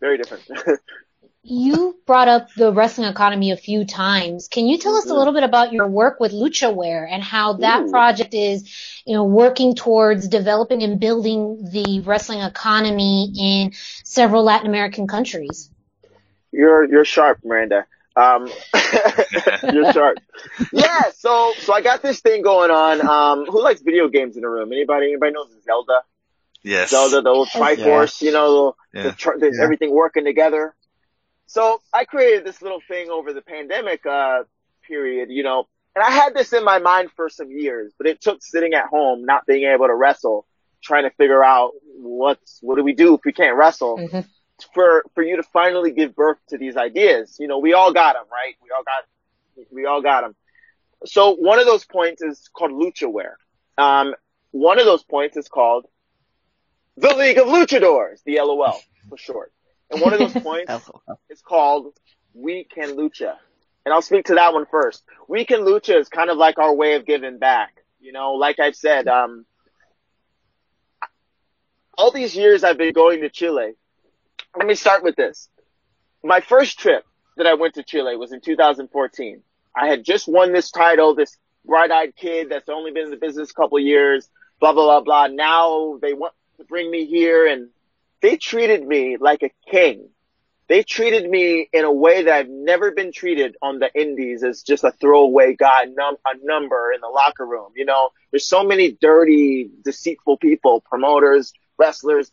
very 0.00 0.18
different. 0.18 0.42
you 1.42 1.98
brought 2.06 2.28
up 2.28 2.52
the 2.54 2.72
wrestling 2.72 3.08
economy 3.08 3.50
a 3.50 3.56
few 3.56 3.84
times. 3.84 4.48
Can 4.48 4.66
you 4.66 4.78
tell 4.78 4.96
us 4.96 5.04
mm-hmm. 5.04 5.12
a 5.12 5.18
little 5.18 5.32
bit 5.32 5.42
about 5.42 5.72
your 5.72 5.86
work 5.86 6.20
with 6.20 6.32
LuchaWare 6.32 7.08
and 7.10 7.22
how 7.22 7.54
that 7.54 7.82
Ooh. 7.82 7.90
project 7.90 8.34
is, 8.34 9.02
you 9.06 9.14
know, 9.14 9.24
working 9.24 9.74
towards 9.74 10.28
developing 10.28 10.82
and 10.82 11.00
building 11.00 11.68
the 11.70 12.02
wrestling 12.04 12.40
economy 12.40 13.32
in 13.38 13.72
several 14.04 14.44
Latin 14.44 14.66
American 14.66 15.06
countries? 15.06 15.70
You're 16.52 16.84
you're 16.84 17.04
sharp, 17.04 17.38
Miranda. 17.44 17.86
Um, 18.16 18.48
you're 19.72 19.92
sharp. 19.92 20.18
Yeah, 20.72 21.10
so 21.16 21.54
so 21.58 21.72
I 21.72 21.80
got 21.80 22.02
this 22.02 22.20
thing 22.20 22.42
going 22.42 22.70
on. 22.70 23.00
Um, 23.06 23.46
who 23.46 23.62
likes 23.62 23.80
video 23.80 24.08
games 24.08 24.36
in 24.36 24.42
the 24.42 24.48
room? 24.48 24.72
Anybody? 24.72 25.06
Anybody 25.06 25.32
knows 25.32 25.48
Zelda? 25.64 26.02
Yes. 26.62 26.90
Zelda, 26.90 27.22
the 27.22 27.30
old 27.30 27.48
Triforce, 27.48 28.20
yeah. 28.20 28.26
you 28.26 28.34
know, 28.34 28.76
yeah. 28.92 29.02
the, 29.04 29.12
tr- 29.12 29.38
the, 29.38 29.46
yeah. 29.54 29.62
everything 29.62 29.92
working 29.92 30.24
together. 30.24 30.74
So 31.50 31.82
I 31.92 32.04
created 32.04 32.44
this 32.44 32.62
little 32.62 32.80
thing 32.86 33.10
over 33.10 33.32
the 33.32 33.42
pandemic 33.42 34.06
uh, 34.06 34.44
period, 34.86 35.30
you 35.30 35.42
know, 35.42 35.66
and 35.96 36.04
I 36.04 36.10
had 36.10 36.32
this 36.32 36.52
in 36.52 36.64
my 36.64 36.78
mind 36.78 37.10
for 37.16 37.28
some 37.28 37.50
years, 37.50 37.92
but 37.98 38.06
it 38.06 38.20
took 38.20 38.40
sitting 38.40 38.74
at 38.74 38.86
home, 38.86 39.24
not 39.24 39.46
being 39.46 39.64
able 39.64 39.88
to 39.88 39.94
wrestle, 39.94 40.46
trying 40.80 41.02
to 41.02 41.10
figure 41.10 41.42
out 41.42 41.72
what's 41.96 42.58
what 42.62 42.76
do 42.76 42.84
we 42.84 42.92
do 42.92 43.14
if 43.14 43.22
we 43.24 43.32
can't 43.32 43.56
wrestle. 43.56 43.98
Mm-hmm 43.98 44.20
for 44.74 45.04
for 45.14 45.22
you 45.22 45.36
to 45.36 45.42
finally 45.42 45.90
give 45.90 46.14
birth 46.14 46.38
to 46.48 46.58
these 46.58 46.76
ideas. 46.76 47.36
You 47.38 47.48
know, 47.48 47.58
we 47.58 47.72
all 47.72 47.92
got 47.92 48.14
them, 48.14 48.24
right? 48.30 48.54
We 48.62 48.68
all 48.76 48.84
got 48.84 49.66
we 49.70 49.86
all 49.86 50.02
got 50.02 50.22
them. 50.22 50.34
So 51.06 51.34
one 51.34 51.58
of 51.58 51.66
those 51.66 51.84
points 51.84 52.22
is 52.22 52.48
called 52.52 52.72
LuchaWare. 52.72 53.34
Um, 53.78 54.14
one 54.50 54.78
of 54.78 54.84
those 54.84 55.02
points 55.02 55.36
is 55.36 55.48
called 55.48 55.86
the 56.96 57.14
League 57.14 57.38
of 57.38 57.46
Luchadors, 57.46 58.22
the 58.24 58.38
LOL 58.40 58.78
for 59.08 59.16
short. 59.16 59.52
And 59.90 60.00
one 60.00 60.12
of 60.12 60.18
those 60.18 60.32
points 60.42 60.72
is 61.28 61.40
called 61.42 61.94
We 62.34 62.64
Can 62.64 62.96
Lucha. 62.96 63.36
And 63.84 63.94
I'll 63.94 64.02
speak 64.02 64.26
to 64.26 64.34
that 64.34 64.52
one 64.52 64.66
first. 64.70 65.02
We 65.28 65.44
Can 65.44 65.60
Lucha 65.60 65.98
is 65.98 66.08
kind 66.08 66.30
of 66.30 66.36
like 66.36 66.58
our 66.58 66.74
way 66.74 66.94
of 66.94 67.06
giving 67.06 67.38
back. 67.38 67.76
You 68.00 68.12
know, 68.12 68.32
like 68.34 68.58
I've 68.58 68.76
said, 68.76 69.08
um, 69.08 69.44
all 71.98 72.10
these 72.10 72.34
years 72.34 72.64
I've 72.64 72.78
been 72.78 72.92
going 72.92 73.20
to 73.22 73.28
Chile 73.30 73.74
let 74.56 74.66
me 74.66 74.74
start 74.74 75.02
with 75.02 75.16
this. 75.16 75.48
My 76.22 76.40
first 76.40 76.78
trip 76.78 77.04
that 77.36 77.46
I 77.46 77.54
went 77.54 77.74
to 77.74 77.82
Chile 77.82 78.16
was 78.16 78.32
in 78.32 78.40
2014. 78.40 79.42
I 79.76 79.86
had 79.86 80.04
just 80.04 80.28
won 80.28 80.52
this 80.52 80.70
title, 80.70 81.14
this 81.14 81.36
bright-eyed 81.64 82.16
kid 82.16 82.48
that's 82.50 82.68
only 82.68 82.90
been 82.90 83.04
in 83.04 83.10
the 83.10 83.16
business 83.16 83.50
a 83.50 83.54
couple 83.54 83.78
years, 83.78 84.28
blah, 84.58 84.72
blah, 84.72 84.84
blah, 84.84 85.00
blah. 85.00 85.34
Now 85.34 85.98
they 86.02 86.12
want 86.12 86.34
to 86.58 86.64
bring 86.64 86.90
me 86.90 87.06
here 87.06 87.46
and 87.46 87.68
they 88.22 88.36
treated 88.36 88.86
me 88.86 89.16
like 89.18 89.42
a 89.42 89.50
king. 89.70 90.08
They 90.68 90.84
treated 90.84 91.28
me 91.28 91.68
in 91.72 91.84
a 91.84 91.92
way 91.92 92.24
that 92.24 92.32
I've 92.32 92.48
never 92.48 92.92
been 92.92 93.12
treated 93.12 93.56
on 93.60 93.80
the 93.80 93.90
indies 93.94 94.44
as 94.44 94.62
just 94.62 94.84
a 94.84 94.92
throwaway 94.92 95.56
guy, 95.56 95.86
num- 95.86 96.16
a 96.24 96.34
number 96.44 96.92
in 96.92 97.00
the 97.00 97.08
locker 97.08 97.44
room. 97.44 97.72
You 97.74 97.86
know, 97.86 98.10
there's 98.30 98.46
so 98.46 98.62
many 98.62 98.92
dirty, 98.92 99.68
deceitful 99.84 100.38
people, 100.38 100.80
promoters, 100.80 101.52
wrestlers 101.78 102.30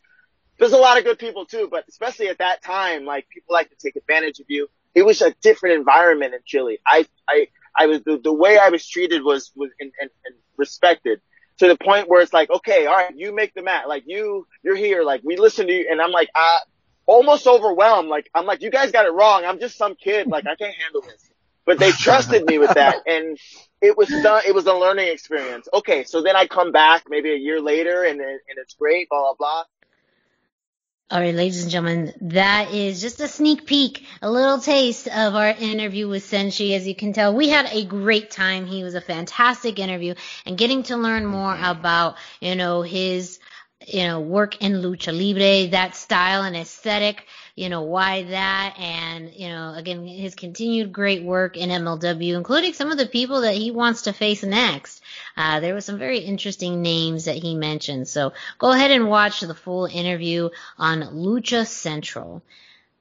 there's 0.60 0.74
a 0.74 0.78
lot 0.78 0.98
of 0.98 1.04
good 1.04 1.20
people 1.20 1.46
too, 1.46 1.68
but 1.70 1.86
especially 1.88 2.28
at 2.30 2.40
that 2.40 2.64
time, 2.64 3.06
like 3.06 3.30
people 3.30 3.54
like 3.54 3.70
to 3.70 3.76
take 3.76 3.96
advantage 3.96 4.40
of 4.40 4.48
you. 4.50 4.70
It 4.96 5.04
was 5.04 5.22
a 5.22 5.32
different 5.42 5.78
environment 5.78 6.34
in 6.34 6.40
Chile. 6.46 6.80
I, 6.86 7.06
I, 7.28 7.48
I 7.78 7.86
was, 7.88 8.02
the, 8.04 8.20
the 8.24 8.34
way 8.34 8.58
I 8.58 8.70
was 8.70 8.88
treated 8.88 9.24
was, 9.24 9.52
was, 9.56 9.70
and, 9.80 9.92
and, 10.02 10.10
and 10.26 10.36
respected 10.58 11.22
to 11.60 11.68
the 11.68 11.78
point 11.78 12.10
where 12.10 12.22
it's 12.22 12.34
like, 12.34 12.50
okay, 12.50 12.86
all 12.86 12.96
right, 12.96 13.16
you 13.16 13.34
make 13.36 13.54
the 13.54 13.64
mat. 13.64 13.88
Like 13.88 14.04
you, 14.08 14.48
you're 14.64 14.76
here. 14.76 15.04
Like 15.04 15.22
we 15.24 15.38
listen 15.38 15.68
to 15.68 15.74
you. 15.74 15.88
And 15.92 16.02
I'm 16.02 16.12
like, 16.12 16.30
I 16.36 16.60
almost 17.06 17.48
overwhelmed. 17.48 18.10
Like, 18.10 18.30
I'm 18.36 18.46
like, 18.46 18.62
you 18.62 18.72
guys 18.72 18.92
got 18.92 19.06
it 19.06 19.14
wrong. 19.14 19.46
I'm 19.46 19.60
just 19.60 19.78
some 19.78 19.96
kid. 19.96 20.28
Like 20.28 20.46
I 20.46 20.56
can't 20.56 20.76
handle 20.76 21.02
this. 21.02 21.30
But 21.66 21.80
they 21.80 21.92
trusted 21.92 22.46
me 22.46 22.60
with 22.60 22.74
that. 22.76 22.98
And 23.08 23.38
it 23.82 23.98
was 23.98 24.10
done. 24.10 24.44
It 24.48 24.56
was 24.56 24.66
a 24.68 24.74
learning 24.74 25.10
experience. 25.10 25.68
Okay. 25.74 26.04
So 26.06 26.22
then 26.24 26.36
I 26.36 26.48
come 26.48 26.72
back 26.72 27.04
maybe 27.10 27.32
a 27.32 27.38
year 27.38 27.62
later 27.62 28.04
and, 28.04 28.20
and 28.22 28.40
it's 28.58 28.74
great, 28.76 29.10
blah, 29.10 29.22
blah, 29.22 29.36
blah. 29.38 29.64
All 31.10 31.22
right, 31.22 31.34
ladies 31.34 31.62
and 31.64 31.72
gentlemen, 31.72 32.14
that 32.20 32.74
is 32.74 33.00
just 33.00 33.22
a 33.22 33.30
sneak 33.30 33.66
peek, 33.66 34.06
a 34.22 34.30
little 34.30 34.60
taste 34.60 35.08
of 35.08 35.36
our 35.36 35.52
interview 35.52 36.10
with 36.10 36.30
Zenshi. 36.30 36.76
As 36.76 36.86
you 36.86 36.96
can 36.96 37.14
tell, 37.14 37.34
we 37.34 37.48
had 37.48 37.70
a 37.72 37.86
great 37.86 38.30
time. 38.30 38.66
He 38.66 38.84
was 38.84 38.94
a 38.94 39.00
fantastic 39.00 39.80
interview 39.80 40.16
and 40.46 40.58
getting 40.58 40.84
to 40.84 40.98
learn 40.98 41.26
more 41.26 41.54
mm-hmm. 41.54 41.80
about, 41.80 42.18
you 42.42 42.56
know, 42.56 42.82
his, 42.82 43.40
you 43.88 44.04
know, 44.04 44.20
work 44.20 44.62
in 44.62 44.82
lucha 44.82 45.18
libre, 45.18 45.72
that 45.72 45.96
style 45.96 46.44
and 46.44 46.58
aesthetic, 46.58 47.26
you 47.56 47.70
know, 47.70 47.84
why 47.84 48.24
that 48.24 48.76
and, 48.78 49.32
you 49.34 49.48
know, 49.48 49.76
again, 49.78 50.06
his 50.06 50.36
continued 50.36 50.92
great 50.92 51.24
work 51.24 51.56
in 51.56 51.70
MLW, 51.70 52.36
including 52.36 52.74
some 52.74 52.92
of 52.92 52.98
the 52.98 53.06
people 53.06 53.42
that 53.42 53.56
he 53.56 53.72
wants 53.72 54.02
to 54.02 54.12
face 54.12 54.44
next. 54.44 54.97
Uh, 55.38 55.60
there 55.60 55.76
were 55.76 55.82
some 55.82 56.00
very 56.00 56.18
interesting 56.18 56.82
names 56.82 57.26
that 57.26 57.36
he 57.36 57.56
mentioned. 57.56 58.08
So 58.08 58.34
go 58.58 58.72
ahead 58.72 58.92
and 58.92 59.08
watch 59.08 59.40
the 59.42 59.54
full 59.54 59.86
interview 59.86 60.50
on 60.80 61.02
Lucha 61.02 61.68
Central. 61.68 62.42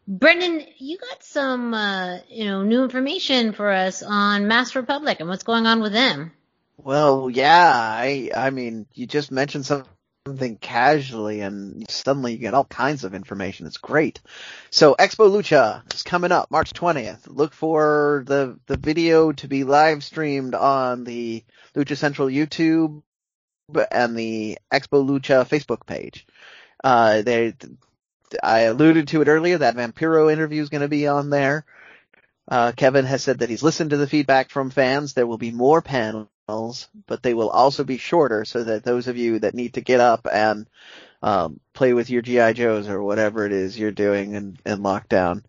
Brennan, 0.07 0.65
you 0.79 0.99
got 0.99 1.25
some, 1.25 1.75
uh, 1.75 2.19
you 2.29 2.45
know, 2.45 2.63
new 2.63 2.85
information 2.85 3.53
for 3.53 3.71
us 3.71 4.03
on 4.03 4.47
Masked 4.47 4.77
Republic 4.77 5.19
and 5.19 5.29
what's 5.29 5.43
going 5.43 5.67
on 5.67 5.81
with 5.81 5.93
them. 5.93 6.33
Well, 6.77 7.31
yeah, 7.31 7.73
I, 7.75 8.31
I 8.37 8.51
mean, 8.51 8.87
you 8.93 9.07
just 9.07 9.33
mentioned 9.33 9.67
some 9.67 9.85
something 10.27 10.57
casually 10.57 11.41
and 11.41 11.89
suddenly 11.89 12.33
you 12.33 12.39
get 12.39 12.53
all 12.53 12.65
kinds 12.65 13.05
of 13.05 13.15
information. 13.15 13.67
It's 13.67 13.77
great. 13.77 14.21
So 14.71 14.97
Expo 14.99 15.31
Lucha 15.31 15.95
is 15.95 16.03
coming 16.03 16.33
up 16.33 16.51
March 16.51 16.73
20th. 16.73 17.21
Look 17.29 17.55
for 17.55 18.25
the, 18.27 18.59
the 18.67 18.77
video 18.77 19.31
to 19.33 19.47
be 19.47 19.63
live 19.63 20.03
streamed 20.03 20.57
on 20.57 21.05
the 21.05 21.45
Lucha 21.77 21.97
Central 21.97 22.29
YouTube 22.29 23.03
and 23.93 24.17
the 24.17 24.59
Expo 24.73 25.09
Lucha 25.09 25.47
Facebook 25.47 25.87
page. 25.87 26.27
Uh, 26.83 27.23
they, 27.23 27.55
I 28.43 28.61
alluded 28.61 29.09
to 29.09 29.23
it 29.23 29.29
earlier, 29.29 29.59
that 29.59 29.77
Vampiro 29.77 30.33
interview 30.33 30.61
is 30.61 30.71
going 30.71 30.81
to 30.83 30.89
be 30.89 31.07
on 31.07 31.31
there. 31.31 31.65
Uh, 32.49 32.73
Kevin 32.77 33.05
has 33.05 33.23
said 33.23 33.39
that 33.39 33.51
he's 33.51 33.63
listened 33.63 33.91
to 33.91 33.97
the 33.97 34.09
feedback 34.09 34.51
from 34.51 34.71
fans. 34.71 35.15
There 35.15 35.27
will 35.27 35.39
be 35.39 35.53
more 35.53 35.83
panels 35.83 36.29
but 36.47 37.23
they 37.23 37.35
will 37.35 37.51
also 37.51 37.83
be 37.83 37.99
shorter 37.99 38.45
so 38.45 38.63
that 38.63 38.85
those 38.85 39.09
of 39.09 39.17
you 39.17 39.41
that 39.41 39.55
need 39.55 39.75
to 39.75 39.81
get 39.81 39.99
up 40.01 40.29
and 40.33 40.69
um, 41.23 41.59
play 41.73 41.93
with 41.93 42.09
your 42.09 42.23
GI 42.23 42.53
Joes 42.53 42.89
or 42.89 43.03
whatever 43.03 43.45
it 43.45 43.53
is 43.53 43.77
you're 43.77 43.91
doing 43.91 44.35
in, 44.35 44.59
in 44.65 44.79
lockdown, 44.79 45.43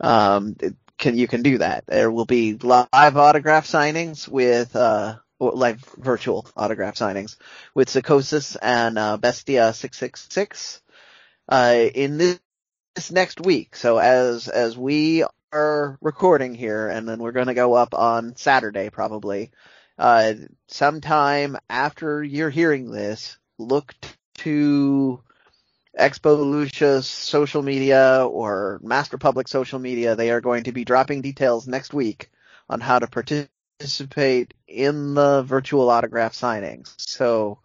um, 0.00 0.56
can 0.98 1.16
you 1.16 1.28
can 1.28 1.42
do 1.42 1.58
that. 1.58 1.86
There 1.86 2.10
will 2.10 2.24
be 2.24 2.54
live 2.54 2.88
autograph 2.92 3.66
signings 3.66 4.26
with 4.26 4.74
uh, 4.74 5.16
live 5.38 5.84
virtual 5.96 6.46
autograph 6.56 6.96
signings 6.96 7.36
with 7.74 7.88
Psicosis 7.88 8.56
and 8.60 8.98
uh, 8.98 9.16
Bestia 9.18 9.72
six 9.72 9.98
six 9.98 10.26
six 10.30 10.82
uh, 11.48 11.76
in 11.94 12.18
this, 12.18 12.40
this 12.96 13.12
next 13.12 13.40
week. 13.40 13.76
So 13.76 13.98
as 13.98 14.48
as 14.48 14.76
we 14.76 15.24
are 15.52 15.98
recording 16.00 16.54
here, 16.54 16.88
and 16.88 17.08
then 17.08 17.18
we're 17.18 17.32
going 17.32 17.48
to 17.48 17.54
go 17.54 17.74
up 17.74 17.94
on 17.94 18.36
Saturday 18.36 18.90
probably. 18.90 19.50
Uh, 19.98 20.34
sometime 20.68 21.56
after 21.68 22.22
you're 22.22 22.50
hearing 22.50 22.90
this, 22.90 23.36
look 23.58 23.94
to 24.34 25.20
Expo 25.98 26.38
Lucha's 26.38 27.06
social 27.06 27.62
media 27.62 28.26
or 28.26 28.80
Masked 28.82 29.12
Republic 29.12 29.48
social 29.48 29.78
media. 29.78 30.14
They 30.14 30.30
are 30.30 30.40
going 30.40 30.64
to 30.64 30.72
be 30.72 30.84
dropping 30.84 31.20
details 31.20 31.66
next 31.66 31.92
week 31.92 32.30
on 32.68 32.80
how 32.80 33.00
to 33.00 33.08
participate 33.08 34.54
in 34.68 35.14
the 35.14 35.42
virtual 35.42 35.90
autograph 35.90 36.32
signings. 36.32 36.94
So 36.96 37.58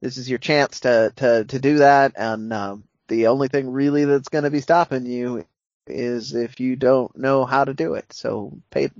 this 0.00 0.16
is 0.16 0.28
your 0.28 0.38
chance 0.38 0.80
to 0.80 1.12
to 1.16 1.44
to 1.44 1.58
do 1.58 1.78
that, 1.78 2.12
and 2.16 2.52
um, 2.52 2.84
the 3.08 3.28
only 3.28 3.48
thing 3.48 3.70
really 3.70 4.04
that's 4.04 4.28
going 4.28 4.44
to 4.44 4.50
be 4.50 4.60
stopping 4.60 5.06
you 5.06 5.44
is 5.90 6.34
if 6.34 6.60
you 6.60 6.76
don't 6.76 7.16
know 7.16 7.44
how 7.44 7.64
to 7.64 7.74
do 7.74 7.94
it. 7.94 8.12
So 8.12 8.58
pay, 8.70 8.90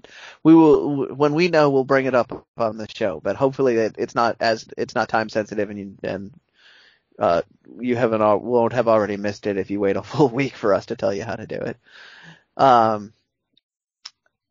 we 0.43 0.55
will, 0.55 1.15
when 1.15 1.35
we 1.35 1.49
know, 1.49 1.71
we'll 1.71 1.85
bring 1.85 2.07
it 2.07 2.15
up 2.15 2.47
on 2.57 2.77
the 2.77 2.89
show, 2.89 3.21
but 3.21 3.37
hopefully 3.37 3.77
it, 3.77 3.97
it's 3.99 4.15
not 4.15 4.37
as, 4.41 4.69
it's 4.77 4.95
not 4.95 5.09
time 5.09 5.29
sensitive 5.29 5.71
and 5.71 5.79
you, 5.79 5.97
and, 6.03 6.33
uh, 7.19 7.43
you 7.79 7.97
haven't, 7.97 8.21
won't 8.43 8.73
have 8.73 8.89
already 8.89 9.17
missed 9.17 9.47
it 9.47 9.57
if 9.57 9.71
you 9.71 9.81
wait 9.81 9.97
a 9.97 10.03
full 10.05 10.29
week 10.29 10.55
for 10.55 10.75
us 10.75 10.87
to 10.87 10.97
tell 10.97 11.15
you 11.15 11.25
how 11.25 11.37
to 11.37 11.47
do 11.47 11.57
it. 11.57 11.77
Um, 12.57 13.13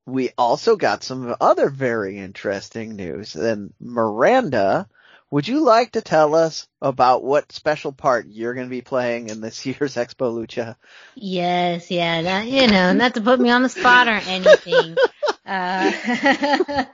we 0.05 0.31
also 0.37 0.75
got 0.75 1.03
some 1.03 1.35
other 1.39 1.69
very 1.69 2.17
interesting 2.17 2.95
news. 2.95 3.35
And 3.35 3.73
Miranda, 3.79 4.87
would 5.31 5.47
you 5.47 5.63
like 5.63 5.91
to 5.91 6.01
tell 6.01 6.33
us 6.33 6.67
about 6.81 7.23
what 7.23 7.51
special 7.51 7.91
part 7.91 8.25
you're 8.27 8.53
going 8.53 8.65
to 8.65 8.71
be 8.71 8.81
playing 8.81 9.29
in 9.29 9.41
this 9.41 9.65
year's 9.65 9.95
Expo 9.95 10.33
Lucha? 10.33 10.75
Yes, 11.15 11.91
yeah, 11.91 12.21
that, 12.21 12.47
you 12.47 12.67
know, 12.67 12.93
not 12.93 13.13
to 13.15 13.21
put 13.21 13.39
me 13.39 13.49
on 13.49 13.63
the 13.63 13.69
spot 13.69 14.07
or 14.07 14.11
anything. 14.11 14.95
uh, 15.45 16.85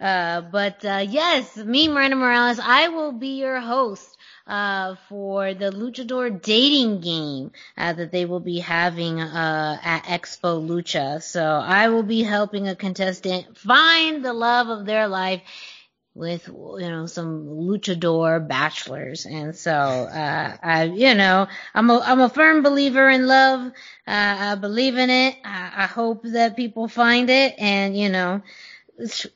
uh, 0.00 0.40
but 0.42 0.84
uh, 0.84 1.04
yes, 1.08 1.56
me, 1.56 1.88
Miranda 1.88 2.16
Morales, 2.16 2.60
I 2.62 2.88
will 2.88 3.12
be 3.12 3.38
your 3.40 3.60
host 3.60 4.16
uh, 4.46 4.94
for 5.08 5.54
the 5.54 5.72
Luchador 5.72 6.40
dating 6.40 7.00
game 7.00 7.50
uh, 7.76 7.92
that 7.94 8.12
they 8.12 8.24
will 8.24 8.40
be 8.40 8.60
having 8.60 9.20
uh, 9.20 9.78
at 9.82 10.04
Expo 10.04 10.64
Lucha. 10.64 11.20
So 11.20 11.42
I 11.42 11.88
will 11.88 12.04
be 12.04 12.22
helping 12.22 12.68
a 12.68 12.76
contestant 12.76 13.58
find 13.58 14.24
the 14.24 14.32
love 14.32 14.68
of 14.68 14.86
their 14.86 15.08
life 15.08 15.42
with 16.16 16.48
you 16.48 16.88
know 16.90 17.06
some 17.06 17.46
luchador 17.46 18.46
bachelors. 18.48 19.26
And 19.26 19.54
so 19.56 19.72
uh 19.72 20.56
i 20.62 20.84
you 20.84 21.14
know 21.14 21.48
i'm 21.74 21.90
a 21.90 22.00
i'm 22.00 22.20
a 22.20 22.28
firm 22.30 22.62
believer 22.62 23.08
in 23.10 23.26
love. 23.26 23.66
Uh 24.06 24.36
i 24.52 24.54
believe 24.56 24.96
in 24.96 25.10
it. 25.10 25.36
I, 25.44 25.72
I 25.84 25.86
hope 25.86 26.22
that 26.24 26.56
people 26.56 26.88
find 26.88 27.30
it. 27.30 27.54
And 27.58 27.96
you 27.96 28.08
know 28.08 28.42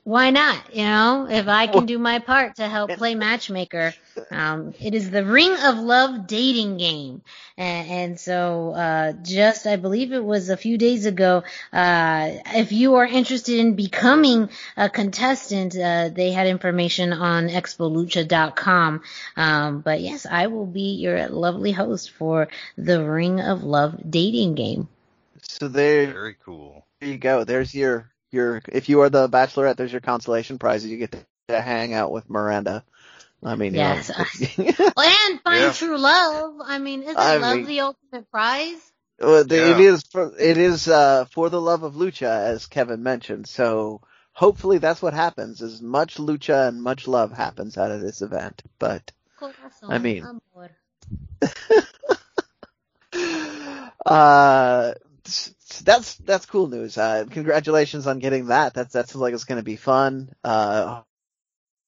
why 0.04 0.30
not? 0.30 0.74
You 0.74 0.84
know, 0.84 1.26
if 1.28 1.46
I 1.46 1.66
can 1.66 1.84
do 1.84 1.98
my 1.98 2.18
part 2.18 2.56
to 2.56 2.68
help 2.68 2.92
play 2.92 3.14
matchmaker, 3.14 3.92
um, 4.30 4.74
it 4.80 4.94
is 4.94 5.10
the 5.10 5.24
Ring 5.24 5.54
of 5.62 5.78
Love 5.78 6.26
dating 6.26 6.78
game. 6.78 7.22
And, 7.58 7.90
and 7.90 8.20
so, 8.20 8.72
uh, 8.72 9.12
just, 9.22 9.66
I 9.66 9.76
believe 9.76 10.12
it 10.12 10.24
was 10.24 10.48
a 10.48 10.56
few 10.56 10.78
days 10.78 11.04
ago, 11.04 11.42
uh, 11.72 12.30
if 12.54 12.72
you 12.72 12.94
are 12.94 13.04
interested 13.04 13.58
in 13.58 13.74
becoming 13.74 14.48
a 14.76 14.88
contestant, 14.88 15.76
uh, 15.76 16.08
they 16.08 16.32
had 16.32 16.46
information 16.46 17.12
on 17.12 17.48
expolucha.com. 17.48 19.02
Um, 19.36 19.80
but 19.82 20.00
yes, 20.00 20.24
I 20.24 20.46
will 20.46 20.66
be 20.66 20.94
your 20.94 21.28
lovely 21.28 21.72
host 21.72 22.12
for 22.12 22.48
the 22.78 23.04
Ring 23.04 23.40
of 23.40 23.62
Love 23.62 24.00
dating 24.08 24.54
game. 24.54 24.88
So 25.42 25.68
there, 25.68 26.06
very 26.06 26.36
cool. 26.42 26.86
There 27.00 27.10
you 27.10 27.18
go. 27.18 27.44
There's 27.44 27.74
your 27.74 28.09
your 28.32 28.62
if 28.68 28.88
you 28.88 29.00
are 29.00 29.10
the 29.10 29.28
bachelorette, 29.28 29.76
there's 29.76 29.92
your 29.92 30.00
consolation 30.00 30.58
prize. 30.58 30.84
You 30.84 30.96
get 30.96 31.12
to, 31.12 31.26
to 31.48 31.60
hang 31.60 31.94
out 31.94 32.12
with 32.12 32.28
Miranda. 32.28 32.84
I 33.42 33.56
mean, 33.56 33.74
yes, 33.74 34.10
you 34.38 34.64
know. 34.64 34.72
and 34.96 35.40
find 35.40 35.60
yeah. 35.60 35.72
true 35.72 35.98
love. 35.98 36.56
I 36.64 36.78
mean, 36.78 37.02
isn't 37.02 37.18
I 37.18 37.36
love 37.36 37.56
mean, 37.56 37.66
the 37.66 37.80
ultimate 37.80 38.30
prize? 38.30 38.92
Well, 39.18 39.44
the, 39.44 39.56
yeah. 39.56 39.74
it 39.74 39.80
is 39.80 40.02
for 40.02 40.32
it 40.38 40.56
is 40.58 40.88
uh, 40.88 41.26
for 41.26 41.50
the 41.50 41.60
love 41.60 41.82
of 41.82 41.94
lucha, 41.94 42.28
as 42.28 42.66
Kevin 42.66 43.02
mentioned. 43.02 43.46
So 43.46 44.02
hopefully 44.32 44.78
that's 44.78 45.02
what 45.02 45.14
happens. 45.14 45.62
As 45.62 45.82
much 45.82 46.16
lucha 46.16 46.68
and 46.68 46.82
much 46.82 47.06
love 47.08 47.32
happens 47.32 47.76
out 47.76 47.90
of 47.90 48.00
this 48.00 48.22
event. 48.22 48.62
But 48.78 49.12
Corazon, 49.38 49.90
I 49.90 49.98
mean, 49.98 50.40
uh, 54.06 54.94
that's 55.78 56.16
that's 56.16 56.46
cool 56.46 56.66
news. 56.68 56.98
Uh, 56.98 57.24
congratulations 57.30 58.06
on 58.06 58.18
getting 58.18 58.46
that. 58.46 58.74
That's 58.74 58.92
that 58.94 59.08
sounds 59.08 59.22
like 59.22 59.34
it's 59.34 59.44
going 59.44 59.60
to 59.60 59.64
be 59.64 59.76
fun. 59.76 60.30
Uh, 60.44 61.02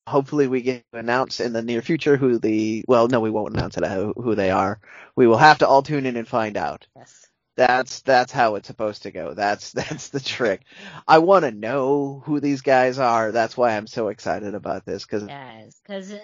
hopefully 0.06 0.46
we 0.48 0.62
get 0.62 0.84
to 0.92 0.98
announce 0.98 1.40
in 1.40 1.52
the 1.52 1.62
near 1.62 1.82
future 1.82 2.16
who 2.16 2.38
the 2.38 2.84
well, 2.88 3.08
no, 3.08 3.20
we 3.20 3.30
won't 3.30 3.54
announce 3.54 3.76
it 3.76 3.84
who, 3.86 4.12
who 4.16 4.34
they 4.34 4.50
are. 4.50 4.80
We 5.16 5.26
will 5.26 5.38
have 5.38 5.58
to 5.58 5.68
all 5.68 5.82
tune 5.82 6.06
in 6.06 6.16
and 6.16 6.28
find 6.28 6.56
out. 6.56 6.86
Yes. 6.96 7.21
That's 7.54 8.00
that's 8.00 8.32
how 8.32 8.54
it's 8.54 8.66
supposed 8.66 9.02
to 9.02 9.10
go. 9.10 9.34
That's 9.34 9.72
that's 9.72 10.08
the 10.08 10.20
trick. 10.20 10.62
I 11.06 11.18
want 11.18 11.44
to 11.44 11.50
know 11.50 12.22
who 12.24 12.40
these 12.40 12.62
guys 12.62 12.98
are. 12.98 13.30
That's 13.30 13.56
why 13.56 13.76
I'm 13.76 13.86
so 13.86 14.08
excited 14.08 14.54
about 14.54 14.86
this 14.86 15.04
because 15.04 15.24
yes, 15.24 15.82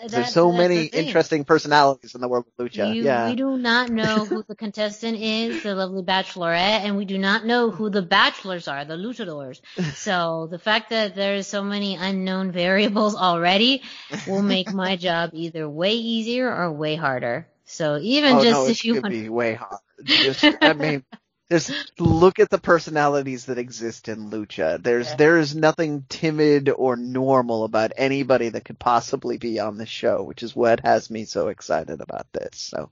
there's 0.09 0.32
so 0.32 0.50
many 0.50 0.86
interesting 0.86 1.44
personalities 1.44 2.14
in 2.14 2.22
the 2.22 2.28
world 2.28 2.46
of 2.46 2.64
lucha. 2.64 2.94
You, 2.94 3.05
yeah, 3.05 3.28
we 3.28 3.36
do 3.36 3.59
not 3.59 3.90
know 3.90 4.24
who 4.24 4.42
the 4.42 4.55
contestant 4.55 5.18
is, 5.18 5.62
the 5.62 5.74
lovely 5.74 6.02
bachelorette, 6.02 6.84
and 6.84 6.96
we 6.96 7.05
do 7.05 7.18
not 7.18 7.44
know 7.44 7.70
who 7.70 7.90
the 7.90 8.02
bachelors 8.02 8.66
are, 8.66 8.84
the 8.84 8.96
luchadors. 8.96 9.60
So 9.98 10.48
the 10.50 10.59
fact 10.59 10.90
that 10.90 11.14
there's 11.14 11.46
so 11.46 11.62
many 11.62 11.96
unknown 11.96 12.52
variables 12.52 13.16
already 13.16 13.82
will 14.26 14.42
make 14.42 14.72
my 14.72 14.96
job 15.09 15.30
either 15.32 15.68
way 15.68 15.94
easier 15.94 16.55
or 16.55 16.72
way 16.72 16.94
harder. 16.94 17.48
So 17.64 17.98
even 18.00 18.36
oh, 18.36 18.42
just 18.42 18.52
no, 18.52 18.66
if 18.68 18.84
you 18.84 18.94
want 18.94 19.10
be 19.10 19.28
way 19.28 19.55
hard. 19.55 19.80
Just, 20.04 20.44
I 20.60 20.72
mean, 20.74 21.04
just 21.50 21.72
look 21.98 22.38
at 22.38 22.50
the 22.50 22.58
personalities 22.58 23.46
that 23.46 23.58
exist 23.58 24.08
in 24.08 24.30
lucha. 24.30 24.82
There's 24.82 25.08
yeah. 25.10 25.16
there 25.16 25.38
is 25.38 25.54
nothing 25.54 26.04
timid 26.08 26.68
or 26.68 26.96
normal 26.96 27.64
about 27.64 27.92
anybody 27.96 28.50
that 28.50 28.64
could 28.64 28.78
possibly 28.78 29.38
be 29.38 29.58
on 29.58 29.78
the 29.78 29.86
show, 29.86 30.22
which 30.22 30.42
is 30.42 30.54
what 30.54 30.80
has 30.80 31.10
me 31.10 31.24
so 31.24 31.48
excited 31.48 32.00
about 32.00 32.26
this. 32.32 32.58
So, 32.58 32.90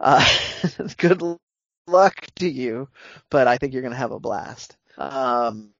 uh, 0.00 0.24
good 0.98 1.22
luck 1.86 2.14
to 2.36 2.48
you, 2.48 2.88
but 3.30 3.48
I 3.48 3.56
think 3.56 3.72
you're 3.72 3.82
gonna 3.82 3.96
have 3.96 4.12
a 4.12 4.20
blast. 4.20 4.76
Um, 4.98 5.70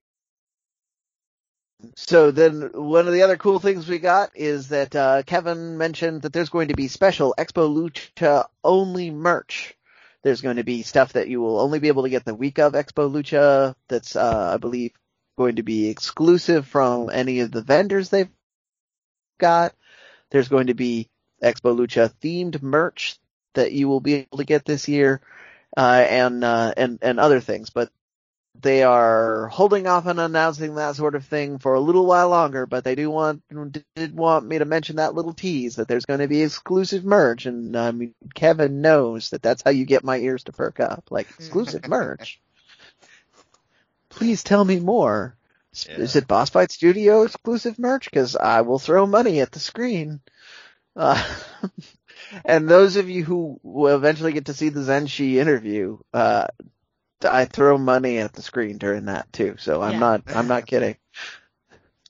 so 1.96 2.30
then 2.30 2.70
one 2.72 3.06
of 3.06 3.12
the 3.12 3.22
other 3.22 3.36
cool 3.36 3.58
things 3.58 3.88
we 3.88 3.98
got 3.98 4.30
is 4.34 4.68
that 4.68 4.94
uh, 4.94 5.22
Kevin 5.24 5.78
mentioned 5.78 6.22
that 6.22 6.32
there's 6.32 6.48
going 6.48 6.68
to 6.68 6.74
be 6.74 6.88
special 6.88 7.34
Expo 7.36 7.68
Lucha 7.68 8.46
only 8.64 9.10
merch. 9.10 9.74
There's 10.22 10.40
going 10.40 10.56
to 10.56 10.64
be 10.64 10.82
stuff 10.82 11.14
that 11.14 11.28
you 11.28 11.40
will 11.40 11.60
only 11.60 11.78
be 11.78 11.88
able 11.88 12.04
to 12.04 12.10
get 12.10 12.24
the 12.24 12.34
week 12.34 12.58
of 12.58 12.74
Expo 12.74 13.10
Lucha 13.10 13.74
that's 13.88 14.14
uh, 14.16 14.52
I 14.54 14.56
believe 14.56 14.92
going 15.36 15.56
to 15.56 15.62
be 15.62 15.88
exclusive 15.88 16.66
from 16.66 17.10
any 17.10 17.40
of 17.40 17.50
the 17.50 17.62
vendors 17.62 18.08
they've 18.08 18.28
got. 19.38 19.74
There's 20.30 20.48
going 20.48 20.68
to 20.68 20.74
be 20.74 21.08
Expo 21.42 21.76
Lucha 21.76 22.12
themed 22.22 22.62
merch 22.62 23.18
that 23.54 23.72
you 23.72 23.88
will 23.88 24.00
be 24.00 24.14
able 24.14 24.38
to 24.38 24.44
get 24.44 24.64
this 24.64 24.88
year, 24.88 25.20
uh, 25.76 26.06
and, 26.08 26.44
uh, 26.44 26.72
and, 26.76 26.98
and 27.02 27.18
other 27.18 27.40
things. 27.40 27.70
But 27.70 27.90
they 28.60 28.82
are 28.82 29.48
holding 29.48 29.86
off 29.86 30.06
on 30.06 30.18
announcing 30.18 30.74
that 30.74 30.96
sort 30.96 31.14
of 31.14 31.24
thing 31.24 31.58
for 31.58 31.74
a 31.74 31.80
little 31.80 32.06
while 32.06 32.28
longer, 32.28 32.66
but 32.66 32.84
they 32.84 32.94
do 32.94 33.10
want 33.10 33.42
did 33.94 34.14
want 34.14 34.46
me 34.46 34.58
to 34.58 34.64
mention 34.64 34.96
that 34.96 35.14
little 35.14 35.32
tease 35.32 35.76
that 35.76 35.88
there's 35.88 36.06
going 36.06 36.20
to 36.20 36.28
be 36.28 36.42
exclusive 36.42 37.04
merch, 37.04 37.46
and 37.46 37.76
I 37.76 37.90
mean 37.90 38.14
Kevin 38.34 38.80
knows 38.80 39.30
that 39.30 39.42
that's 39.42 39.62
how 39.62 39.70
you 39.70 39.84
get 39.84 40.04
my 40.04 40.18
ears 40.18 40.44
to 40.44 40.52
perk 40.52 40.80
up, 40.80 41.04
like 41.10 41.28
exclusive 41.38 41.88
merch. 41.88 42.40
Please 44.10 44.42
tell 44.42 44.64
me 44.64 44.78
more. 44.78 45.36
Yeah. 45.88 45.96
Is 45.96 46.16
it 46.16 46.28
Boss 46.28 46.50
Fight 46.50 46.70
Studio 46.70 47.22
exclusive 47.22 47.78
merch? 47.78 48.10
Because 48.10 48.36
I 48.36 48.60
will 48.60 48.78
throw 48.78 49.06
money 49.06 49.40
at 49.40 49.52
the 49.52 49.58
screen. 49.58 50.20
Uh, 50.94 51.22
and 52.44 52.68
those 52.68 52.96
of 52.96 53.08
you 53.08 53.24
who 53.24 53.58
will 53.62 53.96
eventually 53.96 54.32
get 54.32 54.46
to 54.46 54.54
see 54.54 54.68
the 54.68 54.80
Zenshi 54.80 55.36
interview, 55.36 55.98
uh, 56.12 56.48
I 57.24 57.44
throw 57.44 57.78
money 57.78 58.18
at 58.18 58.32
the 58.32 58.42
screen 58.42 58.78
during 58.78 59.06
that 59.06 59.32
too. 59.32 59.56
So 59.58 59.82
I'm 59.82 59.92
yeah. 59.92 59.98
not 59.98 60.22
I'm 60.26 60.48
not 60.48 60.66
kidding. 60.66 60.96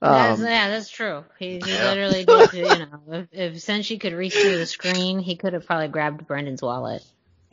Um, 0.02 0.40
that's, 0.40 0.40
yeah, 0.40 0.68
that's 0.68 0.90
true. 0.90 1.24
He, 1.38 1.60
he 1.60 1.60
literally 1.60 2.24
did. 2.24 2.52
You 2.52 2.64
know, 2.64 3.00
if, 3.06 3.28
if 3.30 3.54
Zenshi 3.54 4.00
could 4.00 4.14
reach 4.14 4.34
through 4.34 4.58
the 4.58 4.66
screen, 4.66 5.20
he 5.20 5.36
could 5.36 5.52
have 5.52 5.64
probably 5.64 5.86
grabbed 5.86 6.26
Brennan's 6.26 6.60
wallet. 6.60 7.04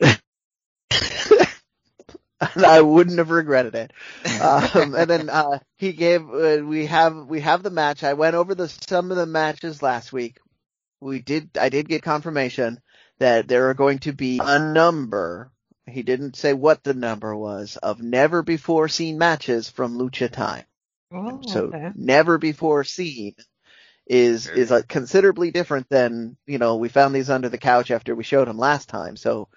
I 2.40 2.80
wouldn't 2.80 3.18
have 3.18 3.30
regretted 3.30 3.74
it. 3.74 3.92
Um, 4.40 4.94
and 4.94 5.08
then 5.08 5.28
uh, 5.28 5.60
he 5.76 5.92
gave. 5.92 6.22
Uh, 6.22 6.62
we 6.64 6.86
have 6.86 7.14
we 7.26 7.40
have 7.40 7.62
the 7.62 7.70
match. 7.70 8.02
I 8.02 8.14
went 8.14 8.34
over 8.34 8.54
the 8.54 8.68
some 8.68 9.10
of 9.10 9.16
the 9.16 9.26
matches 9.26 9.82
last 9.82 10.12
week. 10.12 10.38
We 11.00 11.20
did. 11.20 11.50
I 11.58 11.68
did 11.68 11.88
get 11.88 12.02
confirmation 12.02 12.80
that 13.18 13.46
there 13.46 13.70
are 13.70 13.74
going 13.74 14.00
to 14.00 14.12
be 14.12 14.40
a 14.42 14.58
number 14.58 15.52
he 15.90 16.02
didn't 16.02 16.36
say 16.36 16.52
what 16.52 16.82
the 16.82 16.94
number 16.94 17.36
was 17.36 17.76
of 17.76 18.00
never 18.00 18.42
before 18.42 18.88
seen 18.88 19.18
matches 19.18 19.68
from 19.68 19.98
Lucha 19.98 20.30
Time. 20.30 20.64
Oh, 21.12 21.40
so 21.46 21.66
okay. 21.66 21.90
never 21.94 22.38
before 22.38 22.84
seen 22.84 23.34
is 24.06 24.48
is 24.48 24.70
a 24.70 24.82
considerably 24.82 25.50
different 25.50 25.88
than 25.88 26.36
you 26.46 26.58
know 26.58 26.76
we 26.76 26.88
found 26.88 27.14
these 27.14 27.30
under 27.30 27.48
the 27.48 27.58
couch 27.58 27.90
after 27.90 28.14
we 28.14 28.24
showed 28.24 28.48
them 28.48 28.58
last 28.58 28.88
time. 28.88 29.16
So 29.16 29.48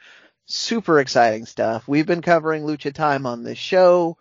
super 0.46 1.00
exciting 1.00 1.46
stuff. 1.46 1.88
We've 1.88 2.06
been 2.06 2.22
covering 2.22 2.64
Lucha 2.64 2.94
Time 2.94 3.26
on 3.26 3.44
this 3.44 3.58
show. 3.58 4.18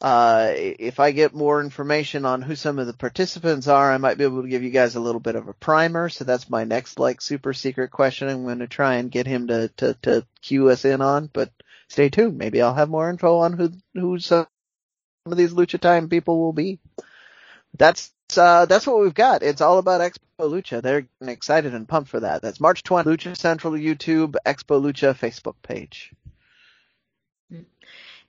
Uh, 0.00 0.52
if 0.54 1.00
I 1.00 1.10
get 1.10 1.34
more 1.34 1.60
information 1.60 2.24
on 2.24 2.40
who 2.40 2.54
some 2.54 2.78
of 2.78 2.86
the 2.86 2.92
participants 2.92 3.66
are, 3.66 3.92
I 3.92 3.98
might 3.98 4.16
be 4.16 4.24
able 4.24 4.42
to 4.42 4.48
give 4.48 4.62
you 4.62 4.70
guys 4.70 4.94
a 4.94 5.00
little 5.00 5.20
bit 5.20 5.34
of 5.34 5.48
a 5.48 5.52
primer. 5.54 6.08
So 6.08 6.24
that's 6.24 6.48
my 6.48 6.64
next 6.64 7.00
like 7.00 7.20
super 7.20 7.52
secret 7.52 7.90
question. 7.90 8.28
I'm 8.28 8.44
going 8.44 8.60
to 8.60 8.68
try 8.68 8.94
and 8.94 9.10
get 9.10 9.26
him 9.26 9.48
to, 9.48 9.68
to, 9.78 9.94
to 10.02 10.26
cue 10.40 10.68
us 10.68 10.84
in 10.84 11.00
on, 11.00 11.28
but 11.32 11.50
stay 11.88 12.10
tuned. 12.10 12.38
Maybe 12.38 12.62
I'll 12.62 12.74
have 12.74 12.88
more 12.88 13.10
info 13.10 13.38
on 13.38 13.54
who, 13.54 13.72
who 13.94 14.20
some 14.20 14.46
of 15.26 15.36
these 15.36 15.52
Lucha 15.52 15.80
Time 15.80 16.08
people 16.08 16.38
will 16.38 16.52
be. 16.52 16.78
That's, 17.76 18.12
uh, 18.36 18.66
that's 18.66 18.86
what 18.86 19.00
we've 19.00 19.12
got. 19.12 19.42
It's 19.42 19.60
all 19.60 19.78
about 19.78 20.00
Expo 20.00 20.18
Lucha. 20.38 20.80
They're 20.80 21.08
excited 21.20 21.74
and 21.74 21.88
pumped 21.88 22.10
for 22.10 22.20
that. 22.20 22.40
That's 22.40 22.60
March 22.60 22.84
20th, 22.84 23.04
Lucha 23.04 23.36
Central 23.36 23.72
YouTube, 23.72 24.36
Expo 24.46 24.80
Lucha 24.80 25.12
Facebook 25.18 25.56
page. 25.60 26.12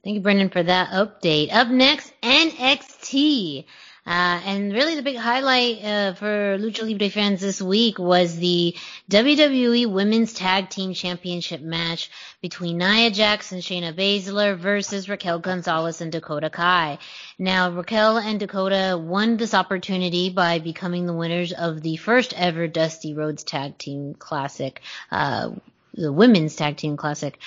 Thank 0.04 0.16
you, 0.16 0.22
Brennan, 0.22 0.50
for 0.50 0.64
that 0.64 0.90
update. 0.92 1.54
Up 1.54 1.68
next, 1.68 2.14
NXT. 2.22 3.66
Uh, 4.10 4.42
and 4.46 4.74
really 4.74 4.96
the 4.96 5.04
big 5.04 5.18
highlight 5.18 5.84
uh, 5.84 6.14
for 6.14 6.58
Lucha 6.58 6.84
Libre 6.84 7.10
fans 7.10 7.42
this 7.42 7.62
week 7.62 8.00
was 8.00 8.36
the 8.38 8.76
WWE 9.12 9.92
Women's 9.92 10.34
Tag 10.34 10.70
Team 10.70 10.94
Championship 10.94 11.62
match 11.62 12.10
between 12.42 12.78
Nia 12.78 13.12
Jax 13.12 13.52
and 13.52 13.62
Shayna 13.62 13.94
Baszler 13.94 14.58
versus 14.58 15.10
Raquel 15.10 15.38
Gonzalez 15.40 16.02
and 16.02 16.12
Dakota 16.12 16.50
Kai. 16.50 16.98
Now, 17.38 17.70
Raquel 17.70 18.18
and 18.18 18.40
Dakota 18.40 18.98
won 19.00 19.38
this 19.38 19.54
opportunity 19.54 20.30
by 20.30 20.60
becoming 20.60 21.06
the 21.06 21.14
winners 21.14 21.52
of 21.52 21.82
the 21.82 21.98
first 21.98 22.34
ever 22.36 22.68
Dusty 22.68 23.14
Rhodes 23.14 23.44
Tag 23.44 23.78
Team 23.78 24.16
Classic, 24.16 24.82
uh, 25.12 25.52
the 25.94 26.12
Women's 26.12 26.56
Tag 26.56 26.78
Team 26.78 26.98
Classic. 26.98 27.38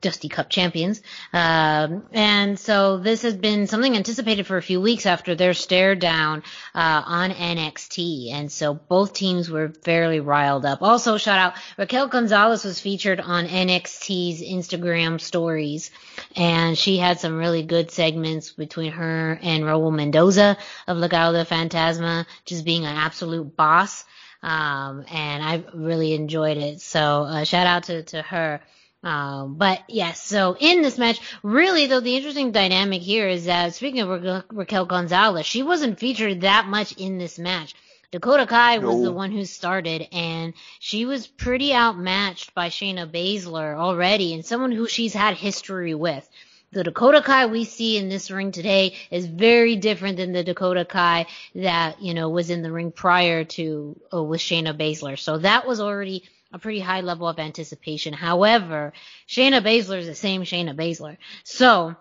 Dusty 0.00 0.28
Cup 0.28 0.48
champions. 0.48 1.02
Um, 1.32 2.04
and 2.12 2.58
so 2.58 2.98
this 2.98 3.22
has 3.22 3.34
been 3.34 3.66
something 3.66 3.96
anticipated 3.96 4.46
for 4.46 4.56
a 4.56 4.62
few 4.62 4.80
weeks 4.80 5.06
after 5.06 5.34
their 5.34 5.54
stare 5.54 5.96
down 5.96 6.44
uh, 6.74 7.02
on 7.04 7.30
NXT. 7.30 8.32
And 8.32 8.50
so 8.50 8.74
both 8.74 9.12
teams 9.12 9.50
were 9.50 9.70
fairly 9.82 10.20
riled 10.20 10.64
up. 10.64 10.82
Also, 10.82 11.18
shout 11.18 11.38
out 11.38 11.54
Raquel 11.76 12.06
Gonzalez 12.06 12.64
was 12.64 12.80
featured 12.80 13.20
on 13.20 13.46
NXT's 13.46 14.40
Instagram 14.40 15.20
stories, 15.20 15.90
and 16.36 16.78
she 16.78 16.96
had 16.98 17.18
some 17.18 17.36
really 17.36 17.64
good 17.64 17.90
segments 17.90 18.52
between 18.52 18.92
her 18.92 19.38
and 19.42 19.64
Raul 19.64 19.92
Mendoza 19.92 20.56
of 20.86 20.96
Legado 20.96 21.32
del 21.32 21.44
Fantasma, 21.44 22.26
just 22.44 22.64
being 22.64 22.84
an 22.84 22.96
absolute 22.96 23.56
boss. 23.56 24.04
Um, 24.40 25.04
and 25.10 25.42
I 25.42 25.64
really 25.74 26.14
enjoyed 26.14 26.58
it. 26.58 26.80
So 26.80 27.24
uh, 27.24 27.44
shout 27.44 27.66
out 27.66 27.84
to 27.84 28.04
to 28.04 28.22
her. 28.22 28.60
Um, 29.02 29.54
but 29.54 29.82
yes, 29.88 30.22
so 30.22 30.56
in 30.58 30.82
this 30.82 30.98
match, 30.98 31.20
really 31.42 31.86
though, 31.86 32.00
the 32.00 32.16
interesting 32.16 32.50
dynamic 32.50 33.00
here 33.00 33.28
is 33.28 33.44
that 33.44 33.74
speaking 33.74 34.00
of 34.00 34.08
Ra- 34.08 34.42
Raquel 34.50 34.86
Gonzalez, 34.86 35.46
she 35.46 35.62
wasn't 35.62 36.00
featured 36.00 36.40
that 36.40 36.66
much 36.66 36.92
in 36.92 37.18
this 37.18 37.38
match. 37.38 37.74
Dakota 38.10 38.46
Kai 38.46 38.78
no. 38.78 38.88
was 38.88 39.02
the 39.02 39.12
one 39.12 39.30
who 39.30 39.44
started, 39.44 40.08
and 40.12 40.54
she 40.80 41.04
was 41.04 41.26
pretty 41.26 41.74
outmatched 41.74 42.54
by 42.54 42.70
Shayna 42.70 43.06
Baszler 43.06 43.76
already, 43.76 44.32
and 44.34 44.44
someone 44.44 44.72
who 44.72 44.88
she's 44.88 45.12
had 45.12 45.34
history 45.34 45.94
with. 45.94 46.28
The 46.72 46.84
Dakota 46.84 47.22
Kai 47.22 47.46
we 47.46 47.64
see 47.64 47.98
in 47.98 48.08
this 48.08 48.30
ring 48.30 48.50
today 48.50 48.94
is 49.10 49.26
very 49.26 49.76
different 49.76 50.16
than 50.16 50.32
the 50.32 50.42
Dakota 50.42 50.84
Kai 50.84 51.26
that, 51.54 52.02
you 52.02 52.14
know, 52.14 52.28
was 52.30 52.50
in 52.50 52.62
the 52.62 52.72
ring 52.72 52.92
prior 52.92 53.44
to, 53.44 53.98
uh, 54.12 54.22
with 54.22 54.40
Shayna 54.40 54.76
Baszler. 54.76 55.18
So 55.18 55.38
that 55.38 55.66
was 55.66 55.80
already 55.80 56.24
a 56.52 56.58
pretty 56.58 56.80
high 56.80 57.00
level 57.02 57.28
of 57.28 57.38
anticipation. 57.38 58.12
However, 58.12 58.92
Shayna 59.28 59.62
Baszler 59.62 59.98
is 59.98 60.06
the 60.06 60.14
same 60.14 60.42
Shayna 60.42 60.74
Baszler. 60.74 61.18
So, 61.44 61.94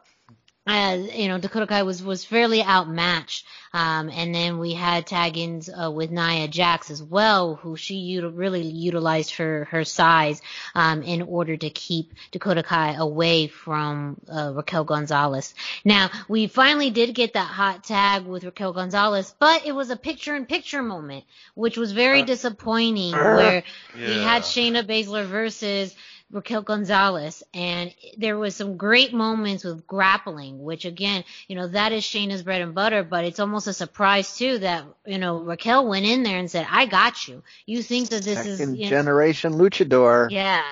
as 0.68 1.15
you 1.15 1.27
know, 1.27 1.38
Dakota 1.38 1.68
Kai 1.68 1.84
was 1.84 2.03
was 2.03 2.26
fairly 2.26 2.64
outmatched. 2.64 3.45
Um, 3.73 4.10
and 4.10 4.34
then 4.34 4.60
we 4.60 4.73
had 4.73 5.06
tag-ins 5.06 5.69
uh, 5.69 5.91
with 5.91 6.10
Nia 6.10 6.48
Jax 6.48 6.89
as 6.89 7.03
well, 7.03 7.56
who 7.56 7.76
she 7.76 8.18
util- 8.18 8.31
really 8.34 8.64
utilized 8.64 9.35
her 9.35 9.65
her 9.65 9.84
size 9.84 10.41
um, 10.73 11.03
in 11.03 11.22
order 11.22 11.57
to 11.57 11.69
keep 11.69 12.14
Dakota 12.31 12.64
Kai 12.64 12.94
away 12.94 13.48
from 13.48 14.19
uh, 14.31 14.53
Raquel 14.56 14.85
Gonzalez. 14.85 15.53
Now 15.84 16.10
we 16.27 16.48
finally 16.48 16.89
did 16.89 17.14
get 17.14 17.34
that 17.34 17.48
hot 17.48 17.84
tag 17.84 18.26
with 18.26 18.45
Raquel 18.45 18.73
Gonzalez, 18.73 19.35
but 19.38 19.65
it 19.65 19.73
was 19.73 19.89
a 19.89 19.98
picture-in-picture 19.98 20.81
moment, 20.81 21.26
which 21.53 21.77
was 21.77 21.91
very 21.91 22.22
uh, 22.22 22.26
disappointing, 22.26 23.11
where 23.11 23.64
yeah. 23.98 24.07
we 24.07 24.22
had 24.23 24.44
Shayna 24.44 24.88
Baszler 24.88 25.26
versus 25.26 25.94
Raquel 26.30 26.62
Gonzalez, 26.62 27.41
and 27.54 27.94
there 28.18 28.38
was 28.38 28.56
some 28.56 28.76
great 28.76 29.14
moments 29.14 29.64
with 29.64 29.88
grappling, 29.88 30.62
which 30.62 30.84
again, 30.84 31.24
you 31.48 31.56
know, 31.56 31.68
that 31.68 31.94
is 31.94 32.04
Shayna's 32.04 32.44
bread 32.44 32.62
and 32.62 32.76
butter. 32.76 33.04
But 33.04 33.24
it's 33.24 33.40
almost 33.40 33.68
a 33.68 33.74
surprise 33.74 34.38
too 34.38 34.60
that 34.60 34.86
you 35.06 35.20
know 35.20 35.40
Raquel 35.40 35.88
went 35.88 36.06
in 36.06 36.24
there 36.24 36.38
and 36.38 36.52
said, 36.52 36.68
"I 36.70 36.86
got 36.86 37.28
you." 37.28 37.44
You 37.66 37.82
think 37.82 38.10
that 38.10 38.24
this 38.24 38.40
Second 38.40 38.76
is 38.76 38.80
you 38.82 38.90
generation 38.90 39.54
luchador? 39.54 40.30
Yeah, 40.30 40.64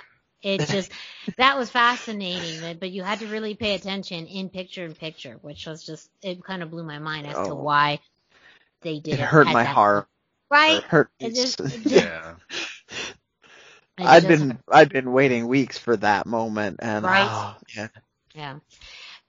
it 0.42 0.60
just 0.68 0.92
that 1.38 1.58
was 1.58 1.70
fascinating, 1.70 2.78
but 2.78 2.92
you 2.92 3.04
had 3.04 3.20
to 3.20 3.28
really 3.28 3.56
pay 3.56 3.76
attention 3.76 4.28
in 4.28 4.50
picture 4.50 4.84
in 4.84 4.94
picture, 4.94 5.38
which 5.42 5.66
was 5.66 5.86
just 5.86 6.10
it 6.22 6.44
kind 6.44 6.64
of 6.64 6.70
blew 6.70 6.84
my 6.84 7.00
mind 7.00 7.28
as 7.28 7.36
oh. 7.38 7.48
to 7.48 7.56
why 7.56 8.00
they 8.82 9.00
did 9.00 9.16
it. 9.16 9.20
It 9.22 9.26
hurt 9.26 9.48
my 9.48 9.64
heart. 9.64 10.08
Right? 10.50 10.78
It 10.78 10.84
hurt. 10.84 11.10
It 11.20 11.34
just, 11.34 11.60
it 11.60 11.70
just, 11.84 11.86
yeah. 11.86 12.36
I'd 13.98 14.28
been 14.28 14.60
I'd 14.70 14.90
been 14.90 15.12
waiting 15.12 15.48
weeks 15.48 15.78
for 15.78 15.96
that 15.98 16.26
moment, 16.26 16.80
and 16.82 17.06
right? 17.06 17.28
Oh, 17.30 17.56
yeah, 17.76 17.88
yeah. 18.34 18.56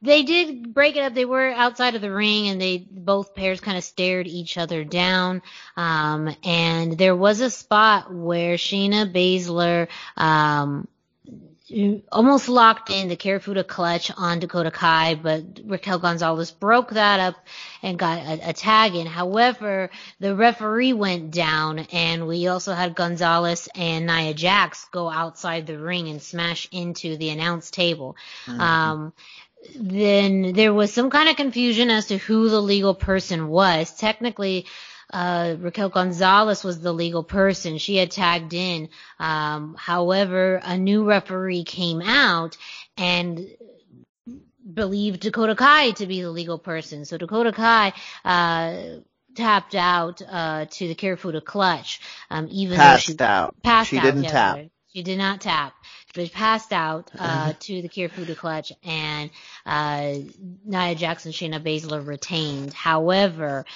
They 0.02 0.24
did 0.24 0.74
break 0.74 0.96
it 0.96 1.00
up. 1.00 1.14
They 1.14 1.24
were 1.24 1.48
outside 1.48 1.94
of 1.94 2.02
the 2.02 2.12
ring, 2.12 2.48
and 2.48 2.60
they 2.60 2.78
both 2.78 3.34
pairs 3.34 3.60
kind 3.60 3.78
of 3.78 3.84
stared 3.84 4.26
each 4.26 4.58
other 4.58 4.84
down. 4.84 5.42
Um, 5.76 6.34
and 6.44 6.98
there 6.98 7.16
was 7.16 7.40
a 7.40 7.50
spot 7.50 8.12
where 8.12 8.56
Shayna 8.56 9.10
Baszler 9.12 9.88
um, 10.16 10.86
almost 12.12 12.48
locked 12.48 12.90
in 12.90 13.08
the 13.08 13.16
Kirifuda 13.16 13.66
clutch 13.66 14.12
on 14.16 14.38
Dakota 14.38 14.70
Kai, 14.70 15.16
but 15.16 15.42
Raquel 15.64 15.98
Gonzalez 15.98 16.52
broke 16.52 16.90
that 16.90 17.18
up 17.18 17.34
and 17.82 17.98
got 17.98 18.18
a, 18.18 18.50
a, 18.50 18.52
tag 18.52 18.94
in. 18.94 19.06
However, 19.06 19.90
the 20.20 20.36
referee 20.36 20.92
went 20.92 21.32
down 21.32 21.80
and 21.90 22.28
we 22.28 22.46
also 22.46 22.72
had 22.72 22.94
Gonzalez 22.94 23.68
and 23.74 24.06
Nia 24.06 24.32
Jax 24.32 24.86
go 24.92 25.10
outside 25.10 25.66
the 25.66 25.78
ring 25.78 26.08
and 26.08 26.22
smash 26.22 26.68
into 26.70 27.16
the 27.16 27.30
announce 27.30 27.70
table. 27.70 28.16
Mm-hmm. 28.46 28.60
Um, 28.60 29.12
then 29.74 30.52
there 30.52 30.72
was 30.72 30.92
some 30.92 31.10
kind 31.10 31.28
of 31.28 31.34
confusion 31.34 31.90
as 31.90 32.06
to 32.06 32.18
who 32.18 32.48
the 32.48 32.60
legal 32.62 32.94
person 32.94 33.48
was. 33.48 33.90
Technically, 33.92 34.66
uh, 35.12 35.56
Raquel 35.58 35.88
Gonzalez 35.88 36.64
was 36.64 36.80
the 36.80 36.92
legal 36.92 37.22
person. 37.22 37.78
She 37.78 37.96
had 37.96 38.10
tagged 38.10 38.54
in. 38.54 38.88
Um, 39.18 39.76
however, 39.78 40.60
a 40.62 40.76
new 40.76 41.04
referee 41.04 41.64
came 41.64 42.02
out 42.02 42.56
and 42.96 43.48
believed 44.72 45.20
Dakota 45.20 45.54
Kai 45.54 45.92
to 45.92 46.06
be 46.06 46.22
the 46.22 46.30
legal 46.30 46.58
person. 46.58 47.04
So 47.04 47.16
Dakota 47.16 47.52
Kai, 47.52 47.92
uh, 48.24 49.00
tapped 49.36 49.74
out, 49.74 50.22
uh, 50.28 50.66
to 50.70 50.88
the 50.88 50.94
Kirifuda 50.94 51.44
clutch, 51.44 52.00
um, 52.30 52.48
even 52.50 52.76
passed 52.76 53.06
though 53.06 53.12
she 53.12 53.20
out. 53.20 53.62
Passed 53.62 53.90
she 53.90 53.98
out. 53.98 54.02
didn't 54.04 54.24
yeah, 54.24 54.30
tap. 54.30 54.58
She 54.92 55.02
did 55.02 55.18
not 55.18 55.40
tap. 55.40 55.74
But 56.14 56.32
passed 56.32 56.72
out 56.72 57.10
uh, 57.18 57.52
to 57.60 57.82
the 57.82 57.90
Kirifuda 57.90 58.34
clutch, 58.34 58.72
and 58.82 59.28
uh, 59.66 60.14
Nia 60.64 60.94
Jax 60.94 61.26
and, 61.26 61.34
Shayna 61.34 61.62
Baszler 61.62 62.06
retained. 62.06 62.72
However, 62.72 63.66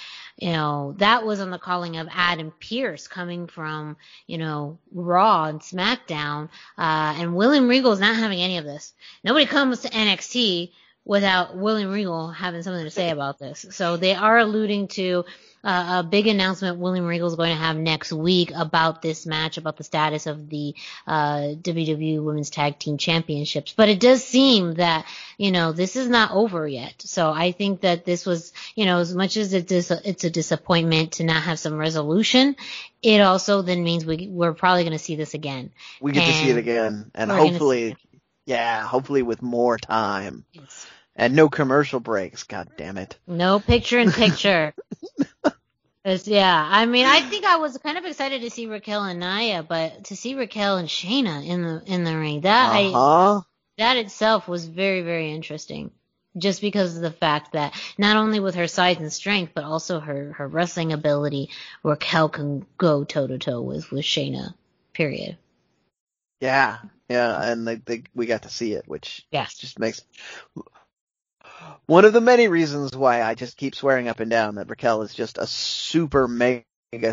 you 0.41 0.53
know, 0.53 0.95
that 0.99 1.25
was 1.27 1.39
on 1.41 1.51
the 1.51 1.59
calling 1.59 1.99
of 1.99 2.09
Adam 2.11 2.53
Pearce 2.61 3.07
coming 3.07 3.47
from, 3.47 3.97
you 4.27 4.39
know, 4.39 4.79
Raw 4.91 5.45
and 5.45 5.61
SmackDown. 5.61 6.49
Uh, 6.79 7.15
and 7.19 7.37
William 7.37 7.69
Regal's 7.69 8.01
not 8.01 8.17
having 8.17 8.41
any 8.41 8.57
of 8.57 8.65
this. 8.65 8.95
Nobody 9.23 9.45
comes 9.45 9.81
to 9.81 9.91
NXT 9.91 10.73
without 11.05 11.57
William 11.57 11.91
Regal 11.91 12.29
having 12.31 12.63
something 12.63 12.85
to 12.85 12.91
say 12.91 13.11
about 13.11 13.39
this. 13.39 13.67
So 13.71 13.99
they 13.99 14.15
are 14.15 14.39
alluding 14.39 14.89
to 14.89 15.25
uh, 15.63 16.01
a 16.01 16.03
big 16.03 16.27
announcement 16.27 16.79
William 16.79 17.07
Regal 17.07 17.29
is 17.29 17.35
going 17.35 17.51
to 17.51 17.63
have 17.63 17.77
next 17.77 18.13
week 18.13 18.51
about 18.55 19.03
this 19.03 19.27
match, 19.27 19.59
about 19.59 19.77
the 19.77 19.85
status 19.85 20.27
of 20.27 20.49
the 20.49 20.75
uh, 21.07 21.55
WWE 21.61 22.23
Women's 22.23 22.51
Tag 22.51 22.79
Team 22.79 22.97
Championships. 22.97 23.75
But 23.77 23.89
it 23.89 24.01
does 24.01 24.25
seem 24.25 24.75
that 24.75 25.07
you 25.37 25.51
know 25.51 25.73
this 25.73 25.97
is 25.97 26.09
not 26.09 26.33
over 26.33 26.67
yet. 26.67 26.95
So 26.99 27.31
I 27.31 27.53
think 27.53 27.83
that 27.83 28.05
this 28.05 28.25
was 28.25 28.53
you 28.75 28.87
know 28.87 28.99
as 28.99 29.15
much 29.15 29.37
as 29.37 29.53
it's 29.53 29.91
a, 29.91 30.01
it's 30.09 30.25
a 30.25 30.31
disappointment 30.31 31.13
to 31.13 31.25
not 31.25 31.43
have 31.43 31.59
some 31.59 31.77
resolution, 31.77 32.57
it 33.03 33.21
also 33.21 33.63
then 33.63 33.85
means 33.85 34.07
we 34.07 34.29
we're 34.31 34.55
probably 34.55 34.85
going 34.85 34.93
to 34.93 34.99
see 34.99 35.17
this 35.17 35.35
again. 35.35 35.73
We 36.01 36.13
get 36.13 36.25
and 36.25 36.33
to 36.33 36.39
see 36.39 36.51
it 36.51 36.57
again, 36.57 37.11
and 37.15 37.31
hopefully, 37.31 37.97
yeah, 38.47 38.83
hopefully 38.83 39.23
with 39.23 39.43
more 39.43 39.77
time. 39.77 40.45
Yes. 40.53 40.87
And 41.21 41.37
no 41.37 41.51
commercial 41.51 42.01
breaks, 42.01 42.45
god 42.45 42.71
damn 42.79 42.97
it. 42.97 43.19
No 43.27 43.61
picture 43.61 43.99
in 43.99 44.11
picture. 44.11 44.75
Yeah, 46.03 46.67
I 46.69 46.87
mean, 46.87 47.05
I 47.05 47.21
think 47.21 47.45
I 47.45 47.57
was 47.57 47.77
kind 47.77 47.99
of 47.99 48.07
excited 48.07 48.41
to 48.41 48.49
see 48.49 48.67
Raquel 48.67 49.05
and 49.05 49.21
Nia, 49.21 49.63
but 49.63 50.05
to 50.05 50.17
see 50.17 50.35
Raquel 50.35 50.79
and 50.79 50.89
Shayna 50.89 51.47
in 51.47 51.63
the 51.63 51.83
in 51.85 52.05
the 52.05 52.17
ring, 52.17 52.41
that 52.41 52.71
uh-huh. 52.71 53.39
I 53.39 53.41
that 53.77 53.99
itself 53.99 54.49
was 54.49 54.65
very 54.65 55.03
very 55.03 55.31
interesting. 55.31 55.91
Just 56.39 56.63
because 56.63 56.97
of 56.97 57.03
the 57.03 57.11
fact 57.11 57.53
that 57.53 57.79
not 57.99 58.17
only 58.17 58.41
with 58.41 58.55
her 58.55 58.67
size 58.67 58.97
and 58.97 59.13
strength, 59.13 59.53
but 59.55 59.65
also 59.65 60.01
her 60.01 60.33
her 60.33 60.49
wrestling 60.49 60.95
ability, 60.95 61.51
Raquel 61.83 62.31
can 62.31 62.65
go 62.79 63.05
toe 63.05 63.27
to 63.27 63.39
toe 63.39 63.61
with 63.61 63.91
with 63.93 64.07
Shayna. 64.07 64.55
Period. 64.95 65.37
Yeah, 66.41 66.79
yeah, 67.11 67.43
and 67.43 67.69
they, 67.69 67.75
they, 67.75 68.05
we 68.15 68.25
got 68.25 68.45
to 68.45 68.49
see 68.49 68.73
it, 68.73 68.89
which 68.89 69.27
yes. 69.31 69.59
just 69.59 69.79
makes 69.79 70.03
one 71.87 72.05
of 72.05 72.13
the 72.13 72.21
many 72.21 72.49
reasons 72.49 72.97
why 72.97 73.23
I 73.23 73.35
just 73.35 73.57
keep 73.57 73.75
swearing 73.75 74.09
up 74.09 74.21
and 74.21 74.31
down 74.31 74.57
that 74.57 74.69
Raquel 74.71 75.03
is 75.03 75.15
just 75.15 75.39
a 75.39 75.47
super 75.47 76.29
mega 76.29 76.65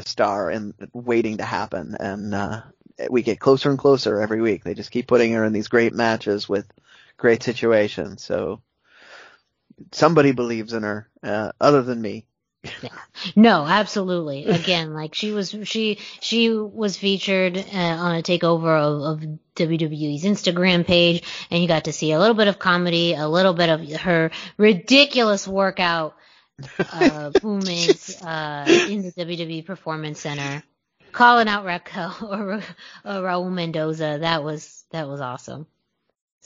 star 0.05 0.49
and 0.49 0.73
waiting 0.93 1.37
to 1.37 1.45
happen. 1.45 1.95
And, 1.99 2.33
uh, 2.35 2.61
we 3.09 3.21
get 3.21 3.39
closer 3.39 3.69
and 3.69 3.77
closer 3.79 4.21
every 4.21 4.41
week. 4.41 4.63
They 4.63 4.73
just 4.73 4.91
keep 4.91 5.07
putting 5.07 5.33
her 5.33 5.43
in 5.45 5.53
these 5.53 5.67
great 5.67 5.93
matches 5.93 6.49
with 6.49 6.65
great 7.17 7.43
situations. 7.43 8.23
So 8.23 8.61
somebody 9.91 10.31
believes 10.31 10.73
in 10.73 10.83
her, 10.83 11.09
uh, 11.23 11.51
other 11.59 11.81
than 11.83 12.01
me. 12.01 12.25
No, 13.35 13.65
absolutely. 13.65 14.45
Again, 14.45 14.93
like 14.93 15.13
she 15.15 15.31
was, 15.31 15.55
she 15.63 15.99
she 16.19 16.49
was 16.49 16.97
featured 16.97 17.57
uh, 17.57 17.77
on 17.77 18.15
a 18.15 18.21
takeover 18.21 18.79
of, 18.79 19.23
of 19.23 19.29
WWE's 19.55 20.23
Instagram 20.23 20.85
page, 20.85 21.23
and 21.49 21.61
you 21.61 21.67
got 21.67 21.85
to 21.85 21.93
see 21.93 22.11
a 22.11 22.19
little 22.19 22.35
bit 22.35 22.47
of 22.47 22.59
comedy, 22.59 23.13
a 23.13 23.27
little 23.27 23.53
bit 23.53 23.69
of 23.69 24.01
her 24.01 24.31
ridiculous 24.57 25.47
workout 25.47 26.15
uh, 26.79 27.31
movements 27.43 28.21
uh, 28.21 28.65
in 28.89 29.01
the 29.01 29.11
WWE 29.11 29.65
Performance 29.65 30.19
Center, 30.19 30.63
calling 31.11 31.47
out 31.47 31.65
Raquel 31.65 32.15
or, 32.21 32.53
or 33.05 33.21
Raul 33.23 33.51
Mendoza. 33.51 34.19
That 34.21 34.43
was 34.43 34.85
that 34.91 35.07
was 35.07 35.21
awesome. 35.21 35.67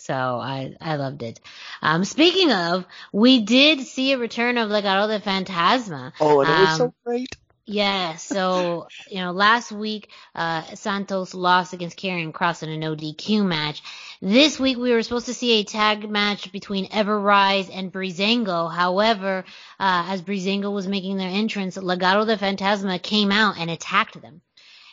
So 0.02 0.14
I 0.15 0.76
I 0.82 0.95
loved 0.95 1.22
it. 1.22 1.40
Um, 1.82 2.03
speaking 2.06 2.52
of, 2.52 2.86
we 3.14 3.41
did 3.41 3.82
see 3.82 4.14
a 4.14 4.18
return 4.18 4.57
of 4.57 4.69
Legado 4.69 5.07
del 5.07 5.19
Fantasma. 5.19 6.14
Oh, 6.19 6.41
and 6.41 6.49
it 6.49 6.53
um, 6.53 6.61
was 6.61 6.78
so 6.78 6.94
great. 7.06 7.38
Yeah, 7.68 8.15
so 8.15 8.88
you 9.10 9.19
know, 9.19 9.32
last 9.32 9.72
week 9.72 10.10
uh, 10.34 10.64
Santos 10.73 11.36
lost 11.36 11.73
against 11.73 11.99
Karrion 11.99 12.34
Cross 12.34 12.64
in 12.64 12.69
a 12.69 12.78
no 12.78 12.95
DQ 12.95 13.45
match. 13.45 13.84
This 14.22 14.60
week 14.60 14.78
we 14.78 14.91
were 14.91 15.03
supposed 15.03 15.28
to 15.28 15.36
see 15.36 15.60
a 15.60 15.64
tag 15.64 16.10
match 16.10 16.52
between 16.52 16.88
Ever-Rise 16.91 17.69
and 17.69 17.91
Breezango. 17.94 18.73
However, 18.73 19.45
uh, 19.80 20.06
as 20.10 20.23
Breezango 20.23 20.73
was 20.73 20.88
making 20.88 21.18
their 21.18 21.30
entrance, 21.30 21.78
Legado 21.78 22.26
del 22.26 22.38
Fantasma 22.38 23.02
came 23.02 23.32
out 23.32 23.60
and 23.60 23.69
attacked 23.69 24.19
them 24.19 24.41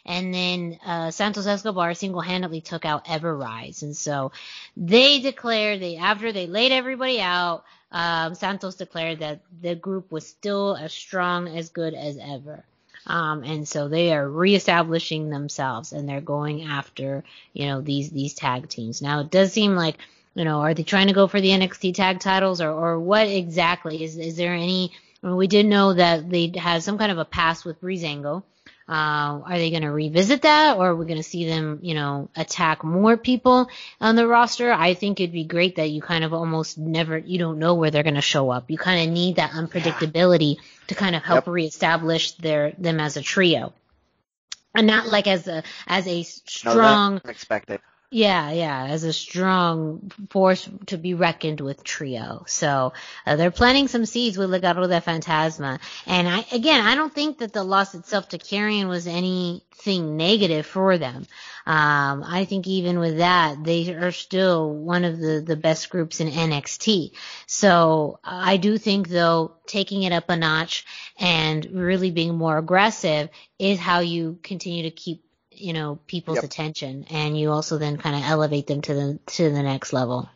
and 0.05 0.33
then 0.33 0.79
uh, 0.85 1.11
Santos 1.11 1.47
Escobar 1.47 1.95
single-handedly 1.95 2.61
took 2.61 2.85
out 2.85 3.07
Ever-Rise, 3.09 3.83
and 3.83 3.97
so 3.97 4.33
they 4.77 5.21
declared 5.21 5.81
they 5.81 5.97
after 5.97 6.33
they 6.33 6.47
laid 6.47 6.73
everybody 6.73 7.21
out, 7.21 7.65
um, 7.91 8.35
Santos 8.35 8.77
declared 8.77 9.21
that 9.21 9.41
the 9.61 9.75
group 9.75 10.13
was 10.13 10.27
still 10.27 10.77
as 10.77 10.93
strong, 10.93 11.49
as 11.49 11.71
good 11.71 11.95
as 11.95 12.19
ever. 12.19 12.65
Um, 13.07 13.43
and 13.43 13.67
so 13.67 13.89
they 13.89 14.13
are 14.13 14.29
reestablishing 14.29 15.31
themselves 15.31 15.93
and 15.93 16.07
they're 16.07 16.21
going 16.21 16.65
after, 16.65 17.25
you 17.55 17.67
know, 17.67 17.81
these, 17.81 18.11
these 18.11 18.35
tag 18.35 18.69
teams. 18.69 19.01
Now 19.01 19.21
it 19.21 19.31
does 19.31 19.53
seem 19.53 19.75
like, 19.75 19.97
you 20.35 20.45
know, 20.45 20.61
are 20.61 20.75
they 20.75 20.83
trying 20.83 21.07
to 21.07 21.15
go 21.15 21.27
for 21.27 21.41
the 21.41 21.49
NXT 21.49 21.95
tag 21.95 22.21
titles 22.21 22.61
or, 22.61 22.71
or 22.71 23.01
what 23.01 23.27
exactly? 23.27 24.05
Is, 24.05 24.19
is 24.19 24.37
there 24.37 24.53
any, 24.53 24.93
I 25.23 25.29
mean, 25.29 25.37
we 25.37 25.47
did 25.47 25.65
know 25.65 25.95
that 25.95 26.29
they 26.29 26.53
had 26.55 26.83
some 26.83 26.99
kind 26.99 27.11
of 27.11 27.19
a 27.19 27.25
pass 27.25 27.65
with 27.65 27.81
Breezango. 27.81 28.43
Uh, 28.89 29.45
are 29.45 29.59
they 29.59 29.69
going 29.69 29.83
to 29.83 29.91
revisit 29.91 30.43
that, 30.43 30.79
or 30.79 30.89
are 30.89 30.97
we 30.97 31.05
going 31.05 31.19
to 31.19 31.23
see 31.23 31.47
them, 31.47 31.79
you 31.83 31.93
know, 31.93 32.31
attack 32.35 32.83
more 32.83 33.19
people 33.19 33.69
on 34.01 34.17
the 34.17 34.27
roster? 34.27 34.73
I 34.73 34.95
think 34.95 35.21
it'd 35.21 35.31
be 35.31 35.45
great 35.45 35.77
that 35.77 35.91
you 35.91 36.01
kind 36.01 36.25
of 36.25 36.33
almost 36.33 36.79
never, 36.79 37.19
you 37.19 37.39
don't 37.39 37.59
know 37.59 37.75
where 37.75 37.91
they're 37.91 38.03
going 38.03 38.15
to 38.15 38.23
show 38.23 38.49
up. 38.49 38.71
You 38.71 38.79
kind 38.79 39.07
of 39.07 39.13
need 39.13 39.37
that 39.37 39.51
unpredictability 39.51 40.57
yeah. 40.57 40.63
to 40.87 40.95
kind 40.95 41.15
of 41.15 41.23
help 41.23 41.45
yep. 41.45 41.55
reestablish 41.55 42.33
their 42.33 42.73
them 42.79 42.99
as 42.99 43.19
a 43.19 43.23
trio, 43.23 43.75
and 44.75 44.87
not 44.87 45.09
like 45.09 45.27
as 45.27 45.47
a 45.49 45.63
as 45.87 46.07
a 46.07 46.23
strong 46.23 47.21
no, 47.23 47.31
expected. 47.31 47.81
Yeah, 48.11 48.53
yeah, 48.53 48.87
as 48.87 49.05
a 49.05 49.13
strong 49.13 50.11
force 50.31 50.67
to 50.87 50.97
be 50.97 51.13
reckoned 51.13 51.61
with 51.61 51.85
trio. 51.85 52.45
So 52.47 52.95
uh, 53.27 53.37
they're 53.37 53.51
planting 53.51 53.87
some 53.89 54.07
seeds 54.07 54.39
with 54.39 54.49
Legado 54.49 54.89
de 54.89 55.01
Fantasma. 55.03 55.79
And 56.07 56.27
I, 56.27 56.47
again, 56.51 56.81
I 56.87 56.95
don't 56.95 57.13
think 57.13 57.39
that 57.39 57.53
the 57.53 57.63
loss 57.63 57.95
itself 57.95 58.31
to 58.31 58.39
Karrion 58.39 58.89
was 58.89 59.07
anything 59.07 60.17
negative 60.17 60.65
for 60.65 60.97
them. 60.97 61.27
Um, 61.67 62.25
I 62.27 62.47
think 62.49 62.67
even 62.67 62.99
with 62.99 63.19
that, 63.19 63.63
they 63.63 63.93
are 63.93 64.13
still 64.13 64.73
one 64.73 65.05
of 65.05 65.19
the, 65.19 65.45
the 65.47 65.57
best 65.57 65.91
groups 65.91 66.21
in 66.21 66.29
NXT. 66.29 67.11
So 67.47 68.21
I 68.25 68.57
do 68.57 68.79
think 68.79 69.09
though, 69.09 69.53
taking 69.67 70.05
it 70.05 70.13
up 70.13 70.31
a 70.31 70.37
notch 70.37 70.87
and 71.19 71.63
really 71.67 72.11
being 72.11 72.39
more 72.39 72.57
aggressive 72.57 73.29
is 73.59 73.79
how 73.79 74.01
you 74.01 74.39
continue 74.43 74.85
to 74.85 74.91
keep 74.91 75.28
you 75.61 75.73
know 75.73 75.99
people's 76.07 76.37
yep. 76.37 76.45
attention 76.45 77.07
and 77.11 77.39
you 77.39 77.51
also 77.51 77.79
then 77.79 77.97
kind 77.97 78.17
of 78.17 78.23
elevate 78.23 78.67
them 78.67 78.81
to 78.81 78.95
the 78.95 79.19
to 79.27 79.51
the 79.51 79.63
next 79.63 79.93
level 79.93 80.29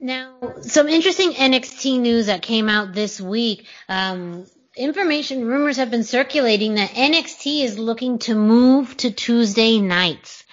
now 0.00 0.34
some 0.60 0.88
interesting 0.88 1.32
nxt 1.32 2.00
news 2.00 2.26
that 2.26 2.42
came 2.42 2.68
out 2.68 2.92
this 2.92 3.20
week 3.20 3.66
um, 3.88 4.46
information 4.76 5.46
rumors 5.46 5.76
have 5.76 5.90
been 5.90 6.04
circulating 6.04 6.74
that 6.74 6.90
nxt 6.90 7.64
is 7.64 7.78
looking 7.78 8.18
to 8.18 8.34
move 8.34 8.96
to 8.96 9.10
tuesday 9.10 9.80
nights 9.80 10.44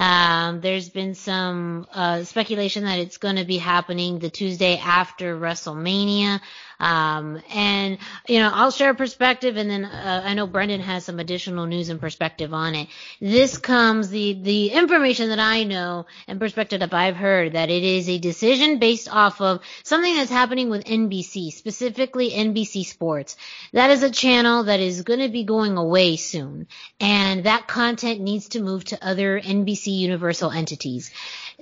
um, 0.00 0.62
there's 0.62 0.88
been 0.88 1.14
some 1.14 1.86
uh, 1.92 2.24
speculation 2.24 2.84
that 2.84 2.98
it's 3.00 3.18
going 3.18 3.36
to 3.36 3.44
be 3.44 3.58
happening 3.58 4.18
the 4.18 4.30
Tuesday 4.30 4.78
after 4.78 5.38
WrestleMania. 5.38 6.40
Um, 6.80 7.42
and, 7.54 7.98
you 8.26 8.38
know, 8.38 8.50
I'll 8.52 8.70
share 8.70 8.90
a 8.90 8.94
perspective 8.94 9.56
and 9.56 9.70
then, 9.70 9.84
uh, 9.84 10.22
I 10.24 10.34
know 10.34 10.46
Brennan 10.46 10.80
has 10.80 11.04
some 11.04 11.20
additional 11.20 11.66
news 11.66 11.90
and 11.90 12.00
perspective 12.00 12.54
on 12.54 12.74
it. 12.74 12.88
This 13.20 13.58
comes, 13.58 14.08
the, 14.08 14.32
the 14.32 14.68
information 14.68 15.28
that 15.28 15.38
I 15.38 15.64
know 15.64 16.06
and 16.26 16.40
perspective 16.40 16.80
that 16.80 16.94
I've 16.94 17.16
heard 17.16 17.52
that 17.52 17.68
it 17.68 17.82
is 17.84 18.08
a 18.08 18.18
decision 18.18 18.78
based 18.78 19.08
off 19.14 19.40
of 19.40 19.60
something 19.84 20.16
that's 20.16 20.30
happening 20.30 20.70
with 20.70 20.84
NBC, 20.84 21.52
specifically 21.52 22.30
NBC 22.30 22.86
Sports. 22.86 23.36
That 23.72 23.90
is 23.90 24.02
a 24.02 24.10
channel 24.10 24.64
that 24.64 24.80
is 24.80 25.02
going 25.02 25.20
to 25.20 25.28
be 25.28 25.44
going 25.44 25.76
away 25.76 26.16
soon. 26.16 26.66
And 26.98 27.44
that 27.44 27.66
content 27.66 28.20
needs 28.20 28.48
to 28.50 28.62
move 28.62 28.84
to 28.86 29.06
other 29.06 29.38
NBC 29.38 29.98
Universal 29.98 30.50
entities 30.50 31.10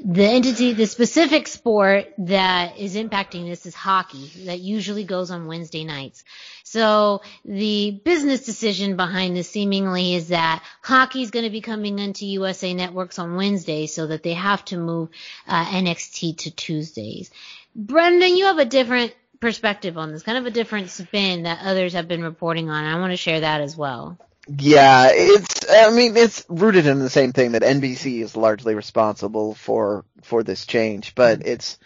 the 0.05 0.25
entity, 0.25 0.73
the 0.73 0.87
specific 0.87 1.49
sport 1.49 2.13
that 2.19 2.79
is 2.79 2.95
impacting 2.95 3.47
this 3.47 3.67
is 3.67 3.75
hockey 3.75 4.31
that 4.47 4.61
usually 4.61 5.05
goes 5.05 5.31
on 5.31 5.47
Wednesday 5.47 5.85
nights. 5.85 6.25
So 6.65 7.23
the 7.45 8.01
business 8.05 8.45
decision 8.45 8.97
behind 8.97 9.37
this 9.37 9.49
seemingly 9.49 10.15
is 10.15 10.29
that 10.29 10.63
hockey 10.83 11.23
is 11.23 11.31
going 11.31 11.45
to 11.45 11.51
be 11.51 11.61
coming 11.61 11.99
into 11.99 12.27
USA 12.27 12.75
networks 12.75 13.19
on 13.19 13.37
Wednesday 13.37 13.87
so 13.87 14.07
that 14.07 14.23
they 14.23 14.35
have 14.35 14.65
to 14.67 14.79
move 14.79 15.09
uh, 15.47 15.65
NXT 15.65 16.39
to 16.39 16.51
Tuesdays. 16.51 17.31
Brennan, 17.75 18.37
you 18.37 18.47
have 18.47 18.59
a 18.59 18.65
different 18.65 19.15
perspective 19.41 19.97
on 19.97 20.13
this, 20.13 20.23
kind 20.23 20.39
of 20.39 20.47
a 20.47 20.51
different 20.51 20.91
spin 20.91 21.45
that 21.45 21.61
others 21.63 21.93
have 21.93 22.09
been 22.09 22.23
reporting 22.23 22.71
on. 22.71 22.85
I 22.85 22.99
want 23.01 23.13
to 23.13 23.17
share 23.17 23.41
that 23.41 23.61
as 23.61 23.77
well. 23.77 24.19
Yeah, 24.49 25.11
it's. 25.13 25.67
I 25.71 25.91
mean, 25.91 26.17
it's 26.17 26.45
rooted 26.49 26.87
in 26.87 27.01
the 27.01 27.11
same 27.11 27.33
thing 27.33 27.53
that 27.53 27.63
NBC 27.63 28.23
is 28.23 28.35
largely 28.35 28.75
responsible 28.75 29.55
for 29.55 30.07
for 30.23 30.43
this 30.43 30.65
change, 30.65 31.15
but 31.15 31.41
mm-hmm. 31.41 31.49
it's 31.49 31.79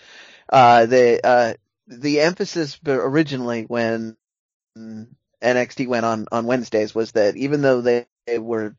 uh, 0.49 0.87
the 0.87 1.21
uh, 1.27 1.55
the 1.89 2.21
emphasis 2.21 2.79
originally 2.87 3.65
when 3.65 4.17
NXT 5.43 5.89
went 5.89 6.07
on 6.07 6.27
on 6.31 6.47
Wednesdays 6.47 6.95
was 6.95 7.13
that 7.13 7.37
even 7.37 7.63
though 7.63 7.81
they, 7.81 8.07
they 8.27 8.39
were 8.39 8.77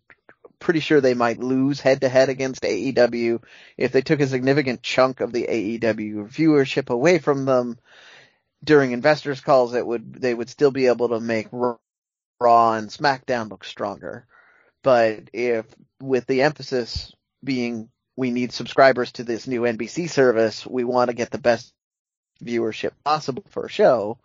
pretty 0.59 0.79
sure 0.79 1.01
they 1.01 1.13
might 1.13 1.39
lose 1.39 1.81
head 1.81 2.01
to 2.01 2.09
head 2.09 2.29
against 2.29 2.63
AEW 2.63 3.43
if 3.75 3.91
they 3.91 4.01
took 4.01 4.21
a 4.21 4.27
significant 4.27 4.81
chunk 4.81 5.19
of 5.19 5.33
the 5.33 5.45
AEW 5.45 6.29
viewership 6.31 6.89
away 6.89 7.19
from 7.19 7.43
them 7.43 7.77
during 8.63 8.93
investors 8.93 9.41
calls 9.41 9.73
it 9.73 9.85
would 9.85 10.13
they 10.13 10.33
would 10.33 10.49
still 10.49 10.71
be 10.71 10.87
able 10.87 11.09
to 11.09 11.19
make 11.19 11.51
Raw 12.43 12.73
and 12.73 12.89
SmackDown 12.89 13.49
look 13.49 13.63
stronger. 13.63 14.25
But 14.83 15.29
if 15.31 15.65
with 16.01 16.27
the 16.27 16.41
emphasis 16.41 17.13
being 17.43 17.89
we 18.15 18.31
need 18.31 18.51
subscribers 18.51 19.13
to 19.13 19.23
this 19.23 19.47
new 19.47 19.61
NBC 19.61 20.09
service, 20.09 20.67
we 20.67 20.83
want 20.83 21.09
to 21.09 21.15
get 21.15 21.31
the 21.31 21.37
best 21.39 21.73
viewership 22.43 22.91
possible 23.03 23.45
for 23.49 23.65
a 23.65 23.69
show, 23.69 24.19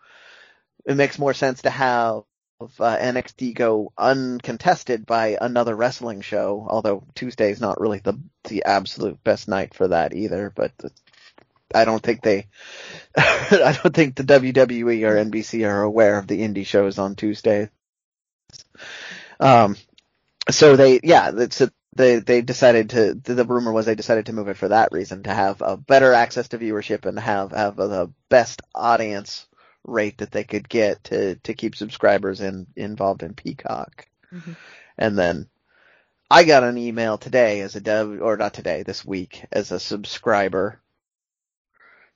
it 0.84 0.96
makes 0.96 1.18
more 1.18 1.34
sense 1.34 1.62
to 1.62 1.70
have 1.70 2.24
uh, 2.60 2.66
NXT 2.96 3.54
go 3.54 3.92
uncontested 3.96 5.06
by 5.06 5.38
another 5.40 5.76
wrestling 5.76 6.20
show. 6.20 6.66
Although 6.68 7.04
Tuesday 7.14 7.50
is 7.50 7.60
not 7.60 7.80
really 7.80 8.00
the 8.00 8.18
the 8.44 8.64
absolute 8.64 9.22
best 9.22 9.48
night 9.48 9.74
for 9.74 9.88
that 9.88 10.12
either. 10.12 10.52
But 10.54 10.72
I 11.74 11.84
don't 11.84 12.02
think 12.02 12.22
they, 12.22 12.46
I 13.16 13.78
don't 13.82 13.94
think 13.94 14.16
the 14.16 14.24
WWE 14.24 15.08
or 15.08 15.24
NBC 15.24 15.66
are 15.68 15.82
aware 15.82 16.18
of 16.18 16.26
the 16.26 16.40
indie 16.40 16.66
shows 16.66 16.98
on 16.98 17.14
Tuesday. 17.14 17.70
Um, 19.40 19.76
so 20.50 20.76
they, 20.76 21.00
yeah, 21.02 21.30
it's 21.34 21.60
a, 21.60 21.70
they 21.94 22.16
they 22.20 22.42
decided 22.42 22.90
to. 22.90 23.14
The 23.14 23.44
rumor 23.44 23.72
was 23.72 23.86
they 23.86 23.94
decided 23.94 24.26
to 24.26 24.32
move 24.32 24.48
it 24.48 24.56
for 24.56 24.68
that 24.68 24.90
reason 24.92 25.24
to 25.24 25.34
have 25.34 25.60
a 25.60 25.76
better 25.76 26.12
access 26.12 26.48
to 26.48 26.58
viewership 26.58 27.06
and 27.06 27.18
have 27.18 27.50
have 27.52 27.76
the 27.76 28.12
best 28.28 28.62
audience 28.74 29.46
rate 29.84 30.18
that 30.18 30.30
they 30.30 30.44
could 30.44 30.68
get 30.68 31.02
to 31.04 31.34
to 31.36 31.54
keep 31.54 31.74
subscribers 31.74 32.40
in 32.40 32.66
involved 32.76 33.22
in 33.22 33.34
Peacock. 33.34 34.06
Mm-hmm. 34.32 34.52
And 34.96 35.18
then 35.18 35.48
I 36.30 36.44
got 36.44 36.62
an 36.62 36.78
email 36.78 37.18
today 37.18 37.60
as 37.60 37.74
a 37.74 37.80
dev, 37.80 38.20
or 38.20 38.36
not 38.36 38.54
today, 38.54 38.82
this 38.82 39.04
week 39.04 39.44
as 39.50 39.72
a 39.72 39.80
subscriber 39.80 40.80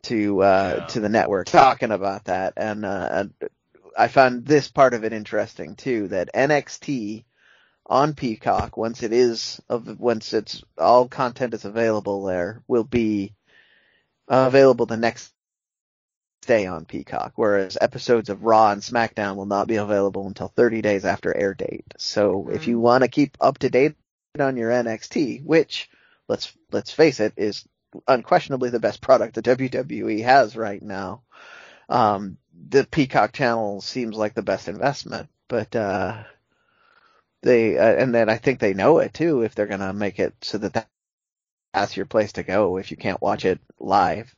to 0.05 0.43
uh 0.43 0.75
yeah. 0.79 0.87
to 0.87 1.01
the 1.01 1.09
network 1.09 1.47
talking 1.47 1.93
about 1.93 2.25
that 2.25 2.55
and 2.57 2.85
uh 2.85 3.25
I 3.97 4.09
found 4.09 4.45
this 4.47 4.69
part 4.69 4.95
of 4.95 5.05
it 5.05 5.13
interesting 5.13 5.77
too, 5.77 6.09
that 6.09 6.31
NXT 6.35 7.25
on 7.87 8.15
Peacock, 8.15 8.77
once 8.77 9.03
it 9.03 9.13
is 9.13 9.61
of 9.69 9.99
once 9.99 10.33
it's 10.33 10.63
all 10.79 11.09
content 11.09 11.55
is 11.55 11.65
available 11.65 12.25
there, 12.25 12.63
will 12.69 12.85
be 12.85 13.35
available 14.29 14.87
the 14.87 14.97
next 14.97 15.33
day 16.47 16.67
on 16.67 16.85
Peacock, 16.85 17.33
whereas 17.37 17.79
episodes 17.81 18.29
of 18.29 18.45
Raw 18.45 18.73
and 18.73 18.83
SmackDown 18.83 19.37
will 19.37 19.47
not 19.47 19.69
be 19.69 19.77
available 19.77 20.27
until 20.27 20.49
30 20.49 20.83
days 20.83 21.05
after 21.05 21.37
air 21.37 21.55
date. 21.55 21.85
So 21.99 22.35
mm-hmm. 22.35 22.55
if 22.55 22.67
you 22.67 22.79
want 22.81 23.03
to 23.03 23.09
keep 23.09 23.37
up 23.41 23.59
to 23.59 23.71
date 23.71 23.95
on 24.39 24.57
your 24.57 24.71
NXT, 24.71 25.45
which 25.45 25.89
let's 26.29 26.53
let's 26.71 26.91
face 26.91 27.21
it 27.21 27.35
is 27.37 27.67
unquestionably 28.09 28.71
the 28.71 28.81
best 28.81 29.01
product 29.01 29.35
the 29.35 29.43
WWE 29.43 30.25
has 30.25 30.57
right 30.57 30.83
now, 30.83 31.23
um, 31.89 32.39
the 32.71 32.87
Peacock 32.91 33.33
channel 33.33 33.81
seems 33.81 34.17
like 34.17 34.35
the 34.35 34.43
best 34.43 34.69
investment, 34.69 35.29
but 35.49 35.75
uh, 35.77 36.25
they 37.43 37.79
uh, 37.79 37.85
and 37.97 38.15
then 38.15 38.29
I 38.31 38.39
think 38.39 38.61
they 38.61 38.75
know 38.75 38.99
it 38.99 39.15
too 39.15 39.43
if 39.43 39.55
they're 39.55 39.67
gonna 39.67 39.93
make 39.93 40.19
it 40.21 40.35
so 40.43 40.59
that 40.59 40.89
that's 41.75 41.97
your 41.97 42.07
place 42.07 42.33
to 42.35 42.43
go 42.43 42.79
if 42.79 42.91
you 42.91 42.97
can't 42.99 43.23
watch 43.23 43.45
it 43.45 43.61
live. 43.81 44.35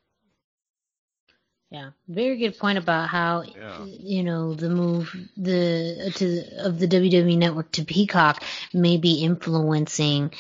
Yeah, 1.75 1.91
very 2.07 2.37
good 2.37 2.57
point 2.57 2.79
about 2.79 3.09
how 3.09 3.43
yeah. 3.43 3.85
you 3.85 4.23
know 4.23 4.55
the 4.55 4.71
move 4.71 5.13
the 5.37 6.13
to 6.15 6.65
of 6.65 6.79
the 6.79 6.87
WWE 6.87 7.37
network 7.37 7.73
to 7.73 7.85
Peacock 7.85 8.45
may 8.73 8.97
be 8.97 9.25
influencing 9.25 10.33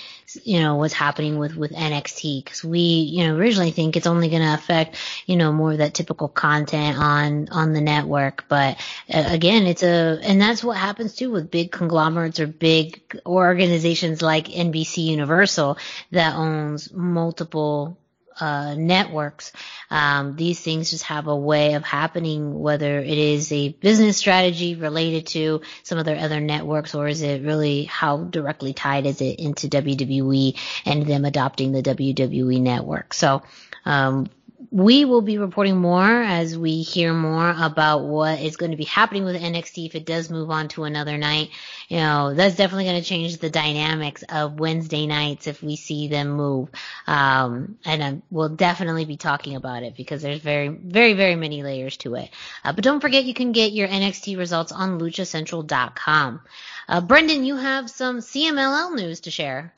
you 0.45 0.61
know 0.61 0.77
what's 0.77 0.95
happening 0.95 1.41
with 1.41 1.57
with 1.57 1.73
NXT 1.73 2.45
because 2.45 2.63
we 2.63 2.79
you 2.79 3.27
know 3.27 3.35
originally 3.35 3.73
think 3.73 3.97
it's 3.97 4.07
only 4.07 4.29
going 4.29 4.43
to 4.43 4.55
affect 4.55 4.97
you 5.27 5.35
know 5.35 5.53
more 5.53 5.73
of 5.73 5.79
that 5.79 5.95
typical 5.95 6.29
content 6.29 6.99
on 6.99 7.49
on 7.49 7.73
the 7.73 7.81
network, 7.81 8.45
but 8.49 8.77
uh, 9.13 9.25
again 9.27 9.67
it's 9.67 9.83
a 9.83 10.21
and 10.23 10.41
that's 10.41 10.63
what 10.63 10.77
happens 10.77 11.17
too 11.17 11.33
with 11.33 11.51
big 11.51 11.73
conglomerates 11.73 12.39
or 12.39 12.47
big 12.47 13.21
organizations 13.27 14.23
like 14.23 14.47
NBC 14.47 14.99
Universal 15.07 15.79
that 16.13 16.37
owns 16.37 16.93
multiple 16.93 17.99
uh, 18.41 18.75
networks. 18.75 19.53
Um, 19.91 20.37
these 20.37 20.61
things 20.61 20.91
just 20.91 21.05
have 21.05 21.27
a 21.27 21.37
way 21.37 21.75
of 21.75 21.85
happening, 21.85 22.59
whether 22.59 22.99
it 22.99 23.19
is 23.19 23.53
a 23.53 23.71
business 23.71 24.17
strategy 24.17 24.75
related 24.75 25.27
to 25.29 25.63
some 25.83 25.99
of 25.99 26.05
their 26.05 26.19
other 26.19 26.41
networks, 26.41 26.95
or 26.95 27.09
is 27.09 27.23
it 27.23 27.43
really 27.43 27.85
how 27.85 28.19
directly 28.19 28.73
tied 28.73 29.07
is 29.07 29.21
it 29.21 29.39
into 29.39 29.69
WWE 29.69 30.59
and 30.85 31.07
them 31.07 31.25
adopting 31.25 31.73
the 31.73 31.83
WWE 31.83 32.61
network? 32.61 33.15
So, 33.15 33.43
um, 33.85 34.29
we 34.75 35.05
will 35.05 35.23
be 35.23 35.39
reporting 35.39 35.77
more 35.77 36.05
as 36.05 36.59
we 36.59 36.83
hear 36.83 37.15
more 37.15 37.55
about 37.57 38.03
what 38.03 38.41
is 38.41 38.57
going 38.57 38.73
to 38.73 38.77
be 38.77 38.83
happening 38.83 39.25
with 39.25 39.41
NXT 39.41 39.87
if 39.87 39.95
it 39.95 40.05
does 40.05 40.31
move 40.31 40.51
on 40.51 40.67
to 40.71 40.83
another 40.83 41.17
night. 41.17 41.51
You 41.89 41.99
know, 41.99 42.35
that's 42.35 42.57
definitely 42.57 42.87
going 42.87 43.01
to 43.01 43.09
change 43.09 43.37
the 43.37 43.51
dynamics 43.51 44.25
of 44.29 44.59
Wednesday 44.59 45.07
nights 45.07 45.47
if 45.47 45.63
we 45.63 45.77
see 45.77 46.09
them 46.09 46.31
move. 46.31 46.71
Um, 47.07 47.79
and 47.85 48.23
we'll 48.33 48.49
definitely 48.49 49.05
be 49.05 49.17
talking 49.17 49.55
about 49.55 49.85
it 49.85 49.97
because 49.97 50.23
there's 50.23 50.41
very, 50.41 50.67
very, 50.67 51.13
very 51.13 51.37
many 51.37 51.63
layers 51.63 51.97
to 51.99 52.17
it. 52.17 52.31
Uh, 52.65 52.73
but 52.73 52.83
don't 52.83 52.99
forget 52.99 53.23
you 53.23 53.35
can 53.35 53.53
get 53.53 53.71
your 53.71 53.87
NXT 53.87 54.37
results 54.37 54.73
on 54.73 54.99
luchacentral.com. 54.99 56.41
Uh, 56.89 57.01
Brendan, 57.01 57.45
you 57.45 57.55
have 57.55 57.89
some 57.89 58.19
CMLL 58.19 58.97
news 58.97 59.21
to 59.21 59.31
share. 59.31 59.73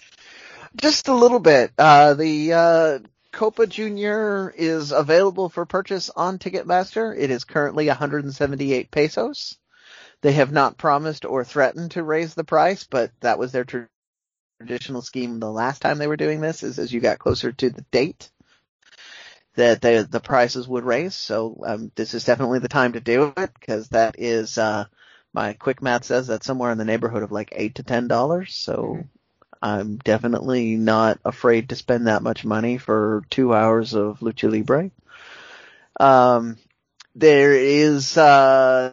Just 0.75 1.09
a 1.09 1.15
little 1.15 1.41
bit. 1.41 1.73
Uh, 1.77 2.15
the 2.15 2.53
uh, 2.55 2.99
Copa 3.37 3.67
Junior 3.67 4.51
is 4.57 4.93
available 4.93 5.51
for 5.51 5.67
purchase 5.67 6.09
on 6.09 6.39
Ticketmaster. 6.39 7.15
It 7.15 7.31
is 7.31 7.45
currently 7.45 7.87
178 7.87 8.91
pesos. 8.91 9.59
They 10.23 10.33
have 10.33 10.53
not 10.53 10.79
promised 10.79 11.27
or 11.27 11.45
threatened 11.45 11.91
to 11.91 12.03
raise 12.03 12.33
the 12.33 12.45
price, 12.45 12.85
but 12.85 13.11
that 13.21 13.39
was 13.39 13.53
their 13.53 13.67
traditional 14.59 15.03
scheme 15.03 15.39
the 15.39 15.53
last 15.53 15.83
time 15.83 15.99
they 15.99 16.07
were 16.07 16.17
doing 16.17 16.41
this. 16.41 16.63
Is 16.63 16.79
as 16.79 16.91
you 16.91 17.01
got 17.01 17.19
closer 17.19 17.53
to 17.53 17.69
the 17.69 17.85
date 17.91 18.31
that 19.57 19.83
the 19.83 20.09
the 20.11 20.21
prices 20.21 20.67
would 20.67 20.85
raise. 20.85 21.15
So 21.15 21.63
um, 21.67 21.93
this 21.95 22.15
is 22.15 22.25
definitely 22.25 22.61
the 22.61 22.69
time 22.69 22.95
to 22.95 23.01
do 23.01 23.35
it 23.37 23.51
because 23.53 23.91
that 23.91 24.15
is 24.19 24.57
uh, 24.57 24.87
my 25.35 25.53
quick 25.53 25.83
math 25.83 26.05
says 26.07 26.27
that's 26.27 26.47
somewhere 26.47 26.73
in 26.73 26.79
the 26.79 26.87
neighborhood 26.87 27.23
of 27.23 27.33
like 27.33 27.51
eight 27.53 27.75
to 27.75 27.83
ten 27.83 28.09
dollars. 28.09 28.55
So 28.55 28.77
mm-hmm. 28.77 29.03
I'm 29.63 29.97
definitely 29.97 30.77
not 30.77 31.19
afraid 31.25 31.69
to 31.69 31.77
spend 31.77 32.07
that 32.07 32.23
much 32.23 32.45
money 32.45 32.79
for 32.79 33.23
two 33.31 33.55
hours 33.55 33.95
of 33.95 34.21
lucha 34.21 34.51
libre. 34.51 34.91
Um, 35.99 36.59
there 37.15 37.55
is 37.55 38.17
uh, 38.17 38.93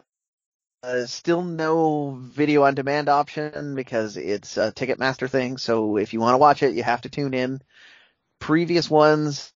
uh, 0.82 1.06
still 1.06 1.42
no 1.42 2.10
video 2.10 2.64
on 2.64 2.74
demand 2.74 3.08
option 3.08 3.74
because 3.74 4.16
it's 4.16 4.56
a 4.56 4.72
Ticketmaster 4.72 5.28
thing. 5.28 5.58
So 5.58 5.96
if 5.96 6.12
you 6.12 6.20
want 6.20 6.34
to 6.34 6.38
watch 6.38 6.62
it, 6.62 6.74
you 6.74 6.82
have 6.82 7.02
to 7.02 7.08
tune 7.08 7.34
in. 7.34 7.62
Previous 8.38 8.90
ones, 8.90 9.52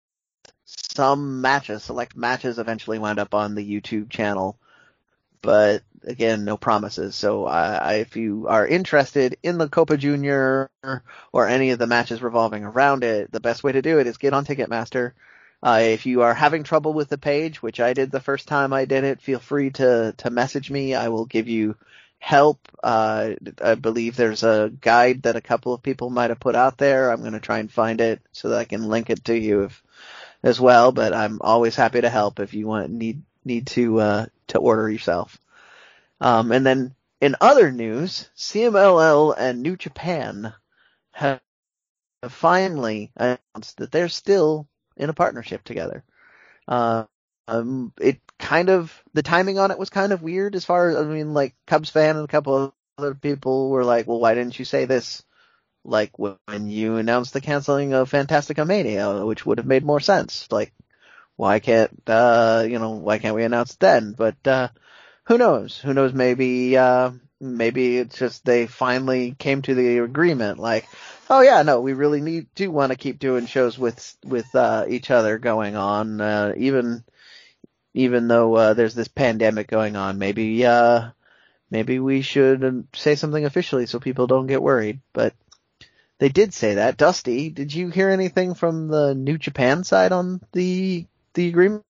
some 0.65 1.41
matches, 1.41 1.85
select 1.85 2.17
matches 2.17 2.59
eventually 2.59 2.99
wound 2.99 3.19
up 3.19 3.35
on 3.35 3.55
the 3.55 3.65
YouTube 3.69 4.11
channel 4.11 4.59
but 5.47 5.85
again, 6.03 6.45
no 6.45 6.57
promises. 6.57 7.15
So 7.15 7.45
uh, 7.45 7.93
if 7.95 8.17
you 8.17 8.49
are 8.49 8.67
interested 8.67 9.39
in 9.45 9.59
the 9.59 9.69
Copa 9.69 9.97
Junior 9.97 10.69
or 11.33 11.49
any 11.49 11.71
of 11.71 11.79
the 11.79 11.87
matches 11.87 12.21
revolving 12.21 12.65
around 12.65 13.05
it, 13.05 13.31
the 13.31 13.41
best 13.41 13.63
way 13.63 13.73
to 13.73 13.81
do 13.81 14.01
it 14.01 14.09
is 14.09 14.17
get 14.17 14.35
on 14.35 14.45
Ticketmaster. 14.45 15.13
Uh, 15.63 15.81
if 15.83 16.05
you 16.05 16.23
are 16.23 16.35
having 16.35 16.65
trouble 16.65 16.93
with 16.93 17.09
the 17.09 17.17
page, 17.17 17.63
which 17.63 17.79
I 17.79 17.93
did 17.93 18.11
the 18.11 18.21
first 18.21 18.49
time 18.49 18.73
I 18.73 18.87
did 18.87 19.05
it, 19.05 19.23
feel 19.23 19.39
free 19.39 19.71
to 19.71 20.15
to 20.19 20.31
message 20.31 20.69
me. 20.71 20.95
I 20.95 21.09
will 21.09 21.27
give 21.27 21.49
you 21.49 21.77
help. 22.19 22.69
Uh, 22.83 23.35
I 23.63 23.77
believe 23.77 24.17
there's 24.17 24.43
a 24.43 24.73
guide 24.81 25.23
that 25.23 25.37
a 25.37 25.41
couple 25.41 25.73
of 25.73 25.83
people 25.83 26.11
might 26.11 26.31
have 26.31 26.41
put 26.41 26.57
out 26.57 26.77
there. 26.77 27.11
I'm 27.11 27.21
going 27.21 27.33
to 27.33 27.41
try 27.41 27.59
and 27.61 27.73
find 27.73 28.01
it 28.01 28.21
so 28.33 28.49
that 28.49 28.59
I 28.59 28.65
can 28.65 28.89
link 28.89 29.11
it 29.11 29.25
to 29.27 29.39
you 29.39 29.63
if, 29.65 29.83
as 30.43 30.61
well. 30.61 30.93
But 30.93 31.15
I'm 31.15 31.39
always 31.41 31.77
happy 31.77 32.01
to 32.01 32.11
help 32.11 32.41
if 32.41 32.53
you 32.53 32.67
want 32.67 32.91
need 32.91 33.23
need 33.45 33.69
to 33.69 34.01
uh, 34.01 34.27
to 34.49 34.59
order 34.59 34.89
yourself. 34.89 35.41
Um, 36.21 36.53
and 36.53 36.65
then 36.65 36.95
in 37.21 37.37
other 37.41 37.71
news, 37.71 38.31
CMLL 38.37 39.35
and 39.37 39.63
New 39.63 39.77
Japan 39.77 40.53
have 41.13 41.41
finally 42.29 43.13
announced 43.17 43.79
that 43.79 43.91
they're 43.93 44.09
still 44.09 44.69
in 44.97 45.11
a 45.11 45.15
partnership 45.15 45.65
together. 45.65 46.05
Uh, 46.69 47.05
um, 47.49 47.93
it 48.01 48.21
kind 48.39 48.69
of 48.71 49.03
the 49.15 49.23
timing 49.23 49.59
on 49.59 49.71
it 49.71 49.79
was 49.79 49.91
kind 49.91 50.13
of 50.13 50.23
weird 50.23 50.57
as 50.57 50.65
far 50.65 50.91
as 50.91 50.97
I 50.97 51.05
mean, 51.05 51.33
like 51.33 51.55
Cubs 51.67 51.91
fan 51.91 52.17
and 52.17 52.25
a 52.25 52.29
couple 52.29 52.57
of 52.57 52.73
other 52.99 53.15
people 53.15 53.71
were 53.71 53.85
like, 53.85 54.07
"Well, 54.07 54.21
why 54.21 54.35
didn't 54.35 54.59
you 54.59 54.65
say 54.65 54.85
this?" 54.85 55.23
Like 55.85 56.19
when 56.19 56.39
you 56.67 56.97
announced 56.97 57.33
the 57.33 57.41
canceling 57.41 57.93
of 57.93 58.11
Fantastica 58.11 58.67
Mania, 58.67 59.25
which 59.25 59.47
would 59.47 59.59
have 59.59 59.67
made 59.67 59.85
more 59.85 60.01
sense. 60.01 60.49
Like, 60.51 60.73
why 61.37 61.59
can't 61.61 61.91
uh, 62.07 62.65
you 62.69 62.79
know 62.79 62.91
why 62.91 63.19
can't 63.19 63.37
we 63.37 63.45
announce 63.45 63.75
it 63.75 63.81
then? 63.81 64.13
But 64.13 64.47
uh, 64.47 64.69
who 65.25 65.39
knows? 65.39 65.79
Who 65.79 65.95
knows? 65.95 66.13
Maybe 66.13 66.77
uh, 66.77 67.11
maybe 67.41 67.99
it's 67.99 68.19
just 68.19 68.45
they 68.45 68.67
finally 68.67 69.35
came 69.39 69.63
to 69.63 69.75
the 69.75 69.99
agreement. 69.99 70.59
Like, 70.59 70.89
oh 71.29 71.43
yeah, 71.43 71.63
no, 71.63 71.81
we 71.81 71.93
really 71.93 72.21
need 72.21 72.47
do 72.55 72.71
want 72.71 72.93
to 72.93 72.99
keep 72.99 73.19
doing 73.19 73.47
shows 73.47 73.79
with 73.79 74.17
with 74.25 74.55
uh, 74.55 74.87
each 74.89 75.11
other 75.11 75.39
going 75.39 75.77
on, 75.77 76.21
uh, 76.21 76.55
even 76.57 77.05
even 77.95 78.29
though 78.29 78.55
uh, 78.55 78.75
there's 78.75 78.95
this 78.95 79.09
pandemic 79.09 79.69
going 79.69 79.97
on. 79.97 80.19
Maybe 80.19 80.65
uh, 80.65 81.11
maybe 81.71 81.99
we 81.99 82.23
should 82.23 82.89
say 82.95 83.15
something 83.15 83.45
officially 83.45 83.87
so 83.87 84.01
people 84.01 84.27
don't 84.27 84.47
get 84.47 84.63
worried. 84.63 85.01
But 85.13 85.35
they 86.19 86.31
did 86.31 86.55
say 86.55 86.75
that. 86.75 86.97
Dusty, 86.97 87.51
did 87.51 87.75
you 87.75 87.91
hear 87.91 88.09
anything 88.09 88.55
from 88.55 88.89
the 88.89 89.15
New 89.15 89.37
Japan 89.37 89.85
side 89.85 90.13
on 90.13 90.41
the 90.53 91.07
the 91.37 91.49
agreement? 91.49 91.85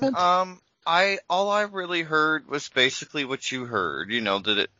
Um, 0.00 0.60
I 0.86 1.18
all 1.28 1.50
I 1.50 1.62
really 1.62 2.02
heard 2.02 2.48
was 2.48 2.68
basically 2.68 3.24
what 3.24 3.50
you 3.50 3.64
heard. 3.64 4.12
You 4.12 4.20
know 4.20 4.38
that 4.38 4.58
it, 4.58 4.70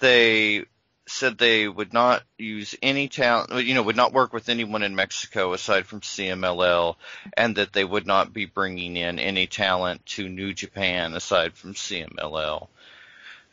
they 0.00 0.64
said 1.06 1.36
they 1.36 1.68
would 1.68 1.92
not 1.92 2.22
use 2.38 2.74
any 2.82 3.08
talent, 3.08 3.64
you 3.64 3.74
know, 3.74 3.82
would 3.82 3.96
not 3.96 4.14
work 4.14 4.32
with 4.32 4.48
anyone 4.48 4.82
in 4.82 4.96
Mexico 4.96 5.52
aside 5.52 5.86
from 5.86 6.00
CMLL, 6.00 6.96
and 7.36 7.56
that 7.56 7.72
they 7.72 7.84
would 7.84 8.06
not 8.06 8.32
be 8.32 8.46
bringing 8.46 8.96
in 8.96 9.18
any 9.18 9.46
talent 9.46 10.04
to 10.06 10.28
New 10.28 10.54
Japan 10.54 11.14
aside 11.14 11.54
from 11.54 11.74
CMLL. 11.74 12.68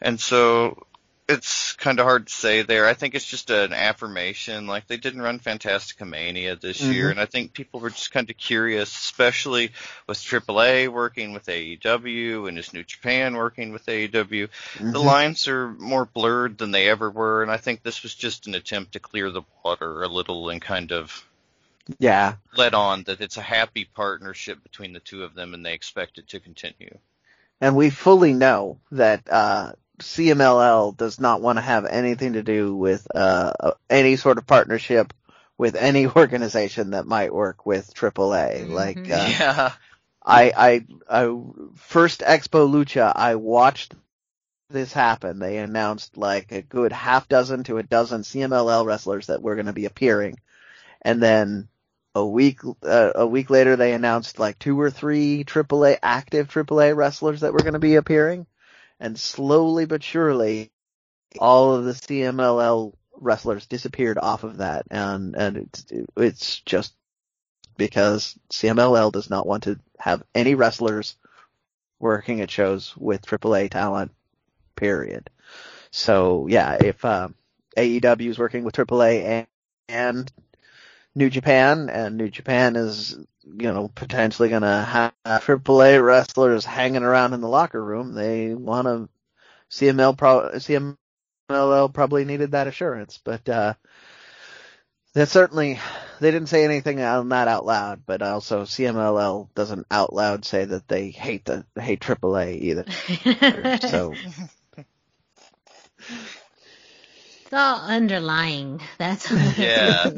And 0.01 0.19
so 0.19 0.88
it's 1.31 1.73
kind 1.73 1.99
of 1.99 2.05
hard 2.05 2.27
to 2.27 2.33
say 2.33 2.61
there. 2.61 2.85
I 2.85 2.93
think 2.93 3.15
it's 3.15 3.25
just 3.25 3.49
an 3.49 3.73
affirmation. 3.73 4.67
Like 4.67 4.87
they 4.87 4.97
didn't 4.97 5.21
run 5.21 5.39
Fantastica 5.39 6.07
Mania 6.07 6.55
this 6.55 6.81
mm-hmm. 6.81 6.91
year, 6.91 7.09
and 7.09 7.19
I 7.19 7.25
think 7.25 7.53
people 7.53 7.79
were 7.79 7.89
just 7.89 8.11
kind 8.11 8.29
of 8.29 8.37
curious, 8.37 8.89
especially 8.89 9.71
with 10.07 10.17
AAA 10.17 10.89
working 10.89 11.33
with 11.33 11.45
AEW 11.45 12.47
and 12.47 12.57
his 12.57 12.73
New 12.73 12.83
Japan 12.83 13.35
working 13.35 13.71
with 13.71 13.85
AEW. 13.85 14.11
Mm-hmm. 14.11 14.91
The 14.91 14.99
lines 14.99 15.47
are 15.47 15.71
more 15.71 16.05
blurred 16.05 16.57
than 16.57 16.71
they 16.71 16.89
ever 16.89 17.09
were, 17.09 17.41
and 17.41 17.51
I 17.51 17.57
think 17.57 17.81
this 17.81 18.03
was 18.03 18.13
just 18.13 18.47
an 18.47 18.55
attempt 18.55 18.93
to 18.93 18.99
clear 18.99 19.31
the 19.31 19.43
water 19.63 20.03
a 20.03 20.07
little 20.07 20.49
and 20.49 20.61
kind 20.61 20.91
of 20.91 21.25
yeah 21.97 22.35
let 22.55 22.75
on 22.75 23.03
that 23.03 23.21
it's 23.21 23.37
a 23.37 23.41
happy 23.41 23.85
partnership 23.85 24.61
between 24.63 24.93
the 24.93 24.99
two 24.99 25.23
of 25.23 25.33
them, 25.33 25.53
and 25.53 25.65
they 25.65 25.73
expect 25.73 26.17
it 26.17 26.27
to 26.29 26.39
continue. 26.39 26.97
And 27.61 27.75
we 27.75 27.91
fully 27.91 28.33
know 28.33 28.79
that 28.91 29.21
uh, 29.29 29.73
CMLL 30.01 30.95
does 30.97 31.19
not 31.19 31.41
want 31.41 31.57
to 31.57 31.61
have 31.61 31.85
anything 31.85 32.33
to 32.33 32.43
do 32.43 32.75
with 32.75 33.07
uh, 33.13 33.71
any 33.89 34.15
sort 34.15 34.37
of 34.37 34.47
partnership 34.47 35.13
with 35.57 35.75
any 35.75 36.07
organization 36.15 36.91
that 36.91 37.05
might 37.05 37.33
work 37.33 37.65
with 37.65 37.93
AAA. 37.93 38.63
Mm-hmm. 38.63 38.73
Like, 38.73 38.97
uh, 38.97 39.01
yeah. 39.39 39.71
I, 40.23 40.53
I, 40.55 40.85
I, 41.09 41.37
first 41.75 42.21
Expo 42.21 42.69
Lucha, 42.69 43.11
I 43.15 43.35
watched 43.35 43.95
this 44.69 44.93
happen. 44.93 45.39
They 45.39 45.57
announced 45.57 46.17
like 46.17 46.51
a 46.51 46.61
good 46.61 46.91
half 46.91 47.27
dozen 47.27 47.63
to 47.65 47.77
a 47.77 47.83
dozen 47.83 48.21
CMLL 48.21 48.85
wrestlers 48.85 49.27
that 49.27 49.41
were 49.41 49.55
going 49.55 49.65
to 49.65 49.73
be 49.73 49.85
appearing. 49.85 50.39
And 51.01 51.21
then 51.21 51.67
a 52.13 52.25
week, 52.25 52.59
uh, 52.83 53.11
a 53.15 53.25
week 53.25 53.49
later 53.49 53.75
they 53.75 53.93
announced 53.93 54.37
like 54.37 54.59
two 54.59 54.79
or 54.79 54.91
three 54.91 55.43
AAA, 55.43 55.97
active 56.03 56.49
AAA 56.49 56.95
wrestlers 56.95 57.41
that 57.41 57.53
were 57.53 57.59
going 57.59 57.73
to 57.73 57.79
be 57.79 57.95
appearing 57.95 58.45
and 59.01 59.19
slowly 59.19 59.85
but 59.85 60.03
surely, 60.03 60.71
all 61.39 61.73
of 61.73 61.83
the 61.83 61.91
CMLL 61.93 62.93
wrestlers 63.17 63.65
disappeared 63.65 64.17
off 64.17 64.43
of 64.43 64.57
that, 64.57 64.85
and 64.89 65.35
and 65.35 65.57
it's 65.57 65.85
it's 66.15 66.59
just 66.61 66.93
because 67.77 68.37
CMLL 68.53 69.11
does 69.11 69.29
not 69.29 69.47
want 69.47 69.63
to 69.63 69.79
have 69.97 70.23
any 70.35 70.55
wrestlers 70.55 71.17
working 71.99 72.41
at 72.41 72.51
shows 72.51 72.95
with 72.95 73.25
AAA 73.25 73.71
talent. 73.71 74.11
Period. 74.75 75.29
So 75.91 76.47
yeah, 76.47 76.77
if 76.81 77.03
uh, 77.03 77.29
AEW 77.77 78.29
is 78.29 78.39
working 78.39 78.63
with 78.63 78.75
AAA 78.75 79.23
and, 79.23 79.47
and 79.89 80.31
New 81.15 81.29
Japan, 81.29 81.89
and 81.89 82.17
New 82.17 82.29
Japan 82.29 82.75
is 82.75 83.17
you 83.43 83.71
know, 83.73 83.88
potentially 83.93 84.49
going 84.49 84.61
to 84.61 84.67
have 84.67 85.13
AAA 85.25 86.03
wrestlers 86.03 86.65
hanging 86.65 87.03
around 87.03 87.33
in 87.33 87.41
the 87.41 87.47
locker 87.47 87.83
room. 87.83 88.13
They 88.13 88.53
want 88.53 88.88
to 88.88 89.09
CML 89.71 90.17
pro, 90.17 90.51
CMLL 90.51 91.93
probably 91.93 92.25
needed 92.25 92.51
that 92.51 92.67
assurance, 92.67 93.19
but 93.23 93.47
uh, 93.49 93.73
that 95.13 95.29
certainly 95.29 95.79
they 96.19 96.31
didn't 96.31 96.49
say 96.49 96.63
anything 96.63 97.01
on 97.01 97.29
that 97.29 97.47
out 97.47 97.65
loud. 97.65 98.03
But 98.05 98.21
also 98.21 98.63
CMLL 98.63 99.49
doesn't 99.55 99.88
out 99.89 100.13
loud 100.13 100.45
say 100.45 100.65
that 100.65 100.88
they 100.88 101.09
hate 101.09 101.45
the 101.45 101.65
hate 101.79 102.01
AAA 102.01 102.61
either. 102.61 102.85
so. 103.88 104.13
It's 107.43 107.59
all 107.59 107.81
underlying. 107.81 108.81
That's 108.97 109.29
yeah. 109.57 110.11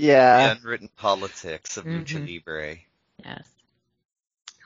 Yeah. 0.00 0.54
The 0.54 0.60
unwritten 0.60 0.90
politics 0.96 1.76
of 1.76 1.84
mm-hmm. 1.84 2.02
lucha 2.02 2.26
libre. 2.26 2.78
Yes. 3.24 3.46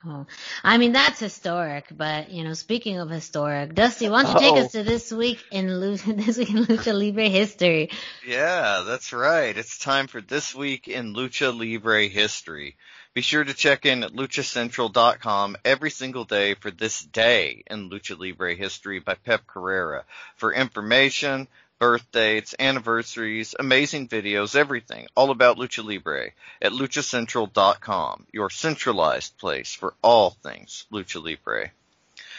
Oh, 0.06 0.27
I 0.62 0.77
mean 0.77 0.93
that's 0.93 1.19
historic. 1.19 1.86
But 1.90 2.31
you 2.31 2.44
know, 2.44 2.52
speaking 2.52 2.98
of 2.98 3.09
historic, 3.09 3.74
Dusty, 3.74 4.09
why 4.11 4.23
don't 4.23 4.35
you 4.35 4.40
take 4.40 4.65
us 4.65 4.73
to 4.73 4.82
this 4.82 5.11
week 5.11 5.43
in 5.51 5.66
lucha, 5.66 6.15
this 6.24 6.36
week 6.36 6.51
in 6.51 6.65
lucha 6.66 6.93
libre 6.93 7.28
history? 7.28 7.90
Yeah, 8.27 8.85
that's 8.86 9.12
right. 9.15 9.56
It's 9.56 9.78
time 9.78 10.06
for 10.06 10.20
this 10.20 10.55
week 10.55 10.89
in 10.89 11.15
lucha 11.15 11.56
libre 11.56 12.06
history. 12.09 12.77
Be 13.15 13.23
sure 13.23 13.44
to 13.44 13.55
check 13.55 13.86
in 13.86 14.02
at 14.02 14.12
luchacentral.com 14.12 15.56
every 15.65 15.90
single 15.90 16.24
day 16.24 16.55
for 16.55 16.70
this 16.70 17.01
day 17.01 17.62
in 17.69 17.89
lucha 17.89 18.19
libre 18.19 18.56
history 18.56 18.98
by 18.98 19.15
Pep 19.15 19.47
Carrera 19.47 20.05
for 20.36 20.52
information, 20.52 21.48
birth 21.85 22.11
dates, 22.12 22.55
anniversaries, 22.59 23.55
amazing 23.59 24.09
videos, 24.09 24.56
everything, 24.56 25.06
all 25.15 25.31
about 25.31 25.59
Lucha 25.59 25.85
Libre 25.85 26.31
at 26.62 26.73
luchacentral.com, 26.73 28.27
your 28.32 28.48
centralized 28.48 29.36
place 29.36 29.74
for 29.74 29.93
all 30.01 30.31
things 30.31 30.86
Lucha 30.90 31.23
Libre. 31.23 31.70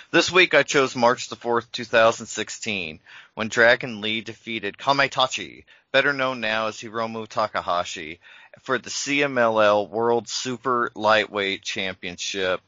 This 0.10 0.32
week 0.32 0.56
I 0.56 0.64
chose 0.64 0.96
March 0.96 1.30
the 1.30 1.36
4th, 1.36 1.72
2016, 1.72 3.00
when 3.36 3.48
Dragon 3.48 4.02
Lee 4.02 4.22
defeated 4.22 4.80
Kamaitachi, 4.80 5.66
better 5.92 6.12
known 6.12 6.42
now 6.42 6.66
as 6.66 6.78
Hiromu 6.78 7.28
Takahashi, 7.28 8.20
for 8.62 8.80
the 8.80 8.90
CMLL 8.90 9.88
World 9.88 10.28
Super 10.28 10.90
Lightweight 10.96 11.62
Championship. 11.62 12.62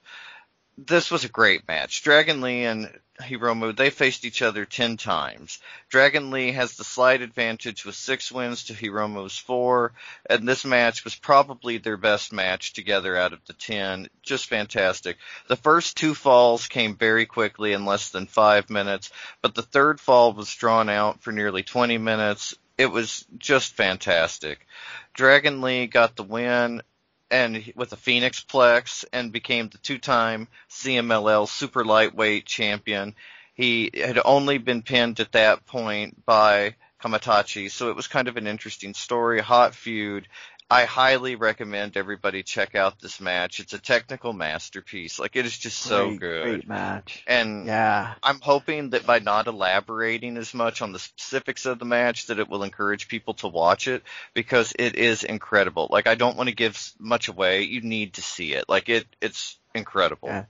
This 0.77 1.09
was 1.09 1.23
a 1.23 1.29
great 1.29 1.67
match. 1.67 2.03
Dragon 2.03 2.39
Lee 2.41 2.65
and 2.65 2.91
Hiromu, 3.19 3.75
they 3.75 3.89
faced 3.89 4.25
each 4.25 4.43
other 4.43 4.63
10 4.63 4.97
times. 4.97 5.59
Dragon 5.89 6.29
Lee 6.29 6.51
has 6.51 6.75
the 6.75 6.83
slight 6.83 7.23
advantage 7.23 7.83
with 7.83 7.95
6 7.95 8.31
wins 8.31 8.65
to 8.65 8.73
Hiromu's 8.73 9.37
4, 9.39 9.91
and 10.29 10.47
this 10.47 10.63
match 10.63 11.03
was 11.03 11.15
probably 11.15 11.79
their 11.79 11.97
best 11.97 12.31
match 12.31 12.73
together 12.73 13.17
out 13.17 13.33
of 13.33 13.43
the 13.47 13.53
10. 13.53 14.07
Just 14.21 14.45
fantastic. 14.45 15.17
The 15.47 15.55
first 15.55 15.97
two 15.97 16.13
falls 16.13 16.67
came 16.67 16.95
very 16.95 17.25
quickly 17.25 17.73
in 17.73 17.85
less 17.85 18.09
than 18.09 18.27
5 18.27 18.69
minutes, 18.69 19.09
but 19.41 19.55
the 19.55 19.63
third 19.63 19.99
fall 19.99 20.33
was 20.33 20.53
drawn 20.53 20.89
out 20.89 21.21
for 21.23 21.31
nearly 21.31 21.63
20 21.63 21.97
minutes. 21.97 22.53
It 22.77 22.91
was 22.91 23.25
just 23.39 23.73
fantastic. 23.73 24.67
Dragon 25.15 25.61
Lee 25.61 25.87
got 25.87 26.15
the 26.15 26.21
win 26.21 26.83
and 27.29 27.71
with 27.75 27.89
the 27.89 27.97
Phoenix 27.97 28.43
Plex 28.43 29.05
and 29.11 29.31
became 29.31 29.69
the 29.69 29.77
two-time 29.77 30.47
CMLL 30.69 31.47
super 31.47 31.83
lightweight 31.83 32.45
champion. 32.45 33.15
He 33.53 33.89
had 33.93 34.19
only 34.23 34.57
been 34.59 34.83
pinned 34.83 35.19
at 35.19 35.31
that 35.31 35.65
point 35.65 36.25
by 36.25 36.75
Kamaitachi, 37.01 37.69
so 37.71 37.89
it 37.89 37.95
was 37.95 38.07
kind 38.07 38.27
of 38.27 38.37
an 38.37 38.47
interesting 38.47 38.93
story, 38.93 39.39
hot 39.41 39.75
feud, 39.75 40.27
I 40.69 40.83
highly 40.83 41.35
recommend 41.35 41.95
everybody 41.95 42.43
check 42.43 42.75
out 42.75 42.99
this 42.99 43.21
match. 43.21 43.61
It's 43.61 43.73
a 43.73 43.79
technical 43.79 44.33
masterpiece. 44.33 45.17
Like 45.17 45.37
it 45.37 45.45
is 45.45 45.57
just 45.57 45.79
so 45.79 46.09
great, 46.09 46.19
good. 46.19 46.43
Great 46.43 46.67
match. 46.67 47.23
And 47.25 47.65
yeah, 47.67 48.15
I'm 48.21 48.41
hoping 48.41 48.89
that 48.89 49.05
by 49.05 49.19
not 49.19 49.47
elaborating 49.47 50.35
as 50.35 50.53
much 50.53 50.81
on 50.81 50.91
the 50.91 50.99
specifics 50.99 51.65
of 51.65 51.79
the 51.79 51.85
match 51.85 52.27
that 52.27 52.39
it 52.39 52.49
will 52.49 52.63
encourage 52.63 53.07
people 53.07 53.35
to 53.35 53.47
watch 53.47 53.87
it 53.87 54.03
because 54.33 54.73
it 54.77 54.95
is 54.95 55.23
incredible. 55.23 55.87
Like 55.89 56.07
I 56.07 56.15
don't 56.15 56.35
want 56.35 56.49
to 56.49 56.55
give 56.55 56.91
much 56.99 57.29
away. 57.29 57.63
You 57.63 57.79
need 57.79 58.15
to 58.15 58.21
see 58.21 58.53
it. 58.53 58.65
Like 58.67 58.89
it 58.89 59.07
it's 59.21 59.57
incredible. 59.73 60.27
Yeah. 60.27 60.45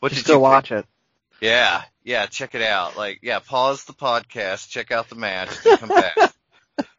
What 0.00 0.12
just 0.12 0.26
did 0.26 0.32
go 0.32 0.40
watch 0.40 0.68
think? 0.68 0.80
it. 0.80 0.86
Yeah, 1.40 1.82
yeah, 2.04 2.26
check 2.26 2.54
it 2.54 2.62
out. 2.62 2.96
Like, 2.96 3.20
yeah, 3.22 3.38
pause 3.40 3.84
the 3.84 3.94
podcast, 3.94 4.68
check 4.68 4.92
out 4.92 5.08
the 5.08 5.16
match, 5.16 5.50
then 5.64 5.78
come 5.78 5.88
back. 5.88 6.16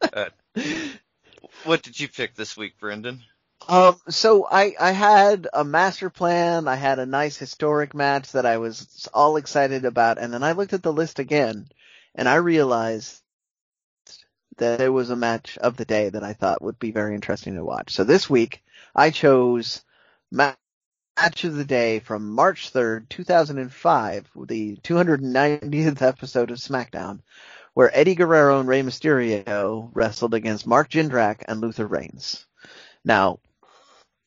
uh, 0.12 0.24
what 1.64 1.82
did 1.82 1.98
you 1.98 2.08
pick 2.08 2.34
this 2.34 2.56
week, 2.56 2.78
Brendan? 2.78 3.22
Um, 3.68 3.96
so 4.08 4.46
I, 4.50 4.74
I 4.78 4.90
had 4.90 5.48
a 5.52 5.64
master 5.64 6.10
plan. 6.10 6.68
I 6.68 6.76
had 6.76 6.98
a 6.98 7.06
nice 7.06 7.36
historic 7.36 7.94
match 7.94 8.32
that 8.32 8.44
I 8.44 8.58
was 8.58 9.08
all 9.14 9.36
excited 9.36 9.84
about. 9.84 10.18
And 10.18 10.32
then 10.32 10.42
I 10.42 10.52
looked 10.52 10.72
at 10.72 10.82
the 10.82 10.92
list 10.92 11.18
again 11.18 11.68
and 12.14 12.28
I 12.28 12.36
realized 12.36 13.20
that 14.58 14.78
there 14.78 14.92
was 14.92 15.10
a 15.10 15.16
match 15.16 15.58
of 15.58 15.76
the 15.76 15.84
day 15.84 16.10
that 16.10 16.22
I 16.22 16.34
thought 16.34 16.62
would 16.62 16.78
be 16.78 16.92
very 16.92 17.14
interesting 17.14 17.54
to 17.56 17.64
watch. 17.64 17.92
So 17.92 18.04
this 18.04 18.28
week 18.28 18.62
I 18.94 19.10
chose 19.10 19.82
match 20.30 20.56
of 21.44 21.54
the 21.54 21.64
day 21.64 22.00
from 22.00 22.30
March 22.30 22.72
3rd, 22.72 23.08
2005, 23.08 24.30
the 24.46 24.76
290th 24.76 26.02
episode 26.02 26.50
of 26.50 26.58
SmackDown, 26.58 27.20
where 27.74 27.96
Eddie 27.96 28.14
Guerrero 28.14 28.60
and 28.60 28.68
Rey 28.68 28.82
Mysterio 28.82 29.90
wrestled 29.92 30.34
against 30.34 30.66
Mark 30.66 30.90
Jindrak 30.90 31.42
and 31.46 31.60
Luther 31.60 31.86
Reigns. 31.86 32.46
Now, 33.04 33.40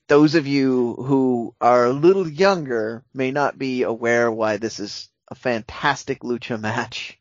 those 0.07 0.36
of 0.36 0.48
you 0.48 0.94
who 0.94 1.56
are 1.60 1.86
a 1.86 1.94
little 1.94 2.28
younger 2.28 3.03
may 3.14 3.32
not 3.32 3.57
be 3.57 3.84
aware 3.84 4.32
why 4.32 4.57
this 4.57 4.80
is 4.80 5.10
a 5.30 5.36
fantastic 5.36 6.22
lucha 6.22 6.60
match. 6.60 7.18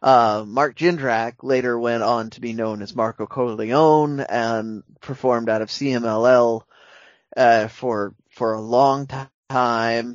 Uh, 0.00 0.44
Mark 0.46 0.76
Jindrak 0.76 1.44
later 1.44 1.78
went 1.78 2.02
on 2.02 2.30
to 2.30 2.40
be 2.40 2.52
known 2.52 2.82
as 2.82 2.94
Marco 2.94 3.26
Corleone 3.26 4.20
and 4.20 4.82
performed 5.00 5.48
out 5.48 5.62
of 5.62 5.68
CMLL 5.68 6.62
uh, 7.36 7.68
for 7.68 8.14
for 8.30 8.54
a 8.54 8.60
long 8.60 9.06
time. 9.06 9.28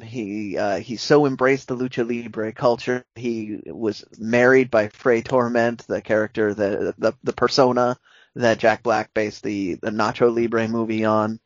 He 0.02 0.58
uh, 0.58 0.78
he 0.80 0.98
so 0.98 1.26
embraced 1.26 1.68
the 1.68 1.76
lucha 1.76 2.08
libre 2.08 2.52
culture. 2.54 3.06
He 3.16 3.60
was 3.66 4.04
married 4.18 4.72
by 4.72 4.90
Fray 4.90 5.22
Tormenta, 5.22 5.86
the 5.88 6.02
character, 6.02 6.54
the 6.54 6.94
the, 6.98 7.14
the 7.24 7.34
persona 7.34 7.98
that 8.36 8.60
Jack 8.60 8.84
Black 8.84 9.14
based 9.14 9.44
the 9.44 9.76
the 9.76 9.92
Nacho 9.92 10.34
Libre 10.34 10.68
movie 10.68 11.06
on. 11.06 11.40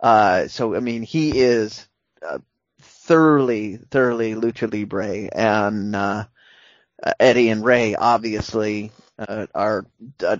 Uh, 0.00 0.48
so 0.48 0.74
I 0.76 0.80
mean, 0.80 1.02
he 1.02 1.38
is 1.40 1.88
uh, 2.22 2.38
thoroughly, 2.80 3.76
thoroughly 3.90 4.34
lucha 4.34 4.72
libre, 4.72 5.28
and 5.32 5.96
uh, 5.96 6.24
Eddie 7.20 7.50
and 7.50 7.64
Rey 7.64 7.94
obviously 7.94 8.90
uh, 9.18 9.46
are 9.54 9.86
uh, 10.24 10.38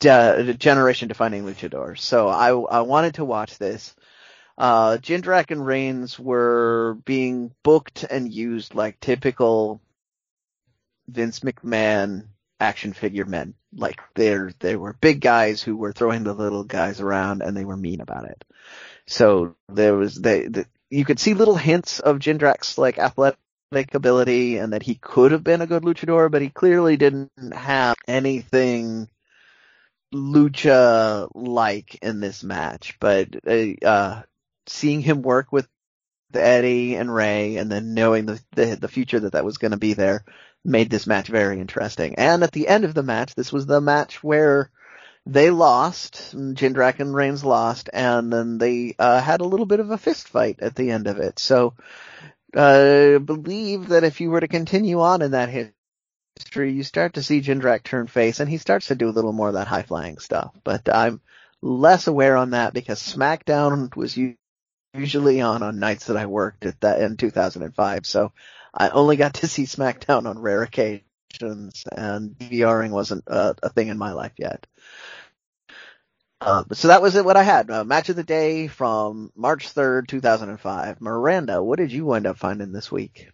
de- 0.00 0.54
generation 0.54 1.08
defining 1.08 1.44
luchadors. 1.44 2.00
So 2.00 2.28
I 2.28 2.50
I 2.50 2.80
wanted 2.82 3.14
to 3.14 3.24
watch 3.24 3.58
this. 3.58 3.94
Uh, 4.56 4.98
Jindrak 4.98 5.50
and 5.50 5.64
Reigns 5.64 6.18
were 6.18 6.98
being 7.04 7.52
booked 7.62 8.04
and 8.04 8.32
used 8.32 8.74
like 8.74 9.00
typical 9.00 9.80
Vince 11.08 11.40
McMahon 11.40 12.26
action 12.60 12.92
figure 12.92 13.24
men. 13.24 13.54
Like 13.74 14.00
they're 14.14 14.52
they 14.60 14.76
were 14.76 14.92
big 15.00 15.20
guys 15.20 15.62
who 15.62 15.76
were 15.76 15.92
throwing 15.92 16.24
the 16.24 16.34
little 16.34 16.64
guys 16.64 17.00
around 17.00 17.42
and 17.42 17.56
they 17.56 17.64
were 17.64 17.76
mean 17.76 18.00
about 18.00 18.26
it. 18.26 18.44
So 19.06 19.56
there 19.68 19.94
was 19.94 20.14
they, 20.14 20.46
the, 20.46 20.66
you 20.90 21.04
could 21.04 21.18
see 21.18 21.34
little 21.34 21.56
hints 21.56 22.00
of 22.00 22.18
Jindrak's 22.18 22.76
like 22.78 22.98
athletic 22.98 23.94
ability 23.94 24.58
and 24.58 24.74
that 24.74 24.82
he 24.82 24.94
could 24.94 25.32
have 25.32 25.42
been 25.42 25.62
a 25.62 25.66
good 25.66 25.82
luchador, 25.82 26.30
but 26.30 26.42
he 26.42 26.50
clearly 26.50 26.96
didn't 26.96 27.30
have 27.54 27.96
anything 28.06 29.08
lucha 30.14 31.28
like 31.34 31.98
in 32.02 32.20
this 32.20 32.44
match. 32.44 32.98
But 33.00 33.36
uh, 33.46 33.86
uh, 33.86 34.22
seeing 34.72 35.00
him 35.00 35.22
work 35.22 35.52
with 35.52 35.68
Eddie 36.34 36.94
and 36.96 37.12
Rey, 37.14 37.56
and 37.56 37.70
then 37.70 37.94
knowing 37.94 38.26
the 38.26 38.40
the, 38.52 38.76
the 38.76 38.88
future 38.88 39.20
that 39.20 39.32
that 39.32 39.44
was 39.44 39.58
going 39.58 39.72
to 39.72 39.76
be 39.76 39.94
there, 39.94 40.24
made 40.64 40.90
this 40.90 41.06
match 41.06 41.28
very 41.28 41.60
interesting. 41.60 42.14
And 42.16 42.42
at 42.42 42.52
the 42.52 42.68
end 42.68 42.84
of 42.84 42.94
the 42.94 43.02
match, 43.02 43.34
this 43.34 43.52
was 43.52 43.66
the 43.66 43.80
match 43.80 44.22
where 44.22 44.70
they 45.26 45.50
lost, 45.50 46.34
Jindrak 46.34 46.98
and 46.98 47.14
Reigns 47.14 47.44
lost, 47.44 47.90
and 47.92 48.32
then 48.32 48.58
they 48.58 48.94
uh, 48.98 49.20
had 49.20 49.40
a 49.40 49.46
little 49.46 49.66
bit 49.66 49.80
of 49.80 49.90
a 49.90 49.98
fist 49.98 50.28
fight 50.28 50.58
at 50.60 50.74
the 50.74 50.90
end 50.90 51.06
of 51.06 51.18
it. 51.18 51.38
So, 51.38 51.74
uh, 52.56 53.18
believe 53.18 53.88
that 53.88 54.04
if 54.04 54.20
you 54.20 54.30
were 54.30 54.40
to 54.40 54.48
continue 54.48 55.00
on 55.00 55.22
in 55.22 55.30
that 55.30 55.48
history, 55.48 56.72
you 56.72 56.82
start 56.82 57.14
to 57.14 57.22
see 57.22 57.40
Jindrak 57.40 57.84
turn 57.84 58.08
face, 58.08 58.40
and 58.40 58.50
he 58.50 58.58
starts 58.58 58.88
to 58.88 58.96
do 58.96 59.08
a 59.08 59.14
little 59.14 59.32
more 59.32 59.48
of 59.48 59.54
that 59.54 59.68
high 59.68 59.82
flying 59.82 60.18
stuff. 60.18 60.52
But 60.64 60.88
I'm 60.92 61.20
less 61.60 62.08
aware 62.08 62.36
on 62.36 62.50
that 62.50 62.74
because 62.74 63.00
SmackDown 63.00 63.94
was 63.94 64.16
usually 64.94 65.40
on 65.40 65.62
on 65.62 65.78
nights 65.78 66.06
that 66.06 66.16
I 66.16 66.26
worked 66.26 66.66
at 66.66 66.80
that 66.80 67.00
in 67.00 67.16
2005. 67.16 68.06
So 68.06 68.32
I 68.74 68.90
only 68.90 69.16
got 69.16 69.34
to 69.34 69.48
see 69.48 69.64
SmackDown 69.64 70.26
on 70.26 70.38
rare 70.38 70.62
occasions, 70.62 71.84
and 71.90 72.30
DVRing 72.38 72.90
wasn't 72.90 73.24
a, 73.26 73.54
a 73.62 73.68
thing 73.70 73.88
in 73.88 73.98
my 73.98 74.12
life 74.12 74.32
yet. 74.36 74.66
Uh, 76.40 76.64
so 76.72 76.88
that 76.88 77.02
was 77.02 77.14
it. 77.14 77.24
What 77.24 77.36
I 77.36 77.44
had 77.44 77.70
uh, 77.70 77.84
match 77.84 78.08
of 78.08 78.16
the 78.16 78.24
day 78.24 78.66
from 78.66 79.30
March 79.36 79.68
third, 79.68 80.08
two 80.08 80.20
thousand 80.20 80.50
and 80.50 80.60
five. 80.60 81.00
Miranda, 81.00 81.62
what 81.62 81.78
did 81.78 81.92
you 81.92 82.04
wind 82.04 82.26
up 82.26 82.36
finding 82.36 82.72
this 82.72 82.90
week? 82.90 83.28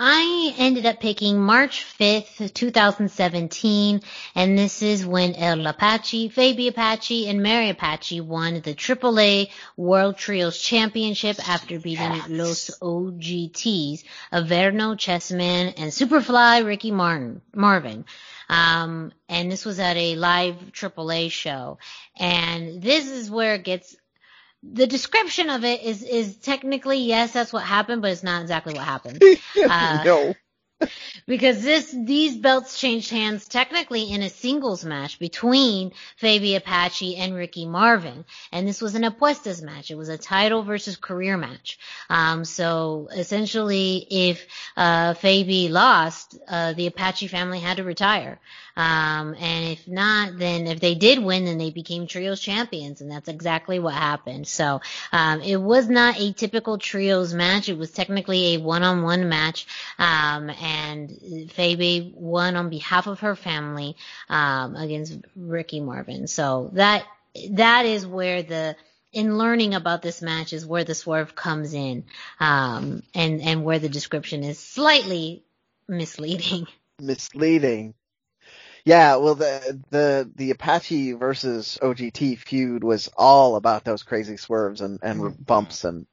I 0.00 0.54
ended 0.56 0.86
up 0.86 1.00
picking 1.00 1.40
March 1.40 1.84
5th, 1.98 2.54
2017, 2.54 4.00
and 4.36 4.56
this 4.56 4.80
is 4.80 5.04
when 5.04 5.34
El 5.34 5.66
Apache, 5.66 6.28
Fabi 6.30 6.68
Apache, 6.68 7.28
and 7.28 7.42
Mary 7.42 7.70
Apache 7.70 8.20
won 8.20 8.60
the 8.60 8.74
AAA 8.74 9.50
World 9.76 10.16
Trios 10.16 10.56
Championship 10.56 11.36
after 11.48 11.80
beating 11.80 12.14
yes. 12.14 12.28
Los 12.28 12.70
OGTs, 12.80 14.04
Averno, 14.32 14.96
Chessman, 14.96 15.74
and 15.76 15.90
Superfly 15.90 16.64
Ricky 16.64 16.92
Martin, 16.92 17.40
Marvin. 17.52 18.04
Um, 18.48 19.10
and 19.28 19.50
this 19.50 19.64
was 19.64 19.80
at 19.80 19.96
a 19.96 20.14
live 20.14 20.54
AAA 20.72 21.32
show. 21.32 21.78
And 22.16 22.80
this 22.80 23.10
is 23.10 23.28
where 23.28 23.54
it 23.54 23.64
gets 23.64 23.96
the 24.62 24.86
description 24.86 25.50
of 25.50 25.64
it 25.64 25.82
is 25.82 26.02
is 26.02 26.36
technically 26.36 26.98
yes, 26.98 27.32
that's 27.32 27.52
what 27.52 27.62
happened, 27.62 28.02
but 28.02 28.10
it's 28.10 28.22
not 28.22 28.42
exactly 28.42 28.74
what 28.74 28.84
happened. 28.84 29.22
Uh, 29.68 30.02
no. 30.04 30.34
Because 31.26 31.62
this 31.62 31.90
these 31.90 32.36
belts 32.36 32.78
changed 32.78 33.10
hands 33.10 33.48
technically 33.48 34.12
in 34.12 34.22
a 34.22 34.28
singles 34.28 34.84
match 34.84 35.18
between 35.18 35.92
Fabi 36.20 36.56
Apache 36.56 37.16
and 37.16 37.34
Ricky 37.34 37.66
Marvin, 37.66 38.24
and 38.52 38.66
this 38.66 38.80
was 38.80 38.94
an 38.94 39.02
apuestas 39.02 39.62
match. 39.62 39.90
It 39.90 39.96
was 39.96 40.08
a 40.08 40.18
title 40.18 40.62
versus 40.62 40.96
career 40.96 41.36
match. 41.36 41.78
Um, 42.08 42.44
so 42.44 43.08
essentially, 43.12 44.06
if 44.10 44.46
uh, 44.76 45.14
Fabi 45.14 45.70
lost, 45.70 46.38
uh, 46.48 46.72
the 46.72 46.86
Apache 46.86 47.28
family 47.28 47.60
had 47.60 47.78
to 47.78 47.84
retire. 47.84 48.38
Um, 48.78 49.34
and 49.40 49.72
if 49.72 49.88
not, 49.88 50.38
then 50.38 50.68
if 50.68 50.78
they 50.78 50.94
did 50.94 51.18
win, 51.18 51.46
then 51.46 51.58
they 51.58 51.70
became 51.70 52.06
trios 52.06 52.40
champions, 52.40 53.00
and 53.00 53.10
that's 53.10 53.28
exactly 53.28 53.80
what 53.80 53.94
happened. 53.94 54.46
So 54.46 54.80
um, 55.10 55.40
it 55.42 55.56
was 55.56 55.88
not 55.88 56.20
a 56.20 56.32
typical 56.32 56.78
trios 56.78 57.34
match. 57.34 57.68
It 57.68 57.76
was 57.76 57.90
technically 57.90 58.54
a 58.54 58.58
one-on-one 58.58 59.28
match, 59.28 59.66
um, 59.98 60.48
and 60.68 61.10
Fabi 61.56 62.12
won 62.14 62.56
on 62.56 62.68
behalf 62.68 63.06
of 63.06 63.20
her 63.20 63.34
family 63.34 63.96
um, 64.28 64.76
against 64.76 65.18
Ricky 65.34 65.80
Marvin. 65.80 66.26
So 66.26 66.70
that 66.74 67.04
that 67.50 67.86
is 67.86 68.06
where 68.06 68.42
the 68.42 68.76
in 69.12 69.38
learning 69.38 69.74
about 69.74 70.02
this 70.02 70.20
match 70.20 70.52
is 70.52 70.66
where 70.66 70.84
the 70.84 70.94
swerve 70.94 71.34
comes 71.34 71.72
in, 71.72 72.04
um, 72.38 73.02
and 73.14 73.40
and 73.40 73.64
where 73.64 73.78
the 73.78 73.88
description 73.88 74.44
is 74.44 74.58
slightly 74.58 75.44
misleading. 75.88 76.66
Misleading. 77.00 77.94
Yeah, 78.84 79.16
well, 79.16 79.34
the 79.34 79.80
the 79.90 80.30
the 80.34 80.50
Apache 80.50 81.12
versus 81.12 81.78
OGT 81.80 82.38
feud 82.38 82.84
was 82.84 83.08
all 83.16 83.56
about 83.56 83.84
those 83.84 84.02
crazy 84.02 84.36
swerves 84.36 84.80
and 84.80 84.98
and 85.02 85.20
mm-hmm. 85.20 85.42
bumps, 85.42 85.84
and 85.84 86.06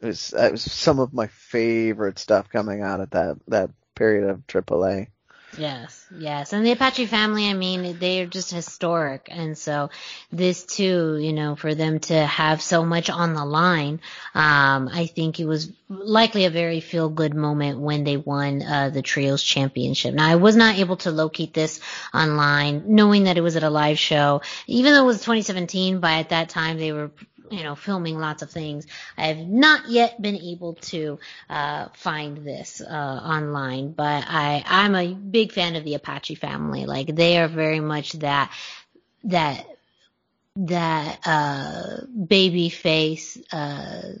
it 0.00 0.06
was 0.06 0.32
it 0.32 0.52
was 0.52 0.62
some 0.62 1.00
of 1.00 1.12
my 1.12 1.26
favorite 1.26 2.18
stuff 2.18 2.48
coming 2.48 2.82
out 2.82 3.00
of 3.00 3.10
that 3.10 3.36
that 3.48 3.70
period 4.00 4.30
of 4.30 4.46
AAA. 4.46 5.08
Yes, 5.58 6.06
yes. 6.16 6.52
And 6.52 6.64
the 6.64 6.72
Apache 6.72 7.06
family, 7.06 7.48
I 7.48 7.54
mean, 7.54 7.98
they 7.98 8.20
are 8.20 8.26
just 8.26 8.52
historic. 8.52 9.28
And 9.30 9.58
so 9.58 9.90
this 10.30 10.64
too, 10.64 11.18
you 11.20 11.32
know, 11.32 11.56
for 11.56 11.74
them 11.74 11.98
to 12.00 12.14
have 12.14 12.62
so 12.62 12.84
much 12.84 13.10
on 13.10 13.34
the 13.34 13.44
line, 13.44 14.00
um, 14.34 14.88
I 14.92 15.06
think 15.06 15.40
it 15.40 15.46
was 15.46 15.72
likely 15.88 16.44
a 16.44 16.50
very 16.50 16.80
feel 16.80 17.08
good 17.08 17.34
moment 17.34 17.80
when 17.80 18.04
they 18.04 18.16
won, 18.16 18.62
uh, 18.62 18.90
the 18.90 19.02
trios 19.02 19.42
championship. 19.42 20.14
Now 20.14 20.28
I 20.28 20.36
was 20.36 20.54
not 20.54 20.78
able 20.78 20.98
to 20.98 21.10
locate 21.10 21.52
this 21.52 21.80
online 22.14 22.84
knowing 22.86 23.24
that 23.24 23.36
it 23.36 23.42
was 23.42 23.56
at 23.56 23.64
a 23.64 23.70
live 23.70 23.98
show, 23.98 24.42
even 24.68 24.92
though 24.92 25.02
it 25.02 25.06
was 25.06 25.18
2017, 25.18 25.98
but 25.98 26.12
at 26.12 26.28
that 26.28 26.48
time 26.48 26.78
they 26.78 26.92
were 26.92 27.10
you 27.50 27.62
know, 27.64 27.74
filming 27.74 28.18
lots 28.18 28.42
of 28.42 28.50
things. 28.50 28.86
I 29.16 29.26
have 29.26 29.38
not 29.38 29.88
yet 29.88 30.20
been 30.20 30.36
able 30.36 30.74
to 30.74 31.18
uh, 31.48 31.88
find 31.94 32.38
this 32.38 32.80
uh, 32.80 32.86
online, 33.24 33.92
but 33.92 34.24
I 34.26 34.62
I'm 34.66 34.94
a 34.94 35.14
big 35.14 35.52
fan 35.52 35.76
of 35.76 35.84
the 35.84 35.94
Apache 35.94 36.36
family. 36.36 36.86
Like 36.86 37.14
they 37.14 37.38
are 37.38 37.48
very 37.48 37.80
much 37.80 38.12
that 38.14 38.52
that 39.24 39.66
that 40.56 41.20
uh, 41.26 42.06
baby 42.06 42.68
face 42.68 43.38
uh, 43.52 44.12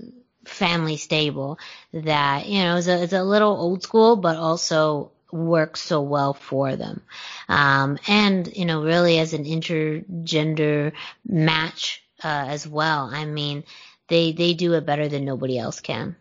family 0.44 0.96
stable 0.96 1.58
that 1.92 2.46
you 2.46 2.62
know 2.62 2.76
is 2.76 2.88
a, 2.88 2.94
is 3.02 3.12
a 3.12 3.22
little 3.22 3.52
old 3.56 3.82
school, 3.82 4.16
but 4.16 4.36
also 4.36 5.12
works 5.32 5.80
so 5.80 6.00
well 6.02 6.34
for 6.34 6.76
them. 6.76 7.02
Um, 7.48 7.98
and, 8.08 8.46
you 8.56 8.64
know, 8.64 8.82
really 8.82 9.18
as 9.18 9.32
an 9.32 9.44
intergender 9.44 10.92
match, 11.26 12.02
uh, 12.22 12.46
as 12.48 12.66
well. 12.66 13.10
I 13.12 13.24
mean, 13.24 13.64
they 14.08 14.32
they 14.32 14.54
do 14.54 14.74
it 14.74 14.86
better 14.86 15.08
than 15.08 15.24
nobody 15.24 15.58
else 15.58 15.80
can. 15.80 16.16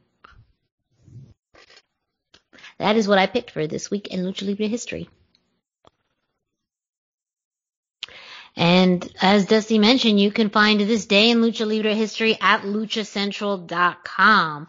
That 2.78 2.96
is 2.96 3.08
what 3.08 3.20
I 3.20 3.28
picked 3.28 3.52
for 3.52 3.68
this 3.68 3.92
week 3.92 4.08
in 4.08 4.22
Lucha 4.22 4.48
Libre 4.48 4.68
history. 4.68 5.10
And 8.56 9.08
as 9.22 9.46
Dusty 9.46 9.78
mentioned, 9.80 10.20
you 10.20 10.32
can 10.32 10.50
find 10.50 10.82
this 10.82 11.06
day 11.06 11.30
in 11.30 11.42
Lucha 11.42 11.68
Libre 11.68 11.94
history 11.94 12.38
at 12.42 12.64
luchacentral.com. 12.64 14.68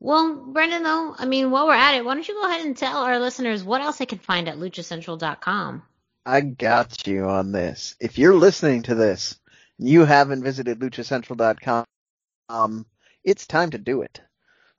Well, 0.00 0.34
Brendan, 0.52 0.82
though, 0.82 1.14
I 1.16 1.26
mean, 1.26 1.50
while 1.50 1.66
we're 1.66 1.74
at 1.74 1.94
it, 1.94 2.04
why 2.04 2.14
don't 2.14 2.28
you 2.28 2.34
go 2.34 2.46
ahead 2.48 2.66
and 2.66 2.76
tell 2.76 2.98
our 2.98 3.18
listeners 3.18 3.64
what 3.64 3.80
else 3.80 3.96
they 3.98 4.06
can 4.06 4.18
find 4.18 4.48
at 4.48 4.58
luchacentral.com? 4.58 5.82
I 6.26 6.40
got 6.42 7.06
you 7.06 7.24
on 7.24 7.52
this. 7.52 7.96
If 8.00 8.18
you're 8.18 8.34
listening 8.34 8.82
to 8.84 8.94
this 8.94 9.38
you 9.78 10.04
haven't 10.04 10.42
visited 10.42 10.80
luchacentral.com, 10.80 11.84
um, 12.48 12.86
it's 13.22 13.46
time 13.46 13.70
to 13.70 13.78
do 13.78 14.02
it. 14.02 14.20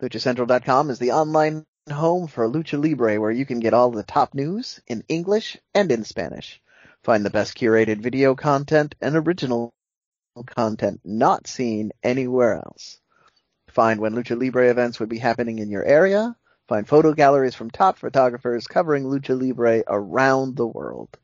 LuchaCentral.com 0.02 0.90
is 0.90 1.00
the 1.00 1.12
online 1.12 1.66
home 1.92 2.28
for 2.28 2.48
Lucha 2.48 2.82
Libre 2.82 3.20
where 3.20 3.32
you 3.32 3.46
can 3.46 3.60
get 3.60 3.74
all 3.74 3.92
the 3.92 4.04
top 4.04 4.34
news 4.34 4.80
in 4.88 5.04
English 5.08 5.58
and 5.74 5.92
in 5.92 6.04
Spanish. 6.04 6.62
Find 7.04 7.26
the 7.26 7.30
best 7.30 7.58
curated 7.58 8.02
video 8.02 8.36
content 8.36 8.96
and 9.02 9.16
original 9.16 9.74
content 10.46 11.02
not 11.04 11.48
seen 11.48 11.92
anywhere 12.04 12.56
else. 12.56 13.00
Find 13.70 14.00
when 14.00 14.14
Lucha 14.14 14.40
Libre 14.40 14.70
events 14.70 15.00
would 15.00 15.10
be 15.10 15.18
happening 15.18 15.60
in 15.60 15.70
your 15.70 15.84
area. 15.84 16.36
Find 16.68 16.88
photo 16.88 17.14
galleries 17.14 17.56
from 17.56 17.70
top 17.70 17.98
photographers 18.00 18.68
covering 18.68 19.04
Lucha 19.04 19.40
Libre 19.40 19.84
around 19.88 20.56
the 20.56 20.66
world. 20.66 21.18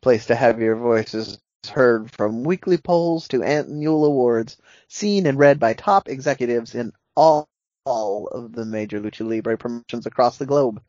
Place 0.00 0.26
to 0.26 0.34
have 0.34 0.60
your 0.60 0.76
voices 0.76 1.38
heard 1.68 2.10
from 2.10 2.44
weekly 2.44 2.78
polls 2.78 3.28
to 3.28 3.42
annual 3.42 4.04
awards, 4.04 4.56
seen 4.88 5.26
and 5.26 5.38
read 5.38 5.60
by 5.60 5.74
top 5.74 6.08
executives 6.08 6.74
in 6.74 6.92
all, 7.14 7.48
all 7.84 8.28
of 8.28 8.52
the 8.52 8.64
major 8.64 9.00
Lucha 9.00 9.28
Libre 9.28 9.58
promotions 9.58 10.06
across 10.06 10.38
the 10.38 10.46
globe. 10.46 10.82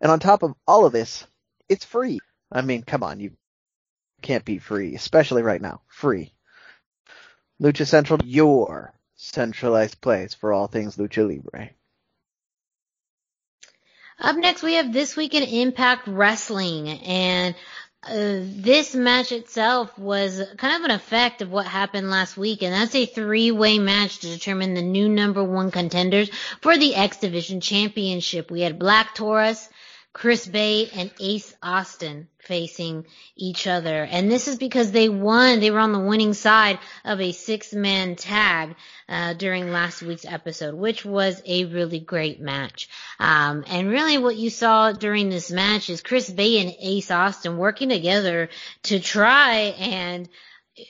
And 0.00 0.10
on 0.10 0.20
top 0.20 0.42
of 0.42 0.54
all 0.66 0.84
of 0.84 0.92
this, 0.92 1.26
it's 1.68 1.84
free. 1.84 2.20
I 2.50 2.62
mean, 2.62 2.82
come 2.82 3.02
on, 3.02 3.20
you 3.20 3.32
can't 4.20 4.44
be 4.44 4.58
free, 4.58 4.94
especially 4.94 5.42
right 5.42 5.60
now. 5.60 5.80
Free. 5.88 6.32
Lucha 7.60 7.86
Central, 7.86 8.20
your 8.24 8.92
centralized 9.14 10.00
place 10.00 10.34
for 10.34 10.52
all 10.52 10.66
things 10.66 10.96
Lucha 10.96 11.26
Libre. 11.26 11.70
Up 14.18 14.36
next, 14.36 14.62
we 14.62 14.74
have 14.74 14.92
This 14.92 15.16
Week 15.16 15.34
in 15.34 15.42
Impact 15.42 16.06
Wrestling, 16.06 16.88
and 16.88 17.54
uh, 18.04 18.40
this 18.42 18.96
match 18.96 19.30
itself 19.30 19.96
was 19.96 20.42
kind 20.56 20.76
of 20.76 20.82
an 20.82 20.90
effect 20.90 21.40
of 21.40 21.52
what 21.52 21.66
happened 21.66 22.10
last 22.10 22.36
week, 22.36 22.62
and 22.62 22.72
that's 22.72 22.94
a 22.96 23.06
three-way 23.06 23.78
match 23.78 24.18
to 24.18 24.26
determine 24.26 24.74
the 24.74 24.82
new 24.82 25.08
number 25.08 25.44
one 25.44 25.70
contenders 25.70 26.28
for 26.60 26.76
the 26.76 26.96
X 26.96 27.18
Division 27.18 27.60
Championship. 27.60 28.50
We 28.50 28.62
had 28.62 28.78
Black 28.78 29.14
Taurus, 29.14 29.68
Chris 30.12 30.46
Bey 30.46 30.90
and 30.94 31.10
Ace 31.20 31.54
Austin 31.62 32.28
facing 32.38 33.06
each 33.34 33.66
other. 33.66 34.04
And 34.04 34.30
this 34.30 34.46
is 34.46 34.58
because 34.58 34.92
they 34.92 35.08
won, 35.08 35.60
they 35.60 35.70
were 35.70 35.78
on 35.78 35.92
the 35.92 35.98
winning 35.98 36.34
side 36.34 36.78
of 37.04 37.18
a 37.20 37.32
six 37.32 37.72
man 37.72 38.16
tag, 38.16 38.76
uh, 39.08 39.32
during 39.32 39.72
last 39.72 40.02
week's 40.02 40.26
episode, 40.26 40.74
which 40.74 41.04
was 41.04 41.40
a 41.46 41.64
really 41.64 41.98
great 41.98 42.40
match. 42.40 42.90
Um, 43.18 43.64
and 43.66 43.88
really 43.88 44.18
what 44.18 44.36
you 44.36 44.50
saw 44.50 44.92
during 44.92 45.30
this 45.30 45.50
match 45.50 45.88
is 45.88 46.02
Chris 46.02 46.28
Bey 46.28 46.60
and 46.60 46.74
Ace 46.78 47.10
Austin 47.10 47.56
working 47.56 47.88
together 47.88 48.50
to 48.84 49.00
try 49.00 49.74
and, 49.78 50.28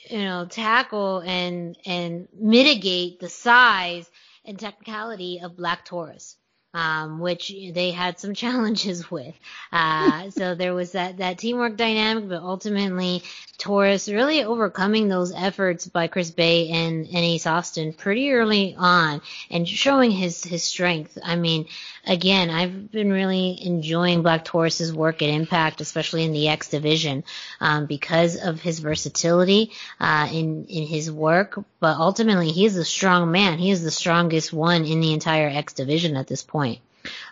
you 0.09 0.23
know, 0.23 0.47
tackle 0.47 1.19
and, 1.19 1.77
and 1.85 2.27
mitigate 2.37 3.21
the 3.21 3.29
size 3.29 4.09
and 4.43 4.59
technicality 4.59 5.39
of 5.41 5.55
Black 5.55 5.85
Taurus 5.85 6.35
um, 6.73 7.19
which 7.19 7.53
they 7.73 7.91
had 7.91 8.19
some 8.19 8.33
challenges 8.43 9.09
with. 9.11 9.35
Uh, 9.71 10.29
so 10.29 10.55
there 10.55 10.73
was 10.73 10.93
that, 10.93 11.17
that 11.17 11.37
teamwork 11.37 11.77
dynamic, 11.77 12.27
but 12.29 12.41
ultimately 12.41 13.23
Taurus 13.57 14.09
really 14.09 14.43
overcoming 14.43 15.07
those 15.07 15.31
efforts 15.31 15.87
by 15.87 16.07
Chris 16.07 16.31
Bey 16.31 16.69
and, 16.69 17.05
and 17.05 17.17
Ace 17.17 17.47
Austin 17.47 17.93
pretty 17.93 18.31
early 18.31 18.75
on 18.77 19.21
and 19.49 19.67
showing 19.67 20.11
his, 20.11 20.43
his 20.43 20.63
strength. 20.63 21.17
I 21.23 21.35
mean, 21.35 21.67
again, 22.05 22.49
I've 22.49 22.91
been 22.91 23.11
really 23.11 23.59
enjoying 23.63 24.23
Black 24.23 24.43
Taurus's 24.43 24.91
work 24.91 25.21
at 25.21 25.29
Impact, 25.29 25.81
especially 25.81 26.25
in 26.25 26.33
the 26.33 26.49
X 26.49 26.69
division, 26.69 27.23
um, 27.61 27.85
because 27.85 28.35
of 28.41 28.59
his 28.59 28.79
versatility, 28.79 29.71
uh, 29.99 30.27
in, 30.31 30.65
in 30.65 30.87
his 30.87 31.11
work. 31.11 31.63
But 31.79 31.97
ultimately, 31.97 32.51
he 32.51 32.65
is 32.65 32.75
a 32.75 32.85
strong 32.85 33.31
man. 33.31 33.59
He 33.59 33.71
is 33.71 33.83
the 33.83 33.91
strongest 33.91 34.51
one 34.51 34.85
in 34.85 34.99
the 34.99 35.13
entire 35.13 35.47
X 35.47 35.73
division 35.73 36.17
at 36.17 36.27
this 36.27 36.43
point. 36.43 36.79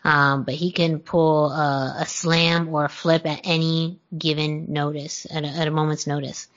Um, 0.04 0.44
but 0.44 0.54
he 0.54 0.72
can 0.72 1.00
pull 1.00 1.52
a, 1.52 1.98
a, 2.02 2.06
slam 2.06 2.70
or 2.70 2.86
a 2.86 2.90
flip 2.90 3.26
at 3.26 3.42
any 3.44 4.00
given 4.16 4.74
notice, 4.74 5.26
at 5.30 5.44
a, 5.44 5.48
at 5.48 5.68
a 5.68 5.72
moment's 5.72 6.08
notice. 6.08 6.48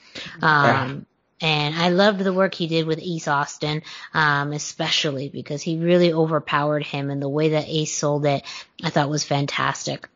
Um, 0.43 1.07
and 1.41 1.75
I 1.75 1.91
loved 1.91 2.21
the 2.21 2.33
work 2.33 2.55
he 2.55 2.67
did 2.67 2.87
with 2.87 3.01
Ace 3.03 3.29
Austin, 3.29 3.83
um, 4.15 4.53
especially 4.53 5.29
because 5.29 5.63
he 5.63 5.79
really 5.79 6.13
overpowered 6.13 6.85
him 6.85 7.11
and 7.11 7.21
the 7.21 7.29
way 7.29 7.51
that 7.51 7.69
Ace 7.69 7.95
sold 7.95 8.25
it, 8.27 8.45
I 8.83 8.91
thought 8.91 9.11
was 9.11 9.25
fantastic. 9.25 10.09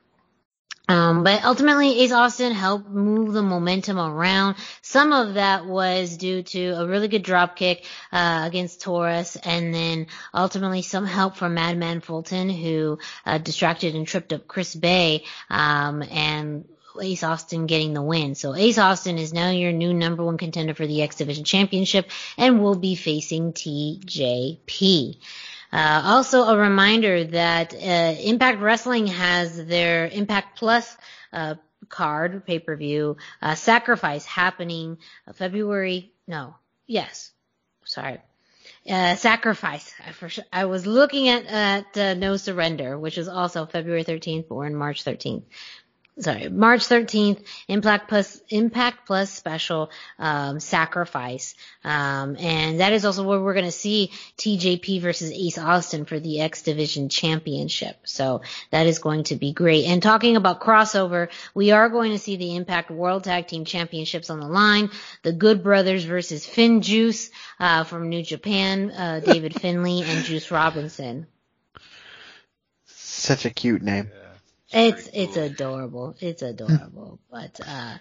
Um, 0.89 1.23
but 1.23 1.44
ultimately, 1.44 2.01
Ace 2.01 2.12
Austin 2.12 2.52
helped 2.52 2.89
move 2.89 3.35
the 3.35 3.43
momentum 3.43 3.98
around. 3.98 4.56
Some 4.81 5.12
of 5.12 5.35
that 5.35 5.66
was 5.66 6.16
due 6.16 6.43
to 6.43 6.69
a 6.70 6.86
really 6.86 7.09
good 7.09 7.23
drop 7.23 7.56
kick 7.56 7.85
uh, 8.10 8.44
against 8.47 8.81
Taurus, 8.81 9.36
and 9.36 9.74
then 9.74 10.06
ultimately 10.32 10.81
some 10.81 11.05
help 11.05 11.36
from 11.36 11.55
Madman 11.55 12.01
Fulton, 12.01 12.48
who 12.48 12.98
uh, 13.27 13.36
distracted 13.36 13.94
and 13.94 14.06
tripped 14.06 14.32
up 14.32 14.48
Chris 14.48 14.74
Bey, 14.74 15.24
um, 15.51 16.02
and 16.02 16.65
Ace 17.01 17.23
Austin 17.23 17.66
getting 17.66 17.93
the 17.94 18.02
win. 18.02 18.35
So 18.35 18.55
Ace 18.55 18.78
Austin 18.78 19.19
is 19.19 19.32
now 19.32 19.51
your 19.51 19.73
new 19.73 19.93
number 19.93 20.24
one 20.24 20.39
contender 20.39 20.74
for 20.74 20.86
the 20.86 21.02
X 21.02 21.16
Division 21.16 21.44
Championship, 21.44 22.10
and 22.36 22.62
will 22.62 22.77
be 22.77 22.94
facing 22.94 23.52
TJP. 23.52 25.19
Uh, 25.73 26.03
also 26.05 26.45
a 26.45 26.57
reminder 26.57 27.24
that 27.24 27.74
uh, 27.74 27.77
Impact 27.77 28.61
Wrestling 28.61 29.07
has 29.09 29.66
their 29.66 30.07
Impact 30.07 30.59
Plus 30.59 30.97
uh, 31.32 31.57
card 31.89 32.45
pay-per-view 32.47 33.16
uh, 33.43 33.55
sacrifice 33.55 34.24
happening 34.24 34.99
February. 35.35 36.12
No, 36.27 36.55
yes, 36.86 37.31
sorry. 37.85 38.19
Uh, 38.89 39.16
sacrifice. 39.16 39.93
I, 40.07 40.12
for 40.12 40.31
I 40.51 40.65
was 40.65 40.86
looking 40.86 41.28
at 41.28 41.45
at 41.45 41.97
uh, 41.97 42.15
No 42.15 42.36
Surrender, 42.36 42.99
which 42.99 43.19
is 43.19 43.28
also 43.28 43.66
February 43.66 44.05
13th 44.05 44.47
or 44.51 44.66
in 44.66 44.74
March 44.74 45.05
13th 45.05 45.43
sorry, 46.20 46.49
March 46.49 46.81
13th, 46.81 47.45
Impact 47.69 48.09
Plus, 48.09 48.40
Impact 48.49 49.07
Plus 49.07 49.31
special, 49.31 49.90
um, 50.19 50.61
sacrifice. 50.61 51.55
Um, 51.85 52.36
and 52.39 52.81
that 52.81 52.93
is 52.93 53.05
also 53.05 53.24
where 53.24 53.40
we're 53.40 53.55
going 53.55 53.65
to 53.65 53.73
see 53.73 54.11
TJP 54.36 55.01
versus 55.01 55.31
Ace 55.31 55.59
Austin 55.59 56.05
for 56.05 56.19
the 56.20 56.40
X 56.40 56.62
Division 56.62 57.09
Championship. 57.09 57.97
So 58.05 58.43
that 58.70 58.86
is 58.86 58.99
going 58.99 59.24
to 59.24 59.36
be 59.36 59.53
great. 59.53 59.86
And 59.86 60.03
talking 60.03 60.36
about 60.36 60.61
crossover, 60.61 61.28
we 61.55 61.70
are 61.70 61.89
going 61.89 62.12
to 62.12 62.19
see 62.19 62.36
the 62.36 62.57
Impact 62.57 62.90
World 62.90 63.24
Tag 63.24 63.47
Team 63.47 63.65
Championships 63.65 64.31
on 64.31 64.40
the 64.40 64.49
line. 64.49 64.90
The 65.23 65.32
Good 65.32 65.62
Brothers 65.62 66.05
versus 66.05 66.47
FinJuice, 66.47 67.31
uh, 67.61 67.85
from 67.85 68.09
New 68.09 68.23
Japan, 68.23 68.90
uh, 68.90 69.20
David 69.20 69.55
Finlay 69.61 70.03
and 70.03 70.24
Juice 70.24 70.51
Robinson. 70.51 71.27
Such 72.86 73.45
a 73.45 73.51
cute 73.51 73.82
name. 73.82 74.11
Yeah. 74.15 74.27
It's 74.70 75.05
cool. 75.05 75.12
it's 75.15 75.36
adorable. 75.36 76.16
It's 76.20 76.43
adorable. 76.43 77.19
but 77.31 77.61
uh 77.66 77.95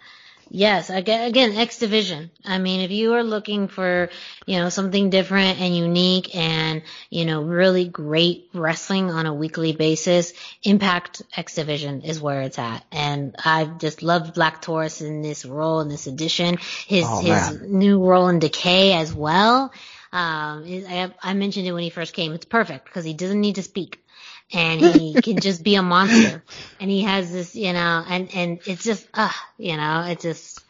yes, 0.49 0.89
again 0.89 1.27
again 1.27 1.53
X 1.53 1.79
Division. 1.79 2.29
I 2.45 2.57
mean, 2.57 2.81
if 2.81 2.91
you 2.91 3.13
are 3.13 3.23
looking 3.23 3.67
for, 3.67 4.09
you 4.45 4.57
know, 4.57 4.69
something 4.69 5.09
different 5.09 5.61
and 5.61 5.75
unique 5.75 6.35
and, 6.35 6.81
you 7.09 7.25
know, 7.25 7.41
really 7.41 7.87
great 7.87 8.49
wrestling 8.53 9.11
on 9.11 9.25
a 9.25 9.33
weekly 9.33 9.71
basis, 9.73 10.33
Impact 10.63 11.21
X 11.35 11.55
Division 11.55 12.01
is 12.01 12.19
where 12.19 12.41
it's 12.41 12.59
at. 12.59 12.83
And 12.91 13.35
I've 13.43 13.77
just 13.77 14.03
love 14.03 14.33
Black 14.33 14.61
Taurus 14.61 15.01
in 15.01 15.21
this 15.21 15.45
role 15.45 15.79
in 15.79 15.87
this 15.87 16.07
edition. 16.07 16.57
His 16.87 17.05
oh, 17.07 17.21
his 17.21 17.61
new 17.61 18.03
role 18.03 18.27
in 18.27 18.39
Decay 18.39 18.93
as 18.93 19.13
well. 19.13 19.71
Um, 20.11 20.63
I, 20.65 21.13
I 21.21 21.33
mentioned 21.33 21.67
it 21.67 21.73
when 21.73 21.83
he 21.83 21.89
first 21.89 22.13
came. 22.13 22.33
It's 22.33 22.45
perfect 22.45 22.85
because 22.85 23.05
he 23.05 23.13
doesn't 23.13 23.39
need 23.39 23.55
to 23.55 23.63
speak 23.63 24.01
and 24.51 24.79
he 24.79 25.17
can 25.17 25.39
just 25.39 25.63
be 25.63 25.75
a 25.75 25.81
monster. 25.81 26.43
And 26.79 26.89
he 26.89 27.03
has 27.03 27.31
this, 27.31 27.55
you 27.55 27.73
know, 27.73 28.03
and, 28.07 28.33
and 28.35 28.59
it's 28.65 28.83
just, 28.83 29.07
uh, 29.13 29.31
you 29.57 29.77
know, 29.77 30.05
it's 30.07 30.21
just, 30.21 30.63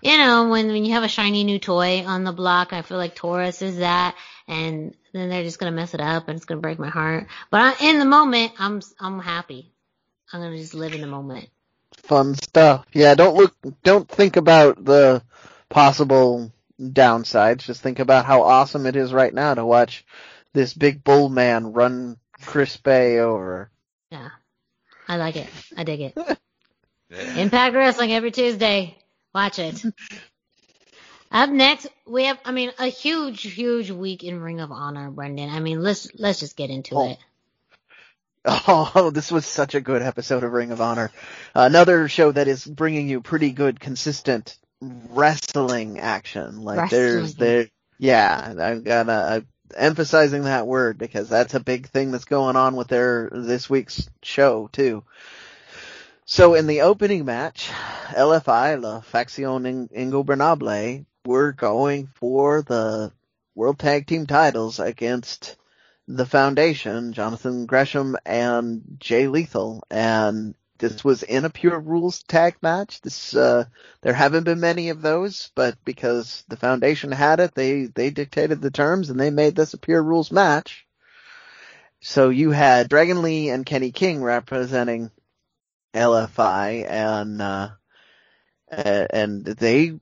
you 0.00 0.16
know, 0.16 0.48
when, 0.48 0.68
when 0.68 0.84
you 0.84 0.94
have 0.94 1.02
a 1.02 1.08
shiny 1.08 1.44
new 1.44 1.58
toy 1.58 2.02
on 2.04 2.24
the 2.24 2.32
block, 2.32 2.72
I 2.72 2.82
feel 2.82 2.96
like 2.96 3.14
Taurus 3.14 3.60
is 3.60 3.78
that, 3.78 4.16
and 4.48 4.96
then 5.12 5.28
they're 5.28 5.42
just 5.42 5.58
gonna 5.58 5.72
mess 5.72 5.92
it 5.92 6.00
up 6.00 6.28
and 6.28 6.36
it's 6.36 6.46
gonna 6.46 6.62
break 6.62 6.78
my 6.78 6.88
heart. 6.88 7.26
But 7.50 7.60
I, 7.60 7.90
in 7.90 7.98
the 7.98 8.06
moment, 8.06 8.52
I'm, 8.58 8.80
I'm 8.98 9.20
happy. 9.20 9.70
I'm 10.32 10.40
gonna 10.40 10.56
just 10.56 10.74
live 10.74 10.94
in 10.94 11.02
the 11.02 11.06
moment. 11.06 11.48
Fun 11.96 12.34
stuff. 12.34 12.86
Yeah, 12.92 13.14
don't 13.14 13.36
look, 13.36 13.54
don't 13.82 14.08
think 14.08 14.36
about 14.36 14.82
the 14.82 15.22
possible 15.68 16.50
downsides. 16.80 17.64
Just 17.64 17.82
think 17.82 17.98
about 17.98 18.24
how 18.24 18.42
awesome 18.42 18.86
it 18.86 18.96
is 18.96 19.12
right 19.12 19.34
now 19.34 19.54
to 19.54 19.64
watch 19.64 20.04
this 20.52 20.72
big 20.72 21.04
bull 21.04 21.28
man 21.28 21.72
run 21.72 22.16
Chris 22.44 22.76
Bey 22.76 23.18
over. 23.18 23.70
Yeah. 24.10 24.30
I 25.08 25.16
like 25.16 25.36
it. 25.36 25.48
I 25.76 25.84
dig 25.84 26.00
it. 26.00 26.38
Impact 27.36 27.74
Wrestling 27.74 28.12
every 28.12 28.30
Tuesday. 28.30 28.96
Watch 29.34 29.58
it. 29.58 29.84
Up 31.32 31.50
next, 31.50 31.86
we 32.06 32.24
have, 32.24 32.38
I 32.44 32.50
mean, 32.50 32.72
a 32.78 32.86
huge, 32.86 33.42
huge 33.42 33.90
week 33.90 34.24
in 34.24 34.40
Ring 34.40 34.60
of 34.60 34.72
Honor, 34.72 35.10
Brendan. 35.10 35.48
I 35.50 35.60
mean, 35.60 35.80
let's, 35.80 36.08
let's 36.18 36.40
just 36.40 36.56
get 36.56 36.70
into 36.70 36.96
oh. 36.96 37.10
it. 37.10 37.18
Oh, 38.44 39.10
this 39.14 39.30
was 39.30 39.46
such 39.46 39.74
a 39.74 39.80
good 39.80 40.02
episode 40.02 40.42
of 40.44 40.52
Ring 40.52 40.72
of 40.72 40.80
Honor. 40.80 41.12
Another 41.54 42.08
show 42.08 42.32
that 42.32 42.48
is 42.48 42.64
bringing 42.64 43.08
you 43.08 43.20
pretty 43.20 43.50
good, 43.50 43.78
consistent 43.78 44.56
wrestling 44.80 46.00
action. 46.00 46.62
Like 46.62 46.78
wrestling. 46.78 47.00
there's 47.00 47.34
there, 47.34 47.68
yeah, 47.98 48.54
I'm 48.58 48.82
gonna, 48.82 49.44
emphasizing 49.76 50.44
that 50.44 50.66
word 50.66 50.98
because 50.98 51.28
that's 51.28 51.54
a 51.54 51.60
big 51.60 51.88
thing 51.88 52.10
that's 52.10 52.24
going 52.24 52.56
on 52.56 52.76
with 52.76 52.88
their 52.88 53.28
this 53.32 53.68
week's 53.68 54.08
show 54.22 54.68
too. 54.72 55.04
So 56.24 56.54
in 56.54 56.66
the 56.66 56.82
opening 56.82 57.24
match, 57.24 57.70
LFI, 58.10 58.80
La 58.80 59.00
Facción 59.00 59.88
Ingobernable, 59.90 61.04
were 61.24 61.52
going 61.52 62.08
for 62.14 62.62
the 62.62 63.12
World 63.54 63.78
Tag 63.78 64.06
Team 64.06 64.26
titles 64.26 64.78
against 64.78 65.56
the 66.06 66.26
Foundation, 66.26 67.12
Jonathan 67.12 67.66
Gresham 67.66 68.16
and 68.24 68.96
Jay 68.98 69.26
Lethal, 69.26 69.82
and 69.90 70.54
this 70.80 71.04
was 71.04 71.22
in 71.22 71.44
a 71.44 71.50
pure 71.50 71.78
rules 71.78 72.22
tag 72.24 72.56
match. 72.62 73.00
This 73.02 73.34
uh, 73.36 73.64
there 74.00 74.14
haven't 74.14 74.44
been 74.44 74.60
many 74.60 74.88
of 74.88 75.02
those, 75.02 75.52
but 75.54 75.76
because 75.84 76.42
the 76.48 76.56
foundation 76.56 77.12
had 77.12 77.38
it, 77.38 77.54
they 77.54 77.84
they 77.84 78.10
dictated 78.10 78.60
the 78.60 78.70
terms 78.70 79.10
and 79.10 79.20
they 79.20 79.30
made 79.30 79.54
this 79.54 79.74
a 79.74 79.78
pure 79.78 80.02
rules 80.02 80.32
match. 80.32 80.86
So 82.00 82.30
you 82.30 82.50
had 82.50 82.88
Dragon 82.88 83.22
Lee 83.22 83.50
and 83.50 83.66
Kenny 83.66 83.92
King 83.92 84.22
representing 84.22 85.10
LFI 85.94 86.90
and 86.90 87.42
uh, 87.42 87.68
and 88.70 89.44
they 89.44 90.00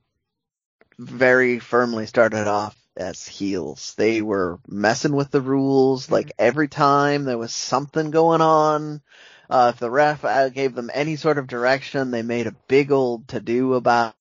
very 0.97 1.59
firmly 1.59 2.05
started 2.05 2.47
off 2.47 2.75
as 2.95 3.27
heels. 3.27 3.95
They 3.97 4.21
were 4.21 4.59
messing 4.67 5.13
with 5.13 5.31
the 5.31 5.41
rules 5.41 6.09
like 6.09 6.31
every 6.39 6.67
time 6.67 7.25
there 7.25 7.37
was 7.37 7.53
something 7.53 8.11
going 8.11 8.41
on 8.41 9.01
uh, 9.49 9.71
if 9.73 9.79
the 9.79 9.89
ref 9.89 10.23
uh, 10.23 10.49
gave 10.49 10.75
them 10.75 10.91
any 10.93 11.15
sort 11.15 11.37
of 11.37 11.47
direction, 11.47 12.11
they 12.11 12.21
made 12.21 12.47
a 12.47 12.55
big 12.67 12.91
old 12.91 13.27
to 13.29 13.39
do 13.39 13.73
about 13.73 14.15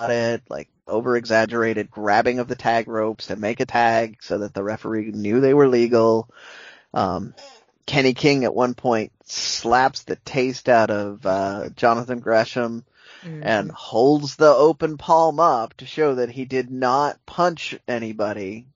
it, 0.00 0.42
like 0.48 0.68
over 0.86 1.16
exaggerated 1.16 1.90
grabbing 1.90 2.38
of 2.38 2.48
the 2.48 2.56
tag 2.56 2.88
ropes 2.88 3.26
to 3.26 3.36
make 3.36 3.60
a 3.60 3.66
tag 3.66 4.18
so 4.20 4.38
that 4.38 4.54
the 4.54 4.62
referee 4.62 5.10
knew 5.10 5.40
they 5.40 5.54
were 5.54 5.68
legal. 5.68 6.30
Um, 6.94 7.34
Kenny 7.86 8.14
King 8.14 8.44
at 8.44 8.54
one 8.54 8.74
point 8.74 9.12
slaps 9.24 10.02
the 10.02 10.16
taste 10.16 10.68
out 10.68 10.90
of 10.90 11.24
uh, 11.26 11.70
Jonathan 11.70 12.20
Gresham 12.20 12.84
mm-hmm. 13.22 13.42
and 13.42 13.70
holds 13.70 14.36
the 14.36 14.50
open 14.50 14.98
palm 14.98 15.40
up 15.40 15.74
to 15.78 15.86
show 15.86 16.16
that 16.16 16.30
he 16.30 16.44
did 16.44 16.70
not 16.70 17.18
punch 17.26 17.76
anybody. 17.88 18.66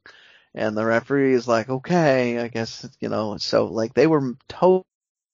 And 0.55 0.77
the 0.77 0.85
referee 0.85 1.35
is 1.35 1.47
like, 1.47 1.69
okay, 1.69 2.39
I 2.39 2.49
guess, 2.49 2.87
you 3.01 3.09
know, 3.09 3.37
so 3.39 3.67
like 3.67 3.95
they 3.95 4.07
were 4.07 4.35
totally 4.49 4.85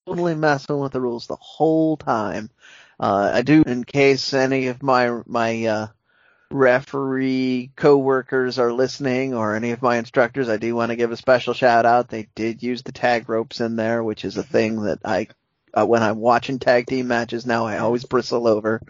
totally 0.09 0.35
messing 0.35 0.79
with 0.79 0.93
the 0.93 1.01
rules 1.01 1.27
the 1.27 1.37
whole 1.37 1.97
time. 1.97 2.51
Uh, 2.99 3.31
I 3.35 3.43
do, 3.43 3.63
in 3.67 3.85
case 3.85 4.33
any 4.33 4.69
of 4.69 4.83
my, 4.83 5.21
my, 5.27 5.67
uh, 5.67 5.87
referee 6.51 7.71
co-workers 7.77 8.59
are 8.59 8.73
listening 8.73 9.35
or 9.35 9.55
any 9.55 9.73
of 9.73 9.83
my 9.83 9.99
instructors, 9.99 10.49
I 10.49 10.57
do 10.57 10.75
want 10.75 10.91
to 10.91 10.97
give 10.97 11.13
a 11.13 11.17
special 11.17 11.53
shout 11.53 11.85
out. 11.85 12.09
They 12.09 12.29
did 12.35 12.63
use 12.63 12.83
the 12.83 12.93
tag 12.93 13.29
ropes 13.29 13.61
in 13.61 13.77
there, 13.77 14.03
which 14.03 14.25
is 14.25 14.37
a 14.39 14.43
thing 14.43 14.83
that 14.83 15.01
I, 15.05 15.29
uh, 15.75 15.87
when 15.87 16.03
I'm 16.03 16.19
watching 16.19 16.59
tag 16.59 16.87
team 16.87 17.09
matches 17.09 17.45
now, 17.45 17.67
I 17.67 17.79
always 17.79 18.05
bristle 18.05 18.49
over. 18.49 18.81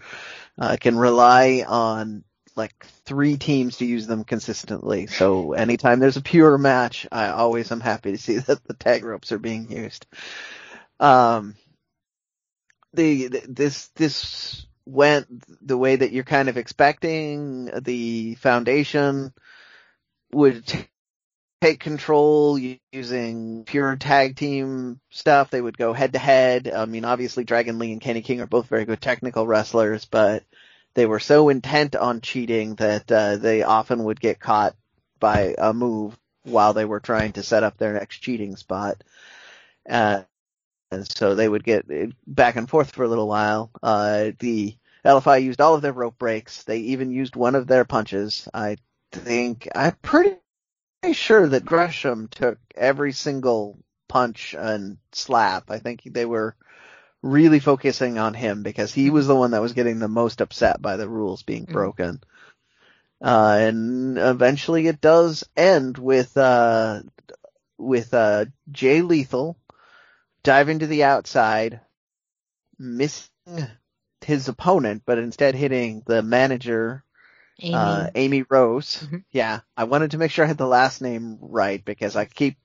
Uh, 0.56 0.66
I 0.66 0.76
can 0.76 0.96
rely 0.96 1.64
on 1.66 2.22
like 2.54 2.86
three 3.04 3.36
teams 3.36 3.78
to 3.78 3.86
use 3.86 4.06
them 4.06 4.24
consistently. 4.24 5.06
So 5.06 5.52
anytime 5.52 6.00
there's 6.00 6.16
a 6.16 6.22
pure 6.22 6.58
match, 6.58 7.06
I 7.10 7.28
always 7.28 7.70
am 7.72 7.80
happy 7.80 8.12
to 8.12 8.18
see 8.18 8.38
that 8.38 8.62
the 8.64 8.74
tag 8.74 9.04
ropes 9.04 9.32
are 9.32 9.38
being 9.38 9.70
used. 9.70 10.06
Um, 11.00 11.54
the, 12.92 13.28
the 13.28 13.42
this 13.48 13.88
this 13.88 14.66
went 14.86 15.26
the 15.66 15.76
way 15.76 15.96
that 15.96 16.12
you're 16.12 16.24
kind 16.24 16.48
of 16.48 16.56
expecting. 16.56 17.70
The 17.82 18.34
foundation 18.36 19.32
would 20.32 20.66
t- 20.66 20.88
take 21.60 21.80
control 21.80 22.58
using 22.92 23.64
pure 23.64 23.96
tag 23.96 24.36
team 24.36 25.00
stuff. 25.10 25.50
They 25.50 25.60
would 25.60 25.76
go 25.76 25.92
head 25.92 26.14
to 26.14 26.18
head. 26.18 26.70
I 26.74 26.86
mean, 26.86 27.04
obviously 27.04 27.44
Dragon 27.44 27.78
Lee 27.78 27.92
and 27.92 28.00
Kenny 28.00 28.22
King 28.22 28.40
are 28.40 28.46
both 28.46 28.66
very 28.66 28.84
good 28.84 29.00
technical 29.00 29.46
wrestlers, 29.46 30.04
but 30.04 30.44
they 30.94 31.06
were 31.06 31.20
so 31.20 31.48
intent 31.48 31.96
on 31.96 32.20
cheating 32.20 32.76
that 32.76 33.10
uh, 33.10 33.36
they 33.36 33.62
often 33.62 34.04
would 34.04 34.20
get 34.20 34.40
caught 34.40 34.74
by 35.20 35.54
a 35.58 35.72
move 35.72 36.16
while 36.44 36.72
they 36.72 36.84
were 36.84 37.00
trying 37.00 37.32
to 37.32 37.42
set 37.42 37.62
up 37.62 37.76
their 37.76 37.92
next 37.92 38.18
cheating 38.18 38.56
spot. 38.56 39.02
Uh, 39.88 40.22
and 40.90 41.10
so 41.16 41.34
they 41.34 41.48
would 41.48 41.64
get 41.64 41.86
back 42.26 42.56
and 42.56 42.68
forth 42.68 42.92
for 42.92 43.04
a 43.04 43.08
little 43.08 43.28
while. 43.28 43.70
Uh, 43.82 44.30
the 44.38 44.76
LFI 45.04 45.42
used 45.42 45.60
all 45.60 45.74
of 45.74 45.82
their 45.82 45.92
rope 45.92 46.18
breaks. 46.18 46.64
They 46.64 46.78
even 46.78 47.10
used 47.10 47.36
one 47.36 47.54
of 47.54 47.66
their 47.66 47.84
punches. 47.84 48.48
I 48.52 48.78
think 49.12 49.68
I'm 49.74 49.96
pretty 50.02 50.38
sure 51.12 51.46
that 51.48 51.64
Gresham 51.64 52.28
took 52.28 52.58
every 52.74 53.12
single 53.12 53.78
punch 54.08 54.54
and 54.58 54.98
slap. 55.12 55.70
I 55.70 55.78
think 55.78 56.02
they 56.04 56.24
were 56.24 56.56
really 57.22 57.60
focusing 57.60 58.18
on 58.18 58.34
him 58.34 58.62
because 58.62 58.92
he 58.92 59.10
was 59.10 59.26
the 59.26 59.36
one 59.36 59.50
that 59.52 59.62
was 59.62 59.72
getting 59.72 59.98
the 59.98 60.08
most 60.08 60.40
upset 60.40 60.80
by 60.80 60.96
the 60.96 61.08
rules 61.08 61.42
being 61.42 61.64
mm-hmm. 61.64 61.72
broken. 61.72 62.20
Uh, 63.20 63.56
and 63.60 64.16
eventually 64.16 64.86
it 64.86 65.00
does 65.00 65.44
end 65.56 65.98
with, 65.98 66.36
uh, 66.36 67.02
with, 67.76 68.14
uh, 68.14 68.44
Jay 68.70 69.02
Lethal 69.02 69.56
diving 70.42 70.80
to 70.80 70.86
the 70.86 71.04
outside, 71.04 71.80
missing 72.78 73.28
his 74.20 74.48
opponent, 74.48 75.02
but 75.06 75.18
instead 75.18 75.54
hitting 75.54 76.02
the 76.06 76.22
manager, 76.22 77.04
Amy, 77.60 77.74
uh, 77.74 78.10
Amy 78.14 78.44
Rose. 78.48 78.98
Mm-hmm. 78.98 79.16
Yeah, 79.30 79.60
I 79.76 79.84
wanted 79.84 80.12
to 80.12 80.18
make 80.18 80.30
sure 80.30 80.44
I 80.44 80.48
had 80.48 80.58
the 80.58 80.66
last 80.66 81.00
name 81.00 81.38
right 81.40 81.84
because 81.84 82.16
I 82.16 82.24
keep, 82.24 82.56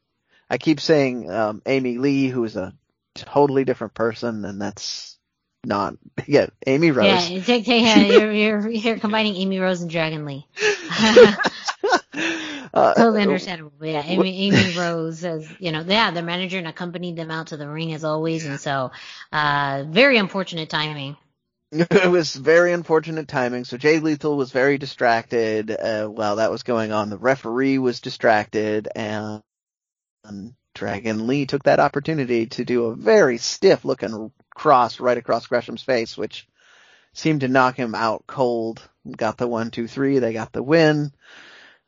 I 0.50 0.58
keep 0.58 0.80
saying, 0.80 1.32
um, 1.32 1.62
Amy 1.66 1.98
Lee, 1.98 2.28
who 2.28 2.44
is 2.44 2.56
a 2.56 2.74
totally 3.16 3.64
different 3.64 3.94
person, 3.94 4.46
and 4.46 4.62
that's 4.62 5.18
not, 5.66 5.96
yeah, 6.28 6.48
Amy 6.68 6.92
Rose. 6.92 7.30
Yeah, 7.30 7.42
take, 7.42 7.66
take, 7.66 7.84
yeah 7.84 7.98
you're, 8.06 8.32
you're, 8.32 8.70
you're 8.70 9.00
combining 9.00 9.36
Amy 9.36 9.60
Rose 9.60 9.82
and 9.82 9.90
Dragon 9.90 10.26
Lee. 10.26 10.48
uh, 12.74 12.94
totally 12.96 13.22
understandable. 13.22 13.72
Yeah, 13.82 14.02
Amy, 14.04 14.48
Amy 14.48 14.74
Rose 14.78 15.20
says, 15.20 15.48
you 15.60 15.72
know, 15.72 15.84
yeah, 15.88 16.12
the 16.12 16.24
manager 16.24 16.58
and 16.58 16.68
accompanied 16.68 17.16
them 17.16 17.30
out 17.30 17.48
to 17.48 17.58
the 17.58 17.68
ring 17.68 17.94
as 17.94 18.04
always, 18.04 18.46
and 18.46 18.60
so, 18.60 18.92
uh, 19.32 19.84
very 19.88 20.18
unfortunate 20.18 20.70
timing. 20.70 21.18
It 21.72 22.12
was 22.12 22.36
very 22.36 22.72
unfortunate 22.72 23.28
timing. 23.28 23.64
So 23.66 23.78
Jay 23.78 24.00
Lethal 24.00 24.38
was 24.38 24.52
very 24.52 24.78
distracted 24.78 25.72
uh, 25.72 26.06
while 26.06 26.36
that 26.36 26.52
was 26.52 26.62
going 26.62 26.92
on. 26.92 27.10
The 27.10 27.18
referee 27.18 27.80
was 27.80 28.00
distracted, 28.00 28.90
and, 28.96 29.42
and 30.24 30.54
Dragon 30.76 31.26
Lee 31.26 31.48
took 31.48 31.64
that 31.64 31.80
opportunity 31.80 32.46
to 32.46 32.64
do 32.64 32.86
a 32.86 32.96
very 32.96 33.40
stiff 33.40 33.86
looking 33.86 34.32
cross 34.54 35.00
right 35.00 35.18
across 35.18 35.48
Gresham's 35.48 35.82
face, 35.82 36.16
which 36.16 36.48
seemed 37.14 37.42
to 37.42 37.48
knock 37.48 37.76
him 37.76 37.96
out 37.96 38.26
cold. 38.28 38.82
Got 39.18 39.38
the 39.38 39.48
one, 39.48 39.72
two, 39.72 39.88
three. 39.88 40.20
They 40.20 40.34
got 40.34 40.52
the 40.52 40.64
win. 40.64 41.12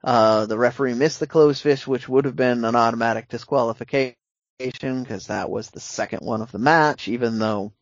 Uh, 0.05 0.45
the 0.45 0.57
referee 0.57 0.93
missed 0.93 1.19
the 1.19 1.25
closed 1.25 1.63
fist, 1.63 1.87
which 1.87 2.07
would 2.07 2.25
have 2.25 2.35
been 2.35 2.63
an 2.63 2.75
automatic 2.75 3.27
disqualification 3.27 4.15
because 4.59 5.27
that 5.27 5.49
was 5.49 5.71
the 5.71 5.79
second 5.79 6.19
one 6.19 6.43
of 6.43 6.51
the 6.51 6.59
match, 6.59 7.07
even 7.07 7.39
though 7.39 7.73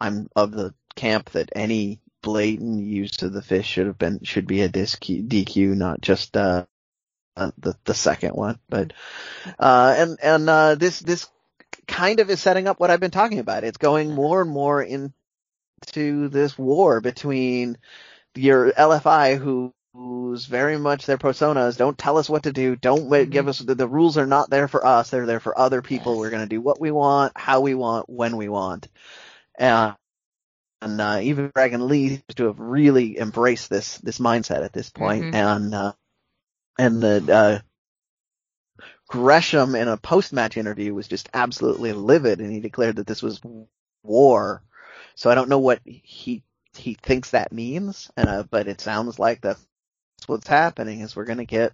I'm 0.00 0.30
of 0.34 0.50
the 0.52 0.74
camp 0.96 1.30
that 1.30 1.50
any 1.54 2.00
blatant 2.22 2.82
use 2.82 3.20
of 3.20 3.34
the 3.34 3.42
fist 3.42 3.68
should 3.68 3.86
have 3.86 3.98
been, 3.98 4.20
should 4.24 4.46
be 4.46 4.62
a 4.62 4.70
DQ, 4.70 5.76
not 5.76 6.00
just, 6.00 6.38
uh, 6.38 6.64
uh, 7.36 7.50
the, 7.58 7.74
the 7.84 7.94
second 7.94 8.32
one. 8.32 8.58
But, 8.70 8.94
uh, 9.58 9.94
and, 9.96 10.18
and, 10.22 10.48
uh, 10.48 10.74
this, 10.74 11.00
this 11.00 11.28
kind 11.86 12.20
of 12.20 12.30
is 12.30 12.40
setting 12.40 12.66
up 12.66 12.80
what 12.80 12.90
I've 12.90 12.98
been 12.98 13.10
talking 13.10 13.40
about. 13.40 13.64
It's 13.64 13.76
going 13.76 14.14
more 14.14 14.40
and 14.40 14.50
more 14.50 14.82
into 14.82 15.12
this 16.30 16.56
war 16.56 17.02
between 17.02 17.76
your 18.34 18.72
LFI 18.72 19.36
who 19.36 19.74
who's 19.98 20.46
very 20.46 20.78
much 20.78 21.06
their 21.06 21.18
personas. 21.18 21.76
Don't 21.76 21.98
tell 21.98 22.18
us 22.18 22.30
what 22.30 22.44
to 22.44 22.52
do. 22.52 22.76
Don't 22.76 23.10
mm-hmm. 23.10 23.30
give 23.30 23.48
us 23.48 23.58
the, 23.58 23.74
the, 23.74 23.88
rules 23.88 24.16
are 24.16 24.26
not 24.26 24.48
there 24.48 24.68
for 24.68 24.86
us. 24.86 25.10
They're 25.10 25.26
there 25.26 25.40
for 25.40 25.58
other 25.58 25.82
people. 25.82 26.12
Yes. 26.12 26.20
We're 26.20 26.30
going 26.30 26.42
to 26.42 26.48
do 26.48 26.60
what 26.60 26.80
we 26.80 26.92
want, 26.92 27.32
how 27.34 27.60
we 27.60 27.74
want, 27.74 28.08
when 28.08 28.36
we 28.36 28.48
want. 28.48 28.88
Uh, 29.58 29.94
and 30.80 31.00
uh, 31.00 31.18
even 31.22 31.50
Dragon 31.52 31.88
Lee 31.88 32.08
seems 32.10 32.34
to 32.36 32.44
have 32.44 32.60
really 32.60 33.18
embraced 33.18 33.68
this 33.68 33.98
this 33.98 34.20
mindset 34.20 34.64
at 34.64 34.72
this 34.72 34.90
point. 34.90 35.24
Mm-hmm. 35.24 35.34
and 35.34 35.74
uh, 35.74 35.92
and 36.78 37.02
the 37.02 37.34
uh, 37.34 38.84
Gresham 39.08 39.74
in 39.74 39.88
a 39.88 39.96
post 39.96 40.32
match 40.32 40.56
interview 40.56 40.94
was 40.94 41.08
just 41.08 41.28
absolutely 41.34 41.92
livid, 41.92 42.40
and 42.40 42.52
he 42.52 42.60
declared 42.60 42.96
that 42.96 43.08
this 43.08 43.22
was 43.22 43.40
war. 44.04 44.62
So 45.16 45.28
I 45.28 45.34
don't 45.34 45.48
know 45.48 45.58
what 45.58 45.80
he 45.84 46.44
he 46.76 46.94
thinks 46.94 47.30
that 47.30 47.52
means, 47.52 48.12
uh, 48.16 48.44
but 48.44 48.68
it 48.68 48.80
sounds 48.80 49.18
like 49.18 49.40
that's 49.40 49.66
what's 50.28 50.48
happening. 50.48 51.00
Is 51.00 51.16
we're 51.16 51.24
going 51.24 51.38
to 51.38 51.44
get 51.44 51.72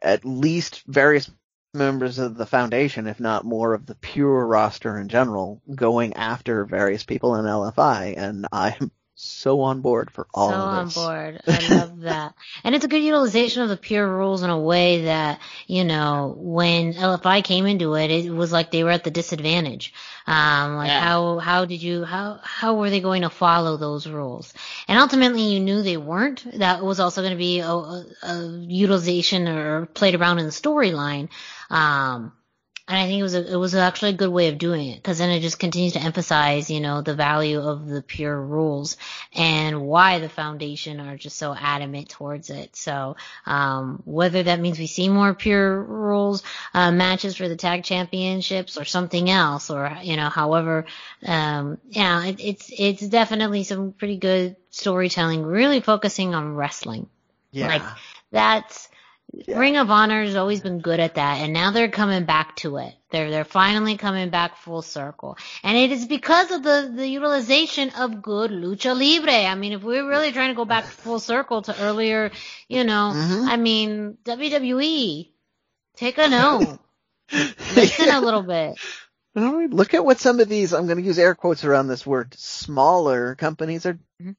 at 0.00 0.24
least 0.24 0.82
various 0.86 1.30
members 1.74 2.18
of 2.18 2.36
the 2.36 2.46
foundation, 2.46 3.06
if 3.06 3.20
not 3.20 3.44
more 3.44 3.74
of 3.74 3.86
the 3.86 3.94
pure 3.94 4.46
roster 4.46 4.98
in 4.98 5.08
general, 5.08 5.60
going 5.74 6.14
after 6.14 6.64
various 6.64 7.04
people 7.04 7.36
in 7.36 7.44
LFI, 7.44 8.16
and 8.16 8.46
I'm 8.50 8.90
so 9.18 9.62
on 9.62 9.80
board 9.80 10.10
for 10.10 10.26
all 10.34 10.50
so 10.50 10.54
of 10.54 10.84
this. 10.84 10.94
So 10.94 11.00
on 11.00 11.06
board. 11.06 11.40
I 11.48 11.74
love 11.74 12.00
that. 12.00 12.34
And 12.62 12.74
it's 12.74 12.84
a 12.84 12.88
good 12.88 13.02
utilization 13.02 13.62
of 13.62 13.70
the 13.70 13.76
pure 13.78 14.06
rules 14.06 14.42
in 14.42 14.50
a 14.50 14.60
way 14.60 15.04
that, 15.04 15.40
you 15.66 15.84
know, 15.84 16.34
when 16.36 16.92
LFI 16.92 17.42
came 17.42 17.64
into 17.64 17.94
it, 17.94 18.10
it 18.10 18.30
was 18.30 18.52
like 18.52 18.70
they 18.70 18.84
were 18.84 18.90
at 18.90 19.04
the 19.04 19.10
disadvantage. 19.10 19.94
Um, 20.26 20.76
like 20.76 20.88
yeah. 20.88 21.00
how, 21.00 21.38
how 21.38 21.64
did 21.64 21.82
you, 21.82 22.04
how, 22.04 22.40
how 22.42 22.74
were 22.74 22.90
they 22.90 23.00
going 23.00 23.22
to 23.22 23.30
follow 23.30 23.78
those 23.78 24.06
rules? 24.06 24.52
And 24.86 24.98
ultimately 24.98 25.54
you 25.54 25.60
knew 25.60 25.80
they 25.80 25.96
weren't. 25.96 26.58
That 26.58 26.84
was 26.84 27.00
also 27.00 27.22
going 27.22 27.32
to 27.32 27.38
be 27.38 27.60
a, 27.60 27.70
a, 27.70 28.06
a 28.22 28.48
utilization 28.68 29.48
or 29.48 29.86
played 29.86 30.14
around 30.14 30.40
in 30.40 30.44
the 30.44 30.52
storyline. 30.52 31.30
Um, 31.70 32.32
and 32.88 32.96
I 32.96 33.06
think 33.06 33.18
it 33.18 33.24
was 33.24 33.34
a, 33.34 33.52
it 33.52 33.56
was 33.56 33.74
actually 33.74 34.10
a 34.10 34.16
good 34.16 34.30
way 34.30 34.48
of 34.48 34.58
doing 34.58 34.90
it 34.90 34.96
because 34.96 35.18
then 35.18 35.30
it 35.30 35.40
just 35.40 35.58
continues 35.58 35.94
to 35.94 36.02
emphasize, 36.02 36.70
you 36.70 36.80
know, 36.80 37.02
the 37.02 37.16
value 37.16 37.60
of 37.60 37.88
the 37.88 38.00
pure 38.00 38.40
rules 38.40 38.96
and 39.34 39.82
why 39.82 40.20
the 40.20 40.28
foundation 40.28 41.00
are 41.00 41.16
just 41.16 41.36
so 41.36 41.52
adamant 41.52 42.08
towards 42.08 42.48
it. 42.48 42.76
So, 42.76 43.16
um, 43.44 44.02
whether 44.04 44.44
that 44.44 44.60
means 44.60 44.78
we 44.78 44.86
see 44.86 45.08
more 45.08 45.34
pure 45.34 45.82
rules, 45.82 46.44
uh, 46.74 46.92
matches 46.92 47.36
for 47.36 47.48
the 47.48 47.56
tag 47.56 47.82
championships 47.82 48.76
or 48.78 48.84
something 48.84 49.28
else 49.28 49.68
or, 49.68 49.98
you 50.02 50.16
know, 50.16 50.28
however, 50.28 50.86
um, 51.24 51.78
yeah, 51.88 52.24
it, 52.24 52.36
it's, 52.38 52.70
it's 52.76 53.06
definitely 53.08 53.64
some 53.64 53.92
pretty 53.92 54.16
good 54.16 54.54
storytelling, 54.70 55.42
really 55.42 55.80
focusing 55.80 56.36
on 56.36 56.54
wrestling. 56.54 57.08
Yeah. 57.50 57.66
Like 57.66 57.82
that's, 58.30 58.85
yeah. 59.32 59.58
Ring 59.58 59.76
of 59.76 59.90
Honor 59.90 60.22
has 60.22 60.36
always 60.36 60.60
been 60.60 60.80
good 60.80 61.00
at 61.00 61.16
that, 61.16 61.38
and 61.38 61.52
now 61.52 61.70
they're 61.70 61.90
coming 61.90 62.24
back 62.24 62.56
to 62.56 62.76
it. 62.78 62.94
They're 63.10 63.30
they're 63.30 63.44
finally 63.44 63.96
coming 63.96 64.30
back 64.30 64.56
full 64.56 64.82
circle, 64.82 65.36
and 65.62 65.76
it 65.76 65.90
is 65.90 66.06
because 66.06 66.50
of 66.52 66.62
the 66.62 66.92
the 66.94 67.06
utilization 67.06 67.90
of 67.90 68.22
good 68.22 68.50
lucha 68.50 68.94
libre. 68.94 69.46
I 69.46 69.54
mean, 69.54 69.72
if 69.72 69.82
we're 69.82 70.08
really 70.08 70.32
trying 70.32 70.50
to 70.50 70.54
go 70.54 70.64
back 70.64 70.84
full 71.02 71.18
circle 71.18 71.62
to 71.62 71.82
earlier, 71.82 72.30
you 72.68 72.84
know, 72.84 73.12
mm-hmm. 73.14 73.48
I 73.48 73.56
mean 73.56 74.16
WWE, 74.24 75.30
take 75.96 76.18
a 76.18 76.28
note, 76.28 76.78
listen 77.32 78.06
yeah. 78.06 78.20
a 78.20 78.22
little 78.22 78.42
bit. 78.42 78.78
Look 79.34 79.92
at 79.92 80.02
what 80.02 80.18
some 80.18 80.40
of 80.40 80.48
these, 80.48 80.72
I'm 80.72 80.86
going 80.86 80.96
to 80.96 81.04
use 81.04 81.18
air 81.18 81.34
quotes 81.34 81.62
around 81.62 81.88
this 81.88 82.06
word, 82.06 82.34
smaller 82.38 83.34
companies 83.34 83.84
are 83.84 83.94
mm-hmm 83.94 84.30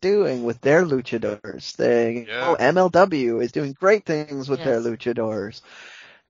doing 0.00 0.44
with 0.44 0.60
their 0.60 0.84
luchadors. 0.84 1.76
They, 1.76 2.26
yeah. 2.28 2.48
oh, 2.48 2.56
MLW 2.58 3.42
is 3.42 3.52
doing 3.52 3.72
great 3.72 4.04
things 4.04 4.48
with 4.48 4.60
yes. 4.60 4.66
their 4.66 4.80
luchadors. 4.80 5.60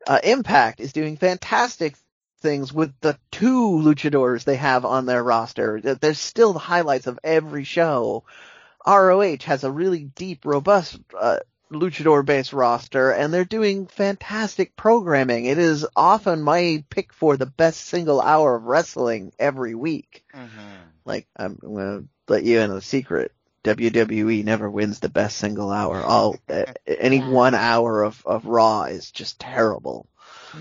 Uh, 0.06 0.20
Impact 0.22 0.80
is 0.80 0.92
doing 0.92 1.16
fantastic 1.16 1.96
things 2.40 2.72
with 2.72 2.92
the 3.00 3.18
two 3.30 3.70
luchadors 3.82 4.44
they 4.44 4.56
have 4.56 4.84
on 4.84 5.06
their 5.06 5.22
roster. 5.22 5.80
There's 5.80 6.18
still 6.18 6.52
the 6.52 6.58
highlights 6.58 7.06
of 7.06 7.18
every 7.22 7.64
show. 7.64 8.24
ROH 8.86 9.44
has 9.44 9.62
a 9.62 9.70
really 9.70 10.04
deep, 10.04 10.46
robust, 10.46 10.98
uh, 11.18 11.40
luchador 11.70 12.24
based 12.24 12.52
roster 12.52 13.12
and 13.12 13.32
they're 13.32 13.44
doing 13.44 13.86
fantastic 13.86 14.74
programming. 14.74 15.44
It 15.44 15.58
is 15.58 15.86
often 15.94 16.42
my 16.42 16.84
pick 16.90 17.12
for 17.12 17.36
the 17.36 17.46
best 17.46 17.82
single 17.82 18.20
hour 18.20 18.56
of 18.56 18.64
wrestling 18.64 19.32
every 19.38 19.74
week. 19.74 20.24
Mm-hmm. 20.34 20.76
Like, 21.04 21.28
I'm, 21.36 21.58
I'm 21.62 21.74
gonna 21.74 22.04
let 22.28 22.44
you 22.44 22.60
in 22.60 22.70
a 22.70 22.80
secret. 22.80 23.32
WWE 23.64 24.44
never 24.44 24.70
wins 24.70 25.00
the 25.00 25.08
best 25.08 25.36
single 25.36 25.70
hour. 25.70 26.02
All 26.02 26.36
any 26.86 27.18
yeah. 27.18 27.28
one 27.28 27.54
hour 27.54 28.02
of 28.02 28.22
of 28.24 28.46
Raw 28.46 28.84
is 28.84 29.10
just 29.10 29.38
terrible. 29.38 30.08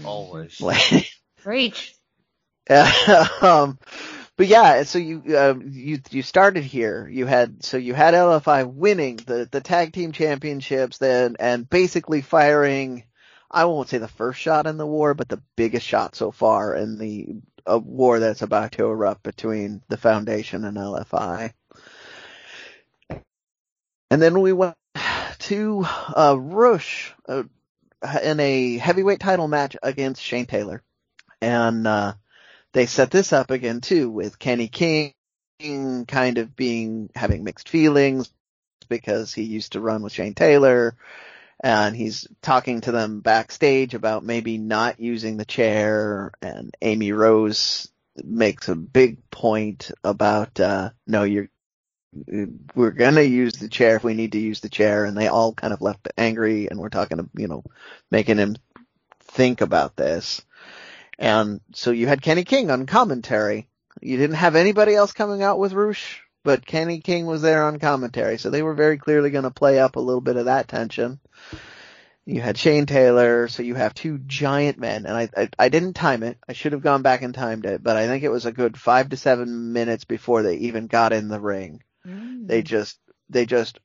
Always. 0.04 0.60
Like, 0.62 1.12
Preach. 1.38 1.96
um, 3.42 3.80
but 4.36 4.48
yeah, 4.48 4.84
so 4.84 5.00
you 5.00 5.24
uh, 5.36 5.56
you 5.66 6.00
you 6.12 6.22
started 6.22 6.64
here. 6.64 7.08
You 7.10 7.26
had 7.26 7.64
so 7.64 7.78
you 7.78 7.94
had 7.94 8.14
LFI 8.14 8.72
winning 8.72 9.18
the 9.18 9.48
the 9.50 9.62
tag 9.62 9.94
team 9.94 10.12
championships, 10.12 10.98
then 10.98 11.36
and 11.40 11.70
basically 11.70 12.22
firing. 12.22 13.04
I 13.52 13.66
won't 13.66 13.90
say 13.90 13.98
the 13.98 14.08
first 14.08 14.40
shot 14.40 14.68
in 14.68 14.78
the 14.78 14.86
war, 14.86 15.16
but 15.16 15.28
the 15.28 15.42
biggest 15.56 15.86
shot 15.86 16.16
so 16.16 16.32
far 16.32 16.76
in 16.76 17.00
the 17.00 17.42
a 17.66 17.78
war 17.78 18.20
that's 18.20 18.42
about 18.42 18.74
to 18.74 18.86
erupt 18.86 19.24
between 19.24 19.82
the 19.90 19.98
Foundation 19.98 20.66
and 20.66 20.78
LFI. 20.78 21.54
And 24.12 24.22
then 24.22 24.40
we 24.42 24.54
went 24.54 24.76
to 25.40 25.86
uh, 25.86 26.36
Rush 26.40 27.14
uh, 27.28 27.44
in 28.24 28.40
a 28.40 28.78
heavyweight 28.78 29.20
title 29.20 29.48
match 29.48 29.76
against 29.82 30.22
Shane 30.22 30.46
Taylor. 30.46 30.84
And 31.42 31.88
uh, 31.88 32.14
they 32.74 32.86
set 32.86 33.12
this 33.12 33.34
up 33.34 33.52
again 33.52 33.82
too 33.82 34.10
with 34.10 34.40
Kenny 34.40 34.68
King 34.68 35.14
kind 36.08 36.38
of 36.38 36.56
being 36.56 37.10
having 37.16 37.44
mixed 37.44 37.70
feelings 37.70 38.32
because 38.88 39.34
he 39.34 39.44
used 39.44 39.74
to 39.74 39.82
run 39.82 40.02
with 40.02 40.14
Shane 40.14 40.34
Taylor 40.34 40.96
and 41.62 41.96
he's 41.96 42.28
talking 42.42 42.82
to 42.82 42.92
them 42.92 43.20
backstage 43.20 43.94
about 43.94 44.24
maybe 44.24 44.58
not 44.58 45.00
using 45.00 45.36
the 45.36 45.46
chair 45.46 46.32
and 46.42 46.74
Amy 46.82 47.12
Rose 47.12 47.92
makes 48.24 48.70
a 48.70 48.76
big 48.76 49.30
point 49.30 49.92
about 50.04 50.60
uh 50.60 50.92
no 51.06 51.24
you're 51.24 51.50
we're 52.76 52.92
gonna 52.92 53.22
use 53.22 53.54
the 53.54 53.70
chair 53.70 53.96
if 53.96 54.04
we 54.04 54.14
need 54.14 54.32
to 54.34 54.40
use 54.40 54.60
the 54.62 54.70
chair. 54.70 55.06
And 55.06 55.18
they 55.18 55.28
all 55.28 55.54
kind 55.54 55.74
of 55.74 55.82
left 55.82 56.08
angry 56.18 56.68
and 56.70 56.80
we're 56.80 56.90
talking 56.90 57.30
you 57.36 57.48
know 57.48 57.64
making 58.12 58.38
him 58.38 58.56
think 59.22 59.62
about 59.62 59.96
this. 59.96 60.42
And 61.18 61.62
so 61.74 61.92
you 61.92 62.08
had 62.08 62.22
Kenny 62.22 62.44
King 62.44 62.72
on 62.72 62.86
commentary. 62.86 63.68
You 64.02 64.18
didn't 64.18 64.38
have 64.38 64.56
anybody 64.56 64.96
else 64.96 65.12
coming 65.12 65.44
out 65.44 65.60
with 65.60 65.74
Rush 65.74 66.22
but 66.44 66.66
Kenny 66.66 67.00
King 67.00 67.26
was 67.26 67.42
there 67.42 67.64
on 67.64 67.80
commentary. 67.80 68.38
So 68.38 68.50
they 68.50 68.64
were 68.64 68.74
very 68.74 68.98
clearly 68.98 69.30
going 69.30 69.44
to 69.44 69.52
play 69.52 69.80
up 69.80 69.96
a 69.96 70.00
little 70.00 70.22
bit 70.22 70.38
of 70.38 70.46
that 70.46 70.68
tension. 70.68 71.20
You 72.26 72.42
had 72.42 72.58
Shane 72.58 72.86
Taylor, 72.86 73.48
so 73.48 73.64
you 73.64 73.74
have 73.76 73.94
two 73.94 74.20
giant 74.20 74.78
men, 74.78 75.08
and 75.08 75.18
I, 75.18 75.30
I, 75.36 75.50
I 75.58 75.70
didn't 75.70 75.94
time 75.94 76.22
it. 76.22 76.38
I 76.48 76.54
should 76.54 76.74
have 76.74 76.84
gone 76.84 77.02
back 77.02 77.24
and 77.24 77.34
timed 77.34 77.66
it, 77.66 77.82
but 77.82 77.98
I 77.98 78.06
think 78.06 78.24
it 78.24 78.30
was 78.30 78.46
a 78.46 78.52
good 78.52 78.78
five 78.78 79.10
to 79.10 79.18
seven 79.18 79.74
minutes 79.74 80.06
before 80.06 80.44
they 80.44 80.58
even 80.58 80.86
got 80.86 81.12
in 81.12 81.28
the 81.28 81.40
ring. 81.40 81.82
Mm. 82.10 82.48
They 82.48 82.62
just 82.62 83.00
they 83.30 83.46
just 83.46 83.80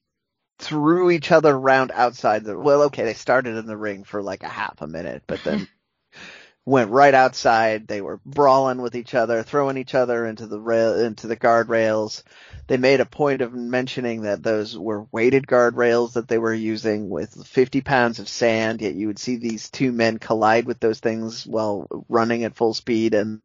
threw 0.59 1.11
each 1.11 1.33
other 1.33 1.55
around 1.55 1.93
outside 1.93 2.45
the. 2.45 2.59
Well, 2.59 2.83
okay, 2.85 3.05
they 3.05 3.15
started 3.15 3.57
in 3.57 3.67
the 3.67 3.77
ring 3.77 4.05
for 4.05 4.23
like 4.23 4.43
a 4.43 4.49
half 4.49 4.81
a 4.81 4.87
minute, 4.87 5.25
but 5.27 5.43
then 5.45 5.69
went 6.65 6.91
right 6.91 7.15
outside. 7.15 7.87
They 7.87 8.01
were 8.01 8.21
brawling 8.25 8.81
with 8.81 8.95
each 8.95 9.15
other, 9.15 9.43
throwing 9.43 9.77
each 9.77 9.95
other 9.95 10.27
into 10.27 10.47
the 10.47 10.61
rail 10.61 10.99
into 10.99 11.27
the 11.27 11.37
guardrails 11.37 12.23
they 12.67 12.77
made 12.79 13.01
a 13.01 13.07
point 13.07 13.43
of 13.43 13.53
mentioning 13.53 14.23
that 14.23 14.43
those 14.43 14.77
were 14.77 15.07
weighted 15.13 15.47
guardrails 15.47 16.15
that 16.15 16.29
they 16.29 16.39
were 16.39 16.55
using 16.55 17.11
with 17.11 17.47
50 17.47 17.83
pounds 17.83 18.19
of 18.19 18.29
sand, 18.29 18.81
yet 18.81 18.95
you 18.95 19.07
would 19.07 19.19
see 19.19 19.37
these 19.37 19.71
two 19.71 19.93
men 19.93 20.19
collide 20.19 20.65
with 20.65 20.81
those 20.81 21.01
things 21.01 21.47
while 21.47 21.87
running 22.09 22.45
at 22.45 22.57
full 22.57 22.73
speed 22.73 23.13
and 23.15 23.41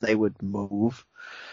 they 0.00 0.14
would 0.14 0.40
move. 0.42 1.04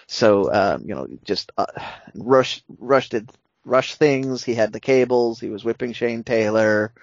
So, 0.07 0.53
um, 0.53 0.83
you 0.85 0.95
know, 0.95 1.07
just, 1.23 1.51
uh, 1.57 1.65
rush, 2.13 2.63
rushed 2.79 3.11
did, 3.11 3.31
rush 3.65 3.95
things. 3.95 4.43
He 4.43 4.53
had 4.53 4.73
the 4.73 4.79
cables. 4.79 5.39
He 5.39 5.49
was 5.49 5.63
whipping 5.63 5.93
Shane 5.93 6.23
Taylor. 6.23 6.93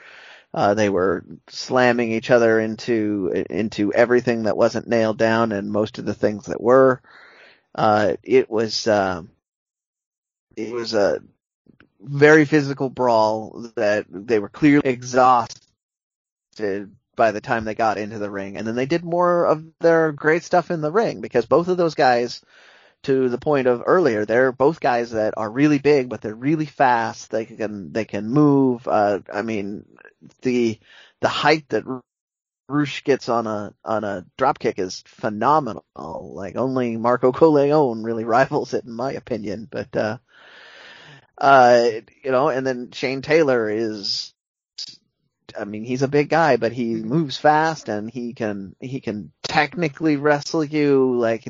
Uh, 0.53 0.75
they 0.75 0.89
were 0.89 1.25
slamming 1.49 2.13
each 2.13 2.31
other 2.31 2.59
into, 2.61 3.45
into 3.49 3.93
everything 3.93 4.45
that 4.45 4.57
wasn't 4.57 4.89
nailed 4.89 5.17
down 5.19 5.53
and 5.53 5.71
most 5.71 5.99
of 5.99 6.05
the 6.05 6.15
things 6.15 6.47
that 6.47 6.61
were. 6.61 7.01
Uh, 7.75 8.17
it 8.23 8.51
was, 8.51 8.87
um, 8.89 9.31
it 10.57 10.73
was 10.73 10.93
a 10.95 11.21
very 12.01 12.45
physical 12.45 12.89
brawl 12.91 13.71
that 13.77 14.07
they 14.09 14.39
were 14.39 14.49
clearly 14.49 14.89
exhausted 14.89 15.61
by 17.17 17.31
the 17.33 17.41
time 17.41 17.65
they 17.65 17.75
got 17.75 17.99
into 17.99 18.19
the 18.19 18.31
ring. 18.31 18.57
And 18.57 18.67
then 18.67 18.75
they 18.75 18.87
did 18.87 19.05
more 19.05 19.45
of 19.45 19.65
their 19.81 20.11
great 20.13 20.43
stuff 20.43 20.71
in 20.71 20.81
the 20.81 20.91
ring 20.91 21.21
because 21.21 21.47
both 21.47 21.69
of 21.69 21.77
those 21.77 21.95
guys, 21.95 22.43
to 23.05 23.29
the 23.29 23.39
point 23.39 23.67
of 23.67 23.83
earlier, 23.87 24.25
they're 24.25 24.53
both 24.53 24.81
guys 24.81 25.13
that 25.13 25.35
are 25.37 25.51
really 25.51 25.79
big, 25.79 26.09
but 26.09 26.21
they're 26.21 26.35
really 26.35 26.67
fast. 26.67 27.31
They 27.31 27.45
can, 27.47 27.93
they 27.93 28.05
can 28.05 28.29
move. 28.29 28.87
Uh, 28.87 29.21
I 29.33 29.43
mean, 29.43 29.85
the, 30.43 30.79
the 31.21 31.29
height 31.29 31.69
that 31.71 31.85
Rush 32.69 33.03
gets 33.03 33.29
on 33.29 33.47
a 33.49 33.75
on 33.85 34.05
a 34.05 34.25
drop 34.39 34.61
kick 34.61 34.79
is 34.79 35.03
phenomenal. 35.07 35.85
Like 35.97 36.57
only 36.57 36.97
Marco 36.97 37.33
Corleone 37.33 38.05
really 38.05 38.25
rivals 38.25 38.75
it 38.75 38.85
in 38.85 38.93
my 38.93 39.13
opinion. 39.13 39.67
But 39.69 39.97
uh 39.97 40.19
uh, 41.41 41.91
you 42.23 42.31
know, 42.31 42.49
and 42.49 42.67
then 42.67 42.91
Shane 42.93 43.23
Taylor 43.23 43.71
is, 43.71 44.35
I 45.59 45.65
mean, 45.65 45.85
he's 45.85 46.03
a 46.03 46.09
big 46.09 46.29
guy, 46.29 46.57
but 46.59 46.73
he 46.73 46.97
moves 46.97 47.39
fast 47.39 47.89
and 47.89 48.11
he 48.11 48.35
can, 48.35 48.77
he 48.79 49.01
can 49.01 49.33
technically 49.43 50.17
wrestle 50.17 50.63
you. 50.63 51.19
Like, 51.19 51.45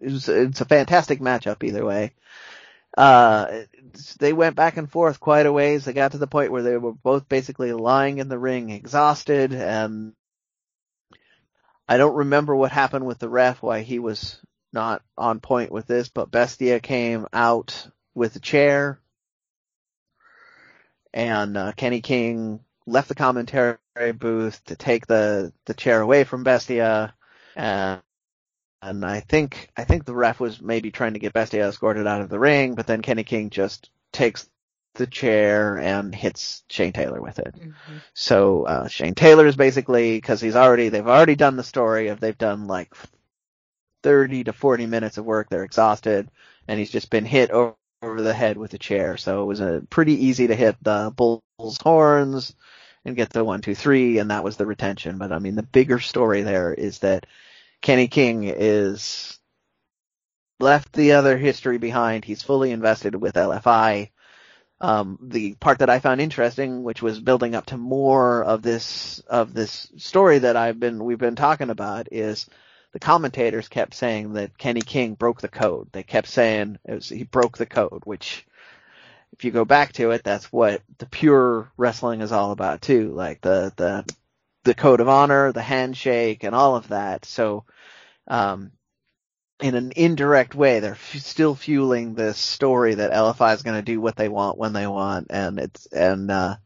it 0.00 0.12
it's, 0.12 0.28
it's 0.28 0.60
a 0.60 0.64
fantastic 0.64 1.20
matchup 1.20 1.62
either 1.62 1.84
way. 1.84 2.12
Uh, 2.96 3.62
they 4.18 4.32
went 4.32 4.56
back 4.56 4.76
and 4.76 4.90
forth 4.90 5.20
quite 5.20 5.46
a 5.46 5.52
ways. 5.52 5.84
They 5.84 5.92
got 5.92 6.12
to 6.12 6.18
the 6.18 6.26
point 6.26 6.50
where 6.50 6.62
they 6.62 6.76
were 6.76 6.92
both 6.92 7.28
basically 7.28 7.72
lying 7.72 8.18
in 8.18 8.28
the 8.28 8.38
ring 8.38 8.70
exhausted 8.70 9.52
and 9.52 10.14
I 11.88 11.96
don't 11.96 12.16
remember 12.16 12.54
what 12.54 12.70
happened 12.70 13.06
with 13.06 13.18
the 13.18 13.30
ref, 13.30 13.62
why 13.62 13.80
he 13.80 13.98
was 13.98 14.38
not 14.72 15.02
on 15.16 15.40
point 15.40 15.72
with 15.72 15.86
this, 15.86 16.10
but 16.10 16.30
Bestia 16.30 16.80
came 16.80 17.26
out 17.32 17.88
with 18.14 18.36
a 18.36 18.40
chair. 18.40 19.00
And 21.14 21.56
uh, 21.56 21.72
Kenny 21.72 22.02
King 22.02 22.60
left 22.86 23.08
the 23.08 23.14
commentary 23.14 23.78
booth 24.14 24.62
to 24.66 24.76
take 24.76 25.06
the 25.06 25.52
the 25.64 25.72
chair 25.72 26.02
away 26.02 26.24
from 26.24 26.44
Bestia, 26.44 27.14
and 27.56 28.02
and 28.82 29.04
I 29.04 29.20
think 29.20 29.70
I 29.76 29.84
think 29.84 30.04
the 30.04 30.14
ref 30.14 30.40
was 30.40 30.60
maybe 30.60 30.90
trying 30.90 31.14
to 31.14 31.18
get 31.18 31.32
Bestia 31.32 31.68
escorted 31.68 32.06
out 32.06 32.20
of 32.20 32.28
the 32.28 32.38
ring, 32.38 32.74
but 32.74 32.86
then 32.86 33.02
Kenny 33.02 33.24
King 33.24 33.50
just 33.50 33.90
takes 34.12 34.48
the 34.94 35.06
chair 35.06 35.78
and 35.78 36.14
hits 36.14 36.64
Shane 36.68 36.92
Taylor 36.92 37.20
with 37.20 37.38
it. 37.38 37.54
Mm-hmm. 37.54 37.96
So 38.14 38.64
uh, 38.64 38.88
Shane 38.88 39.14
Taylor 39.14 39.46
is 39.46 39.56
basically 39.56 40.16
because 40.16 40.40
he's 40.40 40.56
already 40.56 40.88
they've 40.88 41.06
already 41.06 41.36
done 41.36 41.56
the 41.56 41.64
story 41.64 42.08
of 42.08 42.20
they've 42.20 42.38
done 42.38 42.66
like 42.66 42.92
30 44.02 44.44
to 44.44 44.52
40 44.52 44.86
minutes 44.86 45.18
of 45.18 45.24
work. 45.24 45.48
They're 45.48 45.64
exhausted, 45.64 46.30
and 46.66 46.78
he's 46.78 46.90
just 46.90 47.10
been 47.10 47.24
hit 47.24 47.50
over 47.50 47.74
over 48.02 48.22
the 48.22 48.34
head 48.34 48.56
with 48.56 48.74
a 48.74 48.78
chair. 48.78 49.16
So 49.16 49.42
it 49.42 49.46
was 49.46 49.60
a 49.60 49.82
pretty 49.90 50.26
easy 50.26 50.46
to 50.46 50.54
hit 50.54 50.76
the 50.82 51.12
bull's 51.14 51.78
horns 51.82 52.54
and 53.04 53.16
get 53.16 53.30
the 53.30 53.44
one, 53.44 53.60
two, 53.60 53.74
three, 53.74 54.18
and 54.18 54.30
that 54.30 54.44
was 54.44 54.56
the 54.56 54.66
retention. 54.66 55.18
But 55.18 55.32
I 55.32 55.38
mean, 55.38 55.54
the 55.54 55.62
bigger 55.62 55.98
story 55.98 56.42
there 56.42 56.72
is 56.72 57.00
that 57.00 57.26
Kenny 57.82 58.08
King 58.08 58.44
is 58.44 59.38
left 60.60 60.92
the 60.92 61.12
other 61.12 61.36
history 61.38 61.78
behind. 61.78 62.24
He's 62.24 62.42
fully 62.42 62.72
invested 62.72 63.14
with 63.14 63.34
LFI. 63.34 64.10
Um, 64.80 65.18
the 65.20 65.54
part 65.56 65.80
that 65.80 65.90
I 65.90 65.98
found 65.98 66.20
interesting, 66.20 66.84
which 66.84 67.02
was 67.02 67.20
building 67.20 67.54
up 67.54 67.66
to 67.66 67.76
more 67.76 68.44
of 68.44 68.62
this, 68.62 69.18
of 69.20 69.52
this 69.52 69.90
story 69.96 70.38
that 70.40 70.56
I've 70.56 70.78
been, 70.78 71.04
we've 71.04 71.18
been 71.18 71.36
talking 71.36 71.70
about 71.70 72.12
is 72.12 72.46
the 72.92 73.00
commentators 73.00 73.68
kept 73.68 73.94
saying 73.94 74.34
that 74.34 74.56
Kenny 74.56 74.80
King 74.80 75.14
broke 75.14 75.40
the 75.40 75.48
code. 75.48 75.88
They 75.92 76.02
kept 76.02 76.28
saying 76.28 76.78
was, 76.86 77.08
he 77.08 77.24
broke 77.24 77.58
the 77.58 77.66
code, 77.66 78.02
which 78.04 78.46
if 79.32 79.44
you 79.44 79.50
go 79.50 79.64
back 79.64 79.92
to 79.94 80.12
it, 80.12 80.24
that's 80.24 80.52
what 80.52 80.82
the 80.98 81.06
pure 81.06 81.70
wrestling 81.76 82.20
is 82.20 82.32
all 82.32 82.52
about 82.52 82.80
too. 82.80 83.12
Like 83.12 83.40
the, 83.40 83.72
the, 83.76 84.04
the 84.68 84.74
code 84.74 85.00
of 85.00 85.08
honor, 85.08 85.50
the 85.50 85.62
handshake 85.62 86.44
and 86.44 86.54
all 86.54 86.76
of 86.76 86.88
that. 86.88 87.24
So, 87.24 87.64
um, 88.26 88.72
in 89.60 89.74
an 89.74 89.92
indirect 89.96 90.54
way, 90.54 90.80
they're 90.80 90.92
f- 90.92 91.16
still 91.16 91.54
fueling 91.54 92.14
this 92.14 92.36
story 92.36 92.94
that 92.94 93.12
LFI 93.12 93.54
is 93.54 93.62
going 93.62 93.78
to 93.78 93.82
do 93.82 93.98
what 93.98 94.14
they 94.14 94.28
want 94.28 94.58
when 94.58 94.74
they 94.74 94.86
want. 94.86 95.28
And 95.30 95.58
it's, 95.58 95.86
and, 95.86 96.30
uh, 96.30 96.56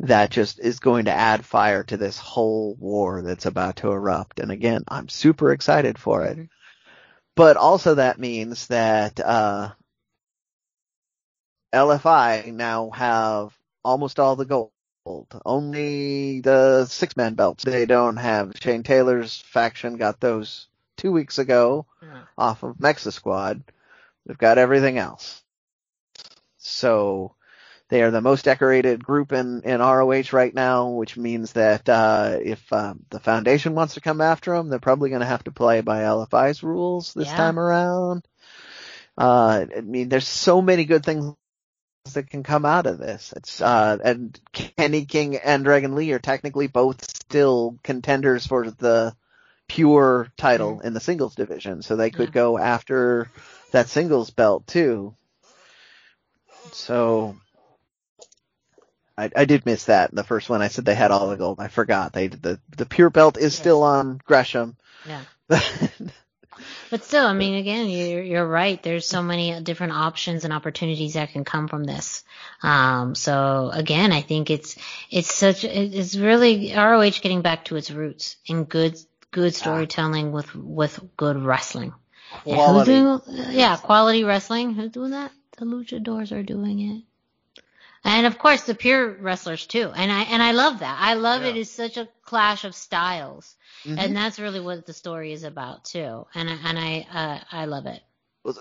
that 0.00 0.30
just 0.30 0.60
is 0.60 0.80
going 0.80 1.06
to 1.06 1.12
add 1.12 1.44
fire 1.46 1.82
to 1.84 1.96
this 1.96 2.18
whole 2.18 2.76
war 2.78 3.22
that's 3.22 3.46
about 3.46 3.76
to 3.76 3.90
erupt. 3.90 4.38
And 4.38 4.50
again, 4.50 4.84
I'm 4.86 5.08
super 5.08 5.50
excited 5.50 5.98
for 5.98 6.24
it. 6.26 6.38
But 7.36 7.56
also 7.56 7.94
that 7.94 8.18
means 8.18 8.66
that, 8.66 9.18
uh, 9.18 9.70
LFI 11.72 12.52
now 12.52 12.90
have 12.90 13.56
almost 13.82 14.20
all 14.20 14.36
the 14.36 14.44
gold. 14.44 14.72
Only 15.06 16.40
the 16.40 16.86
six 16.86 17.16
man 17.16 17.34
belts 17.34 17.64
they 17.64 17.86
don't 17.86 18.16
have. 18.16 18.52
Shane 18.60 18.82
Taylor's 18.82 19.38
faction 19.38 19.96
got 19.96 20.20
those 20.20 20.66
two 20.96 21.12
weeks 21.12 21.38
ago 21.38 21.86
yeah. 22.02 22.22
off 22.36 22.62
of 22.62 22.76
MexiSquad. 22.76 23.62
They've 24.26 24.38
got 24.38 24.58
everything 24.58 24.98
else. 24.98 25.42
So, 26.58 27.34
they 27.90 28.02
are 28.02 28.10
the 28.10 28.20
most 28.20 28.44
decorated 28.44 29.04
group 29.04 29.32
in, 29.32 29.62
in 29.62 29.80
ROH 29.80 30.32
right 30.32 30.54
now, 30.54 30.90
which 30.90 31.16
means 31.16 31.52
that 31.52 31.88
uh, 31.88 32.38
if 32.40 32.72
um, 32.72 33.00
the 33.10 33.18
Foundation 33.18 33.74
wants 33.74 33.94
to 33.94 34.00
come 34.00 34.20
after 34.20 34.54
them, 34.54 34.68
they're 34.68 34.78
probably 34.78 35.10
going 35.10 35.22
to 35.22 35.26
have 35.26 35.44
to 35.44 35.50
play 35.50 35.80
by 35.80 36.02
LFI's 36.02 36.62
rules 36.62 37.14
this 37.14 37.26
yeah. 37.26 37.36
time 37.36 37.58
around. 37.58 38.24
Uh, 39.18 39.66
I 39.76 39.80
mean, 39.80 40.08
there's 40.08 40.28
so 40.28 40.62
many 40.62 40.84
good 40.84 41.04
things 41.04 41.34
that 42.04 42.30
can 42.30 42.42
come 42.42 42.64
out 42.64 42.86
of 42.86 42.98
this. 42.98 43.32
It's 43.36 43.60
uh, 43.60 43.98
and 44.02 44.38
Kenny 44.52 45.04
King 45.04 45.36
and 45.36 45.64
Dragon 45.64 45.94
Lee 45.94 46.12
are 46.12 46.18
technically 46.18 46.66
both 46.66 47.04
still 47.04 47.78
contenders 47.82 48.46
for 48.46 48.70
the 48.70 49.14
pure 49.68 50.32
title 50.36 50.76
mm-hmm. 50.76 50.86
in 50.86 50.94
the 50.94 51.00
singles 51.00 51.34
division, 51.34 51.82
so 51.82 51.96
they 51.96 52.10
could 52.10 52.30
yeah. 52.30 52.34
go 52.34 52.58
after 52.58 53.28
that 53.72 53.88
singles 53.88 54.30
belt 54.30 54.66
too. 54.66 55.14
So 56.72 57.36
I, 59.16 59.30
I 59.34 59.44
did 59.44 59.66
miss 59.66 59.84
that. 59.84 60.10
in 60.10 60.16
The 60.16 60.24
first 60.24 60.48
one 60.48 60.62
I 60.62 60.68
said 60.68 60.84
they 60.84 60.94
had 60.94 61.10
all 61.10 61.28
the 61.28 61.36
gold. 61.36 61.60
I 61.60 61.68
forgot. 61.68 62.12
They 62.12 62.28
the 62.28 62.60
the 62.76 62.86
pure 62.86 63.10
belt 63.10 63.36
is 63.36 63.54
still 63.54 63.82
on 63.82 64.20
Gresham. 64.24 64.76
Yeah. 65.06 65.22
but 66.90 67.04
still, 67.04 67.26
I 67.26 67.32
mean, 67.32 67.54
again, 67.54 67.88
you're, 67.88 68.22
you're 68.22 68.46
right. 68.46 68.82
There's 68.82 69.06
so 69.06 69.22
many 69.22 69.60
different 69.62 69.92
options 69.92 70.44
and 70.44 70.52
opportunities 70.52 71.14
that 71.14 71.32
can 71.32 71.44
come 71.44 71.68
from 71.68 71.84
this. 71.84 72.24
Um, 72.62 73.14
so 73.14 73.70
again, 73.72 74.12
I 74.12 74.20
think 74.20 74.50
it's, 74.50 74.76
it's 75.10 75.32
such, 75.32 75.64
it's 75.64 76.16
really 76.16 76.72
ROH 76.74 77.20
getting 77.22 77.42
back 77.42 77.66
to 77.66 77.76
its 77.76 77.90
roots 77.90 78.36
in 78.46 78.64
good, 78.64 78.98
good 79.30 79.54
storytelling 79.54 80.32
with, 80.32 80.54
with 80.54 81.00
good 81.16 81.36
wrestling. 81.36 81.94
Quality. 82.42 82.92
Doing, 82.92 83.20
yeah, 83.50 83.76
quality 83.76 84.24
wrestling. 84.24 84.74
Who's 84.74 84.90
doing 84.90 85.10
that? 85.12 85.32
The 85.58 85.64
luchadors 85.64 86.32
are 86.32 86.42
doing 86.42 86.80
it. 86.80 87.02
And 88.04 88.26
of 88.26 88.38
course 88.38 88.62
the 88.62 88.74
pure 88.74 89.10
wrestlers 89.10 89.66
too. 89.66 89.90
And 89.94 90.10
I, 90.10 90.22
and 90.22 90.42
I 90.42 90.52
love 90.52 90.80
that. 90.80 90.98
I 91.00 91.14
love 91.14 91.42
yeah. 91.42 91.48
it. 91.48 91.56
It's 91.56 91.70
such 91.70 91.96
a 91.96 92.08
clash 92.22 92.64
of 92.64 92.74
styles. 92.74 93.56
Mm-hmm. 93.84 93.98
And 93.98 94.16
that's 94.16 94.38
really 94.38 94.60
what 94.60 94.86
the 94.86 94.92
story 94.92 95.32
is 95.32 95.44
about 95.44 95.84
too. 95.84 96.26
And, 96.34 96.48
I, 96.48 96.58
and 96.64 96.78
I, 96.78 97.06
uh, 97.12 97.44
I 97.52 97.64
love 97.66 97.86
it. 97.86 98.02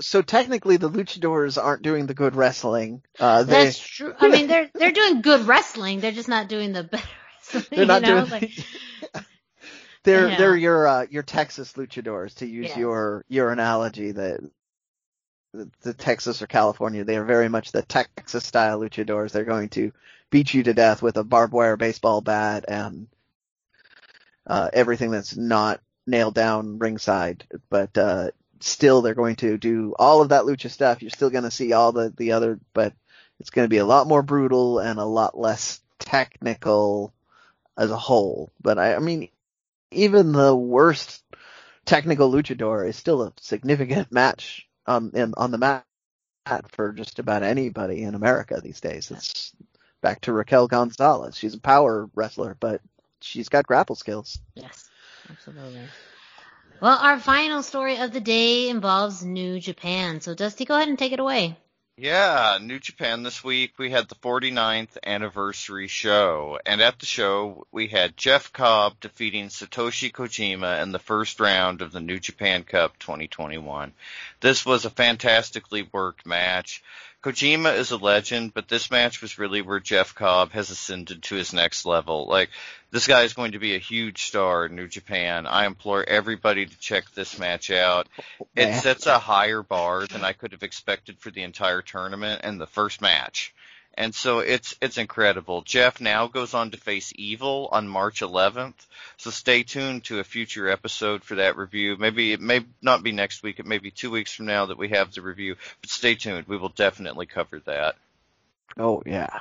So 0.02 0.22
technically, 0.22 0.76
the 0.76 0.90
luchadors 0.90 1.62
aren't 1.62 1.84
doing 1.84 2.06
the 2.06 2.14
good 2.14 2.36
wrestling. 2.36 3.02
Uh, 3.18 3.44
they... 3.44 3.66
That's 3.66 3.80
true. 3.80 4.14
I 4.20 4.28
mean, 4.28 4.48
they're 4.48 4.70
they're 4.74 4.92
doing 4.92 5.22
good 5.22 5.48
wrestling. 5.48 6.02
They're 6.02 6.12
just 6.12 6.28
not 6.28 6.50
doing 6.50 6.74
the 6.74 6.84
better 6.84 7.08
wrestling. 7.54 7.66
They're 7.72 7.86
not 7.86 8.02
you 8.02 8.08
know? 8.10 8.26
doing. 8.26 8.42
Like, 8.42 8.52
they're 10.04 10.30
yeah. 10.30 10.38
they're 10.38 10.58
your 10.58 10.86
uh, 10.86 11.06
your 11.10 11.24
Texas 11.24 11.74
luchadors 11.74 12.36
to 12.36 12.46
use 12.46 12.76
your 12.76 13.24
your 13.30 13.52
analogy 13.52 14.12
that 14.12 14.42
the, 15.54 15.94
Texas 15.94 16.42
or 16.42 16.48
California 16.48 17.04
they 17.04 17.18
are 17.18 17.26
very 17.26 17.50
much 17.50 17.72
the 17.72 17.82
Texas 17.82 18.46
style 18.46 18.80
luchadors. 18.80 19.32
They're 19.32 19.44
going 19.44 19.70
to 19.70 19.92
beat 20.30 20.54
you 20.54 20.64
to 20.64 20.74
death 20.74 21.02
with 21.02 21.18
a 21.18 21.24
barbed 21.24 21.54
wire 21.54 21.78
baseball 21.78 22.22
bat 22.22 22.66
and 22.68 23.08
uh, 24.46 24.70
everything 24.72 25.12
that's 25.12 25.36
not 25.36 25.82
nailed 26.06 26.36
down 26.36 26.80
ringside. 26.80 27.46
But 27.70 27.98
uh, 27.98 28.32
still, 28.60 29.02
they're 29.02 29.14
going 29.14 29.38
to 29.38 29.58
do 29.58 29.96
all 29.98 30.22
of 30.22 30.30
that 30.30 30.44
lucha 30.44 30.70
stuff. 30.70 31.02
You're 31.02 31.12
still 31.12 31.30
going 31.30 31.44
to 31.44 31.52
see 31.52 31.74
all 31.74 31.92
the 31.92 32.14
the 32.16 32.34
other, 32.34 32.60
but 32.74 32.94
it's 33.40 33.50
going 33.50 33.66
to 33.66 33.70
be 33.70 33.78
a 33.78 33.86
lot 33.86 34.08
more 34.08 34.22
brutal 34.22 34.80
and 34.80 35.00
a 35.00 35.06
lot 35.06 35.38
less 35.38 35.82
technical 35.98 37.14
as 37.78 37.92
a 37.92 37.98
whole. 37.98 38.52
But 38.62 38.78
I, 38.78 38.96
I 38.96 39.00
mean, 39.00 39.30
even 39.92 40.32
the 40.32 40.56
worst 40.56 41.24
technical 41.86 42.32
luchador 42.32 42.88
is 42.88 42.96
still 42.96 43.24
a 43.24 43.34
significant 43.40 44.12
match 44.12 44.69
Um, 44.90 45.12
on 45.14 45.22
in, 45.22 45.34
on 45.38 45.52
the 45.52 45.58
mat 45.58 45.86
for 46.70 46.92
just 46.94 47.20
about 47.20 47.44
anybody 47.44 48.04
in 48.04 48.16
America 48.16 48.60
these 48.62 48.82
days. 48.82 49.12
It's 49.12 49.54
back 50.02 50.22
to 50.22 50.34
Raquel 50.34 50.68
Gonzalez. 50.68 51.38
She's 51.38 51.54
a 51.54 51.60
power 51.60 52.10
wrestler, 52.16 52.58
but 52.60 52.82
she's 53.22 53.50
got 53.50 53.68
grapple 53.68 53.96
skills. 53.96 54.40
Yes, 54.56 54.90
absolutely. 55.30 55.88
Well, 56.82 56.98
our 56.98 57.20
final 57.20 57.62
story 57.62 57.98
of 57.98 58.14
the 58.14 58.22
day 58.22 58.70
involves 58.70 59.24
New 59.24 59.60
Japan. 59.60 60.22
So, 60.22 60.34
Dusty, 60.34 60.66
go 60.66 60.76
ahead 60.76 60.88
and 60.88 60.98
take 60.98 61.12
it 61.12 61.20
away. 61.20 61.58
Yeah, 62.02 62.60
New 62.62 62.80
Japan 62.80 63.24
this 63.24 63.44
week. 63.44 63.74
We 63.78 63.92
had 63.92 64.08
the 64.08 64.16
49th 64.16 64.98
anniversary 65.06 65.90
show, 65.90 66.58
and 66.66 66.80
at 66.80 66.98
the 66.98 67.06
show 67.06 67.68
we 67.74 67.88
had 67.90 68.16
Jeff 68.16 68.54
Cobb 68.54 69.02
defeating 69.02 69.50
Satoshi 69.50 70.10
Kojima 70.10 70.82
in 70.82 70.94
the 70.94 71.00
first 71.00 71.42
round 71.42 71.82
of 71.82 71.92
the 71.92 72.00
New 72.00 72.18
Japan 72.18 72.64
Cup 72.64 72.98
2021. 73.00 73.92
This 74.40 74.66
was 74.66 74.86
a 74.86 74.90
fantastically 74.90 75.90
worked 75.92 76.26
match. 76.26 76.82
Kojima 77.22 77.76
is 77.76 77.92
a 77.92 77.98
legend, 77.98 78.54
but 78.54 78.70
this 78.70 78.90
match 78.90 79.22
was 79.22 79.38
really 79.38 79.62
where 79.62 79.82
Jeff 79.82 80.16
Cobb 80.16 80.54
has 80.54 80.70
ascended 80.70 81.22
to 81.24 81.36
his 81.36 81.52
next 81.52 81.86
level. 81.86 82.28
Like, 82.28 82.50
this 82.92 83.08
guy 83.08 83.24
is 83.24 83.34
going 83.34 83.52
to 83.52 83.60
be 83.60 83.76
a 83.76 83.80
huge 83.80 84.24
star 84.24 84.68
in 84.68 84.76
New 84.76 84.88
Japan. 84.88 85.46
I 85.46 85.66
implore 85.66 86.04
everybody 86.08 86.66
to 86.66 86.80
check 86.80 87.12
this 87.12 87.38
match 87.38 87.72
out. 87.72 88.08
It 88.56 88.74
sets 88.76 89.06
a 89.06 89.20
higher 89.20 89.62
bar 89.62 90.08
than 90.08 90.24
I 90.24 90.32
could 90.32 90.54
have 90.54 90.64
expected 90.64 91.20
for 91.20 91.30
the 91.30 91.44
entire 91.44 91.82
tournament 91.82 92.42
and 92.46 92.60
the 92.60 92.68
first 92.68 93.02
match. 93.02 93.54
And 93.96 94.16
so 94.16 94.40
it's 94.40 94.76
it's 94.82 94.98
incredible. 94.98 95.62
Jeff 95.62 96.00
now 96.00 96.28
goes 96.28 96.54
on 96.54 96.72
to 96.72 96.78
face 96.78 97.12
Evil 97.16 97.68
on 97.72 97.88
March 97.88 98.22
11th. 98.22 98.76
So 99.18 99.30
stay 99.30 99.64
tuned 99.64 100.06
to 100.06 100.20
a 100.20 100.24
future 100.24 100.70
episode 100.70 101.24
for 101.24 101.36
that 101.36 101.58
review. 101.58 101.98
Maybe 101.98 102.32
it 102.32 102.40
may 102.40 102.66
not 102.82 103.04
be 103.04 103.12
next 103.12 103.44
week. 103.44 103.60
It 103.60 103.66
may 103.66 103.78
be 103.78 103.92
two 103.92 104.10
weeks 104.12 104.34
from 104.34 104.46
now 104.46 104.68
that 104.68 104.78
we 104.78 104.90
have 104.90 105.14
the 105.14 105.22
review. 105.22 105.56
But 105.82 105.90
stay 105.90 106.16
tuned. 106.16 106.48
We 106.48 106.58
will 106.58 106.70
definitely 106.70 107.26
cover 107.26 107.60
that. 107.66 107.96
Oh 108.78 109.04
yeah. 109.06 109.40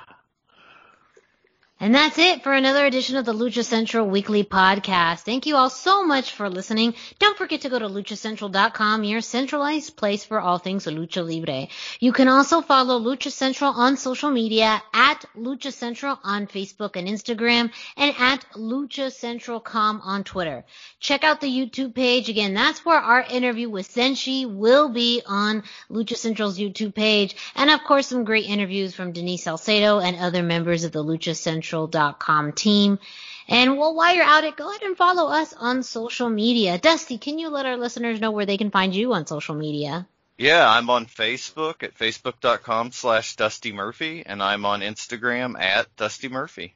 And 1.80 1.94
that's 1.94 2.18
it 2.18 2.42
for 2.42 2.52
another 2.52 2.84
edition 2.86 3.14
of 3.14 3.24
the 3.24 3.32
Lucha 3.32 3.64
Central 3.64 4.08
Weekly 4.08 4.42
Podcast. 4.42 5.20
Thank 5.20 5.46
you 5.46 5.54
all 5.54 5.70
so 5.70 6.04
much 6.04 6.32
for 6.32 6.50
listening. 6.50 6.94
Don't 7.20 7.38
forget 7.38 7.60
to 7.60 7.68
go 7.68 7.78
to 7.78 7.86
luchacentral.com, 7.86 9.04
your 9.04 9.20
centralized 9.20 9.96
place 9.96 10.24
for 10.24 10.40
all 10.40 10.58
things 10.58 10.86
Lucha 10.86 11.24
Libre. 11.24 11.68
You 12.00 12.12
can 12.12 12.26
also 12.26 12.62
follow 12.62 12.98
Lucha 12.98 13.30
Central 13.30 13.70
on 13.70 13.96
social 13.96 14.28
media 14.28 14.82
at 14.92 15.24
Lucha 15.36 15.72
Central 15.72 16.18
on 16.24 16.48
Facebook 16.48 16.96
and 16.96 17.06
Instagram 17.06 17.70
and 17.96 18.12
at 18.18 18.44
Lucha 18.56 19.12
Central 19.12 19.60
Com 19.60 20.00
on 20.02 20.24
Twitter. 20.24 20.64
Check 20.98 21.22
out 21.22 21.40
the 21.40 21.46
YouTube 21.46 21.94
page. 21.94 22.28
Again, 22.28 22.54
that's 22.54 22.84
where 22.84 22.98
our 22.98 23.20
interview 23.20 23.70
with 23.70 23.94
Zenshi 23.94 24.52
will 24.52 24.88
be 24.88 25.22
on 25.24 25.62
Lucha 25.88 26.16
Central's 26.16 26.58
YouTube 26.58 26.96
page. 26.96 27.36
And 27.54 27.70
of 27.70 27.84
course, 27.84 28.08
some 28.08 28.24
great 28.24 28.48
interviews 28.48 28.96
from 28.96 29.12
Denise 29.12 29.44
Salcedo 29.44 30.00
and 30.00 30.16
other 30.16 30.42
members 30.42 30.82
of 30.82 30.90
the 30.90 31.04
Lucha 31.04 31.36
Central 31.36 31.67
central.com 31.68 32.52
team. 32.52 32.98
And 33.48 33.78
well, 33.78 33.94
while 33.94 34.14
you're 34.14 34.24
at 34.24 34.44
it, 34.44 34.56
go 34.56 34.68
ahead 34.70 34.82
and 34.82 34.96
follow 34.96 35.30
us 35.30 35.54
on 35.54 35.82
social 35.82 36.28
media. 36.28 36.78
Dusty, 36.78 37.18
can 37.18 37.38
you 37.38 37.48
let 37.48 37.66
our 37.66 37.76
listeners 37.76 38.20
know 38.20 38.30
where 38.30 38.46
they 38.46 38.58
can 38.58 38.70
find 38.70 38.94
you 38.94 39.12
on 39.14 39.26
social 39.26 39.54
media? 39.54 40.06
Yeah, 40.36 40.68
I'm 40.68 40.88
on 40.90 41.06
Facebook 41.06 41.82
at 41.82 41.98
facebook.com 41.98 42.92
slash 42.92 43.36
Dusty 43.36 43.72
Murphy, 43.72 44.22
and 44.24 44.42
I'm 44.42 44.64
on 44.64 44.80
Instagram 44.80 45.58
at 45.58 45.94
Dusty 45.96 46.28
Murphy. 46.28 46.74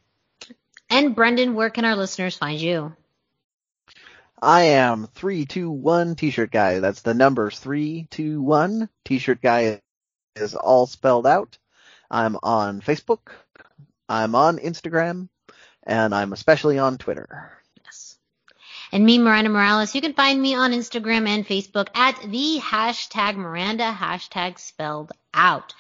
And 0.91 1.15
Brennan, 1.15 1.55
where 1.55 1.71
can 1.71 1.85
our 1.85 1.95
listeners 1.95 2.37
find 2.37 2.61
you? 2.61 2.95
I 4.41 4.63
am 4.63 5.07
321 5.15 6.17
T-shirt 6.17 6.51
guy. 6.51 6.81
That's 6.81 7.03
the 7.03 7.15
numbers 7.15 7.59
321. 7.61 8.89
T-shirt 9.05 9.41
guy 9.41 9.81
is 10.35 10.57
all 10.57 10.87
spelled 10.87 11.27
out. 11.27 11.59
I'm 12.11 12.37
on 12.43 12.81
Facebook, 12.81 13.31
I'm 14.13 14.35
on 14.35 14.59
Instagram, 14.59 15.31
and 15.85 16.15
I'm 16.15 16.35
especially 16.35 16.79
on 16.79 16.99
Twitter. 16.99 17.51
Yes. 17.83 18.19
And 18.93 19.07
me, 19.07 19.19
Miranda 19.19 19.49
Morales, 19.49 19.95
you 19.95 20.03
can 20.03 20.13
find 20.13 20.41
me 20.41 20.55
on 20.55 20.73
Instagram 20.73 21.27
and 21.27 21.47
Facebook 21.47 21.89
at 21.95 22.21
the 22.21 22.61
hashtag 22.61 23.37
Miranda, 23.37 23.91
hashtag 23.91 24.59
spelled 24.59 25.13
out. 25.33 25.73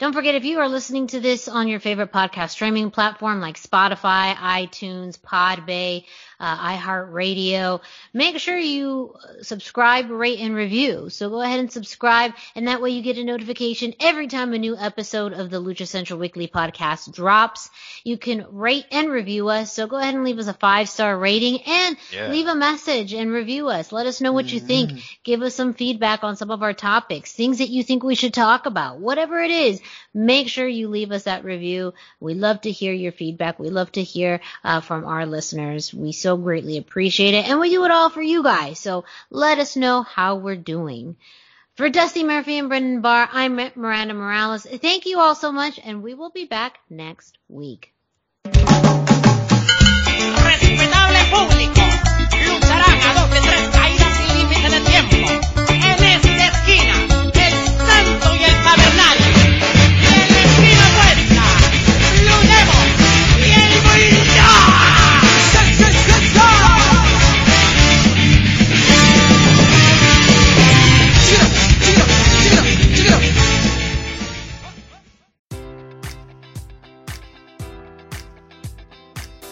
Don't 0.00 0.12
forget 0.12 0.34
if 0.34 0.44
you 0.44 0.58
are 0.58 0.68
listening 0.68 1.06
to 1.06 1.20
this 1.20 1.46
on 1.46 1.68
your 1.68 1.78
favorite 1.78 2.12
podcast 2.12 2.50
streaming 2.50 2.90
platform 2.90 3.40
like 3.40 3.56
Spotify, 3.56 4.34
iTunes, 4.34 5.16
Podbay, 5.16 6.06
uh, 6.40 6.76
iHeartRadio. 6.76 7.80
Make 8.12 8.38
sure 8.38 8.58
you 8.58 9.14
subscribe, 9.42 10.10
rate, 10.10 10.40
and 10.40 10.54
review. 10.54 11.08
So 11.10 11.30
go 11.30 11.40
ahead 11.40 11.60
and 11.60 11.70
subscribe, 11.70 12.32
and 12.54 12.68
that 12.68 12.82
way 12.82 12.90
you 12.90 13.02
get 13.02 13.18
a 13.18 13.24
notification 13.24 13.94
every 14.00 14.26
time 14.26 14.52
a 14.52 14.58
new 14.58 14.76
episode 14.76 15.32
of 15.32 15.50
the 15.50 15.60
Lucha 15.60 15.86
Central 15.86 16.18
Weekly 16.18 16.48
podcast 16.48 17.14
drops. 17.14 17.70
You 18.04 18.18
can 18.18 18.46
rate 18.50 18.86
and 18.90 19.10
review 19.10 19.48
us. 19.48 19.72
So 19.72 19.86
go 19.86 19.96
ahead 19.96 20.14
and 20.14 20.24
leave 20.24 20.38
us 20.38 20.48
a 20.48 20.54
five 20.54 20.88
star 20.88 21.16
rating 21.18 21.62
and 21.62 21.96
yeah. 22.12 22.28
leave 22.28 22.46
a 22.46 22.54
message 22.54 23.12
and 23.12 23.30
review 23.30 23.68
us. 23.68 23.92
Let 23.92 24.06
us 24.06 24.20
know 24.20 24.32
what 24.32 24.52
you 24.52 24.60
think. 24.60 24.90
Mm-hmm. 24.90 24.98
Give 25.24 25.42
us 25.42 25.54
some 25.54 25.74
feedback 25.74 26.24
on 26.24 26.36
some 26.36 26.50
of 26.50 26.62
our 26.62 26.72
topics, 26.72 27.32
things 27.32 27.58
that 27.58 27.70
you 27.70 27.82
think 27.82 28.02
we 28.02 28.14
should 28.14 28.34
talk 28.34 28.66
about, 28.66 28.98
whatever 28.98 29.40
it 29.40 29.50
is. 29.50 29.80
Make 30.12 30.48
sure 30.48 30.66
you 30.66 30.88
leave 30.88 31.12
us 31.12 31.24
that 31.24 31.44
review. 31.44 31.94
We 32.20 32.34
love 32.34 32.62
to 32.62 32.70
hear 32.70 32.92
your 32.92 33.12
feedback. 33.12 33.58
We 33.58 33.70
love 33.70 33.92
to 33.92 34.02
hear 34.02 34.40
uh, 34.64 34.80
from 34.80 35.04
our 35.04 35.26
listeners. 35.26 35.92
We 35.92 36.12
so 36.12 36.25
so 36.26 36.36
greatly 36.36 36.76
appreciate 36.76 37.34
it. 37.34 37.48
And 37.48 37.60
we 37.60 37.70
do 37.70 37.84
it 37.84 37.92
all 37.92 38.10
for 38.10 38.20
you 38.20 38.42
guys. 38.42 38.80
So 38.80 39.04
let 39.30 39.60
us 39.60 39.76
know 39.76 40.02
how 40.02 40.34
we're 40.34 40.56
doing. 40.56 41.14
For 41.76 41.88
Dusty 41.88 42.24
Murphy 42.24 42.58
and 42.58 42.68
Brennan 42.68 43.00
Barr, 43.00 43.28
I'm 43.30 43.54
Miranda 43.54 44.12
Morales. 44.12 44.66
Thank 44.66 45.06
you 45.06 45.20
all 45.20 45.36
so 45.36 45.52
much, 45.52 45.78
and 45.78 46.02
we 46.02 46.14
will 46.14 46.30
be 46.30 46.44
back 46.44 46.80
next 46.90 47.38
week. 47.48 47.92
Respetable 48.44 48.82
público, 51.30 51.82
lucharán 52.44 52.98
a 53.06 53.14
dos 53.14 53.30
de 53.30 53.40
tres 53.40 53.68
caídas 53.70 54.12
sin 54.16 54.30
límite 54.36 54.68
de 54.70 54.80
tiempo. 54.80 55.65